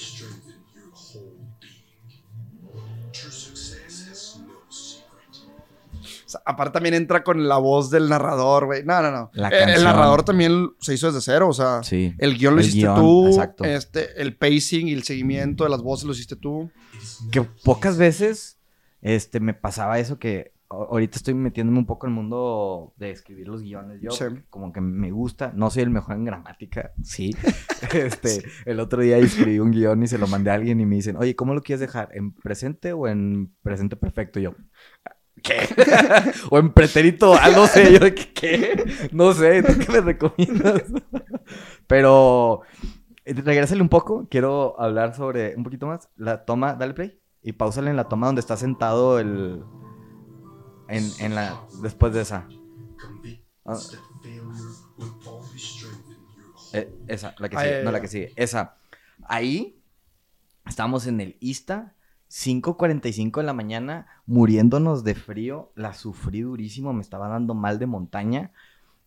Sea, 6.32 6.42
aparte 6.44 6.72
también 6.74 6.94
entra 6.94 7.22
con 7.22 7.46
la 7.48 7.58
voz 7.58 7.90
del 7.90 8.08
narrador, 8.08 8.66
güey. 8.66 8.84
No, 8.84 9.00
no, 9.02 9.10
no. 9.10 9.30
La 9.34 9.48
Eh, 9.50 9.74
el 9.76 9.84
narrador 9.84 10.24
también 10.24 10.70
se 10.80 10.94
hizo 10.94 11.06
desde 11.06 11.20
cero, 11.20 11.48
o 11.48 11.52
sea, 11.52 11.82
Sí. 11.82 12.14
el 12.18 12.36
guion 12.36 12.54
lo 12.56 12.60
El 12.60 12.66
hiciste 12.66 12.86
guion, 12.86 12.96
tú, 12.96 13.26
exacto. 13.28 13.64
este, 13.64 14.20
el 14.20 14.36
pacing 14.36 14.88
y 14.88 14.92
el 14.92 15.04
seguimiento 15.04 15.64
de 15.64 15.70
las 15.70 15.82
voces 15.82 16.04
lo 16.06 16.12
hiciste 16.12 16.36
tú. 16.36 16.70
Que 17.30 17.42
pocas 17.42 17.96
veces 17.96 18.58
este, 19.00 19.40
me 19.40 19.54
pasaba 19.54 19.98
eso 19.98 20.18
que 20.18 20.52
ahorita 20.70 21.18
estoy 21.18 21.34
metiéndome 21.34 21.78
un 21.80 21.84
poco 21.86 22.06
en 22.06 22.12
el 22.12 22.16
mundo 22.16 22.94
de 22.96 23.10
escribir 23.10 23.46
los 23.46 23.60
guiones. 23.60 24.00
Yo 24.00 24.10
Sí. 24.12 24.24
como 24.48 24.72
que 24.72 24.80
me 24.80 25.10
gusta, 25.10 25.52
no 25.54 25.68
soy 25.68 25.82
el 25.82 25.90
mejor 25.90 26.16
en 26.16 26.24
gramática, 26.24 26.92
sí. 27.02 27.30
este, 27.92 28.42
el 28.64 28.80
otro 28.80 29.02
día 29.02 29.18
escribí 29.18 29.58
un 29.58 29.70
guion 29.70 30.02
y 30.02 30.06
se 30.06 30.16
lo 30.16 30.26
mandé 30.28 30.50
a 30.50 30.54
alguien 30.54 30.80
y 30.80 30.86
me 30.86 30.94
dicen, 30.96 31.16
oye, 31.16 31.36
¿cómo 31.36 31.52
lo 31.52 31.60
quieres 31.62 31.80
dejar? 31.80 32.08
¿En 32.14 32.32
presente 32.32 32.92
o 32.94 33.06
en 33.06 33.52
presente 33.62 33.96
perfecto? 33.96 34.38
Y 34.40 34.44
yo, 34.44 34.54
¿qué? 35.42 35.68
o 36.50 36.58
en 36.58 36.72
pretérito, 36.72 37.34
ah, 37.34 37.50
no 37.50 37.66
sé, 37.66 37.92
yo 37.92 37.98
de 37.98 38.14
¿qué? 38.14 39.10
No 39.12 39.32
sé, 39.32 39.62
¿tú 39.62 39.72
qué 39.78 39.92
me 39.92 40.00
recomiendas? 40.00 40.82
Pero 41.86 42.62
eh, 43.24 43.34
regrésale 43.34 43.82
un 43.82 43.88
poco, 43.88 44.26
quiero 44.30 44.80
hablar 44.80 45.14
sobre 45.14 45.54
un 45.56 45.64
poquito 45.64 45.86
más 45.86 46.08
la 46.16 46.44
toma, 46.44 46.74
dale 46.74 46.94
play 46.94 47.20
y 47.42 47.52
pausale 47.52 47.90
en 47.90 47.96
la 47.96 48.08
toma 48.08 48.26
donde 48.26 48.40
está 48.40 48.56
sentado 48.56 49.18
el 49.18 49.62
En, 50.88 51.10
en 51.18 51.34
la, 51.34 51.60
después 51.82 52.12
de 52.14 52.22
esa. 52.22 52.48
Ah, 53.64 53.78
eh, 56.72 56.94
esa, 57.06 57.34
la 57.38 57.48
que 57.48 57.58
sigue. 57.58 57.84
no, 57.84 57.92
la 57.92 58.00
que 58.00 58.08
sigue. 58.08 58.32
Esa. 58.36 58.76
Ahí 59.24 59.82
estábamos 60.66 61.06
en 61.06 61.20
el 61.20 61.36
ISTA, 61.40 61.94
5.45 62.32 63.40
de 63.40 63.42
la 63.42 63.52
mañana, 63.52 64.06
muriéndonos 64.24 65.04
de 65.04 65.14
frío. 65.14 65.70
La 65.74 65.92
sufrí 65.92 66.40
durísimo, 66.40 66.94
me 66.94 67.02
estaba 67.02 67.28
dando 67.28 67.54
mal 67.54 67.78
de 67.78 67.86
montaña. 67.86 68.52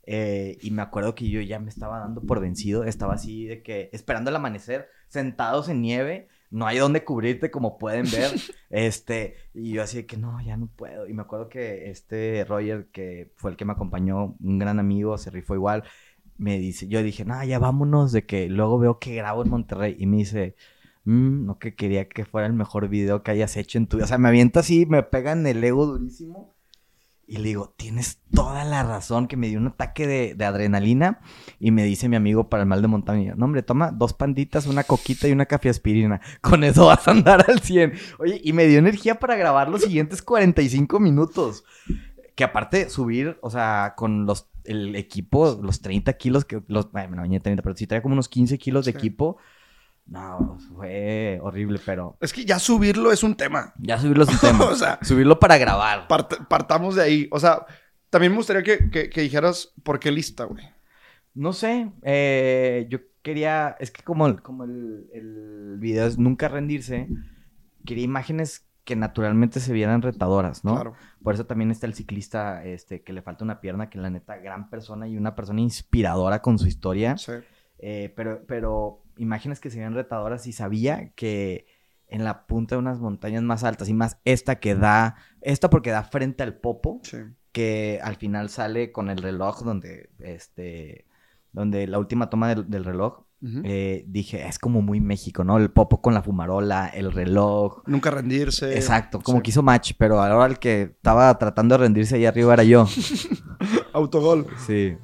eh, 0.04 0.60
y 0.62 0.70
me 0.72 0.84
acuerdo 0.84 1.16
que 1.16 1.28
yo 1.30 1.42
ya 1.42 1.60
me 1.60 1.70
estaba 1.70 2.00
dando 2.00 2.22
por 2.22 2.40
vencido. 2.40 2.84
Estaba 2.84 3.16
así 3.16 3.46
de 3.46 3.64
que 3.64 3.90
esperando 3.94 4.30
el 4.30 4.36
amanecer, 4.36 4.90
sentados 5.08 5.70
en 5.70 5.82
nieve. 5.82 6.28
No 6.52 6.68
hay 6.68 6.78
donde 6.78 7.04
cubrirte, 7.04 7.50
como 7.50 7.80
pueden 7.80 8.06
ver. 8.12 8.32
este, 8.70 9.36
y 9.56 9.72
yo 9.72 9.82
así 9.82 9.98
de 9.98 10.06
que 10.06 10.18
no, 10.18 10.40
ya 10.42 10.56
no 10.58 10.68
puedo. 10.68 11.08
Y 11.08 11.14
me 11.14 11.24
acuerdo 11.24 11.50
que 11.50 11.90
este 11.90 12.46
Roger, 12.46 12.90
que 12.92 13.32
fue 13.38 13.50
el 13.52 13.58
que 13.58 13.66
me 13.66 13.74
acompañó, 13.74 14.36
un 14.40 14.60
gran 14.60 14.78
amigo, 14.80 15.18
se 15.18 15.32
rifó 15.32 15.56
igual 15.56 15.84
me 16.38 16.60
dice, 16.60 16.88
yo 16.90 17.02
dije, 17.02 17.24
no, 17.26 17.42
ya 17.46 17.60
vámonos, 17.60 18.12
de 18.12 18.26
que 18.26 18.50
luego 18.50 18.78
veo 18.78 19.00
que 19.00 19.16
grabo 19.16 19.44
en 19.44 19.50
Monterrey. 19.50 19.96
Y 19.98 20.06
me 20.06 20.18
dice, 20.18 20.56
"Mm, 21.06 21.46
no 21.46 21.58
que 21.60 21.76
quería 21.76 22.08
que 22.10 22.26
fuera 22.26 22.48
el 22.48 22.54
mejor 22.54 22.88
video 22.90 23.24
que 23.24 23.32
hayas 23.32 23.56
hecho 23.58 23.78
en 23.78 23.88
tu 23.88 23.98
vida. 23.98 24.06
O 24.06 24.08
sea, 24.08 24.18
me 24.18 24.28
avienta 24.30 24.60
así, 24.60 24.86
me 24.86 25.02
pega 25.04 25.32
en 25.32 25.46
el 25.48 25.64
ego 25.64 25.86
durísimo. 25.86 26.54
Y 27.28 27.38
le 27.38 27.44
digo, 27.50 27.74
tienes 27.76 28.20
toda 28.36 28.64
la 28.66 28.84
razón, 28.84 29.28
que 29.28 29.36
me 29.36 29.48
dio 29.48 29.58
un 29.58 29.66
ataque 29.66 30.06
de, 30.06 30.36
de 30.36 30.46
adrenalina. 30.46 31.22
Y 31.60 31.72
me 31.72 31.84
dice 31.84 32.08
mi 32.08 32.16
amigo 32.16 32.50
para 32.50 32.62
el 32.62 32.70
mal 32.70 32.84
de 32.84 32.88
montaña, 32.88 33.34
no, 33.36 33.46
hombre, 33.46 33.64
toma 33.64 33.92
dos 33.92 34.14
panditas, 34.14 34.68
una 34.68 34.84
coquita 34.84 35.28
y 35.28 35.32
una 35.32 35.48
café 35.48 35.70
aspirina. 35.70 36.22
Con 36.42 36.64
eso 36.64 36.86
vas 36.86 37.08
a 37.08 37.12
andar 37.12 37.44
al 37.50 37.62
100. 37.62 37.94
Oye, 38.20 38.40
y 38.44 38.54
me 38.54 38.68
dio 38.68 38.78
energía 38.78 39.16
para 39.16 39.36
grabar 39.36 39.70
los 39.70 39.82
siguientes 39.82 40.22
45 40.22 41.00
minutos. 41.00 41.64
Que 42.36 42.44
aparte 42.44 42.90
subir, 42.92 43.38
o 43.42 43.50
sea, 43.50 43.94
con 43.98 44.28
los 44.28 44.50
el 44.66 44.96
equipo, 44.96 45.60
los 45.64 45.82
30 45.82 46.14
kilos, 46.14 46.44
que 46.46 46.62
los, 46.68 46.90
la 46.94 47.08
bañé 47.08 47.40
30, 47.40 47.64
pero 47.64 47.76
sí 47.76 47.88
traía 47.88 48.02
como 48.02 48.14
unos 48.14 48.30
15 48.30 48.58
kilos 48.60 48.86
de 48.86 48.92
Sí. 48.92 48.98
equipo. 48.98 49.38
No, 50.08 50.58
fue 50.76 51.40
horrible, 51.42 51.80
pero 51.84 52.16
Es 52.22 52.32
que 52.32 52.46
ya 52.46 52.60
subirlo 52.60 53.12
es 53.12 53.24
un 53.24 53.36
tema. 53.36 53.74
ya 53.80 53.98
subirlo 54.00 54.24
es 54.24 54.30
un 54.30 54.40
tema. 54.40 54.66
O 54.72 54.76
sea, 54.76 55.00
subirlo 55.02 55.40
para 55.40 55.58
grabar. 55.58 56.08
Part- 56.08 56.48
partamos 56.48 56.96
de 56.96 57.04
ahí. 57.04 57.28
O 57.32 57.40
sea, 57.40 57.66
también 58.10 58.32
me 58.32 58.38
gustaría 58.38 58.62
que, 58.64 58.90
que- 58.90 59.10
que 59.10 59.22
dijeras 59.22 59.74
por 59.84 60.00
qué 60.00 60.12
lista, 60.12 60.44
güey. 60.46 60.64
No 61.34 61.52
sé, 61.54 61.92
eh, 62.04 62.86
yo 62.90 63.00
quería, 63.24 63.76
es 63.80 63.92
que 63.92 64.04
como, 64.04 64.28
el- 64.28 64.42
como 64.42 64.64
el, 64.64 65.10
el 65.14 65.78
video 65.80 66.06
es 66.06 66.18
nunca 66.18 66.48
rendirse, 66.48 67.10
quería 67.86 68.04
imágenes 68.06 68.68
que 68.86 68.96
naturalmente 68.96 69.60
se 69.60 69.74
vieran 69.74 70.04
retadoras, 70.04 70.64
¿no? 70.64 70.76
Claro. 70.76 70.94
Por 71.24 71.34
eso 71.34 71.46
también 71.48 71.72
está 71.72 71.88
el 71.88 71.96
ciclista 71.96 72.64
este, 72.64 73.02
que 73.02 73.12
le 73.14 73.24
falta 73.24 73.44
una 73.44 73.60
pierna, 73.60 73.90
que 73.90 73.98
la 73.98 74.12
neta, 74.12 74.38
gran 74.38 74.70
persona 74.70 75.08
y 75.08 75.18
una 75.18 75.34
persona 75.36 75.60
inspiradora 75.62 76.44
con 76.44 76.60
su 76.60 76.68
historia. 76.68 77.18
Sí. 77.18 77.32
Eh, 77.80 78.14
pero, 78.16 78.44
pero 78.48 79.02
imágenes 79.18 79.60
que 79.60 79.70
se 79.70 79.80
vean 79.80 79.94
retadoras 79.94 80.48
y 80.48 80.54
sabía 80.54 81.12
que 81.16 81.66
en 82.08 82.24
la 82.24 82.46
punta 82.46 82.76
de 82.76 82.80
unas 82.80 83.00
montañas 83.00 83.44
más 83.44 83.64
altas 83.64 83.90
y 83.90 83.94
más 83.94 84.18
esta 84.26 84.60
que 84.60 84.76
da, 84.76 85.16
esta 85.42 85.70
porque 85.70 85.92
da 85.92 86.04
frente 86.04 86.44
al 86.44 86.54
popo, 86.56 87.00
Sí. 87.04 87.18
que 87.52 88.00
al 88.04 88.16
final 88.18 88.50
sale 88.50 88.92
con 88.92 89.10
el 89.10 89.18
reloj 89.18 89.64
donde, 89.64 90.10
este, 90.20 91.06
donde 91.52 91.88
la 91.88 91.98
última 92.00 92.30
toma 92.30 92.50
del, 92.50 92.70
del 92.70 92.84
reloj, 92.86 93.24
eh, 93.64 94.04
dije, 94.08 94.48
es 94.48 94.58
como 94.58 94.82
muy 94.82 95.00
México, 95.00 95.44
¿no? 95.44 95.58
El 95.60 95.70
popo 95.70 96.02
con 96.02 96.16
la 96.16 96.24
fumarola, 96.24 96.88
el 96.88 97.12
reloj. 97.12 97.84
Nunca 97.86 98.10
rendirse. 98.10 98.74
Exacto, 98.76 99.20
como 99.22 99.38
Sí. 99.38 99.44
que 99.44 99.50
hizo 99.52 99.62
match, 99.62 99.92
pero 100.00 100.20
ahora 100.20 100.48
el 100.48 100.58
que 100.58 100.82
estaba 100.84 101.38
tratando 101.38 101.76
de 101.78 101.84
rendirse 101.84 102.16
ahí 102.16 102.26
arriba 102.26 102.54
era 102.56 102.64
yo. 102.64 102.88
Autogol. 103.94 104.48
Sí. 104.66 104.98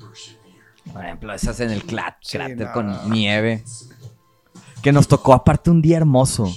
Por 0.92 1.06
ejemplo, 1.06 1.34
esas 1.34 1.60
en 1.60 1.70
el 1.72 1.82
Sí, 1.82 1.96
cráter 2.38 2.68
no. 2.68 2.74
con 2.74 3.12
nieve. 3.12 3.64
Que 4.82 4.92
nos 4.92 5.08
tocó 5.08 5.34
aparte 5.34 5.70
un 5.70 5.82
día 5.82 5.98
hermoso. 5.98 6.52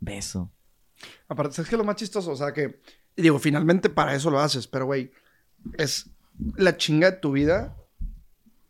Beso. 0.00 0.50
Aparte, 1.28 1.54
¿sabes 1.54 1.68
qué 1.68 1.74
es 1.74 1.78
lo 1.78 1.84
más 1.84 1.96
chistoso? 1.96 2.30
O 2.30 2.36
sea, 2.36 2.52
que, 2.52 2.80
digo, 3.16 3.38
finalmente 3.38 3.88
para 3.88 4.14
eso 4.14 4.30
lo 4.30 4.40
haces, 4.40 4.66
pero, 4.66 4.86
güey, 4.86 5.10
es 5.78 6.10
la 6.56 6.76
chinga 6.76 7.10
de 7.10 7.16
tu 7.18 7.32
vida 7.32 7.76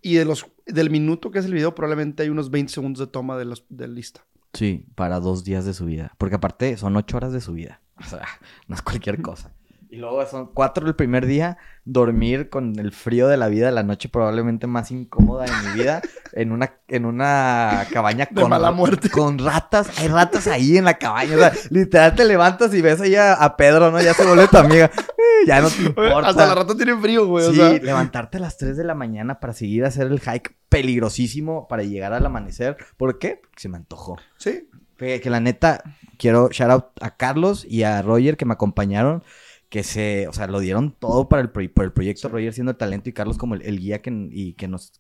y 0.01 0.15
de 0.15 0.25
los, 0.25 0.47
del 0.67 0.91
minuto 0.91 1.31
que 1.31 1.41
es 1.41 1.47
el 1.47 1.55
video, 1.55 1.75
probablemente 1.75 2.23
hay 2.23 2.29
unos 2.29 2.51
20 2.51 2.73
segundos 2.73 3.01
de 3.01 3.11
toma 3.11 3.37
de, 3.37 3.45
los, 3.45 3.65
de 3.69 3.89
lista. 3.89 4.25
Sí, 4.53 4.87
para 4.95 5.21
dos 5.21 5.43
días 5.43 5.65
de 5.65 5.75
subida. 5.75 6.15
Porque 6.17 6.37
aparte 6.37 6.77
son 6.77 6.97
ocho 6.97 7.17
horas 7.17 7.33
de 7.33 7.41
subida. 7.41 7.83
O 7.99 8.05
sea, 8.05 8.27
no 8.69 8.77
es 8.77 8.83
cualquier 8.83 9.21
cosa. 9.21 9.53
Y 9.97 9.99
luego 9.99 10.27
son 10.27 10.51
cuatro 10.53 10.87
el 10.87 10.95
primer 10.95 11.25
día, 11.25 11.57
dormir 11.87 12.51
con 12.51 12.79
el 12.79 12.93
frío 12.93 13.29
de 13.29 13.39
la 13.39 13.49
vida, 13.49 13.71
la 13.71 13.83
noche 13.83 14.11
probablemente 14.11 14.67
más 14.67 14.91
incómoda 14.91 15.47
de 15.47 15.53
mi 15.71 15.81
vida, 15.81 16.03
en 16.35 16.53
una, 16.53 16.75
en 16.89 17.07
una 17.07 17.87
cabaña 17.91 18.29
De 18.31 18.45
mala 18.47 18.73
muerte. 18.73 19.09
con 19.09 19.39
ratas. 19.39 19.99
Hay 19.99 20.09
ratas 20.09 20.49
ahí 20.49 20.77
en 20.77 20.85
la 20.85 20.99
cabaña. 20.99 21.37
O 21.37 21.39
sea, 21.39 21.53
literal 21.71 22.15
te 22.15 22.27
levantas 22.27 22.75
y 22.75 22.83
ves 22.83 23.01
ahí 23.01 23.15
a, 23.15 23.33
a 23.33 23.57
Pedro, 23.57 23.91
¿no? 23.91 23.99
Ya 24.03 24.13
se 24.13 24.27
vuelve 24.27 24.47
tu 24.49 24.59
amiga. 24.59 24.91
Eh, 24.95 25.47
ya 25.47 25.63
no 25.63 25.69
te 25.71 25.77
Oye, 25.77 25.87
importa. 25.87 26.29
Hasta 26.29 26.47
la 26.47 26.55
rata 26.57 26.77
tiene 26.77 26.95
frío, 26.99 27.27
güey. 27.27 27.47
Sí, 27.47 27.53
o 27.53 27.55
sea, 27.55 27.79
levantarte 27.79 28.37
a 28.37 28.41
las 28.41 28.59
3 28.59 28.77
de 28.77 28.85
la 28.85 28.95
mañana 28.95 29.41
para 29.41 29.55
seguir 29.55 29.87
a 29.87 29.89
hacer 29.89 30.09
el 30.09 30.21
hike 30.21 30.55
peligrosísimo 30.69 31.69
para 31.69 31.85
llegar 31.85 32.13
al 32.13 32.27
amanecer. 32.27 32.77
¿Por 32.99 33.19
qué? 33.19 33.41
Porque 33.43 33.61
se 33.63 33.71
me 33.71 33.79
antojó. 33.79 34.19
sí. 34.37 34.69
Que, 34.99 35.21
que 35.21 35.29
la 35.29 35.41
neta, 35.41 35.83
quiero 36.19 36.49
shout 36.51 36.71
out 36.71 36.85
a 37.03 37.17
Carlos 37.17 37.67
y 37.69 37.83
a 37.83 38.01
Roger 38.01 38.39
que 38.39 38.47
me 38.47 38.55
acompañaron. 38.55 39.23
Que 39.69 39.83
se, 39.83 40.29
o 40.29 40.33
sea, 40.33 40.47
lo 40.47 40.61
dieron 40.61 40.93
todo 40.93 41.29
para 41.29 41.43
el, 41.43 41.51
por 41.51 41.85
el 41.85 41.93
proyecto. 41.93 42.29
Roger 42.29 42.53
siendo 42.53 42.71
el 42.71 42.77
talento 42.79 43.09
y 43.09 43.13
Carlos 43.13 43.37
como 43.37 43.57
el, 43.57 43.63
el 43.63 43.81
guía 43.81 44.01
que, 44.01 44.11
y 44.31 44.53
que 44.53 44.69
nos, 44.69 44.93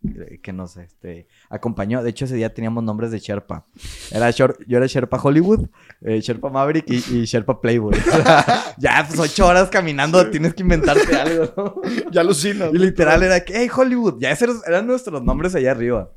que 0.43 0.52
nos 0.52 0.76
este, 0.76 1.28
acompañó. 1.48 2.02
De 2.02 2.10
hecho, 2.10 2.24
ese 2.24 2.34
día 2.34 2.52
teníamos 2.52 2.82
nombres 2.82 3.12
de 3.12 3.20
Sherpa. 3.20 3.64
Era 4.10 4.28
Shor- 4.30 4.59
yo 4.66 4.78
era 4.78 4.86
Sherpa 4.86 5.20
Hollywood, 5.22 5.68
eh, 6.01 6.20
Sherpa 6.20 6.51
Maverick 6.51 6.84
y, 6.90 6.97
y 6.97 7.24
Sherpa 7.26 7.60
Playboy. 7.60 7.94
O 8.09 8.22
sea, 8.22 8.74
ya, 8.76 9.05
pues 9.06 9.20
ocho 9.20 9.47
horas 9.47 9.68
caminando, 9.70 10.28
tienes 10.30 10.52
que 10.52 10.62
inventarte 10.64 11.14
algo, 11.20 11.52
¿no? 11.56 12.10
Ya 12.10 12.22
alucinas. 12.22 12.70
Y 12.74 12.78
literal 12.78 13.22
era 13.22 13.44
que, 13.44 13.52
hey, 13.56 13.68
Hollywood, 13.74 14.16
ya 14.18 14.32
esos 14.32 14.66
eran 14.66 14.86
nuestros 14.88 15.22
nombres 15.22 15.55
allá 15.55 15.70
arriba. 15.70 16.10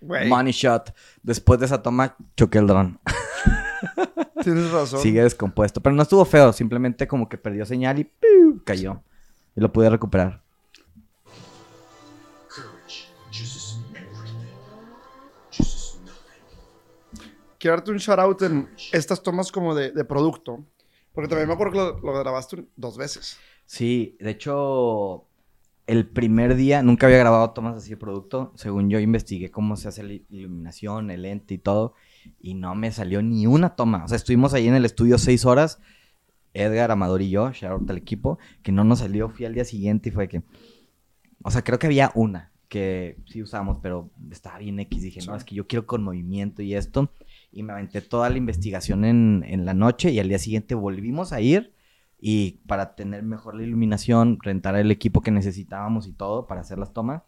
Güey, 0.00 0.28
Money 0.28 0.52
shot. 0.52 0.94
Después 1.22 1.60
de 1.60 1.66
esa 1.66 1.82
toma, 1.82 2.16
choqué 2.36 2.58
el 2.58 2.66
dron. 2.66 2.98
tienes 4.44 4.70
razón. 4.70 5.00
Sigue 5.00 5.22
descompuesto. 5.22 5.80
Pero 5.80 5.96
no 5.96 6.02
estuvo 6.02 6.24
feo, 6.24 6.52
simplemente 6.52 7.08
como 7.08 7.28
que 7.28 7.38
perdió 7.38 7.66
señal 7.66 7.98
y 7.98 8.04
¡piu! 8.04 8.62
cayó. 8.64 9.02
Y 9.56 9.60
lo 9.60 9.72
pude 9.72 9.90
recuperar. 9.90 10.42
Quiero 17.58 17.76
darte 17.76 17.90
un 17.92 17.96
shout 17.96 18.18
out 18.18 18.42
en 18.42 18.68
estas 18.92 19.22
tomas 19.22 19.50
como 19.50 19.74
de, 19.74 19.90
de 19.90 20.04
producto. 20.04 20.62
Porque 21.14 21.28
también 21.28 21.48
me 21.48 21.54
acuerdo 21.54 21.72
que 21.72 21.78
lo, 21.78 22.12
lo 22.12 22.18
grabaste 22.18 22.66
dos 22.76 22.98
veces. 22.98 23.38
Sí, 23.64 24.16
de 24.20 24.30
hecho, 24.30 25.24
el 25.86 26.06
primer 26.06 26.56
día 26.56 26.82
nunca 26.82 27.06
había 27.06 27.18
grabado 27.18 27.50
tomas 27.50 27.76
así 27.76 27.90
de 27.90 27.96
producto. 27.96 28.52
Según 28.56 28.90
yo 28.90 28.98
investigué 28.98 29.50
cómo 29.50 29.76
se 29.76 29.88
hace 29.88 30.02
la 30.02 30.12
iluminación, 30.28 31.10
el 31.10 31.22
lente 31.22 31.54
y 31.54 31.58
todo. 31.58 31.94
Y 32.40 32.54
no 32.54 32.74
me 32.74 32.90
salió 32.92 33.22
ni 33.22 33.46
una 33.46 33.76
toma. 33.76 34.04
O 34.04 34.08
sea, 34.08 34.16
estuvimos 34.16 34.54
ahí 34.54 34.68
en 34.68 34.74
el 34.74 34.84
estudio 34.84 35.18
seis 35.18 35.44
horas. 35.44 35.80
Edgar, 36.52 36.90
Amador 36.90 37.22
y 37.22 37.30
yo, 37.30 37.50
shout 37.50 37.72
out 37.72 37.90
al 37.90 37.98
equipo, 37.98 38.38
que 38.62 38.70
no 38.70 38.84
nos 38.84 39.00
salió. 39.00 39.28
Fui 39.28 39.44
al 39.44 39.54
día 39.54 39.64
siguiente 39.64 40.08
y 40.08 40.12
fue 40.12 40.28
que. 40.28 40.42
O 41.42 41.50
sea, 41.50 41.62
creo 41.62 41.78
que 41.78 41.86
había 41.86 42.12
una 42.14 42.52
que 42.68 43.18
sí 43.26 43.42
usamos, 43.42 43.78
pero 43.82 44.10
estaba 44.30 44.58
bien 44.58 44.80
X. 44.80 45.02
Dije, 45.02 45.20
no, 45.26 45.36
es 45.36 45.44
que 45.44 45.54
yo 45.54 45.66
quiero 45.66 45.86
con 45.86 46.02
movimiento 46.02 46.62
y 46.62 46.74
esto. 46.74 47.12
Y 47.52 47.62
me 47.62 47.72
aventé 47.72 48.00
toda 48.00 48.30
la 48.30 48.38
investigación 48.38 49.04
en, 49.04 49.44
en 49.46 49.64
la 49.64 49.74
noche 49.74 50.10
y 50.10 50.18
al 50.18 50.28
día 50.28 50.38
siguiente 50.38 50.74
volvimos 50.74 51.32
a 51.32 51.40
ir. 51.40 51.72
Y 52.18 52.62
para 52.66 52.94
tener 52.94 53.22
mejor 53.22 53.54
la 53.54 53.62
iluminación, 53.62 54.38
rentar 54.40 54.76
el 54.76 54.90
equipo 54.90 55.20
que 55.20 55.30
necesitábamos 55.30 56.08
y 56.08 56.12
todo 56.12 56.46
para 56.46 56.62
hacer 56.62 56.78
las 56.78 56.92
tomas. 56.92 57.22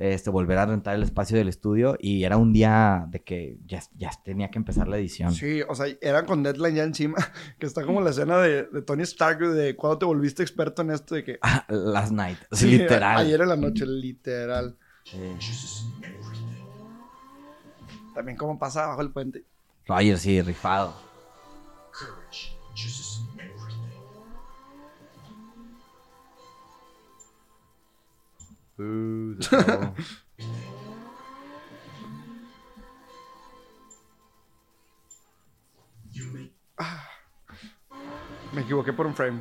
Este, 0.00 0.30
volver 0.30 0.56
a 0.56 0.64
rentar 0.64 0.94
el 0.94 1.02
espacio 1.02 1.36
del 1.36 1.48
estudio. 1.48 1.94
Y 2.00 2.24
era 2.24 2.38
un 2.38 2.54
día 2.54 3.06
de 3.10 3.22
que 3.22 3.58
ya, 3.66 3.82
ya 3.94 4.10
tenía 4.24 4.50
que 4.50 4.58
empezar 4.58 4.88
la 4.88 4.96
edición. 4.96 5.34
Sí, 5.34 5.60
o 5.68 5.74
sea, 5.74 5.86
eran 6.00 6.24
con 6.24 6.42
deadline 6.42 6.74
ya 6.74 6.84
encima. 6.84 7.16
Que 7.58 7.66
está 7.66 7.84
como 7.84 8.00
la 8.00 8.08
escena 8.08 8.38
de, 8.38 8.62
de 8.64 8.80
Tony 8.80 9.02
Stark 9.02 9.38
de 9.40 9.76
cuando 9.76 9.98
te 9.98 10.06
volviste 10.06 10.42
experto 10.42 10.80
en 10.80 10.92
esto 10.92 11.14
de 11.14 11.24
que... 11.24 11.38
Ah, 11.42 11.66
last 11.68 12.12
night. 12.12 12.38
Sí, 12.50 12.78
literal. 12.78 13.18
Ayer 13.18 13.42
en 13.42 13.48
la 13.48 13.56
noche, 13.56 13.84
literal. 13.84 14.78
También 18.14 18.38
como 18.38 18.58
pasa 18.58 18.84
abajo 18.84 19.02
el 19.02 19.10
puente. 19.10 19.44
Roger, 19.86 20.18
sí, 20.18 20.40
rifado. 20.40 20.94
Courage 21.92 22.60
make 28.80 29.48
Me 38.52 38.62
equivoqué 38.62 38.92
por 38.92 39.06
un 39.06 39.14
frame. 39.14 39.40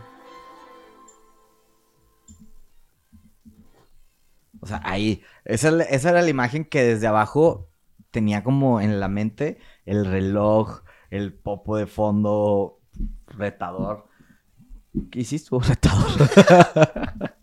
O 4.59 4.67
sea, 4.67 4.81
ahí. 4.83 5.23
Esa, 5.45 5.81
esa 5.83 6.09
era 6.09 6.21
la 6.21 6.29
imagen 6.29 6.63
que 6.63 6.83
desde 6.83 7.07
abajo 7.07 7.69
tenía 8.11 8.43
como 8.43 8.81
en 8.81 8.99
la 8.99 9.07
mente 9.07 9.57
el 9.85 10.05
reloj, 10.05 10.83
el 11.09 11.33
popo 11.33 11.75
de 11.75 11.87
fondo, 11.87 12.81
retador. 13.25 14.07
¿Qué 15.09 15.21
hiciste, 15.21 15.55
retador? 15.59 16.29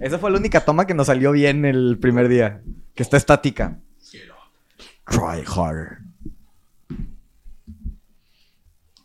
Esa 0.00 0.18
fue 0.18 0.30
la 0.30 0.38
única 0.38 0.64
toma 0.64 0.86
que 0.86 0.94
nos 0.94 1.06
salió 1.06 1.32
bien 1.32 1.64
el 1.64 1.98
primer 2.00 2.28
día. 2.28 2.62
Que 2.94 3.02
está 3.02 3.16
estática. 3.16 3.80
Try 5.06 5.44
harder. 5.46 5.98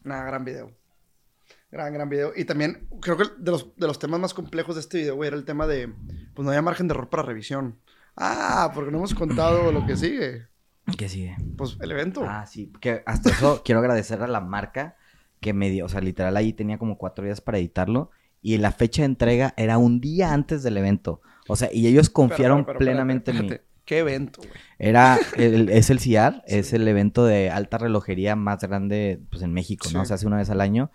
Nah, 0.03 0.23
gran 0.23 0.45
video. 0.45 0.71
Gran, 1.71 1.93
gran 1.93 2.09
video. 2.09 2.31
Y 2.35 2.45
también 2.45 2.87
creo 3.01 3.17
que 3.17 3.25
de 3.37 3.51
los, 3.51 3.75
de 3.75 3.87
los 3.87 3.99
temas 3.99 4.19
más 4.19 4.33
complejos 4.33 4.75
de 4.75 4.81
este 4.81 4.99
video, 4.99 5.15
güey, 5.15 5.27
era 5.27 5.37
el 5.37 5.45
tema 5.45 5.67
de, 5.67 5.93
pues 6.33 6.43
no 6.43 6.49
había 6.49 6.61
margen 6.61 6.87
de 6.87 6.93
error 6.93 7.09
para 7.09 7.23
revisión. 7.23 7.77
Ah, 8.15 8.71
porque 8.73 8.91
no 8.91 8.97
hemos 8.97 9.13
contado 9.13 9.71
lo 9.71 9.85
que 9.85 9.95
sigue. 9.95 10.47
¿Qué 10.97 11.07
sigue? 11.07 11.37
Pues 11.57 11.77
el 11.81 11.91
evento. 11.91 12.25
Ah, 12.27 12.45
sí. 12.45 12.71
Que 12.81 13.03
hasta 13.05 13.29
eso 13.29 13.61
quiero 13.65 13.79
agradecer 13.79 14.21
a 14.23 14.27
la 14.27 14.41
marca 14.41 14.95
que 15.39 15.53
me 15.53 15.69
dio. 15.69 15.85
O 15.85 15.89
sea, 15.89 16.01
literal 16.01 16.35
ahí 16.37 16.53
tenía 16.53 16.77
como 16.77 16.97
cuatro 16.97 17.23
días 17.23 17.41
para 17.41 17.59
editarlo. 17.59 18.11
Y 18.41 18.57
la 18.57 18.71
fecha 18.71 19.01
de 19.01 19.07
entrega 19.07 19.53
era 19.57 19.77
un 19.77 19.99
día 19.99 20.33
antes 20.33 20.63
del 20.63 20.77
evento. 20.77 21.21
O 21.47 21.55
sea, 21.55 21.69
y 21.73 21.87
ellos 21.87 22.09
confiaron 22.09 22.59
Pero, 22.59 22.65
pero, 22.67 22.79
pero, 22.79 22.91
plenamente 22.91 23.31
en 23.31 23.41
mí. 23.41 23.51
¿Qué 23.85 23.97
evento, 23.99 24.39
güey? 24.41 24.51
Era, 24.77 25.17
el- 25.35 25.69
es 25.69 25.89
el 25.89 25.99
CIAR, 25.99 26.43
es 26.47 26.73
el 26.73 26.87
evento 26.87 27.25
de 27.25 27.49
alta 27.49 27.77
relojería 27.79 28.35
más 28.35 28.59
grande 28.59 29.19
pues, 29.31 29.41
en 29.41 29.51
México, 29.51 29.87
¿no? 29.91 30.01
Sí. 30.01 30.09
Se 30.09 30.13
hace 30.13 30.27
una 30.27 30.37
vez 30.37 30.49
al 30.49 30.61
año. 30.61 30.91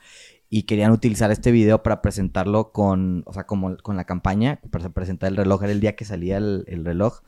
Y 0.48 0.62
querían 0.62 0.92
utilizar 0.92 1.32
este 1.32 1.50
video 1.50 1.82
para 1.82 2.00
presentarlo 2.00 2.70
con, 2.70 3.24
o 3.26 3.32
sea, 3.32 3.44
como 3.44 3.76
con 3.78 3.96
la 3.96 4.04
campaña, 4.04 4.60
para 4.70 4.88
presentar 4.90 5.28
el 5.28 5.36
reloj. 5.36 5.64
Era 5.64 5.72
el 5.72 5.80
día 5.80 5.96
que 5.96 6.04
salía 6.04 6.36
el, 6.36 6.64
el 6.68 6.84
reloj. 6.84 7.22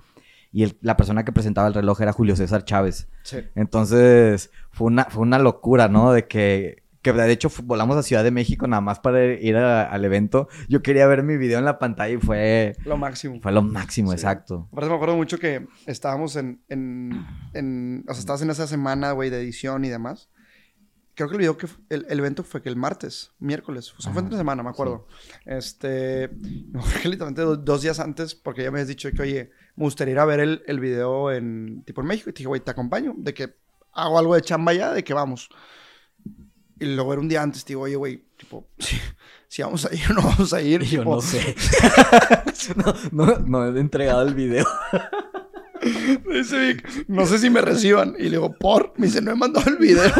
Y 0.52 0.62
el- 0.62 0.78
la 0.80 0.96
persona 0.96 1.24
que 1.24 1.32
presentaba 1.32 1.66
el 1.66 1.74
reloj 1.74 2.00
era 2.00 2.12
Julio 2.12 2.36
César 2.36 2.64
Chávez. 2.64 3.08
Sí. 3.24 3.38
Entonces, 3.56 4.50
fue 4.70 4.86
una, 4.86 5.06
fue 5.06 5.22
una 5.22 5.40
locura, 5.40 5.88
¿no? 5.88 6.12
De 6.12 6.28
que, 6.28 6.84
que 7.14 7.20
de 7.22 7.32
hecho 7.32 7.50
volamos 7.64 7.96
a 7.96 8.02
Ciudad 8.02 8.24
de 8.24 8.30
México 8.30 8.66
nada 8.66 8.80
más 8.80 9.00
para 9.00 9.24
ir 9.24 9.56
a- 9.56 9.84
al 9.90 10.04
evento. 10.04 10.48
Yo 10.68 10.82
quería 10.82 11.06
ver 11.06 11.22
mi 11.22 11.36
video 11.36 11.58
en 11.58 11.64
la 11.64 11.78
pantalla 11.78 12.14
y 12.14 12.18
fue, 12.18 12.74
Lo 12.84 12.96
máximo. 12.96 13.40
fue 13.40 13.52
lo 13.52 13.62
máximo, 13.62 14.10
Sí. 14.10 14.14
exacto. 14.16 14.68
Aparte 14.72 14.88
me 14.90 14.94
acuerdo 14.96 15.16
mucho 15.16 15.38
que 15.38 15.66
estábamos 15.86 16.36
en, 16.36 16.60
en, 16.68 17.24
en- 17.54 18.04
o 18.08 18.12
sea, 18.12 18.20
estabas 18.20 18.42
en 18.42 18.50
esa 18.50 18.66
semana, 18.66 19.12
güey, 19.12 19.30
de 19.30 19.38
edición 19.40 19.84
y 19.84 19.88
demás. 19.88 20.28
Creo 21.14 21.28
que 21.28 21.34
el 21.36 21.38
video 21.40 21.56
que, 21.56 21.66
el, 21.88 22.04
el 22.10 22.18
evento 22.18 22.44
fue 22.44 22.60
que 22.60 22.68
el 22.68 22.76
martes, 22.76 23.32
miércoles, 23.38 23.94
o 23.98 24.02
sea, 24.02 24.12
fue 24.12 24.20
entre 24.20 24.36
semana, 24.36 24.62
me 24.62 24.68
acuerdo. 24.68 25.06
Este, 25.46 26.28
me 26.28 26.78
acuerdo 26.80 27.00
que 27.02 27.08
literalmente 27.08 27.40
do- 27.42 27.56
dos 27.56 27.80
días 27.82 28.00
antes, 28.00 28.34
porque 28.34 28.62
ya 28.64 28.70
me 28.70 28.76
habías 28.78 28.88
dicho 28.88 29.10
que, 29.10 29.22
oye, 29.22 29.50
me 29.76 29.84
gustaría 29.84 30.12
ir 30.12 30.18
a 30.18 30.24
ver 30.26 30.40
el, 30.40 30.62
el 30.66 30.78
video 30.78 31.32
en, 31.32 31.82
tipo 31.86 32.02
en 32.02 32.06
México. 32.08 32.28
Y 32.28 32.32
te 32.34 32.38
dije, 32.40 32.48
güey, 32.48 32.60
te 32.60 32.70
acompaño, 32.70 33.14
de 33.16 33.32
que 33.32 33.54
hago 33.94 34.18
algo 34.18 34.34
de 34.34 34.42
chamba 34.42 34.74
ya, 34.74 34.92
de 34.92 35.02
que 35.04 35.14
vamos. 35.14 35.48
Y 36.78 36.86
luego 36.86 37.12
era 37.12 37.22
un 37.22 37.28
día 37.28 37.42
antes, 37.42 37.64
te 37.64 37.68
digo, 37.68 37.82
oye, 37.82 37.96
güey, 37.96 38.24
tipo, 38.36 38.68
si, 38.78 38.96
si 39.48 39.62
vamos 39.62 39.84
a 39.86 39.94
ir 39.94 40.10
o 40.10 40.14
no 40.14 40.22
vamos 40.22 40.52
a 40.52 40.60
ir. 40.60 40.82
Y 40.82 40.86
yo 40.90 41.00
tipo, 41.00 41.16
no 41.16 41.20
sé. 41.20 41.54
no, 42.76 42.94
no, 43.12 43.38
no 43.38 43.76
he 43.76 43.80
entregado 43.80 44.22
el 44.22 44.34
video. 44.34 44.66
Me 46.24 46.38
dice 46.38 46.58
Vic, 46.58 47.08
no 47.08 47.26
sé 47.26 47.38
si 47.38 47.48
me 47.48 47.60
reciban. 47.60 48.14
Y 48.18 48.24
le 48.24 48.30
digo, 48.30 48.54
por. 48.58 48.92
Me 48.96 49.06
dice, 49.06 49.22
no 49.22 49.32
he 49.32 49.36
mandado 49.36 49.70
el 49.70 49.76
video. 49.76 50.12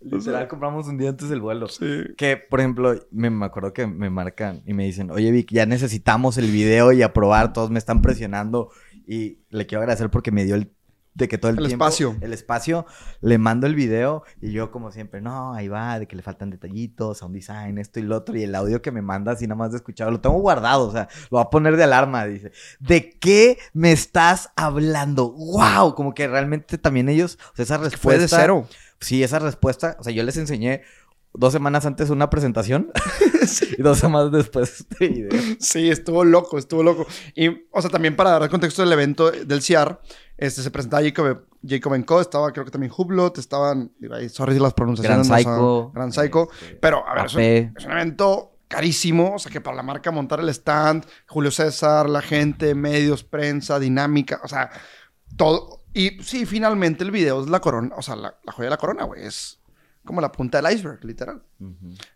Literal, 0.00 0.46
compramos 0.46 0.86
un 0.86 0.96
día 0.96 1.10
antes 1.10 1.28
del 1.28 1.40
vuelo. 1.40 1.68
Sí. 1.68 2.04
Que, 2.16 2.36
por 2.36 2.60
ejemplo, 2.60 2.94
me, 3.10 3.30
me 3.30 3.46
acuerdo 3.46 3.72
que 3.72 3.86
me 3.86 4.08
marcan 4.10 4.62
y 4.66 4.74
me 4.74 4.84
dicen, 4.84 5.10
oye 5.10 5.30
Vic, 5.32 5.50
ya 5.50 5.66
necesitamos 5.66 6.38
el 6.38 6.50
video 6.50 6.92
y 6.92 7.02
aprobar, 7.02 7.52
todos 7.52 7.70
me 7.70 7.78
están 7.78 8.00
presionando. 8.00 8.70
Y 9.06 9.40
le 9.50 9.66
quiero 9.66 9.82
agradecer 9.82 10.10
porque 10.10 10.30
me 10.30 10.44
dio 10.44 10.54
el 10.54 10.70
de 11.18 11.28
que 11.28 11.36
todo 11.36 11.50
el, 11.50 11.58
El 11.58 11.66
tiempo- 11.66 11.84
espacio. 11.84 12.16
El 12.20 12.32
espacio, 12.32 12.86
le 13.20 13.38
mando 13.38 13.66
el 13.66 13.74
video 13.74 14.22
y 14.40 14.52
yo 14.52 14.70
como 14.70 14.92
siempre, 14.92 15.20
no, 15.20 15.52
ahí 15.52 15.68
va, 15.68 15.98
de 15.98 16.06
que 16.06 16.16
le 16.16 16.22
faltan 16.22 16.48
detallitos, 16.48 17.18
sound 17.18 17.34
design, 17.34 17.76
esto 17.78 17.98
y 18.00 18.04
lo 18.04 18.16
otro. 18.16 18.36
Y 18.38 18.44
el 18.44 18.54
audio 18.54 18.80
que 18.80 18.92
me 18.92 19.02
manda 19.02 19.32
así 19.32 19.46
nada 19.46 19.58
más 19.58 19.72
de 19.72 19.78
escuchar, 19.78 20.10
lo 20.10 20.20
tengo 20.20 20.38
guardado, 20.38 20.88
o 20.88 20.92
sea, 20.92 21.08
lo 21.30 21.38
voy 21.38 21.42
a 21.42 21.50
poner 21.50 21.76
de 21.76 21.84
alarma, 21.84 22.24
dice. 22.24 22.52
¿De 22.78 23.10
qué 23.10 23.58
me 23.72 23.92
estás 23.92 24.50
hablando? 24.56 25.32
¡Wow! 25.32 25.94
Como 25.94 26.14
que 26.14 26.28
realmente 26.28 26.78
también 26.78 27.08
ellos, 27.08 27.38
o 27.52 27.56
sea, 27.56 27.64
esa 27.64 27.78
respuesta... 27.78 27.98
Fue 28.00 28.18
de 28.18 28.28
cero. 28.28 28.68
Sí, 29.00 29.22
esa 29.22 29.38
respuesta, 29.40 29.96
o 29.98 30.04
sea, 30.04 30.12
yo 30.12 30.22
les 30.22 30.36
enseñé 30.36 30.82
dos 31.38 31.52
semanas 31.52 31.86
antes 31.86 32.10
una 32.10 32.28
presentación 32.28 32.90
y 33.78 33.80
dos 33.80 33.98
semanas 33.98 34.32
después 34.32 34.80
este 34.80 35.08
video. 35.08 35.30
Sí, 35.60 35.88
estuvo 35.88 36.24
loco, 36.24 36.58
estuvo 36.58 36.82
loco. 36.82 37.06
Y, 37.34 37.48
o 37.70 37.80
sea, 37.80 37.90
también 37.90 38.16
para 38.16 38.30
dar 38.30 38.42
el 38.42 38.48
contexto 38.48 38.82
del 38.82 38.92
evento 38.92 39.30
del 39.30 39.62
CIAR, 39.62 40.00
este, 40.36 40.62
se 40.62 40.70
presentaba 40.70 41.02
Jacob, 41.02 41.44
Jacob 41.66 42.04
Co, 42.04 42.20
estaba 42.20 42.52
creo 42.52 42.64
que 42.64 42.72
también 42.72 42.92
Hublot, 42.96 43.38
estaban, 43.38 43.92
sorry 44.28 44.54
si 44.54 44.60
las 44.60 44.74
pronunciaciones 44.74 45.28
Gran 45.28 45.44
no 45.44 45.50
Psycho. 45.50 45.92
Gran 45.94 46.12
Psycho. 46.12 46.48
este, 46.60 46.74
Pero, 46.76 47.08
a 47.08 47.14
ver, 47.14 47.26
es 47.26 47.34
un, 47.34 47.40
AP. 47.40 47.78
es 47.78 47.84
un 47.84 47.92
evento 47.92 48.52
carísimo, 48.66 49.34
o 49.36 49.38
sea, 49.38 49.52
que 49.52 49.60
para 49.60 49.76
la 49.76 49.82
marca 49.84 50.10
montar 50.10 50.40
el 50.40 50.48
stand, 50.48 51.06
Julio 51.28 51.52
César, 51.52 52.10
la 52.10 52.20
gente, 52.20 52.74
medios, 52.74 53.22
prensa, 53.22 53.78
dinámica, 53.78 54.40
o 54.42 54.48
sea, 54.48 54.70
todo. 55.36 55.84
Y 55.94 56.22
sí, 56.22 56.46
finalmente 56.46 57.04
el 57.04 57.10
video 57.12 57.40
es 57.40 57.48
la 57.48 57.60
corona, 57.60 57.94
o 57.96 58.02
sea, 58.02 58.16
la, 58.16 58.36
la 58.44 58.52
joya 58.52 58.66
de 58.66 58.70
la 58.70 58.76
corona, 58.76 59.04
güey, 59.04 59.24
es 59.24 59.57
como 60.08 60.20
la 60.20 60.32
punta 60.32 60.60
del 60.60 60.72
iceberg, 60.74 61.04
literal. 61.04 61.42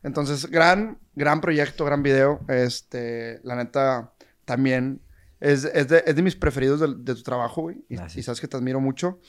Entonces, 0.02 0.50
gran, 0.50 0.98
gran 1.14 1.40
proyecto, 1.40 1.84
gran 1.84 2.02
video. 2.02 2.40
Este, 2.48 3.40
la 3.44 3.54
neta, 3.54 4.12
también 4.44 5.00
es, 5.38 5.64
es, 5.64 5.88
de, 5.88 6.02
es 6.06 6.16
de 6.16 6.22
mis 6.22 6.34
preferidos 6.34 6.80
del- 6.80 7.04
de, 7.04 7.14
tu 7.14 7.22
trabajo, 7.22 7.62
güey. 7.62 7.84
Y, 7.88 7.96
sabes 7.96 8.40
que 8.40 8.48
te 8.48 8.56
admiro 8.56 8.80
mucho. 8.80 9.20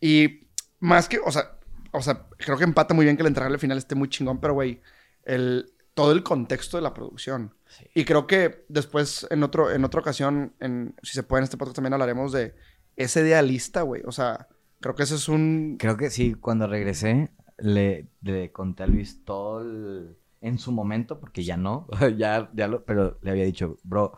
Y 0.00 0.48
más 0.80 1.08
que, 1.08 1.18
o 1.24 1.30
sea, 1.30 1.58
o 1.92 2.02
sea, 2.02 2.26
creo 2.36 2.58
que 2.58 2.64
empata 2.64 2.92
muy 2.92 3.04
bien 3.06 3.16
que 3.16 3.22
el 3.22 3.28
entregarle 3.28 3.54
al 3.54 3.60
final 3.60 3.78
esté 3.78 3.94
muy 3.94 4.08
chingón, 4.08 4.40
pero, 4.40 4.52
güey, 4.54 4.82
el, 5.24 5.72
todo 5.94 6.12
el 6.12 6.22
contexto 6.22 6.76
de 6.76 6.82
la 6.82 6.92
producción. 6.92 7.54
Sí. 7.66 7.84
Y 7.94 8.04
creo 8.04 8.26
que 8.26 8.64
después, 8.68 9.26
en, 9.30 9.42
otro, 9.42 9.70
en 9.70 9.84
otra 9.84 10.00
ocasión, 10.00 10.54
en, 10.60 10.94
si 11.02 11.12
se 11.14 11.22
puede 11.22 11.40
en 11.40 11.44
este 11.44 11.56
podcast 11.56 11.76
también 11.76 11.92
hablaremos 11.94 12.32
de 12.32 12.54
ese 12.96 13.20
idealista, 13.20 13.82
güey. 13.82 14.02
O 14.06 14.12
sea, 14.12 14.48
creo 14.80 14.94
que 14.94 15.02
ese 15.04 15.14
es 15.14 15.28
un... 15.28 15.76
Creo 15.78 15.96
que 15.96 16.10
sí, 16.10 16.34
cuando 16.34 16.66
regresé 16.66 17.30
le, 17.58 18.08
conté 18.52 18.84
a 18.84 18.86
Luis 18.86 19.24
todo 19.24 20.16
en 20.40 20.58
su 20.58 20.72
momento, 20.72 21.20
porque 21.20 21.44
ya 21.44 21.56
no, 21.56 21.88
ya, 22.16 22.50
ya 22.54 22.68
lo, 22.68 22.84
pero 22.84 23.18
le 23.22 23.30
había 23.30 23.44
dicho, 23.44 23.78
bro, 23.82 24.16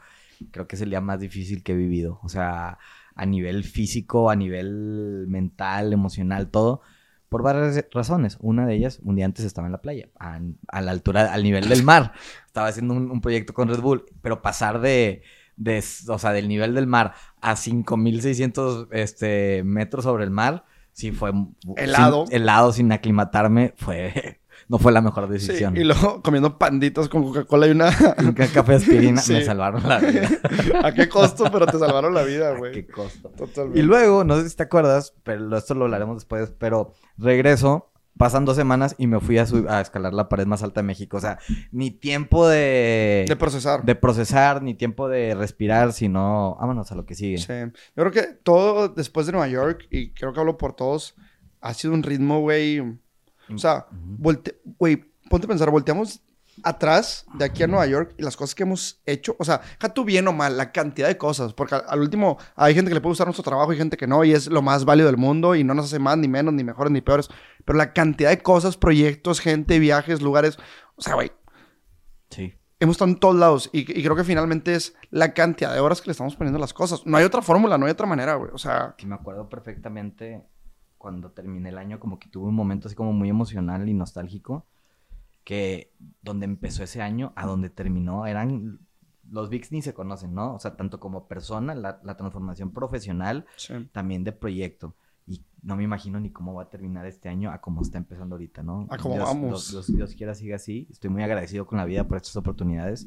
creo 0.50 0.66
que 0.66 0.76
es 0.76 0.82
el 0.82 0.90
día 0.90 1.00
más 1.00 1.20
difícil 1.20 1.62
que 1.62 1.72
he 1.72 1.76
vivido. 1.76 2.20
O 2.22 2.28
sea, 2.28 2.78
a 3.14 3.26
nivel 3.26 3.64
físico, 3.64 4.30
a 4.30 4.36
nivel 4.36 5.26
mental, 5.28 5.92
emocional, 5.92 6.50
todo. 6.50 6.82
Por 7.28 7.42
varias 7.42 7.84
razones. 7.92 8.38
Una 8.40 8.66
de 8.66 8.74
ellas, 8.74 9.00
un 9.04 9.14
día 9.16 9.24
antes 9.24 9.44
estaba 9.44 9.68
en 9.68 9.72
la 9.72 9.82
playa, 9.82 10.08
a, 10.18 10.40
a 10.68 10.80
la 10.80 10.90
altura, 10.90 11.32
al 11.32 11.42
nivel 11.42 11.68
del 11.68 11.84
mar. 11.84 12.12
Estaba 12.46 12.68
haciendo 12.68 12.94
un, 12.94 13.10
un 13.10 13.20
proyecto 13.20 13.54
con 13.54 13.68
Red 13.68 13.80
Bull, 13.80 14.04
pero 14.20 14.42
pasar 14.42 14.80
de, 14.80 15.22
de, 15.60 15.84
o 16.08 16.18
sea, 16.18 16.32
del 16.32 16.48
nivel 16.48 16.74
del 16.74 16.86
mar 16.86 17.14
a 17.40 17.54
5600 17.54 18.88
este, 18.92 19.62
metros 19.62 20.04
sobre 20.04 20.24
el 20.24 20.30
mar, 20.30 20.64
sí 20.92 21.12
fue 21.12 21.32
Helado. 21.76 22.26
sin- 22.26 22.36
helado 22.36 22.72
sin 22.72 22.92
aclimatarme, 22.92 23.74
fue 23.76 24.40
no 24.68 24.78
fue 24.78 24.92
la 24.92 25.00
mejor 25.00 25.26
Sí, 25.26 25.32
decisión. 25.32 25.76
y 25.76 25.82
luego 25.84 26.22
comiendo 26.22 26.56
panditas 26.58 27.08
con 27.08 27.24
Coca-Cola 27.24 27.66
y 27.66 27.70
una... 27.72 27.90
Un 28.18 28.32
ca- 28.34 28.46
café 28.48 28.72
de 28.72 28.78
aspirina 28.78 29.20
Sí. 29.22 29.32
me 29.32 29.44
salvaron 29.44 29.88
la 29.88 29.98
vida. 29.98 30.28
¿A 30.84 30.92
qué 30.94 31.08
costo? 31.08 31.44
Pero 31.50 31.66
te 31.66 31.78
salvaron 31.78 32.14
la 32.14 32.22
vida, 32.22 32.50
¿A 32.50 32.56
güey. 32.58 32.72
qué 32.72 32.86
costo? 32.86 33.30
Totalmente. 33.30 33.80
Y 33.80 33.82
luego, 33.82 34.22
no 34.24 34.36
sé 34.40 34.48
si 34.48 34.56
te 34.56 34.62
acuerdas, 34.62 35.14
pero 35.24 35.56
esto 35.56 35.74
lo 35.74 35.86
hablaremos 35.86 36.16
después, 36.18 36.52
pero 36.58 36.92
regreso, 37.18 37.89
pasan 38.16 38.44
dos 38.44 38.56
semanas 38.56 38.94
y 38.98 39.06
me 39.06 39.18
fui 39.20 39.38
a, 39.38 39.46
a 39.68 39.80
escalar 39.80 40.12
la 40.12 40.28
pared 40.28 40.46
más 40.46 40.62
alta 40.62 40.80
de 40.80 40.86
México. 40.86 41.16
O 41.16 41.20
sea, 41.20 41.38
ni 41.72 41.90
tiempo 41.90 42.46
de, 42.48 43.24
De 43.28 43.36
procesar. 43.36 43.82
de 43.84 43.94
procesar, 43.94 44.62
ni 44.62 44.74
tiempo 44.74 45.08
de 45.08 45.34
respirar, 45.34 45.92
sino 45.92 46.56
vámonos 46.60 46.92
a 46.92 46.94
lo 46.94 47.06
que 47.06 47.14
sigue. 47.14 47.38
Sí. 47.38 47.52
Yo 47.96 48.04
creo 48.04 48.12
que 48.12 48.22
todo 48.42 48.88
después 48.88 49.26
de 49.26 49.32
Nueva 49.32 49.48
York, 49.48 49.86
y 49.90 50.10
creo 50.10 50.32
que 50.32 50.40
hablo 50.40 50.58
por 50.58 50.74
todos, 50.74 51.14
ha 51.60 51.72
sido 51.74 51.94
un 51.94 52.02
ritmo, 52.02 52.40
güey. 52.40 52.80
O 52.80 53.58
sea, 53.58 53.86
güey, 54.18 54.36
ponte 55.28 55.46
a 55.46 55.48
pensar, 55.48 55.70
volteamos 55.70 56.20
atrás 56.64 57.26
de 57.34 57.44
aquí 57.44 57.62
a 57.62 57.66
Nueva 57.66 57.86
York 57.86 58.14
y 58.18 58.22
las 58.22 58.36
cosas 58.36 58.54
que 58.54 58.62
hemos 58.64 59.00
hecho, 59.06 59.36
o 59.38 59.44
sea, 59.44 59.60
deja 59.80 59.92
tú 59.94 60.04
bien 60.04 60.26
o 60.28 60.32
mal, 60.32 60.56
la 60.56 60.72
cantidad 60.72 61.08
de 61.08 61.16
cosas, 61.18 61.52
porque 61.54 61.74
al, 61.76 61.84
al 61.88 62.00
último 62.00 62.38
hay 62.56 62.74
gente 62.74 62.88
que 62.90 62.94
le 62.94 63.00
puede 63.00 63.12
gustar 63.12 63.26
nuestro 63.26 63.42
trabajo 63.44 63.72
y 63.72 63.76
gente 63.76 63.96
que 63.96 64.06
no, 64.06 64.24
y 64.24 64.32
es 64.32 64.46
lo 64.48 64.62
más 64.62 64.84
válido 64.84 65.06
del 65.08 65.16
mundo 65.16 65.54
y 65.54 65.64
no 65.64 65.74
nos 65.74 65.86
hace 65.86 65.98
más, 65.98 66.16
ni 66.18 66.28
menos, 66.28 66.54
ni 66.54 66.64
mejores, 66.64 66.92
ni 66.92 67.00
peores, 67.00 67.28
pero 67.64 67.76
la 67.78 67.92
cantidad 67.92 68.30
de 68.30 68.38
cosas, 68.42 68.76
proyectos, 68.76 69.40
gente, 69.40 69.78
viajes, 69.78 70.20
lugares, 70.22 70.58
o 70.96 71.02
sea, 71.02 71.14
güey, 71.14 71.32
Sí. 72.30 72.54
hemos 72.78 72.94
estado 72.94 73.10
en 73.10 73.18
todos 73.18 73.34
lados 73.36 73.70
y, 73.72 73.80
y 73.80 74.02
creo 74.02 74.14
que 74.16 74.24
finalmente 74.24 74.74
es 74.74 74.94
la 75.10 75.34
cantidad 75.34 75.72
de 75.74 75.80
horas 75.80 76.00
que 76.00 76.06
le 76.08 76.12
estamos 76.12 76.36
poniendo 76.36 76.58
a 76.58 76.60
las 76.60 76.72
cosas. 76.72 77.04
No 77.04 77.16
hay 77.16 77.24
otra 77.24 77.42
fórmula, 77.42 77.76
no 77.76 77.86
hay 77.86 77.92
otra 77.92 78.06
manera, 78.06 78.34
güey. 78.36 78.50
O 78.54 78.58
sea, 78.58 78.94
Sí, 78.98 79.06
me 79.06 79.16
acuerdo 79.16 79.48
perfectamente 79.48 80.42
cuando 80.96 81.30
terminé 81.32 81.70
el 81.70 81.78
año, 81.78 81.98
como 81.98 82.18
que 82.18 82.28
tuve 82.28 82.48
un 82.48 82.54
momento 82.54 82.86
así 82.86 82.94
como 82.94 83.12
muy 83.12 83.28
emocional 83.30 83.88
y 83.88 83.94
nostálgico, 83.94 84.66
que 85.44 85.92
donde 86.22 86.44
empezó 86.44 86.82
ese 86.82 87.02
año 87.02 87.32
a 87.36 87.46
donde 87.46 87.70
terminó 87.70 88.26
eran... 88.26 88.80
Los 89.30 89.48
VIX 89.48 89.70
ni 89.70 89.80
se 89.82 89.94
conocen, 89.94 90.34
¿no? 90.34 90.54
O 90.56 90.58
sea, 90.58 90.76
tanto 90.76 90.98
como 90.98 91.28
persona, 91.28 91.72
la, 91.76 92.00
la 92.02 92.16
transformación 92.16 92.72
profesional, 92.72 93.46
Sí. 93.56 93.88
también 93.92 94.24
de 94.24 94.32
proyecto. 94.32 94.96
Y 95.24 95.44
no 95.62 95.76
me 95.76 95.84
imagino 95.84 96.18
ni 96.18 96.30
cómo 96.30 96.52
va 96.54 96.64
a 96.64 96.68
terminar 96.68 97.06
este 97.06 97.28
año 97.28 97.52
a 97.52 97.60
cómo 97.60 97.80
está 97.82 97.96
empezando 97.98 98.34
ahorita, 98.34 98.64
¿no? 98.64 98.88
A 98.90 98.96
cómo 98.98 99.14
Dios, 99.14 99.24
vamos. 99.28 99.48
Dios, 99.70 99.70
Dios- 99.86 99.96
Dios 99.96 100.14
quiera 100.16 100.34
siga 100.34 100.56
así. 100.56 100.88
Estoy 100.90 101.10
muy 101.10 101.22
agradecido 101.22 101.64
con 101.64 101.78
la 101.78 101.84
vida 101.84 102.08
por 102.08 102.16
estas 102.16 102.34
oportunidades. 102.36 103.06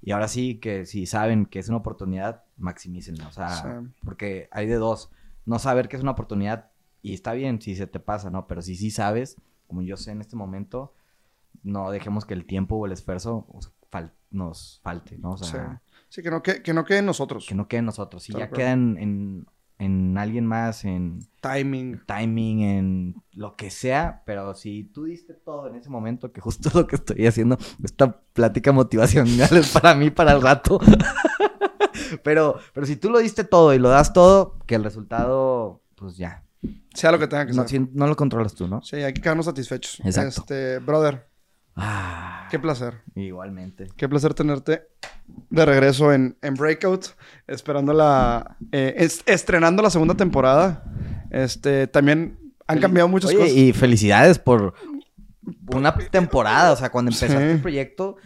Y 0.00 0.12
ahora 0.12 0.28
sí 0.28 0.54
que 0.60 0.86
si 0.86 1.04
saben 1.04 1.44
que 1.44 1.58
es 1.58 1.68
una 1.68 1.76
oportunidad, 1.76 2.42
maximícenla. 2.56 3.28
O 3.28 3.32
sea, 3.32 3.50
Sí. 3.50 3.88
porque 4.02 4.48
hay 4.52 4.66
de 4.66 4.76
dos. 4.76 5.10
No 5.44 5.58
saber 5.58 5.88
que 5.88 5.96
es 5.96 6.02
una 6.02 6.12
oportunidad 6.12 6.70
y 7.02 7.12
está 7.12 7.34
bien 7.34 7.60
si 7.60 7.76
se 7.76 7.86
te 7.86 8.00
pasa, 8.00 8.30
¿no? 8.30 8.46
Pero 8.46 8.62
si 8.62 8.76
sí 8.76 8.90
sabes, 8.90 9.36
como 9.66 9.82
yo 9.82 9.98
sé 9.98 10.12
en 10.12 10.22
este 10.22 10.36
momento, 10.36 10.94
no 11.62 11.90
dejemos 11.90 12.24
que 12.24 12.34
el 12.34 12.46
tiempo 12.46 12.76
o 12.76 12.86
el 12.86 12.92
esfuerzo 12.92 13.46
fal- 13.90 14.12
nos 14.30 14.80
falte, 14.82 15.18
¿no? 15.18 15.32
O 15.32 15.36
sea, 15.38 15.82
Sí, 16.08 16.22
que 16.22 16.30
no, 16.30 16.42
que, 16.42 16.62
que 16.62 16.74
no 16.74 16.84
quede 16.84 16.98
en 16.98 17.06
nosotros. 17.06 17.46
que 17.48 17.54
no 17.54 17.68
quede 17.68 17.78
en 17.80 17.86
nosotros. 17.86 18.22
Si 18.24 18.32
ya 18.32 18.48
cual. 18.48 18.58
queda 18.58 18.72
en, 18.72 18.96
en, 18.98 19.46
en 19.78 20.18
alguien 20.18 20.44
más, 20.44 20.84
en 20.84 21.20
Timing. 21.40 22.00
timing, 22.06 22.60
en 22.62 23.14
lo 23.32 23.54
que 23.56 23.70
sea, 23.70 24.22
pero 24.26 24.54
si 24.54 24.84
tú 24.84 25.04
diste 25.04 25.34
todo 25.34 25.68
en 25.68 25.76
ese 25.76 25.88
momento, 25.88 26.32
que 26.32 26.40
justo 26.40 26.68
lo 26.74 26.86
que 26.88 26.96
estoy 26.96 27.26
haciendo, 27.26 27.58
esta 27.84 28.20
plática 28.32 28.72
motivacional 28.72 29.56
es 29.56 29.70
para 29.70 29.94
mí, 29.94 30.10
para 30.10 30.32
el 30.32 30.42
rato. 30.42 30.80
pero, 32.22 32.58
pero 32.72 32.86
si 32.86 32.96
tú 32.96 33.10
lo 33.10 33.18
diste 33.18 33.44
todo 33.44 33.72
y 33.74 33.78
lo 33.78 33.88
das 33.88 34.12
todo, 34.12 34.58
que 34.66 34.74
el 34.74 34.84
resultado, 34.84 35.82
pues 35.94 36.16
ya. 36.16 36.44
Sea 36.94 37.12
lo 37.12 37.18
que 37.18 37.28
tenga 37.28 37.46
que 37.46 37.52
No, 37.52 37.62
ser. 37.66 37.68
si- 37.68 37.90
no 37.92 38.06
lo 38.06 38.16
controlas 38.16 38.54
tú, 38.54 38.66
¿no? 38.68 38.82
Sí, 38.82 38.96
hay 38.96 39.12
que 39.14 39.20
quedarnos 39.22 39.46
satisfechos. 39.46 40.00
Exacto. 40.04 40.40
Este, 40.40 40.78
brother, 40.80 41.28
Ah, 41.80 42.46
qué 42.50 42.58
placer. 42.58 42.94
igualmente. 43.14 43.88
Qué 43.96 44.08
placer 44.08 44.34
tenerte 44.34 44.82
de 45.50 45.64
regreso 45.64 46.12
en, 46.12 46.36
en 46.42 46.54
Breakout, 46.54 47.06
esperando 47.46 47.92
la... 47.92 48.56
eh, 48.72 48.94
es- 48.98 49.22
estrenando 49.26 49.82
la 49.82 49.90
segunda 49.90 50.14
temporada. 50.14 50.84
Este, 51.30 51.86
también 51.86 52.38
han 52.66 52.78
cambiado 52.80 53.08
muchas 53.08 53.30
Oye, 53.30 53.38
cosas. 53.38 53.52
y 53.54 53.72
felicidades 53.72 54.38
por 54.38 54.74
una 55.74 55.96
temporada, 55.96 56.72
o 56.72 56.76
sea, 56.76 56.90
cuando 56.90 57.10
empezaste 57.10 57.36
Sí. 57.36 57.50
el 57.50 57.60
proyecto... 57.60 58.16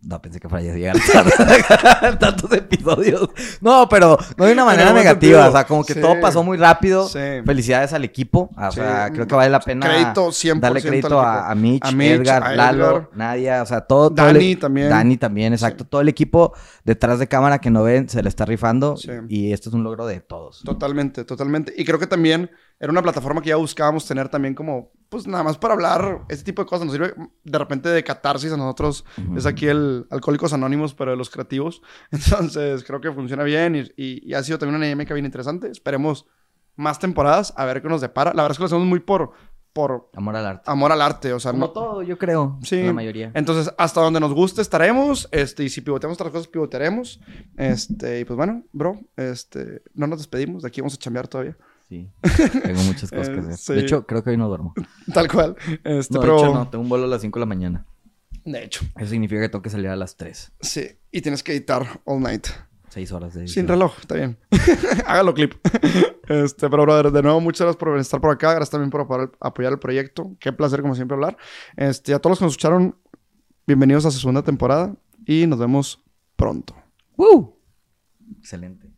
ah, 0.00 0.04
No 0.08 0.22
pensé 0.22 0.38
que 0.40 0.48
fuera 0.48 0.64
a 0.70 0.74
llegar 0.74 0.96
tarde- 0.96 2.16
tantos 2.20 2.52
episodios. 2.52 3.28
No, 3.60 3.88
pero 3.88 4.16
no 4.36 4.44
de 4.46 4.52
una 4.52 4.64
manera 4.64 4.92
negativa. 4.92 5.10
sentido. 5.42 5.48
O 5.48 5.52
sea, 5.52 5.64
como 5.66 5.84
que 5.84 5.94
Sí. 5.94 6.00
todo 6.00 6.20
pasó 6.20 6.42
muy 6.44 6.56
rápido. 6.56 7.08
Sí. 7.08 7.18
Felicidades 7.44 7.92
al 7.92 8.04
equipo. 8.04 8.50
O 8.56 8.70
Sí. 8.70 8.76
sea, 8.80 9.10
creo 9.12 9.26
que 9.26 9.34
vale 9.34 9.50
la 9.50 9.60
pena 9.60 9.86
Crédito 9.86 10.30
100% 10.30 10.60
darle 10.60 10.82
crédito 10.82 11.20
a, 11.20 11.50
a 11.50 11.54
Mitch, 11.54 11.84
A 11.84 11.90
Mitch, 11.92 12.10
Edgar, 12.20 12.44
a 12.44 12.52
Lalo, 12.54 12.86
Edgar. 12.90 13.08
Nadia, 13.14 13.62
o 13.62 13.66
sea, 13.66 13.80
todo. 13.82 14.10
todo 14.14 14.26
Dani 14.26 14.52
el- 14.52 14.58
también. 14.58 14.88
Dani 14.88 15.16
también, 15.16 15.52
exacto. 15.52 15.84
Todo 15.84 16.00
el 16.00 16.08
equipo 16.08 16.54
detrás 16.84 17.18
de 17.18 17.26
cámara 17.26 17.58
que 17.60 17.70
no 17.70 17.82
ven 17.82 18.08
se 18.08 18.22
le 18.22 18.28
está 18.28 18.44
rifando. 18.44 18.96
Y 19.28 19.52
esto 19.52 19.68
es 19.70 19.74
un 19.74 19.82
logro 19.84 20.06
de 20.06 20.20
todos. 20.20 20.62
Totalmente, 20.64 21.24
totalmente. 21.24 21.74
Y 21.76 21.84
creo 21.84 21.98
que 21.98 22.06
también 22.06 22.50
era 22.80 22.92
una 22.92 23.02
plataforma 23.02 23.40
que 23.42 23.48
ya 23.48 23.56
buscábamos 23.56 24.06
tener 24.06 24.28
también 24.28 24.54
como, 24.54 24.92
pues 25.08 25.26
nada 25.26 25.42
más 25.42 25.58
para 25.58 25.74
hablar 25.74 26.22
este 26.28 26.44
tipo 26.44 26.62
de 26.62 26.68
cosas. 26.68 26.86
Nos 26.86 26.94
sirve 26.94 27.12
de 27.44 27.58
repente 27.58 27.88
de 27.88 28.04
catarsis 28.04 28.52
a 28.52 28.56
nosotros. 28.56 29.04
Ujú. 29.24 29.36
Es 29.36 29.46
aquí 29.46 29.66
el 29.66 30.06
Alcohólicos 30.10 30.52
Anónimos, 30.52 30.94
pero 30.94 31.10
de 31.10 31.16
los 31.16 31.28
creativos. 31.30 31.82
Entonces 32.12 32.84
creo 32.84 33.00
que 33.00 33.10
funciona 33.12 33.42
bien 33.42 33.74
y, 33.74 33.80
y- 33.96 34.30
y 34.30 34.34
ha 34.34 34.42
sido 34.42 34.58
también 34.58 34.76
una 34.76 34.84
dinámica 34.86 35.14
bien 35.14 35.26
interesante. 35.26 35.68
Esperemos 35.70 36.26
más 36.76 36.98
temporadas, 37.00 37.52
a 37.56 37.64
ver 37.64 37.82
qué 37.82 37.88
nos 37.88 38.00
depara. 38.00 38.32
La 38.34 38.42
verdad 38.42 38.52
es 38.52 38.58
que 38.58 38.62
lo 38.62 38.66
hacemos 38.66 38.86
muy 38.86 39.00
por, 39.00 39.32
por 39.72 40.10
Amor 40.14 40.36
al 40.36 40.46
arte. 40.46 40.70
amor 40.70 40.92
al 40.92 41.02
arte. 41.02 41.32
O 41.32 41.40
sea, 41.40 41.50
Como 41.50 41.66
no- 41.66 41.72
todo, 41.72 42.02
yo 42.04 42.16
creo. 42.16 42.60
Sí. 42.62 42.84
La 42.84 42.92
mayoría. 42.92 43.32
Entonces, 43.34 43.74
hasta 43.76 44.00
donde 44.00 44.20
nos 44.20 44.32
guste 44.32 44.62
estaremos. 44.62 45.28
Este, 45.32 45.64
y 45.64 45.68
si 45.68 45.80
pivoteamos 45.80 46.14
otras 46.16 46.30
cosas, 46.30 46.46
pivotearemos. 46.46 47.20
Este, 47.56 48.20
y 48.20 48.24
pues 48.24 48.36
bueno, 48.36 48.62
bro, 48.72 49.00
este, 49.16 49.82
no 49.94 50.06
nos 50.06 50.18
despedimos. 50.18 50.62
De 50.62 50.68
aquí 50.68 50.80
vamos 50.80 50.94
a 50.94 50.98
chambear 50.98 51.26
todavía. 51.26 51.56
Sí. 51.88 52.10
Tengo 52.62 52.82
muchas 52.82 53.10
cosas 53.10 53.28
que 53.30 53.34
Eh, 53.36 53.38
hacer. 53.40 53.56
sí. 53.56 53.72
De 53.74 53.80
hecho, 53.80 54.06
creo 54.06 54.22
que 54.22 54.30
hoy 54.30 54.36
no 54.36 54.48
duermo. 54.48 54.74
Tal 55.12 55.28
cual. 55.30 55.56
Este, 55.84 56.14
No, 56.14 56.20
pero... 56.20 56.34
de 56.36 56.42
hecho, 56.42 56.54
no. 56.54 56.68
Tengo 56.68 56.82
un 56.84 56.88
vuelo 56.90 57.04
a 57.04 57.08
las 57.08 57.22
5 57.22 57.38
de 57.38 57.40
la 57.40 57.46
mañana. 57.46 57.86
De 58.44 58.64
hecho, 58.64 58.84
Eso 58.96 59.10
significa 59.10 59.40
que 59.40 59.48
tengo 59.48 59.62
que 59.62 59.70
salir 59.70 59.88
a 59.88 59.96
las 59.96 60.16
3. 60.16 60.52
sí. 60.60 60.86
Y 61.10 61.22
tienes 61.22 61.42
que 61.42 61.52
editar 61.52 62.00
all 62.04 62.20
night. 62.20 62.46
6 62.90 63.12
horas 63.12 63.32
de 63.34 63.48
Sin 63.48 63.66
reloj, 63.68 63.94
está 64.00 64.14
bien. 64.16 64.38
Hágalo 65.06 65.34
clip. 65.34 65.54
Este, 66.28 66.68
pero 66.68 66.82
brother, 66.82 67.10
de 67.10 67.22
nuevo, 67.22 67.40
muchas 67.40 67.60
gracias 67.62 67.78
por 67.78 67.98
estar 67.98 68.20
por 68.20 68.30
acá. 68.30 68.48
Gracias 68.52 68.68
también 68.68 68.90
por 68.90 69.00
apoyar, 69.00 69.30
apoyar 69.40 69.72
el 69.72 69.78
proyecto. 69.78 70.36
Qué 70.38 70.52
placer, 70.52 70.82
como 70.82 70.94
siempre, 70.94 71.14
hablar. 71.14 71.38
Este, 71.74 72.12
a 72.12 72.18
todos 72.18 72.32
los 72.32 72.38
que 72.40 72.44
nos 72.44 72.52
escucharon, 72.52 72.94
bienvenidos 73.66 74.04
a 74.04 74.10
su 74.10 74.18
segunda 74.18 74.42
temporada 74.42 74.94
y 75.24 75.46
nos 75.46 75.58
vemos 75.58 76.04
pronto. 76.36 76.74
¡Woo! 77.16 77.56
Excelente. 78.38 78.90